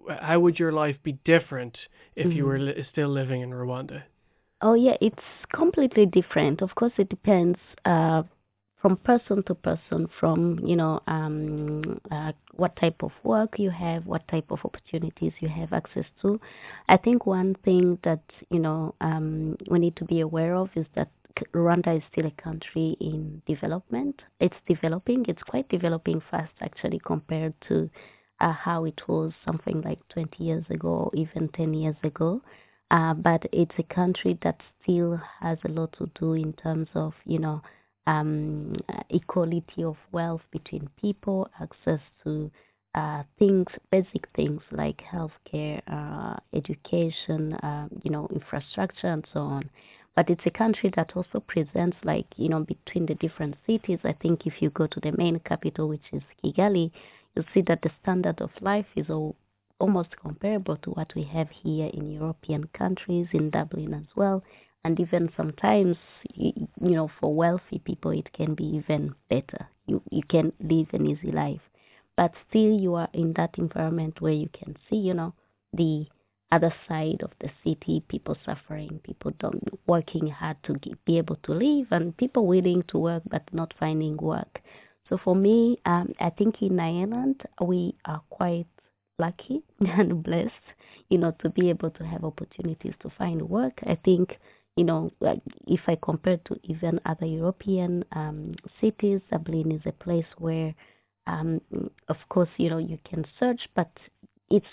how 0.08 0.40
would 0.40 0.58
your 0.58 0.72
life 0.72 0.96
be 1.02 1.12
different 1.24 1.76
if 2.16 2.34
you 2.34 2.44
Mhm. 2.44 2.46
were 2.46 2.58
li- 2.58 2.86
still 2.92 3.08
living 3.08 3.42
in 3.42 3.50
Rwanda? 3.50 4.02
Oh 4.60 4.74
yeah, 4.74 4.96
it's 5.00 5.22
completely 5.52 6.06
different. 6.06 6.62
Of 6.62 6.74
course, 6.74 6.92
it 6.98 7.08
depends 7.08 7.58
uh, 7.84 8.22
from 8.80 8.96
person 8.96 9.42
to 9.44 9.54
person, 9.54 10.08
from 10.18 10.58
you 10.64 10.76
know 10.76 11.00
um, 11.06 12.00
uh, 12.10 12.32
what 12.56 12.74
type 12.76 13.02
of 13.02 13.12
work 13.22 13.58
you 13.58 13.70
have, 13.70 14.06
what 14.06 14.26
type 14.28 14.50
of 14.50 14.58
opportunities 14.64 15.32
you 15.40 15.48
have 15.48 15.72
access 15.72 16.06
to. 16.22 16.40
I 16.88 16.96
think 16.96 17.26
one 17.26 17.54
thing 17.64 17.98
that 18.04 18.22
you 18.50 18.58
know 18.58 18.94
um, 19.00 19.56
we 19.70 19.78
need 19.78 19.96
to 19.96 20.04
be 20.04 20.20
aware 20.20 20.54
of 20.54 20.70
is 20.76 20.86
that 20.94 21.08
Rwanda 21.54 21.96
is 21.96 22.02
still 22.10 22.26
a 22.26 22.42
country 22.42 22.96
in 23.00 23.42
development. 23.46 24.22
It's 24.40 24.56
developing. 24.66 25.24
It's 25.28 25.42
quite 25.42 25.68
developing 25.68 26.20
fast 26.30 26.52
actually 26.60 27.00
compared 27.04 27.54
to 27.68 27.88
uh, 28.40 28.52
how 28.52 28.84
it 28.84 29.00
was 29.08 29.32
something 29.44 29.80
like 29.82 29.98
20 30.08 30.42
years 30.42 30.64
ago 30.70 30.88
or 30.88 31.10
even 31.14 31.48
10 31.48 31.74
years 31.74 31.96
ago 32.02 32.40
uh, 32.90 33.14
but 33.14 33.42
it's 33.52 33.74
a 33.78 33.94
country 33.94 34.38
that 34.42 34.60
still 34.82 35.20
has 35.40 35.58
a 35.64 35.68
lot 35.68 35.92
to 35.98 36.08
do 36.18 36.32
in 36.34 36.52
terms 36.54 36.88
of 36.94 37.12
you 37.24 37.38
know 37.38 37.60
um, 38.08 38.74
equality 39.10 39.84
of 39.84 39.96
wealth 40.12 40.40
between 40.50 40.88
people, 41.00 41.48
access 41.60 42.00
to 42.24 42.50
uh, 42.94 43.22
things, 43.38 43.66
basic 43.92 44.26
things 44.34 44.62
like 44.72 45.00
healthcare, 45.12 45.80
uh, 45.88 46.36
education, 46.54 47.52
uh, 47.54 47.86
you 48.02 48.10
know, 48.10 48.26
infrastructure, 48.32 49.08
and 49.08 49.26
so 49.32 49.40
on. 49.40 49.68
But 50.16 50.30
it's 50.30 50.46
a 50.46 50.50
country 50.50 50.90
that 50.96 51.12
also 51.14 51.40
presents, 51.40 51.98
like, 52.02 52.26
you 52.36 52.48
know, 52.48 52.60
between 52.60 53.04
the 53.06 53.14
different 53.16 53.56
cities. 53.66 53.98
I 54.04 54.14
think 54.14 54.46
if 54.46 54.54
you 54.60 54.70
go 54.70 54.86
to 54.86 55.00
the 55.00 55.12
main 55.12 55.38
capital, 55.40 55.86
which 55.88 56.08
is 56.12 56.22
Kigali, 56.42 56.90
you'll 57.38 57.46
see 57.54 57.62
that 57.68 57.82
the 57.82 57.90
standard 58.02 58.40
of 58.40 58.50
life 58.60 58.86
is 58.96 59.08
all 59.08 59.36
almost 59.78 60.16
comparable 60.20 60.76
to 60.78 60.90
what 60.90 61.14
we 61.14 61.22
have 61.22 61.48
here 61.62 61.88
in 61.94 62.10
European 62.10 62.64
countries, 62.76 63.28
in 63.32 63.48
Dublin 63.50 63.94
as 63.94 64.16
well. 64.16 64.42
And 64.82 64.98
even 64.98 65.30
sometimes, 65.36 65.96
you, 66.34 66.52
you 66.82 66.90
know, 66.96 67.08
for 67.20 67.32
wealthy 67.32 67.78
people, 67.84 68.10
it 68.10 68.32
can 68.32 68.54
be 68.54 68.64
even 68.64 69.14
better. 69.30 69.68
You 69.86 70.02
you 70.10 70.22
can 70.28 70.52
live 70.60 70.88
an 70.92 71.06
easy 71.06 71.30
life, 71.30 71.60
but 72.16 72.32
still 72.48 72.76
you 72.76 72.94
are 72.96 73.08
in 73.12 73.34
that 73.34 73.56
environment 73.56 74.20
where 74.20 74.32
you 74.32 74.48
can 74.52 74.76
see, 74.90 74.96
you 74.96 75.14
know, 75.14 75.32
the 75.72 76.06
other 76.50 76.74
side 76.88 77.22
of 77.22 77.30
the 77.40 77.50
city, 77.62 78.02
people 78.08 78.36
suffering, 78.44 79.00
people 79.04 79.32
don't 79.38 79.62
working 79.86 80.26
hard 80.26 80.56
to 80.64 80.74
be 81.04 81.18
able 81.18 81.36
to 81.44 81.52
live, 81.52 81.86
and 81.92 82.16
people 82.16 82.46
willing 82.46 82.82
to 82.88 82.98
work 82.98 83.22
but 83.30 83.42
not 83.52 83.72
finding 83.78 84.16
work. 84.16 84.60
So 85.08 85.18
for 85.24 85.34
me, 85.34 85.78
um, 85.86 86.12
I 86.20 86.30
think 86.30 86.60
in 86.60 86.78
Ireland 86.78 87.42
we 87.62 87.94
are 88.04 88.22
quite 88.30 88.66
lucky 89.18 89.62
and 89.80 90.22
blessed, 90.22 90.52
you 91.08 91.18
know, 91.18 91.34
to 91.40 91.48
be 91.50 91.70
able 91.70 91.90
to 91.90 92.04
have 92.04 92.24
opportunities 92.24 92.94
to 93.00 93.10
find 93.16 93.48
work. 93.48 93.78
I 93.84 93.96
think, 94.04 94.36
you 94.76 94.84
know, 94.84 95.10
if 95.66 95.80
I 95.86 95.96
compare 96.02 96.38
to 96.46 96.56
even 96.64 97.00
other 97.06 97.26
European 97.26 98.04
um, 98.12 98.54
cities, 98.80 99.20
Dublin 99.30 99.72
is 99.72 99.82
a 99.86 99.92
place 99.92 100.26
where, 100.36 100.74
um, 101.26 101.60
of 102.08 102.16
course, 102.28 102.50
you 102.58 102.70
know, 102.70 102.78
you 102.78 102.98
can 103.08 103.24
search, 103.40 103.68
but 103.74 103.90
it's 104.50 104.66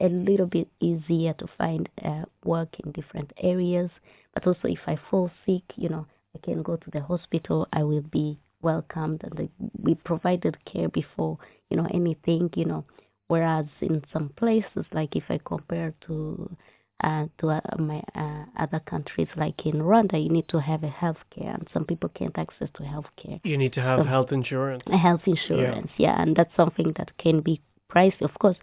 a 0.00 0.08
little 0.08 0.46
bit 0.46 0.68
easier 0.80 1.32
to 1.34 1.46
find 1.56 1.88
uh, 2.04 2.24
work 2.44 2.68
in 2.84 2.92
different 2.92 3.32
areas. 3.42 3.90
But 4.34 4.46
also, 4.46 4.68
if 4.68 4.80
I 4.86 4.96
fall 5.10 5.30
sick, 5.46 5.62
you 5.76 5.88
know, 5.88 6.06
I 6.34 6.38
can 6.38 6.62
go 6.62 6.76
to 6.76 6.90
the 6.90 7.00
hospital. 7.00 7.66
I 7.72 7.82
will 7.82 8.02
be 8.02 8.38
welcomed, 8.62 9.22
and 9.24 9.32
they, 9.36 9.48
we 9.82 9.94
provided 9.94 10.56
care 10.64 10.88
before, 10.88 11.38
you 11.70 11.76
know, 11.76 11.86
anything, 11.92 12.50
you 12.54 12.64
know. 12.64 12.84
Whereas 13.28 13.66
in 13.80 14.02
some 14.12 14.30
places, 14.36 14.84
like 14.92 15.14
if 15.14 15.24
I 15.28 15.38
compare 15.44 15.92
to 16.06 16.56
uh, 17.04 17.26
to 17.38 17.50
uh, 17.50 17.60
my 17.78 18.02
uh, 18.16 18.44
other 18.58 18.80
countries, 18.80 19.28
like 19.36 19.64
in 19.66 19.74
Rwanda, 19.74 20.20
you 20.20 20.30
need 20.30 20.48
to 20.48 20.60
have 20.60 20.82
a 20.82 20.88
health 20.88 21.22
care, 21.30 21.50
and 21.52 21.68
some 21.72 21.84
people 21.84 22.08
can't 22.08 22.36
access 22.36 22.68
to 22.76 22.82
health 22.84 23.06
care. 23.22 23.38
You 23.44 23.56
need 23.56 23.72
to 23.74 23.80
have 23.80 24.00
So- 24.00 24.04
health 24.04 24.32
insurance. 24.32 24.82
Health 24.90 25.20
insurance, 25.26 25.90
yeah. 25.96 26.20
and 26.20 26.34
that's 26.34 26.54
something 26.56 26.92
that 26.96 27.16
can 27.18 27.40
be 27.40 27.60
pricey. 27.92 28.22
Of 28.22 28.36
course, 28.40 28.56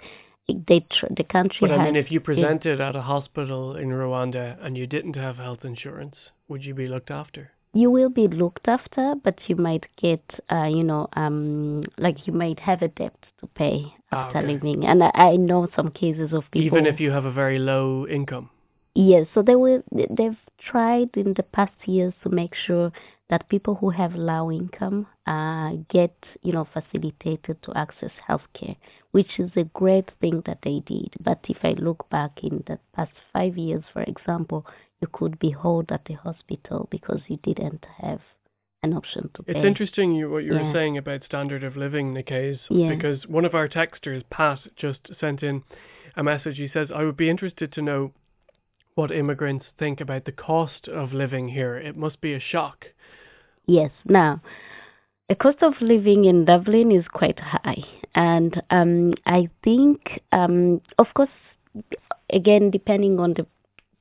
it- 0.48 0.68
they 0.68 0.82
tr- 0.82 1.14
the 1.16 1.24
country 1.24 1.60
But 1.62 1.72
has. 1.72 1.80
I 1.80 1.84
mean, 1.86 1.96
if 1.96 2.12
you 2.12 2.20
yeah. 2.20 2.26
presented 2.26 2.82
at 2.82 2.96
a 2.96 3.02
hospital 3.02 3.76
in 3.78 3.90
Rwanda 3.90 4.58
and 4.62 4.76
you 4.76 4.86
didn't 4.88 5.16
have 5.16 5.38
health 5.38 5.64
insurance, 5.64 6.16
would 6.50 6.64
you 6.66 6.74
be 6.74 6.88
looked 6.88 7.12
after? 7.12 7.52
You 7.76 7.92
will 7.92 8.10
be 8.10 8.28
looked 8.30 8.68
after, 8.70 9.16
but 9.22 9.38
you 9.48 9.56
might 9.58 9.86
get, 9.98 10.24
uh, 10.50 10.64
you 10.64 10.82
know, 10.82 11.08
um, 11.14 11.84
like 11.98 12.26
you 12.26 12.32
might 12.32 12.58
have 12.58 12.82
a 12.82 12.88
debt 12.88 13.18
to 13.42 13.48
pay 13.48 13.94
Ah, 14.12 14.28
after 14.28 14.40
okay. 14.40 14.54
living. 14.54 14.86
And 14.86 15.04
I, 15.04 15.12
I 15.14 15.36
know 15.36 15.68
some 15.76 15.92
cases 15.92 16.32
of 16.32 16.44
people. 16.52 16.80
Even 16.80 16.86
if 16.86 17.02
you 17.02 17.12
have 17.12 17.26
a 17.26 17.32
very 17.34 17.60
low 17.60 18.08
income. 18.08 18.50
Yes, 18.96 19.28
so 19.34 19.42
they 19.42 19.56
will. 19.56 19.84
They've 19.92 20.38
tried 20.58 21.10
in 21.16 21.34
the 21.34 21.44
past 21.44 21.74
years 21.86 22.14
to 22.24 22.30
make 22.30 22.56
sure 22.56 22.94
that 23.30 23.50
people 23.50 23.76
who 23.76 23.90
have 23.90 24.16
low 24.16 24.50
income 24.50 25.08
uh, 25.28 25.72
get, 25.90 26.16
you 26.44 26.54
know, 26.54 26.66
facilitated 26.72 27.62
to 27.64 27.74
access 27.76 28.12
healthcare, 28.30 28.78
which 29.12 29.38
is 29.38 29.52
a 29.58 29.66
great 29.74 30.10
thing 30.22 30.44
that 30.46 30.60
they 30.64 30.82
did. 30.86 31.10
But 31.20 31.40
if 31.50 31.58
I 31.64 31.72
look 31.72 32.10
back 32.10 32.32
in 32.42 32.64
the 32.68 32.80
past 32.96 33.12
five 33.34 33.58
years, 33.58 33.84
for 33.92 34.04
example, 34.04 34.66
you 35.06 35.10
could 35.12 35.38
be 35.40 35.52
held 35.52 35.92
at 35.92 36.04
the 36.06 36.16
hospital 36.16 36.88
because 36.90 37.22
you 37.28 37.38
didn't 37.44 37.86
have 38.02 38.22
an 38.82 38.94
option 38.94 39.30
to 39.36 39.44
pay. 39.44 39.54
It's 39.54 39.66
interesting 39.66 40.14
you, 40.14 40.32
what 40.32 40.44
you 40.44 40.54
Yeah. 40.56 40.64
were 40.68 40.74
saying 40.74 40.98
about 40.98 41.24
standard 41.24 41.64
of 41.64 41.78
living, 41.78 42.14
Nikkei, 42.14 42.60
Yeah. 42.70 42.90
because 42.90 43.28
one 43.28 43.46
of 43.46 43.54
our 43.54 43.68
texters, 43.68 44.24
Pat, 44.30 44.60
just 44.76 45.02
sent 45.20 45.44
in 45.44 45.64
a 46.16 46.24
message. 46.24 46.58
He 46.58 46.70
says, 46.70 46.90
I 46.92 47.04
would 47.04 47.18
be 47.18 47.30
interested 47.30 47.72
to 47.74 47.82
know 47.82 48.12
what 48.96 49.12
immigrants 49.12 49.66
think 49.78 50.02
about 50.02 50.26
the 50.26 50.32
cost 50.32 50.88
of 50.88 51.14
living 51.14 51.50
here. 51.50 51.76
It 51.76 51.96
must 51.96 52.20
be 52.22 52.34
a 52.34 52.40
shock. 52.40 52.88
Yes. 53.68 53.92
Now, 54.06 54.42
the 55.30 55.36
cost 55.36 55.62
of 55.62 55.74
living 55.82 56.26
in 56.26 56.46
Dublin 56.46 56.92
is 56.92 57.08
quite 57.08 57.40
high, 57.40 57.84
and 58.16 58.62
um, 58.70 59.14
I 59.26 59.50
think, 59.64 60.22
um, 60.32 60.82
of 60.98 61.08
course, 61.14 61.38
again, 62.30 62.72
depending 62.72 63.20
on 63.20 63.34
the 63.34 63.46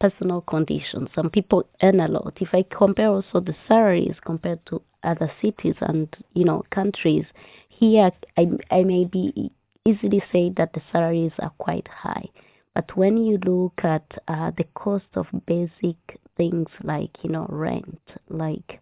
personal 0.01 0.41
conditions, 0.43 1.09
some 1.15 1.31
people 1.31 1.65
earn 1.83 2.01
a 2.01 2.09
lot. 2.09 2.37
If 2.41 2.49
I 2.53 2.65
compare 2.71 3.09
also 3.09 3.41
the 3.41 3.55
salaries 3.69 4.17
compared 4.25 4.65
to 4.67 4.83
other 5.03 5.31
cities 5.43 5.75
and 5.81 6.15
you 6.35 6.45
know 6.45 6.65
countries, 6.71 7.27
here 7.69 8.11
I 8.37 8.49
I 8.71 8.83
may 8.85 9.05
be 9.05 9.51
easily 9.87 10.23
say 10.33 10.51
that 10.57 10.73
the 10.73 10.83
salaries 10.93 11.33
are 11.39 11.53
quite 11.59 11.89
high. 11.89 12.29
But 12.75 12.97
when 12.97 13.17
you 13.19 13.39
look 13.45 13.85
at 13.85 14.07
uh, 14.29 14.51
the 14.57 14.65
cost 14.75 15.07
of 15.15 15.27
basic 15.47 15.97
things 16.37 16.69
like 16.83 17.11
you 17.23 17.31
know 17.31 17.47
rent, 17.49 18.01
like 18.29 18.81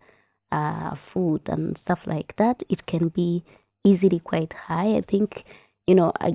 uh, 0.51 0.94
food 1.12 1.43
and 1.47 1.78
stuff 1.84 1.98
like 2.06 2.34
that, 2.39 2.56
it 2.68 2.86
can 2.86 3.09
be 3.09 3.44
easily 3.84 4.20
quite 4.20 4.52
high. 4.52 4.97
I 4.97 5.02
think 5.10 5.44
you 5.86 5.94
know 5.94 6.12
I 6.20 6.34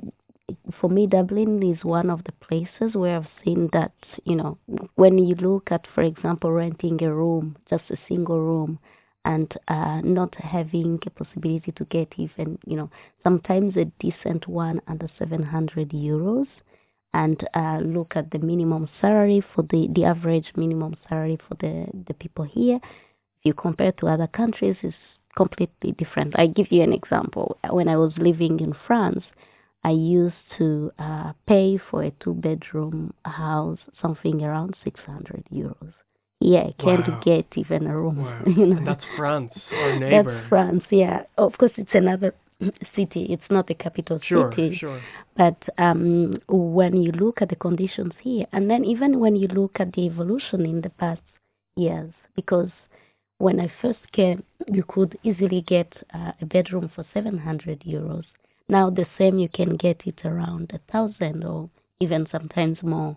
for 0.80 0.88
me, 0.88 1.06
Dublin 1.06 1.62
is 1.62 1.84
one 1.84 2.10
of 2.10 2.24
the 2.24 2.32
places 2.32 2.94
where 2.94 3.16
I've 3.16 3.44
seen 3.44 3.68
that, 3.72 3.92
you 4.24 4.36
know, 4.36 4.58
when 4.94 5.18
you 5.18 5.34
look 5.36 5.70
at, 5.70 5.86
for 5.94 6.02
example, 6.02 6.52
renting 6.52 7.02
a 7.02 7.12
room, 7.12 7.56
just 7.68 7.84
a 7.90 7.96
single 8.08 8.40
room, 8.40 8.78
and 9.24 9.52
uh, 9.68 10.00
not 10.02 10.34
having 10.36 10.98
a 11.06 11.10
possibility 11.10 11.72
to 11.72 11.84
get 11.86 12.12
even, 12.16 12.58
you 12.66 12.76
know, 12.76 12.90
sometimes 13.22 13.76
a 13.76 13.84
decent 14.00 14.46
one 14.48 14.80
under 14.88 15.08
700 15.18 15.90
euros, 15.90 16.46
and 17.12 17.46
uh, 17.54 17.78
look 17.82 18.12
at 18.16 18.30
the 18.30 18.38
minimum 18.38 18.88
salary 19.00 19.42
for 19.54 19.62
the, 19.62 19.88
the 19.94 20.04
average 20.04 20.52
minimum 20.56 20.96
salary 21.08 21.38
for 21.48 21.56
the, 21.60 21.86
the 22.06 22.14
people 22.14 22.44
here. 22.44 22.76
If 22.76 23.44
you 23.44 23.54
compare 23.54 23.92
to 23.92 24.08
other 24.08 24.28
countries, 24.28 24.76
it's 24.82 24.96
completely 25.36 25.92
different. 25.92 26.38
I 26.38 26.46
give 26.46 26.70
you 26.70 26.82
an 26.82 26.92
example. 26.92 27.58
When 27.70 27.88
I 27.88 27.96
was 27.96 28.12
living 28.16 28.60
in 28.60 28.74
France, 28.86 29.24
I 29.88 29.92
used 29.92 30.44
to 30.58 30.92
uh, 30.98 31.32
pay 31.46 31.78
for 31.78 32.02
a 32.02 32.10
two 32.22 32.34
bedroom 32.34 33.14
house 33.24 33.78
something 34.02 34.42
around 34.42 34.76
600 34.84 35.44
euros. 35.50 35.94
Yeah, 36.40 36.64
I 36.70 36.74
can't 36.78 37.08
Wow. 37.08 37.20
get 37.24 37.46
even 37.56 37.86
a 37.86 37.96
room. 37.96 38.18
Wow. 38.18 38.42
You 38.58 38.66
know? 38.66 38.84
That's 38.84 39.06
France, 39.16 39.54
our 39.72 39.92
neighbor. 39.96 40.34
That's 40.34 40.48
France, 40.50 40.84
yeah. 40.90 41.22
Of 41.38 41.56
course, 41.56 41.72
it's 41.78 41.94
another 41.94 42.34
city. 42.96 43.22
It's 43.34 43.50
not 43.50 43.66
the 43.66 43.74
capital 43.86 44.18
Sure, 44.20 44.50
city. 44.54 44.76
sure. 44.76 45.00
But 45.42 45.60
um, 45.78 46.38
when 46.48 47.02
you 47.04 47.12
look 47.12 47.40
at 47.40 47.48
the 47.48 47.56
conditions 47.68 48.12
here, 48.20 48.46
and 48.52 48.68
then 48.70 48.84
even 48.84 49.18
when 49.22 49.36
you 49.36 49.48
look 49.60 49.74
at 49.80 49.94
the 49.94 50.02
evolution 50.02 50.66
in 50.66 50.82
the 50.82 50.90
past 51.02 51.22
years, 51.76 52.12
because 52.36 52.72
when 53.38 53.58
I 53.58 53.68
first 53.80 54.04
came, 54.12 54.42
you 54.66 54.84
could 54.92 55.18
easily 55.22 55.62
get 55.62 55.90
uh, 56.12 56.32
a 56.42 56.44
bedroom 56.44 56.90
for 56.94 57.06
700 57.14 57.80
euros. 57.96 58.26
Now 58.68 58.90
the 58.90 59.06
same 59.16 59.38
you 59.38 59.48
can 59.48 59.76
get 59.76 60.02
it 60.06 60.24
around 60.24 60.72
a 60.72 60.92
thousand 60.92 61.44
or 61.44 61.70
even 62.00 62.26
sometimes 62.30 62.82
more. 62.82 63.16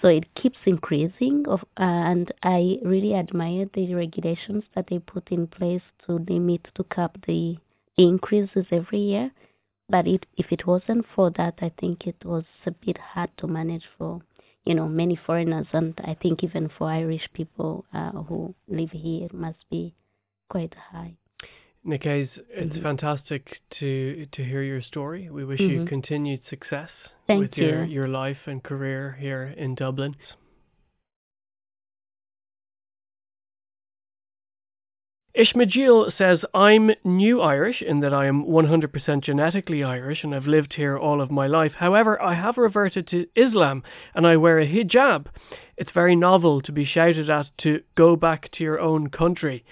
So 0.00 0.08
it 0.08 0.34
keeps 0.34 0.58
increasing, 0.66 1.46
of, 1.48 1.62
uh, 1.78 1.82
and 1.82 2.32
I 2.42 2.78
really 2.82 3.14
admire 3.14 3.66
the 3.72 3.94
regulations 3.94 4.64
that 4.74 4.86
they 4.88 4.98
put 4.98 5.30
in 5.30 5.46
place 5.46 5.82
to 6.06 6.18
limit 6.18 6.68
to 6.74 6.84
cap 6.84 7.16
the, 7.26 7.58
the 7.96 8.04
increases 8.04 8.66
every 8.70 9.00
year. 9.00 9.30
But 9.88 10.06
it, 10.06 10.26
if 10.36 10.52
it 10.52 10.66
wasn't 10.66 11.06
for 11.14 11.30
that, 11.30 11.58
I 11.60 11.70
think 11.78 12.06
it 12.06 12.24
was 12.24 12.44
a 12.66 12.70
bit 12.70 12.98
hard 12.98 13.30
to 13.38 13.46
manage 13.46 13.88
for 13.98 14.20
you 14.64 14.74
know 14.74 14.88
many 14.88 15.16
foreigners, 15.16 15.66
and 15.72 15.94
I 16.04 16.14
think 16.14 16.42
even 16.42 16.68
for 16.68 16.88
Irish 16.88 17.28
people 17.32 17.84
uh, 17.92 18.10
who 18.12 18.54
live 18.68 18.90
here, 18.92 19.26
it 19.26 19.34
must 19.34 19.68
be 19.70 19.94
quite 20.48 20.74
high. 20.74 21.16
Nick 21.86 22.04
Hayes, 22.04 22.30
it's 22.48 22.74
Mhm. 22.76 22.82
fantastic 22.82 23.60
to 23.72 24.26
to 24.32 24.42
hear 24.42 24.62
your 24.62 24.80
story. 24.80 25.28
We 25.28 25.44
wish 25.44 25.60
you 25.60 25.80
Mhm. 25.80 25.86
continued 25.86 26.44
success 26.46 26.90
Thank 27.26 27.40
with 27.40 27.58
your, 27.58 27.84
you. 27.84 27.92
your 27.92 28.08
life 28.08 28.46
and 28.46 28.62
career 28.62 29.12
here 29.20 29.52
in 29.56 29.74
Dublin. 29.74 30.16
Ishmael 35.34 36.12
says, 36.16 36.44
I'm 36.54 36.92
new 37.02 37.40
Irish 37.40 37.82
in 37.82 37.98
that 38.00 38.14
I 38.14 38.26
am 38.26 38.44
100% 38.46 39.24
genetically 39.24 39.82
Irish 39.82 40.22
and 40.22 40.32
I've 40.32 40.46
lived 40.46 40.74
here 40.74 40.96
all 40.96 41.20
of 41.20 41.32
my 41.32 41.48
life. 41.48 41.72
However, 41.72 42.22
I 42.22 42.34
have 42.34 42.56
reverted 42.56 43.08
to 43.08 43.26
Islam 43.34 43.82
and 44.14 44.28
I 44.28 44.36
wear 44.36 44.60
a 44.60 44.66
hijab. 44.66 45.26
It's 45.76 45.90
very 45.90 46.14
novel 46.14 46.60
to 46.62 46.70
be 46.70 46.84
shouted 46.84 47.28
at 47.28 47.46
to 47.58 47.82
go 47.96 48.14
back 48.14 48.48
to 48.52 48.62
your 48.62 48.78
own 48.78 49.10
country. 49.10 49.64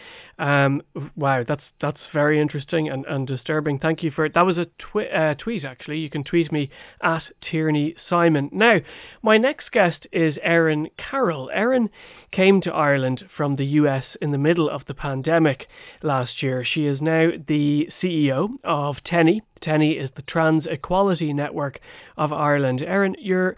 Um, 0.43 0.82
wow, 1.14 1.44
that's 1.47 1.62
that's 1.81 2.01
very 2.12 2.40
interesting 2.40 2.89
and, 2.89 3.06
and 3.06 3.28
disturbing. 3.28 3.78
Thank 3.78 4.02
you 4.02 4.10
for 4.10 4.24
it. 4.24 4.35
That 4.35 4.44
was 4.44 4.59
a 4.59 4.66
twi- 4.77 5.06
uh, 5.06 5.35
tweet, 5.35 5.62
actually. 5.62 6.01
You 6.01 6.10
can 6.10 6.24
tweet 6.24 6.51
me 6.51 6.69
at 7.01 7.23
Tierney 7.40 7.94
Simon. 8.10 8.51
Now, 8.52 8.81
my 9.23 9.39
next 9.39 9.70
guest 9.70 10.09
is 10.10 10.35
Erin 10.43 10.89
Carroll. 10.98 11.48
Erin 11.55 11.90
came 12.32 12.60
to 12.62 12.74
Ireland 12.74 13.28
from 13.36 13.55
the 13.55 13.66
US 13.66 14.02
in 14.20 14.32
the 14.32 14.39
middle 14.39 14.69
of 14.69 14.82
the 14.89 14.94
pandemic 14.94 15.69
last 16.02 16.43
year. 16.43 16.64
She 16.64 16.86
is 16.86 17.01
now 17.01 17.31
the 17.47 17.89
CEO 18.02 18.48
of 18.64 18.97
TENI. 19.05 19.43
TENI 19.60 19.93
is 19.93 20.10
the 20.16 20.23
Trans 20.23 20.66
Equality 20.66 21.32
Network 21.32 21.78
of 22.16 22.32
Ireland. 22.32 22.82
Erin, 22.82 23.14
you're 23.20 23.56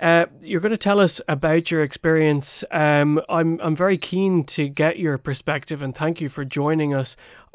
uh, 0.00 0.24
you're 0.42 0.60
going 0.60 0.76
to 0.76 0.78
tell 0.78 1.00
us 1.00 1.10
about 1.28 1.70
your 1.70 1.82
experience. 1.82 2.46
Um, 2.70 3.20
I'm 3.28 3.60
I'm 3.60 3.76
very 3.76 3.98
keen 3.98 4.46
to 4.56 4.68
get 4.68 4.98
your 4.98 5.18
perspective, 5.18 5.82
and 5.82 5.94
thank 5.94 6.20
you 6.20 6.30
for 6.30 6.44
joining 6.44 6.94
us 6.94 7.08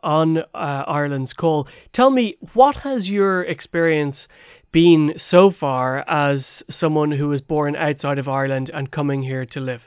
on 0.03 0.37
uh, 0.37 0.43
Ireland's 0.53 1.33
call. 1.33 1.67
Tell 1.93 2.09
me, 2.09 2.37
what 2.53 2.77
has 2.77 3.05
your 3.05 3.43
experience 3.43 4.15
been 4.71 5.13
so 5.31 5.53
far 5.59 6.07
as 6.07 6.41
someone 6.79 7.11
who 7.11 7.29
was 7.29 7.41
born 7.41 7.75
outside 7.75 8.19
of 8.19 8.27
Ireland 8.27 8.69
and 8.73 8.91
coming 8.91 9.23
here 9.23 9.45
to 9.47 9.59
live? 9.59 9.81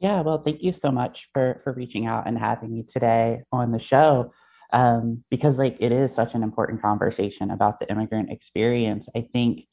Yeah, 0.00 0.20
well, 0.20 0.42
thank 0.44 0.62
you 0.62 0.74
so 0.82 0.90
much 0.90 1.16
for 1.32 1.60
for 1.64 1.72
reaching 1.72 2.06
out 2.06 2.26
and 2.26 2.36
having 2.36 2.74
me 2.74 2.84
today 2.92 3.42
on 3.52 3.72
the 3.72 3.80
show. 3.88 4.32
Um, 4.72 5.22
because 5.30 5.56
like 5.56 5.76
it 5.80 5.92
is 5.92 6.10
such 6.16 6.30
an 6.34 6.42
important 6.42 6.82
conversation 6.82 7.52
about 7.52 7.78
the 7.80 7.88
immigrant 7.90 8.30
experience. 8.30 9.06
I 9.16 9.28
think 9.32 9.66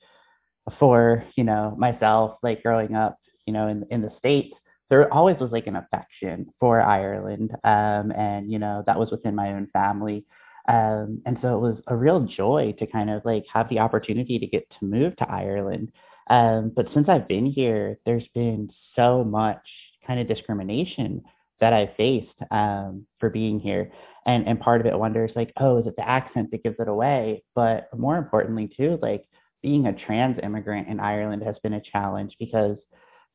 for 0.80 1.26
you 1.36 1.44
know 1.44 1.76
myself, 1.78 2.38
like 2.44 2.64
growing 2.64 2.96
up, 2.96 3.18
you 3.46 3.54
know, 3.54 3.68
in 3.68 3.86
in 3.92 4.02
the 4.02 4.12
states, 4.18 4.54
there 4.90 5.12
always 5.14 5.38
was 5.40 5.52
like 5.52 5.68
an 5.68 5.76
affection 5.76 6.48
for 6.60 6.82
Ireland, 6.82 7.52
um, 7.64 8.12
and 8.12 8.52
you 8.52 8.60
know 8.60 8.84
that 8.86 9.00
was 9.00 9.12
within 9.12 9.36
my 9.36 9.54
own 9.54 9.68
family. 9.74 10.26
Um, 10.68 11.22
and 11.26 11.38
so 11.42 11.56
it 11.56 11.60
was 11.60 11.78
a 11.88 11.96
real 11.96 12.20
joy 12.22 12.76
to 12.80 12.86
kind 12.86 13.10
of 13.10 13.24
like 13.26 13.46
have 13.52 13.68
the 13.70 13.80
opportunity 13.80 14.38
to 14.40 14.48
get 14.48 14.70
to 14.80 14.86
move 14.86 15.16
to 15.18 15.30
Ireland. 15.30 15.92
Um, 16.30 16.72
but 16.76 16.88
since 16.94 17.10
I've 17.10 17.28
been 17.28 17.46
here, 17.46 17.98
there's 18.06 18.28
been 18.36 18.70
so 18.96 19.24
much 19.24 19.66
kind 20.06 20.20
of 20.20 20.28
discrimination 20.28 21.24
that 21.60 21.74
I 21.74 21.94
faced 21.98 22.36
um, 22.52 23.06
for 23.20 23.30
being 23.30 23.60
here. 23.60 23.92
And 24.26 24.48
and 24.48 24.60
part 24.60 24.82
of 24.82 24.88
it 24.88 24.98
wonders 24.98 25.32
like, 25.36 25.52
oh, 25.58 25.78
is 25.78 25.88
it 25.88 25.96
the 25.96 26.08
accent 26.08 26.52
that 26.52 26.64
gives 26.64 26.80
it 26.80 26.88
away? 26.88 27.44
But 27.56 27.88
more 27.98 28.18
importantly 28.18 28.72
too, 28.76 29.00
like 29.02 29.26
being 29.62 29.88
a 29.88 29.94
trans 29.94 30.38
immigrant 30.42 30.88
in 30.88 31.00
Ireland 31.00 31.44
has 31.44 31.56
been 31.64 31.74
a 31.74 31.82
challenge 31.82 32.36
because 32.40 32.78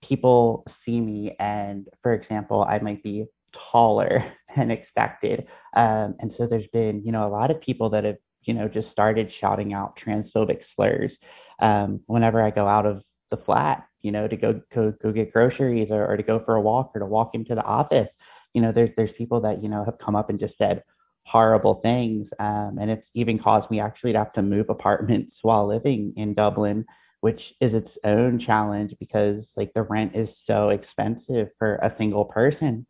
people 0.02 0.64
see 0.84 1.00
me 1.00 1.34
and 1.38 1.88
for 2.02 2.14
example, 2.14 2.66
I 2.68 2.78
might 2.78 3.02
be 3.02 3.26
taller 3.72 4.32
than 4.56 4.70
expected. 4.70 5.46
Um, 5.74 6.14
and 6.20 6.32
so 6.36 6.46
there's 6.46 6.66
been, 6.72 7.02
you 7.04 7.12
know, 7.12 7.26
a 7.26 7.30
lot 7.30 7.50
of 7.50 7.60
people 7.60 7.90
that 7.90 8.04
have, 8.04 8.16
you 8.42 8.54
know, 8.54 8.68
just 8.68 8.90
started 8.90 9.30
shouting 9.40 9.72
out 9.72 9.98
transphobic 10.04 10.60
slurs 10.74 11.12
um, 11.60 12.00
whenever 12.06 12.42
I 12.42 12.50
go 12.50 12.66
out 12.66 12.86
of 12.86 13.02
the 13.30 13.36
flat, 13.38 13.86
you 14.02 14.12
know, 14.12 14.28
to 14.28 14.36
go 14.36 14.60
go 14.74 14.92
go 15.02 15.12
get 15.12 15.32
groceries 15.32 15.88
or, 15.90 16.06
or 16.06 16.16
to 16.16 16.22
go 16.22 16.40
for 16.44 16.54
a 16.54 16.60
walk 16.60 16.92
or 16.94 17.00
to 17.00 17.06
walk 17.06 17.34
into 17.34 17.54
the 17.54 17.64
office. 17.64 18.08
You 18.54 18.62
know, 18.62 18.72
there's 18.72 18.90
there's 18.96 19.10
people 19.18 19.40
that 19.40 19.62
you 19.62 19.68
know 19.68 19.84
have 19.84 19.98
come 19.98 20.14
up 20.14 20.30
and 20.30 20.38
just 20.38 20.56
said 20.58 20.82
horrible 21.26 21.80
things, 21.82 22.28
um, 22.38 22.78
and 22.80 22.90
it's 22.90 23.06
even 23.14 23.38
caused 23.38 23.70
me 23.70 23.80
actually 23.80 24.12
to 24.12 24.18
have 24.18 24.32
to 24.34 24.42
move 24.42 24.70
apartments 24.70 25.36
while 25.42 25.66
living 25.66 26.12
in 26.16 26.34
Dublin, 26.34 26.84
which 27.20 27.40
is 27.60 27.74
its 27.74 27.90
own 28.04 28.38
challenge 28.38 28.94
because 29.00 29.42
like 29.56 29.72
the 29.74 29.82
rent 29.82 30.14
is 30.14 30.28
so 30.46 30.70
expensive 30.70 31.48
for 31.58 31.76
a 31.76 31.94
single 31.98 32.24
person. 32.24 32.86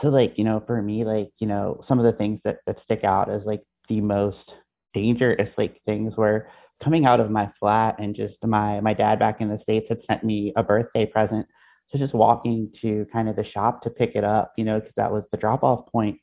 So 0.00 0.08
like 0.08 0.38
you 0.38 0.44
know, 0.44 0.62
for 0.66 0.80
me, 0.82 1.04
like 1.04 1.30
you 1.38 1.46
know, 1.46 1.84
some 1.88 1.98
of 1.98 2.04
the 2.04 2.12
things 2.12 2.40
that 2.44 2.58
that 2.66 2.78
stick 2.84 3.04
out 3.04 3.30
as 3.30 3.42
like 3.44 3.62
the 3.88 4.00
most 4.00 4.52
dangerous 4.94 5.50
like 5.56 5.80
things 5.86 6.16
were 6.16 6.46
coming 6.82 7.06
out 7.06 7.20
of 7.20 7.30
my 7.30 7.50
flat 7.58 7.96
and 7.98 8.14
just 8.14 8.34
my 8.44 8.80
my 8.80 8.94
dad 8.94 9.18
back 9.18 9.40
in 9.40 9.48
the 9.48 9.58
states 9.62 9.86
had 9.88 10.00
sent 10.08 10.24
me 10.24 10.52
a 10.56 10.62
birthday 10.62 11.06
present 11.06 11.46
so 11.90 11.98
just 11.98 12.14
walking 12.14 12.70
to 12.80 13.06
kind 13.12 13.28
of 13.28 13.36
the 13.36 13.44
shop 13.44 13.82
to 13.82 13.90
pick 13.90 14.14
it 14.14 14.24
up 14.24 14.52
you 14.56 14.64
know 14.64 14.80
because 14.80 14.94
that 14.96 15.10
was 15.10 15.22
the 15.30 15.36
drop 15.36 15.62
off 15.62 15.90
point 15.90 16.18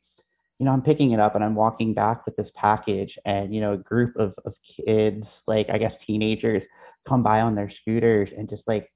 you 0.59 0.65
know 0.65 0.71
i'm 0.71 0.81
picking 0.81 1.11
it 1.11 1.19
up 1.19 1.35
and 1.35 1.43
i'm 1.43 1.55
walking 1.55 1.93
back 1.93 2.25
with 2.25 2.35
this 2.35 2.49
package 2.55 3.17
and 3.25 3.53
you 3.53 3.61
know 3.61 3.73
a 3.73 3.77
group 3.77 4.15
of 4.17 4.33
of 4.45 4.53
kids 4.85 5.23
like 5.47 5.67
i 5.69 5.77
guess 5.77 5.93
teenagers 6.05 6.61
come 7.07 7.23
by 7.23 7.41
on 7.41 7.55
their 7.55 7.71
scooters 7.81 8.29
and 8.37 8.49
just 8.49 8.63
like 8.67 8.91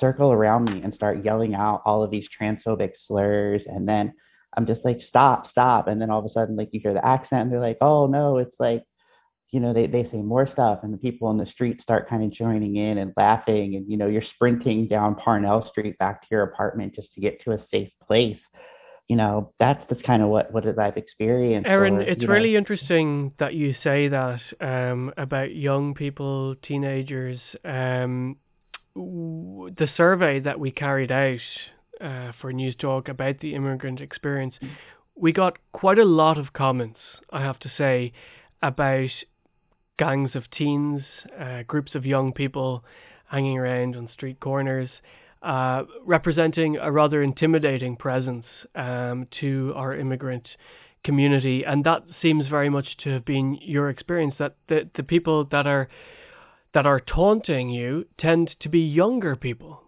circle 0.00 0.30
around 0.32 0.64
me 0.64 0.80
and 0.82 0.94
start 0.94 1.24
yelling 1.24 1.54
out 1.54 1.82
all 1.84 2.02
of 2.02 2.10
these 2.10 2.26
transphobic 2.40 2.92
slurs 3.06 3.60
and 3.66 3.88
then 3.88 4.12
i'm 4.56 4.66
just 4.66 4.84
like 4.84 5.00
stop 5.08 5.50
stop 5.50 5.88
and 5.88 6.00
then 6.00 6.10
all 6.10 6.20
of 6.20 6.24
a 6.24 6.32
sudden 6.32 6.56
like 6.56 6.68
you 6.72 6.80
hear 6.80 6.94
the 6.94 7.04
accent 7.04 7.42
and 7.42 7.52
they're 7.52 7.60
like 7.60 7.78
oh 7.80 8.06
no 8.06 8.38
it's 8.38 8.54
like 8.58 8.84
you 9.50 9.60
know, 9.60 9.72
they, 9.72 9.86
they 9.86 10.04
say 10.12 10.18
more 10.18 10.48
stuff 10.52 10.80
and 10.82 10.92
the 10.92 10.98
people 10.98 11.26
on 11.28 11.38
the 11.38 11.46
street 11.46 11.80
start 11.82 12.08
kind 12.08 12.22
of 12.22 12.32
joining 12.32 12.76
in 12.76 12.98
and 12.98 13.14
laughing 13.16 13.76
and, 13.76 13.90
you 13.90 13.96
know, 13.96 14.06
you're 14.06 14.22
sprinting 14.34 14.86
down 14.86 15.14
Parnell 15.14 15.66
Street 15.70 15.96
back 15.98 16.20
to 16.20 16.26
your 16.30 16.42
apartment 16.42 16.94
just 16.94 17.12
to 17.14 17.20
get 17.20 17.42
to 17.44 17.52
a 17.52 17.64
safe 17.70 17.90
place. 18.06 18.36
You 19.08 19.16
know, 19.16 19.52
that's 19.58 19.80
just 19.88 20.02
kind 20.04 20.22
of 20.22 20.28
what, 20.28 20.52
what 20.52 20.66
I've 20.78 20.98
experienced. 20.98 21.68
Erin, 21.68 21.94
or, 21.94 22.00
it's 22.02 22.20
you 22.20 22.26
know, 22.26 22.32
really 22.34 22.56
interesting 22.56 23.32
that 23.38 23.54
you 23.54 23.74
say 23.82 24.08
that 24.08 24.40
um, 24.60 25.12
about 25.16 25.54
young 25.54 25.94
people, 25.94 26.54
teenagers. 26.62 27.40
Um, 27.64 28.36
w- 28.94 29.74
the 29.76 29.88
survey 29.96 30.40
that 30.40 30.60
we 30.60 30.70
carried 30.70 31.10
out 31.10 31.40
uh, 32.00 32.32
for 32.40 32.52
Newstalk 32.52 33.08
about 33.08 33.40
the 33.40 33.54
immigrant 33.54 34.00
experience, 34.00 34.54
we 35.14 35.32
got 35.32 35.56
quite 35.72 35.98
a 35.98 36.04
lot 36.04 36.38
of 36.38 36.52
comments, 36.52 37.00
I 37.32 37.40
have 37.40 37.58
to 37.60 37.72
say, 37.76 38.12
about 38.62 39.10
gangs 39.98 40.30
of 40.34 40.50
teens, 40.50 41.02
uh, 41.38 41.62
groups 41.66 41.94
of 41.94 42.06
young 42.06 42.32
people 42.32 42.84
hanging 43.28 43.58
around 43.58 43.96
on 43.96 44.08
street 44.12 44.40
corners, 44.40 44.90
uh, 45.42 45.84
representing 46.04 46.76
a 46.76 46.90
rather 46.90 47.22
intimidating 47.22 47.96
presence 47.96 48.44
um, 48.74 49.26
to 49.40 49.72
our 49.76 49.96
immigrant 49.96 50.48
community. 51.04 51.64
And 51.64 51.84
that 51.84 52.02
seems 52.20 52.48
very 52.48 52.68
much 52.68 52.96
to 53.04 53.10
have 53.10 53.24
been 53.24 53.58
your 53.60 53.88
experience 53.88 54.34
that 54.38 54.56
the, 54.68 54.88
the 54.96 55.02
people 55.02 55.44
that 55.46 55.66
are 55.66 55.88
that 56.74 56.86
are 56.86 57.00
taunting 57.00 57.70
you 57.70 58.04
tend 58.18 58.54
to 58.60 58.68
be 58.68 58.80
younger 58.80 59.34
people. 59.36 59.82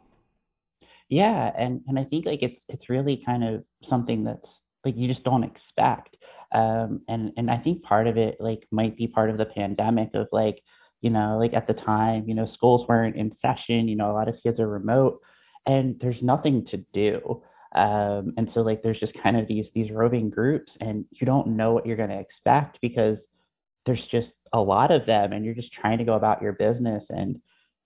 Yeah, 1.08 1.50
and 1.58 1.82
and 1.88 1.98
I 1.98 2.04
think 2.04 2.24
like 2.24 2.42
it's 2.42 2.60
it's 2.68 2.88
really 2.88 3.22
kind 3.26 3.44
of 3.44 3.64
something 3.88 4.24
that's 4.24 4.46
like 4.84 4.96
you 4.96 5.08
just 5.08 5.24
don't 5.24 5.44
expect. 5.44 6.16
Um, 6.52 7.02
and 7.08 7.32
and 7.36 7.50
I 7.50 7.58
think 7.58 7.82
part 7.82 8.06
of 8.06 8.16
it 8.16 8.36
like 8.40 8.66
might 8.70 8.96
be 8.96 9.06
part 9.06 9.30
of 9.30 9.38
the 9.38 9.46
pandemic 9.46 10.10
of 10.14 10.28
like 10.32 10.62
you 11.00 11.10
know 11.10 11.36
like 11.38 11.52
at 11.54 11.66
the 11.66 11.74
time 11.74 12.24
you 12.28 12.34
know 12.34 12.48
schools 12.54 12.86
weren't 12.88 13.16
in 13.16 13.36
session. 13.42 13.88
You 13.88 13.96
know 13.96 14.10
a 14.10 14.14
lot 14.14 14.28
of 14.28 14.36
kids 14.42 14.60
are 14.60 14.68
remote, 14.68 15.20
and 15.66 15.96
there's 16.00 16.22
nothing 16.22 16.66
to 16.66 16.78
do. 16.92 17.42
Um, 17.74 18.34
and 18.36 18.50
so 18.52 18.60
like 18.60 18.82
there's 18.82 18.98
just 18.98 19.12
kind 19.22 19.36
of 19.36 19.46
these 19.46 19.66
these 19.74 19.90
roving 19.90 20.30
groups, 20.30 20.72
and 20.80 21.04
you 21.12 21.26
don't 21.26 21.48
know 21.48 21.72
what 21.72 21.86
you're 21.86 21.96
going 21.96 22.10
to 22.10 22.18
expect 22.18 22.78
because 22.82 23.18
there's 23.86 24.02
just 24.10 24.28
a 24.52 24.60
lot 24.60 24.90
of 24.90 25.06
them, 25.06 25.32
and 25.32 25.44
you're 25.44 25.54
just 25.54 25.72
trying 25.72 25.98
to 25.98 26.04
go 26.04 26.14
about 26.14 26.42
your 26.42 26.52
business, 26.52 27.04
and 27.10 27.40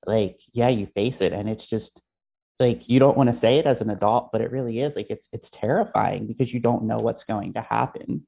like 0.07 0.39
yeah, 0.53 0.71
you 0.71 0.89
face 0.95 1.17
it, 1.21 1.33
and 1.33 1.49
it's 1.49 1.65
just 1.69 1.91
like 2.61 2.83
you 2.87 2.99
don't 2.99 3.17
want 3.17 3.29
to 3.29 3.41
say 3.41 3.59
it 3.59 3.67
as 3.67 3.77
an 3.81 3.91
adult, 3.91 4.31
but 4.33 4.41
it 4.41 4.51
really 4.51 4.81
is 4.81 4.93
like 4.97 5.09
it's 5.11 5.25
it's 5.33 5.47
terrifying 5.61 6.27
because 6.27 6.53
you 6.53 6.61
don't 6.61 6.85
know 6.85 6.99
what's 6.99 7.25
going 7.29 7.53
to 7.53 7.61
happen. 7.61 8.27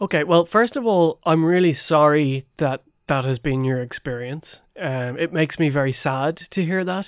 Okay, 0.00 0.24
well, 0.24 0.48
first 0.50 0.76
of 0.76 0.86
all, 0.86 1.18
I'm 1.24 1.44
really 1.44 1.76
sorry 1.88 2.46
that 2.58 2.82
that 3.08 3.24
has 3.24 3.38
been 3.38 3.64
your 3.64 3.82
experience. 3.82 4.46
Um, 4.80 5.18
it 5.18 5.32
makes 5.32 5.58
me 5.58 5.68
very 5.68 5.96
sad 6.02 6.38
to 6.52 6.64
hear 6.64 6.84
that. 6.84 7.06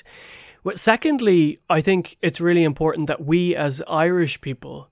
But 0.65 0.77
secondly, 0.85 1.59
I 1.69 1.83
think 1.83 2.17
it's 2.23 2.41
really 2.41 2.63
important 2.65 3.09
that 3.09 3.25
we 3.25 3.57
as 3.57 3.75
Irish 3.89 4.41
people 4.41 4.89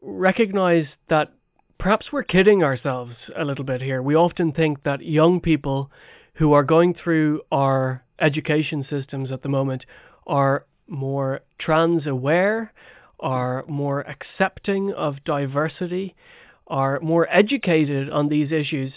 recognize 0.00 0.86
that 1.08 1.32
perhaps 1.78 2.12
we're 2.12 2.22
kidding 2.22 2.62
ourselves 2.62 3.14
a 3.36 3.44
little 3.44 3.64
bit 3.64 3.82
here. 3.82 4.00
We 4.02 4.14
often 4.14 4.52
think 4.52 4.84
that 4.84 5.04
young 5.04 5.40
people 5.40 5.90
who 6.34 6.52
are 6.52 6.62
going 6.62 6.94
through 6.94 7.42
our 7.50 8.04
education 8.20 8.86
systems 8.88 9.32
at 9.32 9.42
the 9.42 9.48
moment 9.48 9.84
are 10.26 10.66
more 10.86 11.40
trans 11.58 12.06
aware, 12.06 12.72
are 13.18 13.64
more 13.66 14.00
accepting 14.08 14.92
of 14.92 15.24
diversity, 15.24 16.14
are 16.68 17.00
more 17.00 17.26
educated 17.30 18.10
on 18.10 18.28
these 18.28 18.52
issues. 18.52 18.92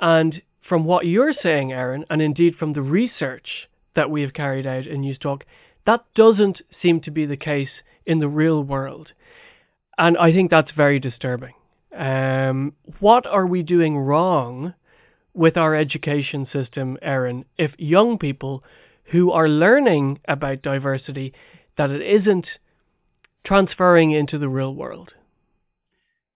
And 0.00 0.42
from 0.68 0.84
what 0.84 1.06
you're 1.06 1.34
saying, 1.40 1.72
Erin, 1.72 2.04
and 2.10 2.20
indeed 2.20 2.56
from 2.56 2.72
the 2.72 2.82
research 2.82 3.68
that 3.94 4.10
we 4.10 4.22
have 4.22 4.32
carried 4.32 4.66
out 4.66 4.86
in 4.86 5.02
Newstalk, 5.02 5.42
that 5.86 6.04
doesn't 6.14 6.62
seem 6.82 7.00
to 7.00 7.10
be 7.10 7.26
the 7.26 7.36
case 7.36 7.70
in 8.06 8.18
the 8.18 8.28
real 8.28 8.62
world. 8.62 9.12
And 9.98 10.16
I 10.16 10.32
think 10.32 10.50
that's 10.50 10.72
very 10.72 10.98
disturbing. 10.98 11.54
Um, 11.96 12.74
what 13.00 13.26
are 13.26 13.46
we 13.46 13.62
doing 13.62 13.98
wrong 13.98 14.74
with 15.34 15.56
our 15.56 15.74
education 15.74 16.46
system, 16.52 16.98
Erin, 17.02 17.44
if 17.58 17.72
young 17.78 18.18
people 18.18 18.64
who 19.10 19.30
are 19.30 19.48
learning 19.48 20.20
about 20.26 20.62
diversity 20.62 21.32
that 21.76 21.90
it 21.90 22.02
isn't 22.02 22.46
transferring 23.44 24.12
into 24.12 24.38
the 24.38 24.48
real 24.48 24.74
world. 24.74 25.12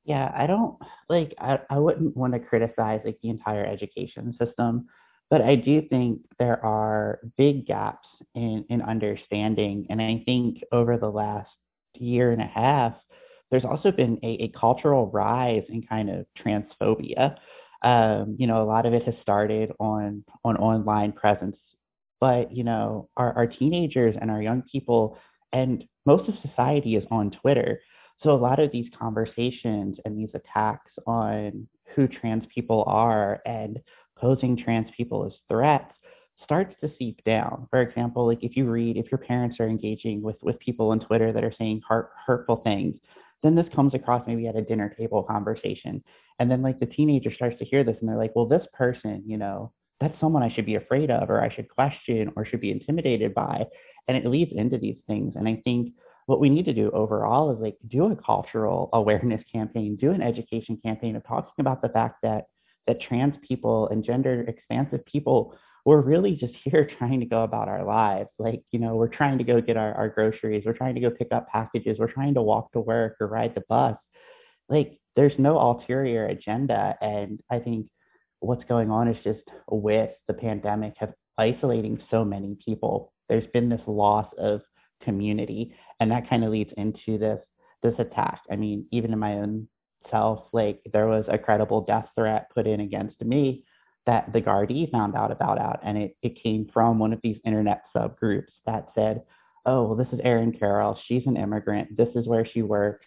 Yeah, 0.05 0.33
I 0.37 0.47
don't 0.47 0.77
like 1.09 1.35
I, 1.39 1.61
I 1.71 1.79
wouldn't 1.79 2.17
want 2.17 2.35
to 2.35 2.39
criticize 2.39 3.01
like 3.05 3.19
the 3.23 3.31
entire 3.31 3.65
education 3.65 4.37
system, 4.39 4.89
but 5.31 5.43
I 5.43 5.57
do 5.57 5.83
think 5.83 6.21
there 6.39 6.65
are 6.65 7.21
big 7.37 7.67
gaps 7.67 8.07
in, 8.35 8.65
in 8.69 8.83
understanding. 8.83 9.87
And 9.91 10.01
I 10.01 10.23
think 10.25 10.63
over 10.73 10.97
the 10.97 11.11
last 11.11 11.51
year 11.95 12.33
and 12.33 12.43
a 12.43 12.47
half, 12.47 12.95
there's 13.51 13.65
also 13.65 13.91
been 13.91 14.19
a, 14.23 14.45
a 14.45 14.49
cultural 14.59 15.11
rise 15.11 15.65
in 15.69 15.83
kind 15.83 16.11
of 16.11 16.27
transphobia. 16.39 17.37
Um, 17.83 18.37
you 18.39 18.47
know, 18.47 18.63
a 18.63 18.67
lot 18.67 18.87
of 18.87 18.95
it 18.95 19.05
has 19.05 19.15
started 19.23 19.73
on 19.79 20.25
on 20.45 20.57
online 20.57 21.13
presence 21.13 21.57
but 22.25 22.51
you 22.57 22.65
know 22.65 23.07
our, 23.19 23.35
our 23.35 23.47
teenagers 23.47 24.15
and 24.19 24.31
our 24.31 24.41
young 24.41 24.63
people 24.73 25.19
and 25.53 25.85
most 26.07 26.27
of 26.27 26.35
society 26.41 26.97
is 26.97 27.05
on 27.11 27.31
twitter 27.31 27.81
so 28.23 28.31
a 28.31 28.45
lot 28.49 28.59
of 28.59 28.73
these 28.73 28.89
conversations 28.99 29.99
and 30.07 30.19
these 30.19 30.31
attacks 30.35 30.91
on 31.07 31.69
who 31.95 32.09
trans 32.09 32.45
people 32.55 32.83
are 32.87 33.43
and 33.45 33.79
posing 34.17 34.57
trans 34.57 34.89
people 34.97 35.27
as 35.27 35.33
threats 35.49 35.93
starts 36.43 36.75
to 36.83 36.91
seep 36.99 37.23
down. 37.25 37.67
For 37.71 37.81
example, 37.81 38.27
like 38.27 38.43
if 38.43 38.57
you 38.57 38.71
read, 38.71 38.97
if 38.97 39.11
your 39.11 39.19
parents 39.19 39.59
are 39.61 39.69
engaging 39.69 40.23
with 40.23 40.37
with 40.43 40.59
people 40.59 40.91
on 40.91 41.01
Twitter 41.01 41.33
that 41.33 41.45
are 41.45 41.55
saying 41.59 41.83
hurt, 41.89 42.11
hurtful 42.27 42.57
things, 42.57 42.95
then 43.43 43.55
this 43.55 43.67
comes 43.75 43.95
across 43.95 44.27
maybe 44.27 44.47
at 44.47 44.57
a 44.57 44.63
dinner 44.63 44.95
table 44.99 45.23
conversation, 45.23 46.03
and 46.39 46.51
then 46.51 46.63
like 46.63 46.81
the 46.81 46.87
teenager 46.87 47.33
starts 47.35 47.59
to 47.59 47.65
hear 47.65 47.85
this 47.85 47.97
and 48.01 48.09
they're 48.09 48.17
like, 48.17 48.35
well, 48.35 48.47
this 48.47 48.67
person, 48.73 49.23
you 49.27 49.37
know, 49.37 49.73
that's 50.01 50.19
someone 50.21 50.43
I 50.43 50.53
should 50.53 50.67
be 50.67 50.75
afraid 50.75 51.11
of 51.11 51.31
or 51.31 51.41
I 51.41 51.55
should 51.55 51.69
question 51.69 52.33
or 52.37 52.45
should 52.45 52.61
be 52.61 52.71
intimidated 52.71 53.35
by. 53.35 53.65
And 54.09 54.17
it 54.17 54.27
leads 54.27 54.53
into 54.55 54.79
these 54.79 54.99
things. 55.07 55.35
And 55.37 55.49
I 55.49 55.63
think 55.65 55.95
what 56.27 56.41
we 56.41 56.51
need 56.51 56.65
to 56.67 56.75
do 56.75 56.91
overall 56.91 57.55
is 57.55 57.61
like 57.61 57.77
do 57.89 58.11
a 58.11 58.17
cultural 58.17 58.89
awareness 58.93 59.43
campaign, 59.53 59.97
do 59.97 60.11
an 60.11 60.23
education 60.23 60.79
campaign 60.85 61.17
of 61.17 61.27
talking 61.27 61.53
about 61.59 61.83
the 61.83 61.89
fact 61.89 62.17
that 62.23 62.47
that 62.87 63.01
trans 63.01 63.35
people 63.47 63.89
and 63.89 64.05
gender 64.05 64.45
expansive 64.49 65.05
people 65.07 65.57
we're 65.85 66.01
really 66.01 66.35
just 66.35 66.55
here 66.65 66.89
trying 66.99 67.21
to 67.21 67.27
go 67.27 67.43
about 67.43 67.69
our 67.69 67.85
lives. 67.85 68.31
Like, 68.39 68.63
you 68.73 68.79
know, 68.79 68.97
we're 68.97 69.09
trying 69.09 69.39
to 69.39 69.45
go 69.45 69.61
get 69.61 69.77
our, 69.77 69.93
our 69.95 70.09
groceries, 70.09 70.65
we're 70.65 70.73
trying 70.73 70.95
to 70.95 71.01
go 71.01 71.11
pick 71.11 71.29
up 71.33 71.49
packages, 71.49 71.99
we're 71.99 72.13
trying 72.13 72.35
to 72.35 72.43
walk 72.43 72.73
to 72.73 72.81
work 72.81 73.17
or 73.21 73.27
ride 73.27 73.55
the 73.55 73.63
bus. 73.69 73.97
Like, 74.69 74.99
there's 75.17 75.39
no 75.39 75.59
ulterior 75.59 76.27
agenda. 76.27 76.97
And 77.01 77.41
I 77.51 77.59
think 77.59 77.87
what's 78.41 78.65
going 78.65 78.91
on 78.91 79.09
is 79.09 79.23
just 79.23 79.43
with 79.71 80.11
the 80.27 80.35
pandemic 80.35 80.95
have 80.99 81.13
isolating 81.39 82.01
so 82.11 82.25
many 82.25 82.57
people. 82.65 83.13
There's 83.29 83.47
been 83.53 83.69
this 83.69 83.81
loss 83.87 84.29
of 84.39 84.63
community, 85.03 85.75
and 86.01 86.11
that 86.11 86.29
kind 86.29 86.45
of 86.45 86.51
leads 86.51 86.73
into 86.77 87.19
this 87.19 87.41
this 87.83 87.95
attack. 87.99 88.41
I 88.51 88.57
mean, 88.57 88.87
even 88.93 89.13
in 89.13 89.19
my 89.19 89.35
own 89.35 89.69
self, 90.11 90.45
like 90.53 90.81
there 90.93 91.07
was 91.07 91.25
a 91.29 91.39
credible 91.39 91.83
death 91.83 92.09
threat 92.17 92.49
put 92.55 92.67
in 92.67 92.81
against 92.81 93.21
me 93.21 93.65
that 94.07 94.33
the 94.33 94.41
Gardaí 94.41 94.91
found 94.91 95.15
out 95.15 95.31
about 95.31 95.59
out, 95.59 95.81
and 95.83 95.97
it, 95.97 96.17
it 96.23 96.43
came 96.43 96.69
from 96.73 96.99
one 96.99 97.13
of 97.13 97.21
these 97.23 97.39
internet 97.45 97.83
subgroups 97.97 98.53
that 98.67 98.89
said, 98.95 99.23
"Oh, 99.67 99.85
well, 99.85 99.97
this 99.97 100.13
is 100.13 100.21
Erin 100.23 100.53
Carroll. 100.53 100.99
She's 101.07 101.27
an 101.27 101.37
immigrant. 101.37 101.97
This 101.97 102.11
is 102.15 102.27
where 102.27 102.47
she 102.47 102.63
works." 102.63 103.07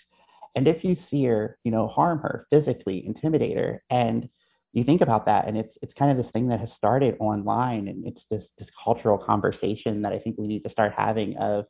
And 0.55 0.67
if 0.67 0.83
you 0.83 0.97
see 1.11 1.25
her, 1.25 1.59
you 1.63 1.71
know, 1.71 1.87
harm 1.87 2.19
her 2.19 2.47
physically, 2.49 3.05
intimidate 3.05 3.57
her, 3.57 3.83
and 3.89 4.27
you 4.73 4.83
think 4.83 5.01
about 5.01 5.25
that 5.25 5.47
and 5.47 5.57
it's 5.57 5.75
it's 5.81 5.93
kind 5.97 6.11
of 6.11 6.23
this 6.23 6.31
thing 6.33 6.47
that 6.49 6.59
has 6.59 6.69
started 6.77 7.15
online 7.19 7.87
and 7.87 8.05
it's 8.05 8.21
this 8.29 8.43
this 8.59 8.67
cultural 8.83 9.17
conversation 9.17 10.03
that 10.03 10.13
I 10.13 10.19
think 10.19 10.37
we 10.37 10.47
need 10.47 10.63
to 10.65 10.69
start 10.69 10.93
having 10.95 11.35
of 11.37 11.65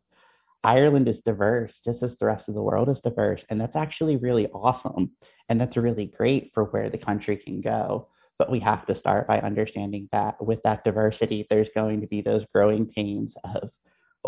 Ireland 0.68 1.07
is 1.07 1.15
diverse 1.26 1.72
just 1.85 2.03
as 2.03 2.11
the 2.19 2.26
rest 2.26 2.44
of 2.49 2.53
the 2.53 2.61
world 2.61 2.89
is 2.89 2.98
diverse 3.02 3.39
and 3.49 3.60
that's 3.60 3.77
actually 3.77 4.18
really 4.18 4.48
awesome 4.48 5.11
and 5.48 5.61
that's 5.61 5.77
really 5.77 6.11
great 6.18 6.52
for 6.53 6.65
where 6.65 6.89
the 6.89 6.98
country 6.98 7.38
can 7.38 7.61
go 7.61 8.10
but 8.38 8.52
we 8.52 8.60
have 8.60 8.85
to 8.88 8.99
start 8.99 9.27
by 9.27 9.39
understanding 9.39 10.10
that 10.11 10.35
with 10.44 10.60
that 10.65 10.84
diversity 10.84 11.48
there's 11.49 11.69
going 11.73 12.02
to 12.02 12.07
be 12.07 12.22
those 12.22 12.44
growing 12.53 12.85
pains 12.85 13.31
of 13.56 13.69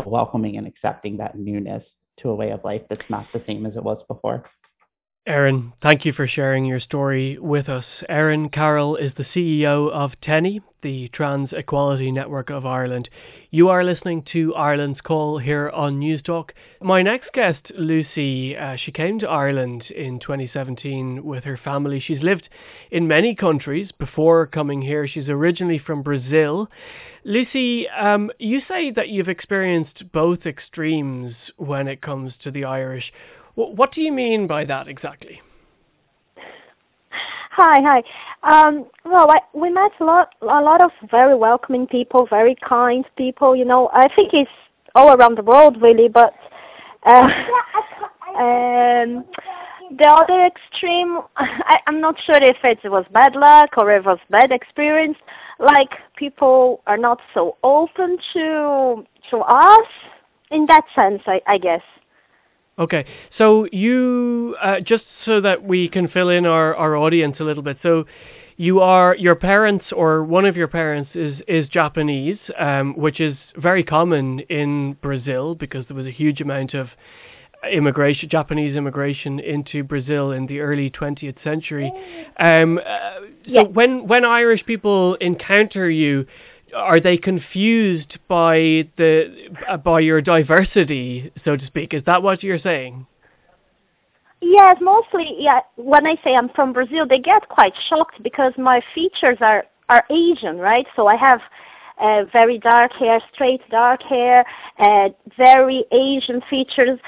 welcoming 0.06 0.56
and 0.56 0.66
accepting 0.66 1.18
that 1.18 1.38
newness 1.38 1.84
to 2.18 2.30
a 2.30 2.34
way 2.34 2.52
of 2.52 2.64
life 2.64 2.82
that's 2.88 3.10
not 3.10 3.26
the 3.34 3.42
same 3.46 3.66
as 3.66 3.76
it 3.76 3.82
was 3.82 4.02
before. 4.08 4.42
Erin, 5.26 5.74
thank 5.82 6.06
you 6.06 6.14
for 6.14 6.26
sharing 6.26 6.64
your 6.64 6.80
story 6.80 7.38
with 7.38 7.68
us. 7.68 7.84
Erin 8.08 8.48
Carroll 8.48 8.96
is 8.96 9.12
the 9.18 9.24
CEO 9.24 9.90
of 9.90 10.12
TENI, 10.22 10.62
the 10.82 11.08
Trans 11.08 11.52
Equality 11.52 12.10
Network 12.10 12.48
of 12.48 12.64
Ireland. 12.64 13.10
You 13.50 13.68
are 13.68 13.84
listening 13.84 14.24
to 14.32 14.54
Ireland's 14.54 15.02
Call 15.02 15.36
here 15.36 15.68
on 15.68 16.00
Newstalk. 16.00 16.52
My 16.80 17.02
next 17.02 17.34
guest, 17.34 17.70
Lucy, 17.76 18.56
uh, 18.56 18.76
she 18.76 18.92
came 18.92 19.18
to 19.18 19.28
Ireland 19.28 19.84
in 19.94 20.20
2017 20.20 21.22
with 21.22 21.44
her 21.44 21.58
family. 21.62 22.00
She's 22.00 22.22
lived 22.22 22.48
in 22.90 23.06
many 23.06 23.34
countries 23.34 23.90
before 23.98 24.46
coming 24.46 24.80
here. 24.80 25.06
She's 25.06 25.28
originally 25.28 25.78
from 25.78 26.02
Brazil. 26.02 26.70
Lucy, 27.24 27.86
um, 27.90 28.30
you 28.38 28.62
say 28.66 28.90
that 28.92 29.10
you've 29.10 29.28
experienced 29.28 30.10
both 30.10 30.46
extremes 30.46 31.34
when 31.58 31.88
it 31.88 32.00
comes 32.00 32.32
to 32.42 32.50
the 32.50 32.64
Irish. 32.64 33.12
What 33.68 33.92
do 33.92 34.00
you 34.00 34.12
mean 34.12 34.46
by 34.46 34.64
that 34.64 34.88
exactly? 34.88 35.40
Hi, 37.52 37.80
hi. 37.82 38.02
Um, 38.42 38.86
well, 39.04 39.30
I, 39.30 39.40
we 39.52 39.70
met 39.70 39.92
a 40.00 40.04
lot, 40.04 40.34
a 40.40 40.46
lot 40.46 40.80
of 40.80 40.92
very 41.10 41.36
welcoming 41.36 41.86
people, 41.86 42.26
very 42.26 42.54
kind 42.66 43.04
people. 43.16 43.54
You 43.56 43.64
know, 43.64 43.90
I 43.92 44.08
think 44.14 44.32
it's 44.32 44.50
all 44.94 45.12
around 45.12 45.36
the 45.36 45.42
world 45.42 45.80
really, 45.82 46.08
but 46.08 46.34
Uh, 47.02 47.28
um, 48.38 49.24
the 49.98 50.04
other 50.04 50.44
extreme, 50.44 51.18
I, 51.36 51.80
I'm 51.86 52.00
not 52.00 52.16
sure 52.20 52.36
if 52.36 52.58
it 52.62 52.78
was 52.84 53.04
bad 53.12 53.34
luck 53.34 53.76
or 53.76 53.90
it 53.90 54.04
was 54.04 54.18
bad 54.30 54.52
experience. 54.52 55.16
Like 55.58 55.90
people 56.16 56.82
are 56.86 56.98
not 56.98 57.20
so 57.34 57.56
open 57.62 58.18
to 58.34 59.04
to 59.30 59.38
us 59.38 59.86
in 60.50 60.66
that 60.66 60.84
sense, 60.94 61.22
I, 61.26 61.40
I 61.46 61.58
guess. 61.58 61.82
Okay, 62.80 63.04
so 63.36 63.66
you 63.72 64.56
uh, 64.60 64.80
just 64.80 65.04
so 65.26 65.42
that 65.42 65.62
we 65.62 65.86
can 65.86 66.08
fill 66.08 66.30
in 66.30 66.46
our, 66.46 66.74
our 66.74 66.96
audience 66.96 67.36
a 67.38 67.42
little 67.42 67.62
bit. 67.62 67.76
So 67.82 68.06
you 68.56 68.80
are 68.80 69.14
your 69.16 69.34
parents 69.34 69.84
or 69.92 70.24
one 70.24 70.46
of 70.46 70.56
your 70.56 70.66
parents 70.66 71.10
is 71.14 71.40
is 71.46 71.68
Japanese, 71.68 72.38
um, 72.58 72.94
which 72.96 73.20
is 73.20 73.36
very 73.54 73.84
common 73.84 74.40
in 74.40 74.94
Brazil 75.02 75.54
because 75.54 75.84
there 75.88 75.96
was 75.96 76.06
a 76.06 76.10
huge 76.10 76.40
amount 76.40 76.72
of 76.72 76.88
immigration, 77.70 78.30
Japanese 78.30 78.74
immigration 78.74 79.38
into 79.40 79.84
Brazil 79.84 80.30
in 80.30 80.46
the 80.46 80.60
early 80.60 80.90
20th 80.90 81.42
century. 81.44 81.92
Um, 82.38 82.78
uh, 82.78 83.10
so 83.52 83.64
when 83.64 84.08
when 84.08 84.24
Irish 84.24 84.64
people 84.64 85.16
encounter 85.16 85.90
you, 85.90 86.24
are 86.74 87.00
they 87.00 87.16
confused 87.16 88.18
by 88.28 88.88
the 88.96 89.50
uh, 89.68 89.76
by 89.76 90.00
your 90.00 90.20
diversity, 90.20 91.32
so 91.44 91.56
to 91.56 91.66
speak? 91.66 91.94
Is 91.94 92.04
that 92.06 92.22
what 92.22 92.42
you're 92.42 92.58
saying? 92.58 93.06
Yes, 94.40 94.78
mostly. 94.80 95.36
Yeah, 95.38 95.60
when 95.76 96.06
I 96.06 96.16
say 96.24 96.34
I'm 96.34 96.48
from 96.50 96.72
Brazil, 96.72 97.06
they 97.06 97.18
get 97.18 97.48
quite 97.48 97.74
shocked 97.88 98.22
because 98.22 98.52
my 98.56 98.80
features 98.94 99.38
are 99.40 99.64
are 99.88 100.04
Asian, 100.10 100.58
right? 100.58 100.86
So 100.96 101.06
I 101.06 101.16
have 101.16 101.40
uh, 102.00 102.24
very 102.32 102.58
dark 102.58 102.92
hair, 102.92 103.20
straight 103.32 103.60
dark 103.70 104.02
hair, 104.02 104.44
uh, 104.78 105.10
very 105.36 105.84
Asian 105.92 106.40
features. 106.48 106.98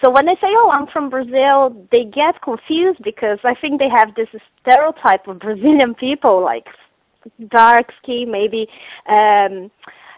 So 0.00 0.10
when 0.10 0.26
they 0.26 0.34
say, 0.34 0.48
"Oh, 0.48 0.70
I'm 0.70 0.86
from 0.88 1.08
Brazil," 1.08 1.86
they 1.90 2.04
get 2.04 2.42
confused 2.42 3.02
because 3.02 3.38
I 3.44 3.54
think 3.54 3.78
they 3.78 3.88
have 3.88 4.14
this 4.14 4.28
stereotype 4.60 5.26
of 5.28 5.38
Brazilian 5.38 5.94
people, 5.94 6.42
like 6.42 6.66
dark 7.48 7.92
skin, 8.02 8.30
maybe, 8.30 8.68
um, 9.08 9.70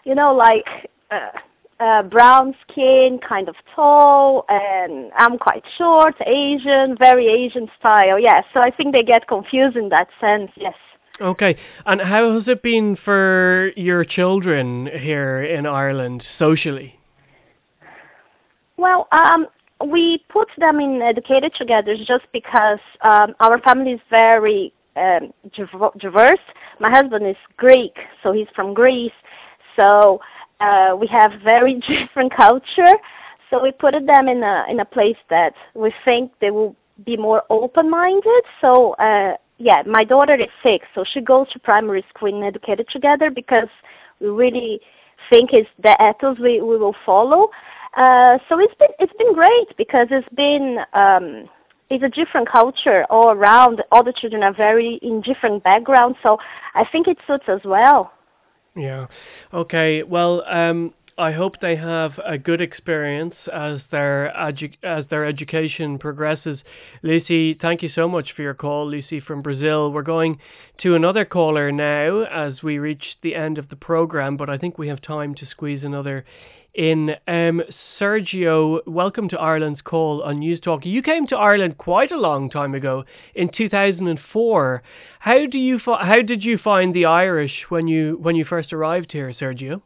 you 0.03 0.15
know, 0.15 0.33
like 0.33 0.89
uh, 1.11 1.29
uh, 1.79 2.03
brown 2.03 2.55
skin, 2.67 3.19
kind 3.27 3.49
of 3.49 3.55
tall, 3.75 4.45
and 4.49 5.11
I'm 5.17 5.37
quite 5.37 5.63
short, 5.77 6.15
Asian, 6.25 6.97
very 6.97 7.27
Asian 7.27 7.69
style. 7.79 8.19
Yes, 8.19 8.45
so 8.53 8.61
I 8.61 8.71
think 8.71 8.93
they 8.93 9.03
get 9.03 9.27
confused 9.27 9.75
in 9.75 9.89
that 9.89 10.07
sense. 10.21 10.51
Yes. 10.55 10.75
Okay, 11.21 11.57
and 11.85 12.01
how 12.01 12.33
has 12.33 12.47
it 12.47 12.61
been 12.61 12.97
for 13.03 13.71
your 13.77 14.03
children 14.03 14.87
here 14.87 15.43
in 15.43 15.65
Ireland 15.65 16.23
socially? 16.37 16.99
Well, 18.77 19.07
um, 19.13 19.47
we 19.85 20.23
put 20.29 20.49
them 20.57 20.79
in 20.79 21.01
educated 21.01 21.53
together 21.55 21.95
just 21.95 22.25
because 22.33 22.79
um, 23.01 23.35
our 23.39 23.59
family 23.59 23.93
is 23.93 24.01
very 24.09 24.73
um, 24.95 25.33
diverse. 25.97 26.39
My 26.79 26.89
husband 26.89 27.27
is 27.27 27.35
Greek, 27.57 27.95
so 28.23 28.31
he's 28.31 28.47
from 28.55 28.73
Greece. 28.73 29.11
So 29.75 30.19
uh, 30.59 30.95
we 30.99 31.07
have 31.07 31.33
very 31.43 31.75
different 31.87 32.33
culture. 32.33 32.95
So 33.49 33.61
we 33.61 33.71
put 33.71 33.93
them 33.93 34.27
in 34.27 34.43
a 34.43 34.65
in 34.69 34.79
a 34.79 34.85
place 34.85 35.17
that 35.29 35.53
we 35.75 35.93
think 36.03 36.31
they 36.41 36.51
will 36.51 36.75
be 37.05 37.17
more 37.17 37.43
open 37.49 37.89
minded. 37.89 38.43
So 38.61 38.93
uh, 38.93 39.37
yeah, 39.57 39.83
my 39.85 40.03
daughter 40.03 40.35
is 40.35 40.49
six, 40.63 40.85
so 40.95 41.03
she 41.03 41.21
goes 41.21 41.49
to 41.51 41.59
primary 41.59 42.03
school 42.09 42.33
and 42.33 42.43
educated 42.43 42.87
together 42.89 43.29
because 43.29 43.69
we 44.19 44.27
really 44.27 44.81
think 45.29 45.53
it's 45.53 45.69
the 45.81 45.95
ethos 46.01 46.37
we, 46.39 46.61
we 46.61 46.77
will 46.77 46.95
follow. 47.05 47.49
Uh, 47.95 48.37
so 48.49 48.59
it's 48.59 48.75
been 48.75 48.89
it's 48.99 49.13
been 49.13 49.33
great 49.33 49.67
because 49.77 50.07
it's 50.11 50.27
been 50.35 50.79
um, 50.93 51.47
it's 51.89 52.03
a 52.03 52.09
different 52.09 52.49
culture 52.49 53.05
all 53.09 53.31
around. 53.31 53.83
All 53.91 54.03
the 54.03 54.13
children 54.13 54.43
are 54.43 54.53
very 54.53 54.95
in 55.01 55.21
different 55.21 55.63
backgrounds, 55.63 56.17
so 56.23 56.37
I 56.73 56.85
think 56.91 57.07
it 57.07 57.17
suits 57.27 57.45
as 57.47 57.61
well. 57.63 58.11
Yeah. 58.75 59.07
Okay. 59.53 60.03
Well, 60.03 60.43
um, 60.47 60.93
I 61.17 61.31
hope 61.31 61.61
they 61.61 61.77
have 61.77 62.19
a 62.25 62.37
good 62.37 62.59
experience 62.59 63.35
as 63.51 63.79
their 63.89 64.33
edu- 64.37 64.75
as 64.83 65.05
their 65.09 65.25
education 65.25 65.97
progresses. 65.97 66.59
Lucy, 67.03 67.53
thank 67.53 67.81
you 67.81 67.89
so 67.95 68.09
much 68.09 68.33
for 68.35 68.41
your 68.41 68.53
call, 68.53 68.89
Lucy 68.89 69.21
from 69.21 69.41
Brazil. 69.41 69.93
We're 69.93 70.01
going 70.01 70.39
to 70.79 70.93
another 70.95 71.23
caller 71.23 71.71
now 71.71 72.23
as 72.23 72.61
we 72.61 72.79
reach 72.79 73.17
the 73.21 73.33
end 73.33 73.57
of 73.57 73.69
the 73.69 73.77
program, 73.77 74.35
but 74.35 74.49
I 74.49 74.57
think 74.57 74.77
we 74.77 74.89
have 74.89 75.01
time 75.01 75.35
to 75.35 75.45
squeeze 75.45 75.83
another 75.83 76.25
in. 76.75 77.15
Um, 77.27 77.61
Sergio, 77.99 78.85
welcome 78.85 79.29
to 79.29 79.39
Ireland's 79.39 79.81
call 79.81 80.21
on 80.23 80.39
Newstalk. 80.39 80.85
You 80.85 81.01
came 81.01 81.27
to 81.27 81.37
Ireland 81.37 81.77
quite 81.77 82.11
a 82.11 82.17
long 82.17 82.49
time 82.49 82.75
ago, 82.75 83.03
in 83.33 83.49
2004. 83.49 84.83
How 85.19 85.45
do 85.47 85.57
you 85.57 85.79
how 85.85 86.21
did 86.21 86.43
you 86.43 86.57
find 86.57 86.93
the 86.93 87.05
Irish 87.05 87.65
when 87.69 87.87
you 87.87 88.17
when 88.21 88.35
you 88.35 88.45
first 88.45 88.73
arrived 88.73 89.11
here, 89.11 89.33
Sergio? 89.33 89.81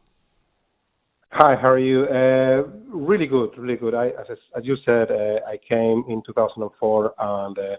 Hi, 1.32 1.54
how 1.54 1.68
are 1.68 1.78
you? 1.78 2.06
Uh, 2.06 2.64
really 2.88 3.28
good, 3.28 3.56
really 3.56 3.76
good. 3.76 3.94
I, 3.94 4.08
as, 4.08 4.36
as 4.56 4.66
you 4.66 4.76
said, 4.84 5.12
uh, 5.12 5.38
I 5.48 5.58
came 5.58 6.04
in 6.08 6.22
2004 6.26 7.14
and 7.18 7.56
uh, 7.56 7.76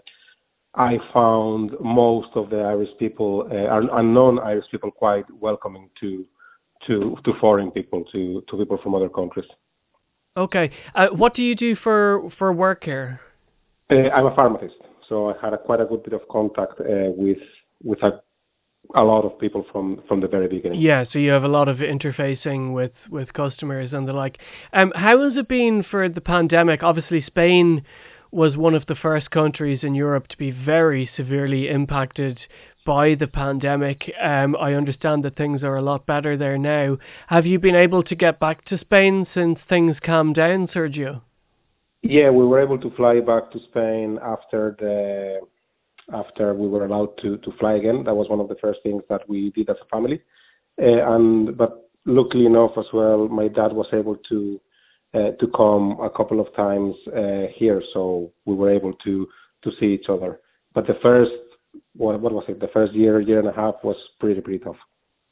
I 0.74 0.98
found 1.12 1.72
most 1.78 2.30
of 2.34 2.48
the 2.48 2.60
Irish 2.60 2.88
people, 2.98 3.46
uh, 3.52 3.96
unknown 3.98 4.38
Irish 4.38 4.64
people, 4.70 4.90
quite 4.90 5.26
welcoming 5.38 5.90
to 6.00 6.24
to 6.86 7.16
to 7.24 7.32
foreign 7.40 7.70
people, 7.70 8.04
to 8.12 8.42
to 8.48 8.56
people 8.56 8.78
from 8.82 8.94
other 8.94 9.08
countries. 9.08 9.46
Okay, 10.36 10.70
uh, 10.94 11.08
what 11.08 11.34
do 11.34 11.42
you 11.42 11.54
do 11.54 11.76
for 11.76 12.30
for 12.38 12.52
work 12.52 12.84
here? 12.84 13.20
Uh, 13.90 14.08
I'm 14.10 14.26
a 14.26 14.34
pharmacist, 14.34 14.76
so 15.08 15.30
I 15.30 15.34
had 15.42 15.52
a, 15.52 15.58
quite 15.58 15.80
a 15.80 15.84
good 15.84 16.02
bit 16.02 16.14
of 16.14 16.26
contact 16.28 16.80
uh, 16.80 17.10
with 17.16 17.42
with 17.82 18.02
a 18.02 18.22
a 18.94 19.02
lot 19.02 19.24
of 19.24 19.38
people 19.38 19.64
from 19.70 20.02
from 20.08 20.20
the 20.20 20.28
very 20.28 20.48
beginning. 20.48 20.80
Yeah, 20.80 21.04
so 21.12 21.18
you 21.18 21.30
have 21.30 21.44
a 21.44 21.48
lot 21.48 21.68
of 21.68 21.78
interfacing 21.78 22.74
with 22.74 22.92
with 23.10 23.32
customers 23.32 23.92
and 23.92 24.08
the 24.08 24.12
like. 24.12 24.38
Um, 24.72 24.92
how 24.94 25.22
has 25.22 25.36
it 25.36 25.48
been 25.48 25.84
for 25.88 26.08
the 26.08 26.20
pandemic? 26.20 26.82
Obviously, 26.82 27.22
Spain 27.22 27.84
was 28.30 28.56
one 28.56 28.74
of 28.74 28.86
the 28.86 28.94
first 28.94 29.30
countries 29.30 29.80
in 29.82 29.94
Europe 29.94 30.26
to 30.28 30.36
be 30.38 30.50
very 30.50 31.10
severely 31.16 31.68
impacted 31.68 32.40
by 32.84 33.14
the 33.14 33.26
pandemic. 33.26 34.10
Um, 34.20 34.56
I 34.56 34.74
understand 34.74 35.24
that 35.24 35.36
things 35.36 35.62
are 35.62 35.76
a 35.76 35.82
lot 35.82 36.06
better 36.06 36.36
there 36.36 36.58
now. 36.58 36.98
Have 37.28 37.46
you 37.46 37.58
been 37.58 37.74
able 37.74 38.02
to 38.04 38.14
get 38.14 38.40
back 38.40 38.64
to 38.66 38.78
Spain 38.78 39.26
since 39.34 39.58
things 39.68 39.96
calmed 40.02 40.34
down, 40.36 40.68
Sergio? 40.68 41.22
Yeah, 42.02 42.30
we 42.30 42.44
were 42.44 42.60
able 42.60 42.78
to 42.78 42.90
fly 42.90 43.20
back 43.20 43.50
to 43.52 43.60
Spain 43.70 44.18
after 44.22 44.76
the 44.78 45.40
after 46.12 46.52
we 46.52 46.68
were 46.68 46.84
allowed 46.84 47.16
to 47.18 47.38
to 47.38 47.52
fly 47.52 47.74
again. 47.74 48.04
That 48.04 48.14
was 48.14 48.28
one 48.28 48.40
of 48.40 48.48
the 48.48 48.56
first 48.56 48.80
things 48.82 49.02
that 49.08 49.28
we 49.28 49.50
did 49.50 49.70
as 49.70 49.76
a 49.80 49.84
family. 49.86 50.20
Uh, 50.80 51.14
and 51.14 51.56
but 51.56 51.88
luckily 52.04 52.46
enough 52.46 52.72
as 52.76 52.86
well, 52.92 53.28
my 53.28 53.48
dad 53.48 53.72
was 53.72 53.86
able 53.92 54.16
to 54.28 54.60
uh, 55.14 55.30
to 55.38 55.46
come 55.48 55.98
a 56.00 56.10
couple 56.10 56.40
of 56.40 56.54
times 56.56 56.96
uh, 57.16 57.46
here, 57.54 57.82
so 57.92 58.32
we 58.46 58.54
were 58.54 58.70
able 58.70 58.94
to 58.94 59.28
to 59.62 59.70
see 59.78 59.86
each 59.86 60.08
other. 60.08 60.40
But 60.74 60.86
the 60.86 60.98
first 61.02 61.32
what 61.96 62.20
what 62.20 62.32
was 62.32 62.44
it? 62.48 62.60
The 62.60 62.68
first 62.68 62.92
year, 62.92 63.20
year 63.20 63.38
and 63.38 63.48
a 63.48 63.52
half 63.52 63.76
was 63.82 63.96
pretty 64.18 64.40
pretty 64.40 64.58
tough. 64.58 64.76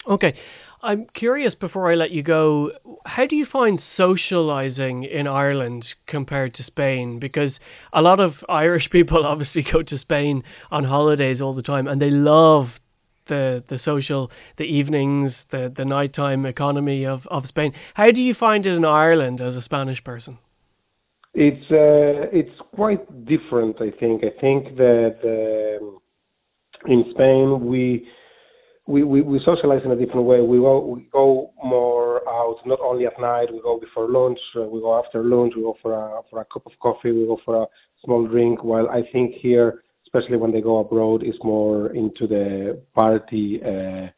Okay. 0.08 0.34
I'm 0.82 1.06
curious 1.12 1.54
before 1.54 1.92
I 1.92 1.94
let 1.94 2.10
you 2.10 2.22
go, 2.22 2.72
how 3.04 3.26
do 3.26 3.36
you 3.36 3.44
find 3.44 3.82
socializing 3.98 5.04
in 5.04 5.26
Ireland 5.26 5.84
compared 6.06 6.54
to 6.54 6.64
Spain? 6.64 7.18
Because 7.18 7.52
a 7.92 8.00
lot 8.00 8.18
of 8.18 8.32
Irish 8.48 8.88
people 8.92 9.26
obviously 9.26 9.62
go 9.62 9.82
to 9.82 9.98
Spain 9.98 10.42
on 10.70 10.84
holidays 10.84 11.40
all 11.42 11.54
the 11.54 11.62
time 11.62 11.86
and 11.86 12.00
they 12.00 12.10
love 12.10 12.68
the 13.28 13.62
the 13.68 13.78
social 13.84 14.30
the 14.58 14.64
evenings, 14.64 15.32
the 15.50 15.72
the 15.76 15.84
nighttime 15.84 16.46
economy 16.46 17.04
of 17.04 17.26
of 17.26 17.44
Spain. 17.48 17.72
How 17.94 18.10
do 18.10 18.20
you 18.20 18.34
find 18.34 18.66
it 18.66 18.74
in 18.74 18.84
Ireland 18.84 19.40
as 19.40 19.54
a 19.56 19.62
Spanish 19.62 20.02
person? 20.02 20.38
It's 21.34 21.70
uh, 21.70 22.28
it's 22.32 22.58
quite 22.74 23.24
different, 23.24 23.80
I 23.80 23.90
think. 23.90 24.24
I 24.24 24.32
think 24.40 24.76
that 24.76 25.78
um, 25.80 26.00
in 26.86 27.04
Spain 27.10 27.66
we 27.66 28.08
we, 28.90 29.04
we, 29.04 29.20
we 29.20 29.38
socialize 29.44 29.82
in 29.84 29.92
a 29.92 29.96
different 29.96 30.26
way. 30.26 30.40
We 30.40 30.58
go 30.58 30.80
we 30.80 31.08
go 31.12 31.52
more 31.62 32.28
out, 32.28 32.56
not 32.66 32.80
only 32.80 33.06
at 33.06 33.20
night. 33.20 33.52
We 33.52 33.60
go 33.60 33.78
before 33.78 34.10
lunch. 34.10 34.38
Uh, 34.56 34.62
we 34.62 34.80
go 34.80 34.98
after 34.98 35.22
lunch. 35.22 35.54
We 35.54 35.62
go 35.62 35.76
for 35.80 35.92
a 35.92 36.22
for 36.28 36.40
a 36.40 36.44
cup 36.46 36.66
of 36.66 36.72
coffee. 36.80 37.12
We 37.12 37.26
go 37.26 37.38
for 37.44 37.62
a 37.62 37.66
small 38.04 38.26
drink. 38.26 38.64
While 38.64 38.88
I 38.88 39.02
think 39.12 39.34
here, 39.34 39.82
especially 40.04 40.38
when 40.38 40.50
they 40.50 40.60
go 40.60 40.78
abroad, 40.78 41.22
is 41.22 41.36
more 41.44 41.92
into 41.92 42.26
the 42.26 42.82
party, 42.94 43.60
uh, 43.62 44.08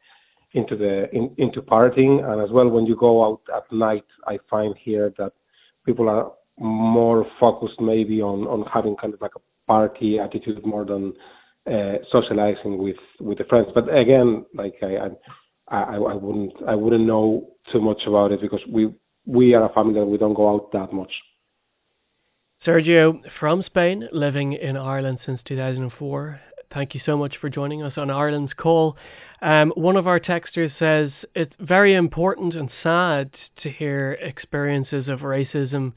into 0.53 0.75
the 0.75 1.13
in, 1.13 1.35
into 1.37 1.61
partying, 1.61 2.23
and 2.27 2.41
as 2.41 2.49
well 2.49 2.69
when 2.69 2.85
you 2.85 2.95
go 2.95 3.23
out 3.23 3.41
at 3.55 3.71
night, 3.71 4.05
I 4.25 4.39
find 4.49 4.75
here 4.77 5.13
that 5.19 5.33
people 5.85 6.09
are 6.09 6.31
more 6.57 7.27
focused 7.39 7.79
maybe 7.79 8.21
on 8.21 8.47
on 8.47 8.65
having 8.73 8.95
kind 8.95 9.13
of 9.13 9.21
like 9.21 9.35
a 9.35 9.41
party 9.67 10.19
attitude 10.19 10.65
more 10.65 10.85
than 10.85 11.13
socializing 12.11 12.77
with 12.77 12.97
with 13.19 13.37
the 13.37 13.45
friends. 13.45 13.67
But 13.73 13.95
again, 13.95 14.45
like 14.53 14.75
I, 14.81 15.09
I 15.69 15.95
I 15.95 15.97
wouldn't 15.97 16.53
I 16.67 16.75
wouldn't 16.75 17.05
know 17.05 17.49
too 17.71 17.81
much 17.81 18.01
about 18.05 18.31
it 18.31 18.41
because 18.41 18.61
we 18.69 18.93
we 19.25 19.53
are 19.53 19.69
a 19.69 19.73
family 19.73 19.93
that 19.95 20.05
we 20.05 20.17
don't 20.17 20.33
go 20.33 20.53
out 20.53 20.71
that 20.73 20.93
much. 20.93 21.11
Sergio 22.65 23.19
from 23.39 23.63
Spain, 23.65 24.07
living 24.11 24.53
in 24.53 24.77
Ireland 24.77 25.19
since 25.25 25.41
2004. 25.45 26.39
Thank 26.73 26.95
you 26.95 27.01
so 27.05 27.17
much 27.17 27.35
for 27.39 27.49
joining 27.49 27.83
us 27.83 27.93
on 27.97 28.09
Ireland's 28.09 28.53
Call. 28.53 28.97
Um, 29.41 29.73
one 29.75 29.97
of 29.97 30.07
our 30.07 30.19
texters 30.19 30.71
says 30.79 31.11
it's 31.35 31.53
very 31.59 31.93
important 31.93 32.55
and 32.55 32.69
sad 32.81 33.31
to 33.61 33.69
hear 33.69 34.13
experiences 34.13 35.09
of 35.09 35.19
racism 35.19 35.91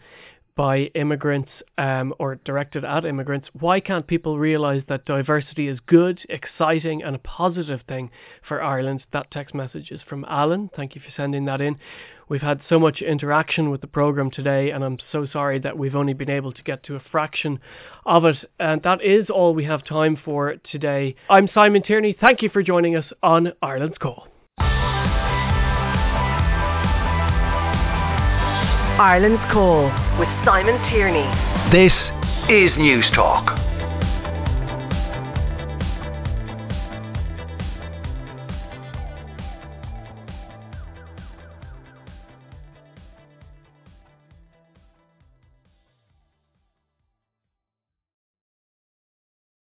by 0.57 0.79
immigrants 0.95 1.51
um, 1.79 2.15
or 2.19 2.37
directed 2.37 2.85
at 2.85 3.05
immigrants. 3.05 3.49
Why 3.53 3.79
can't 3.79 4.07
people 4.07 4.39
realise 4.39 4.83
that 4.89 5.05
diversity 5.05 5.69
is 5.69 5.79
good, 5.87 6.21
exciting, 6.29 7.03
and 7.03 7.15
a 7.15 7.21
positive 7.21 7.83
thing 7.87 8.11
for 8.49 8.63
Ireland? 8.63 9.05
That 9.13 9.31
text 9.31 9.55
message 9.55 9.91
is 9.91 10.01
from 10.09 10.25
Alan. 10.29 10.71
Thank 10.75 10.95
you 10.95 11.03
for 11.03 11.13
sending 11.15 11.45
that 11.45 11.61
in. 11.61 11.79
We've 12.29 12.41
had 12.41 12.61
so 12.69 12.81
much 12.81 13.03
interaction 13.03 13.71
with 13.71 13.83
the 13.83 13.87
programme 13.87 14.33
today, 14.33 14.71
and 14.71 14.83
I'm 14.83 14.99
so 15.13 15.27
sorry 15.33 15.61
that 15.61 15.79
we've 15.79 15.95
only 15.95 16.15
been 16.15 16.31
able 16.31 16.53
to 16.53 16.63
get 16.63 16.83
to 16.85 16.97
a 16.97 17.03
fraction 17.13 17.61
of 18.05 18.25
it. 18.25 18.37
And 18.59 18.83
that 18.83 19.03
is 19.03 19.31
all 19.31 19.55
we 19.55 19.65
have 19.65 19.85
time 19.85 20.19
for 20.25 20.57
today. 20.73 21.15
I'm 21.31 21.49
Simon 21.55 21.83
Tierney. 21.83 22.17
Thank 22.19 22.43
you 22.43 22.49
for 22.49 22.63
joining 22.63 22.97
us 22.97 23.07
on 23.23 23.53
Ireland's 23.63 23.99
Call. 23.99 24.27
Ireland's 28.99 29.43
Call 29.53 29.93
with 30.19 30.29
Simon 30.43 30.81
Tierney. 30.89 31.29
This 31.71 31.93
is 32.49 32.73
News 32.79 33.05
Talk. 33.15 33.66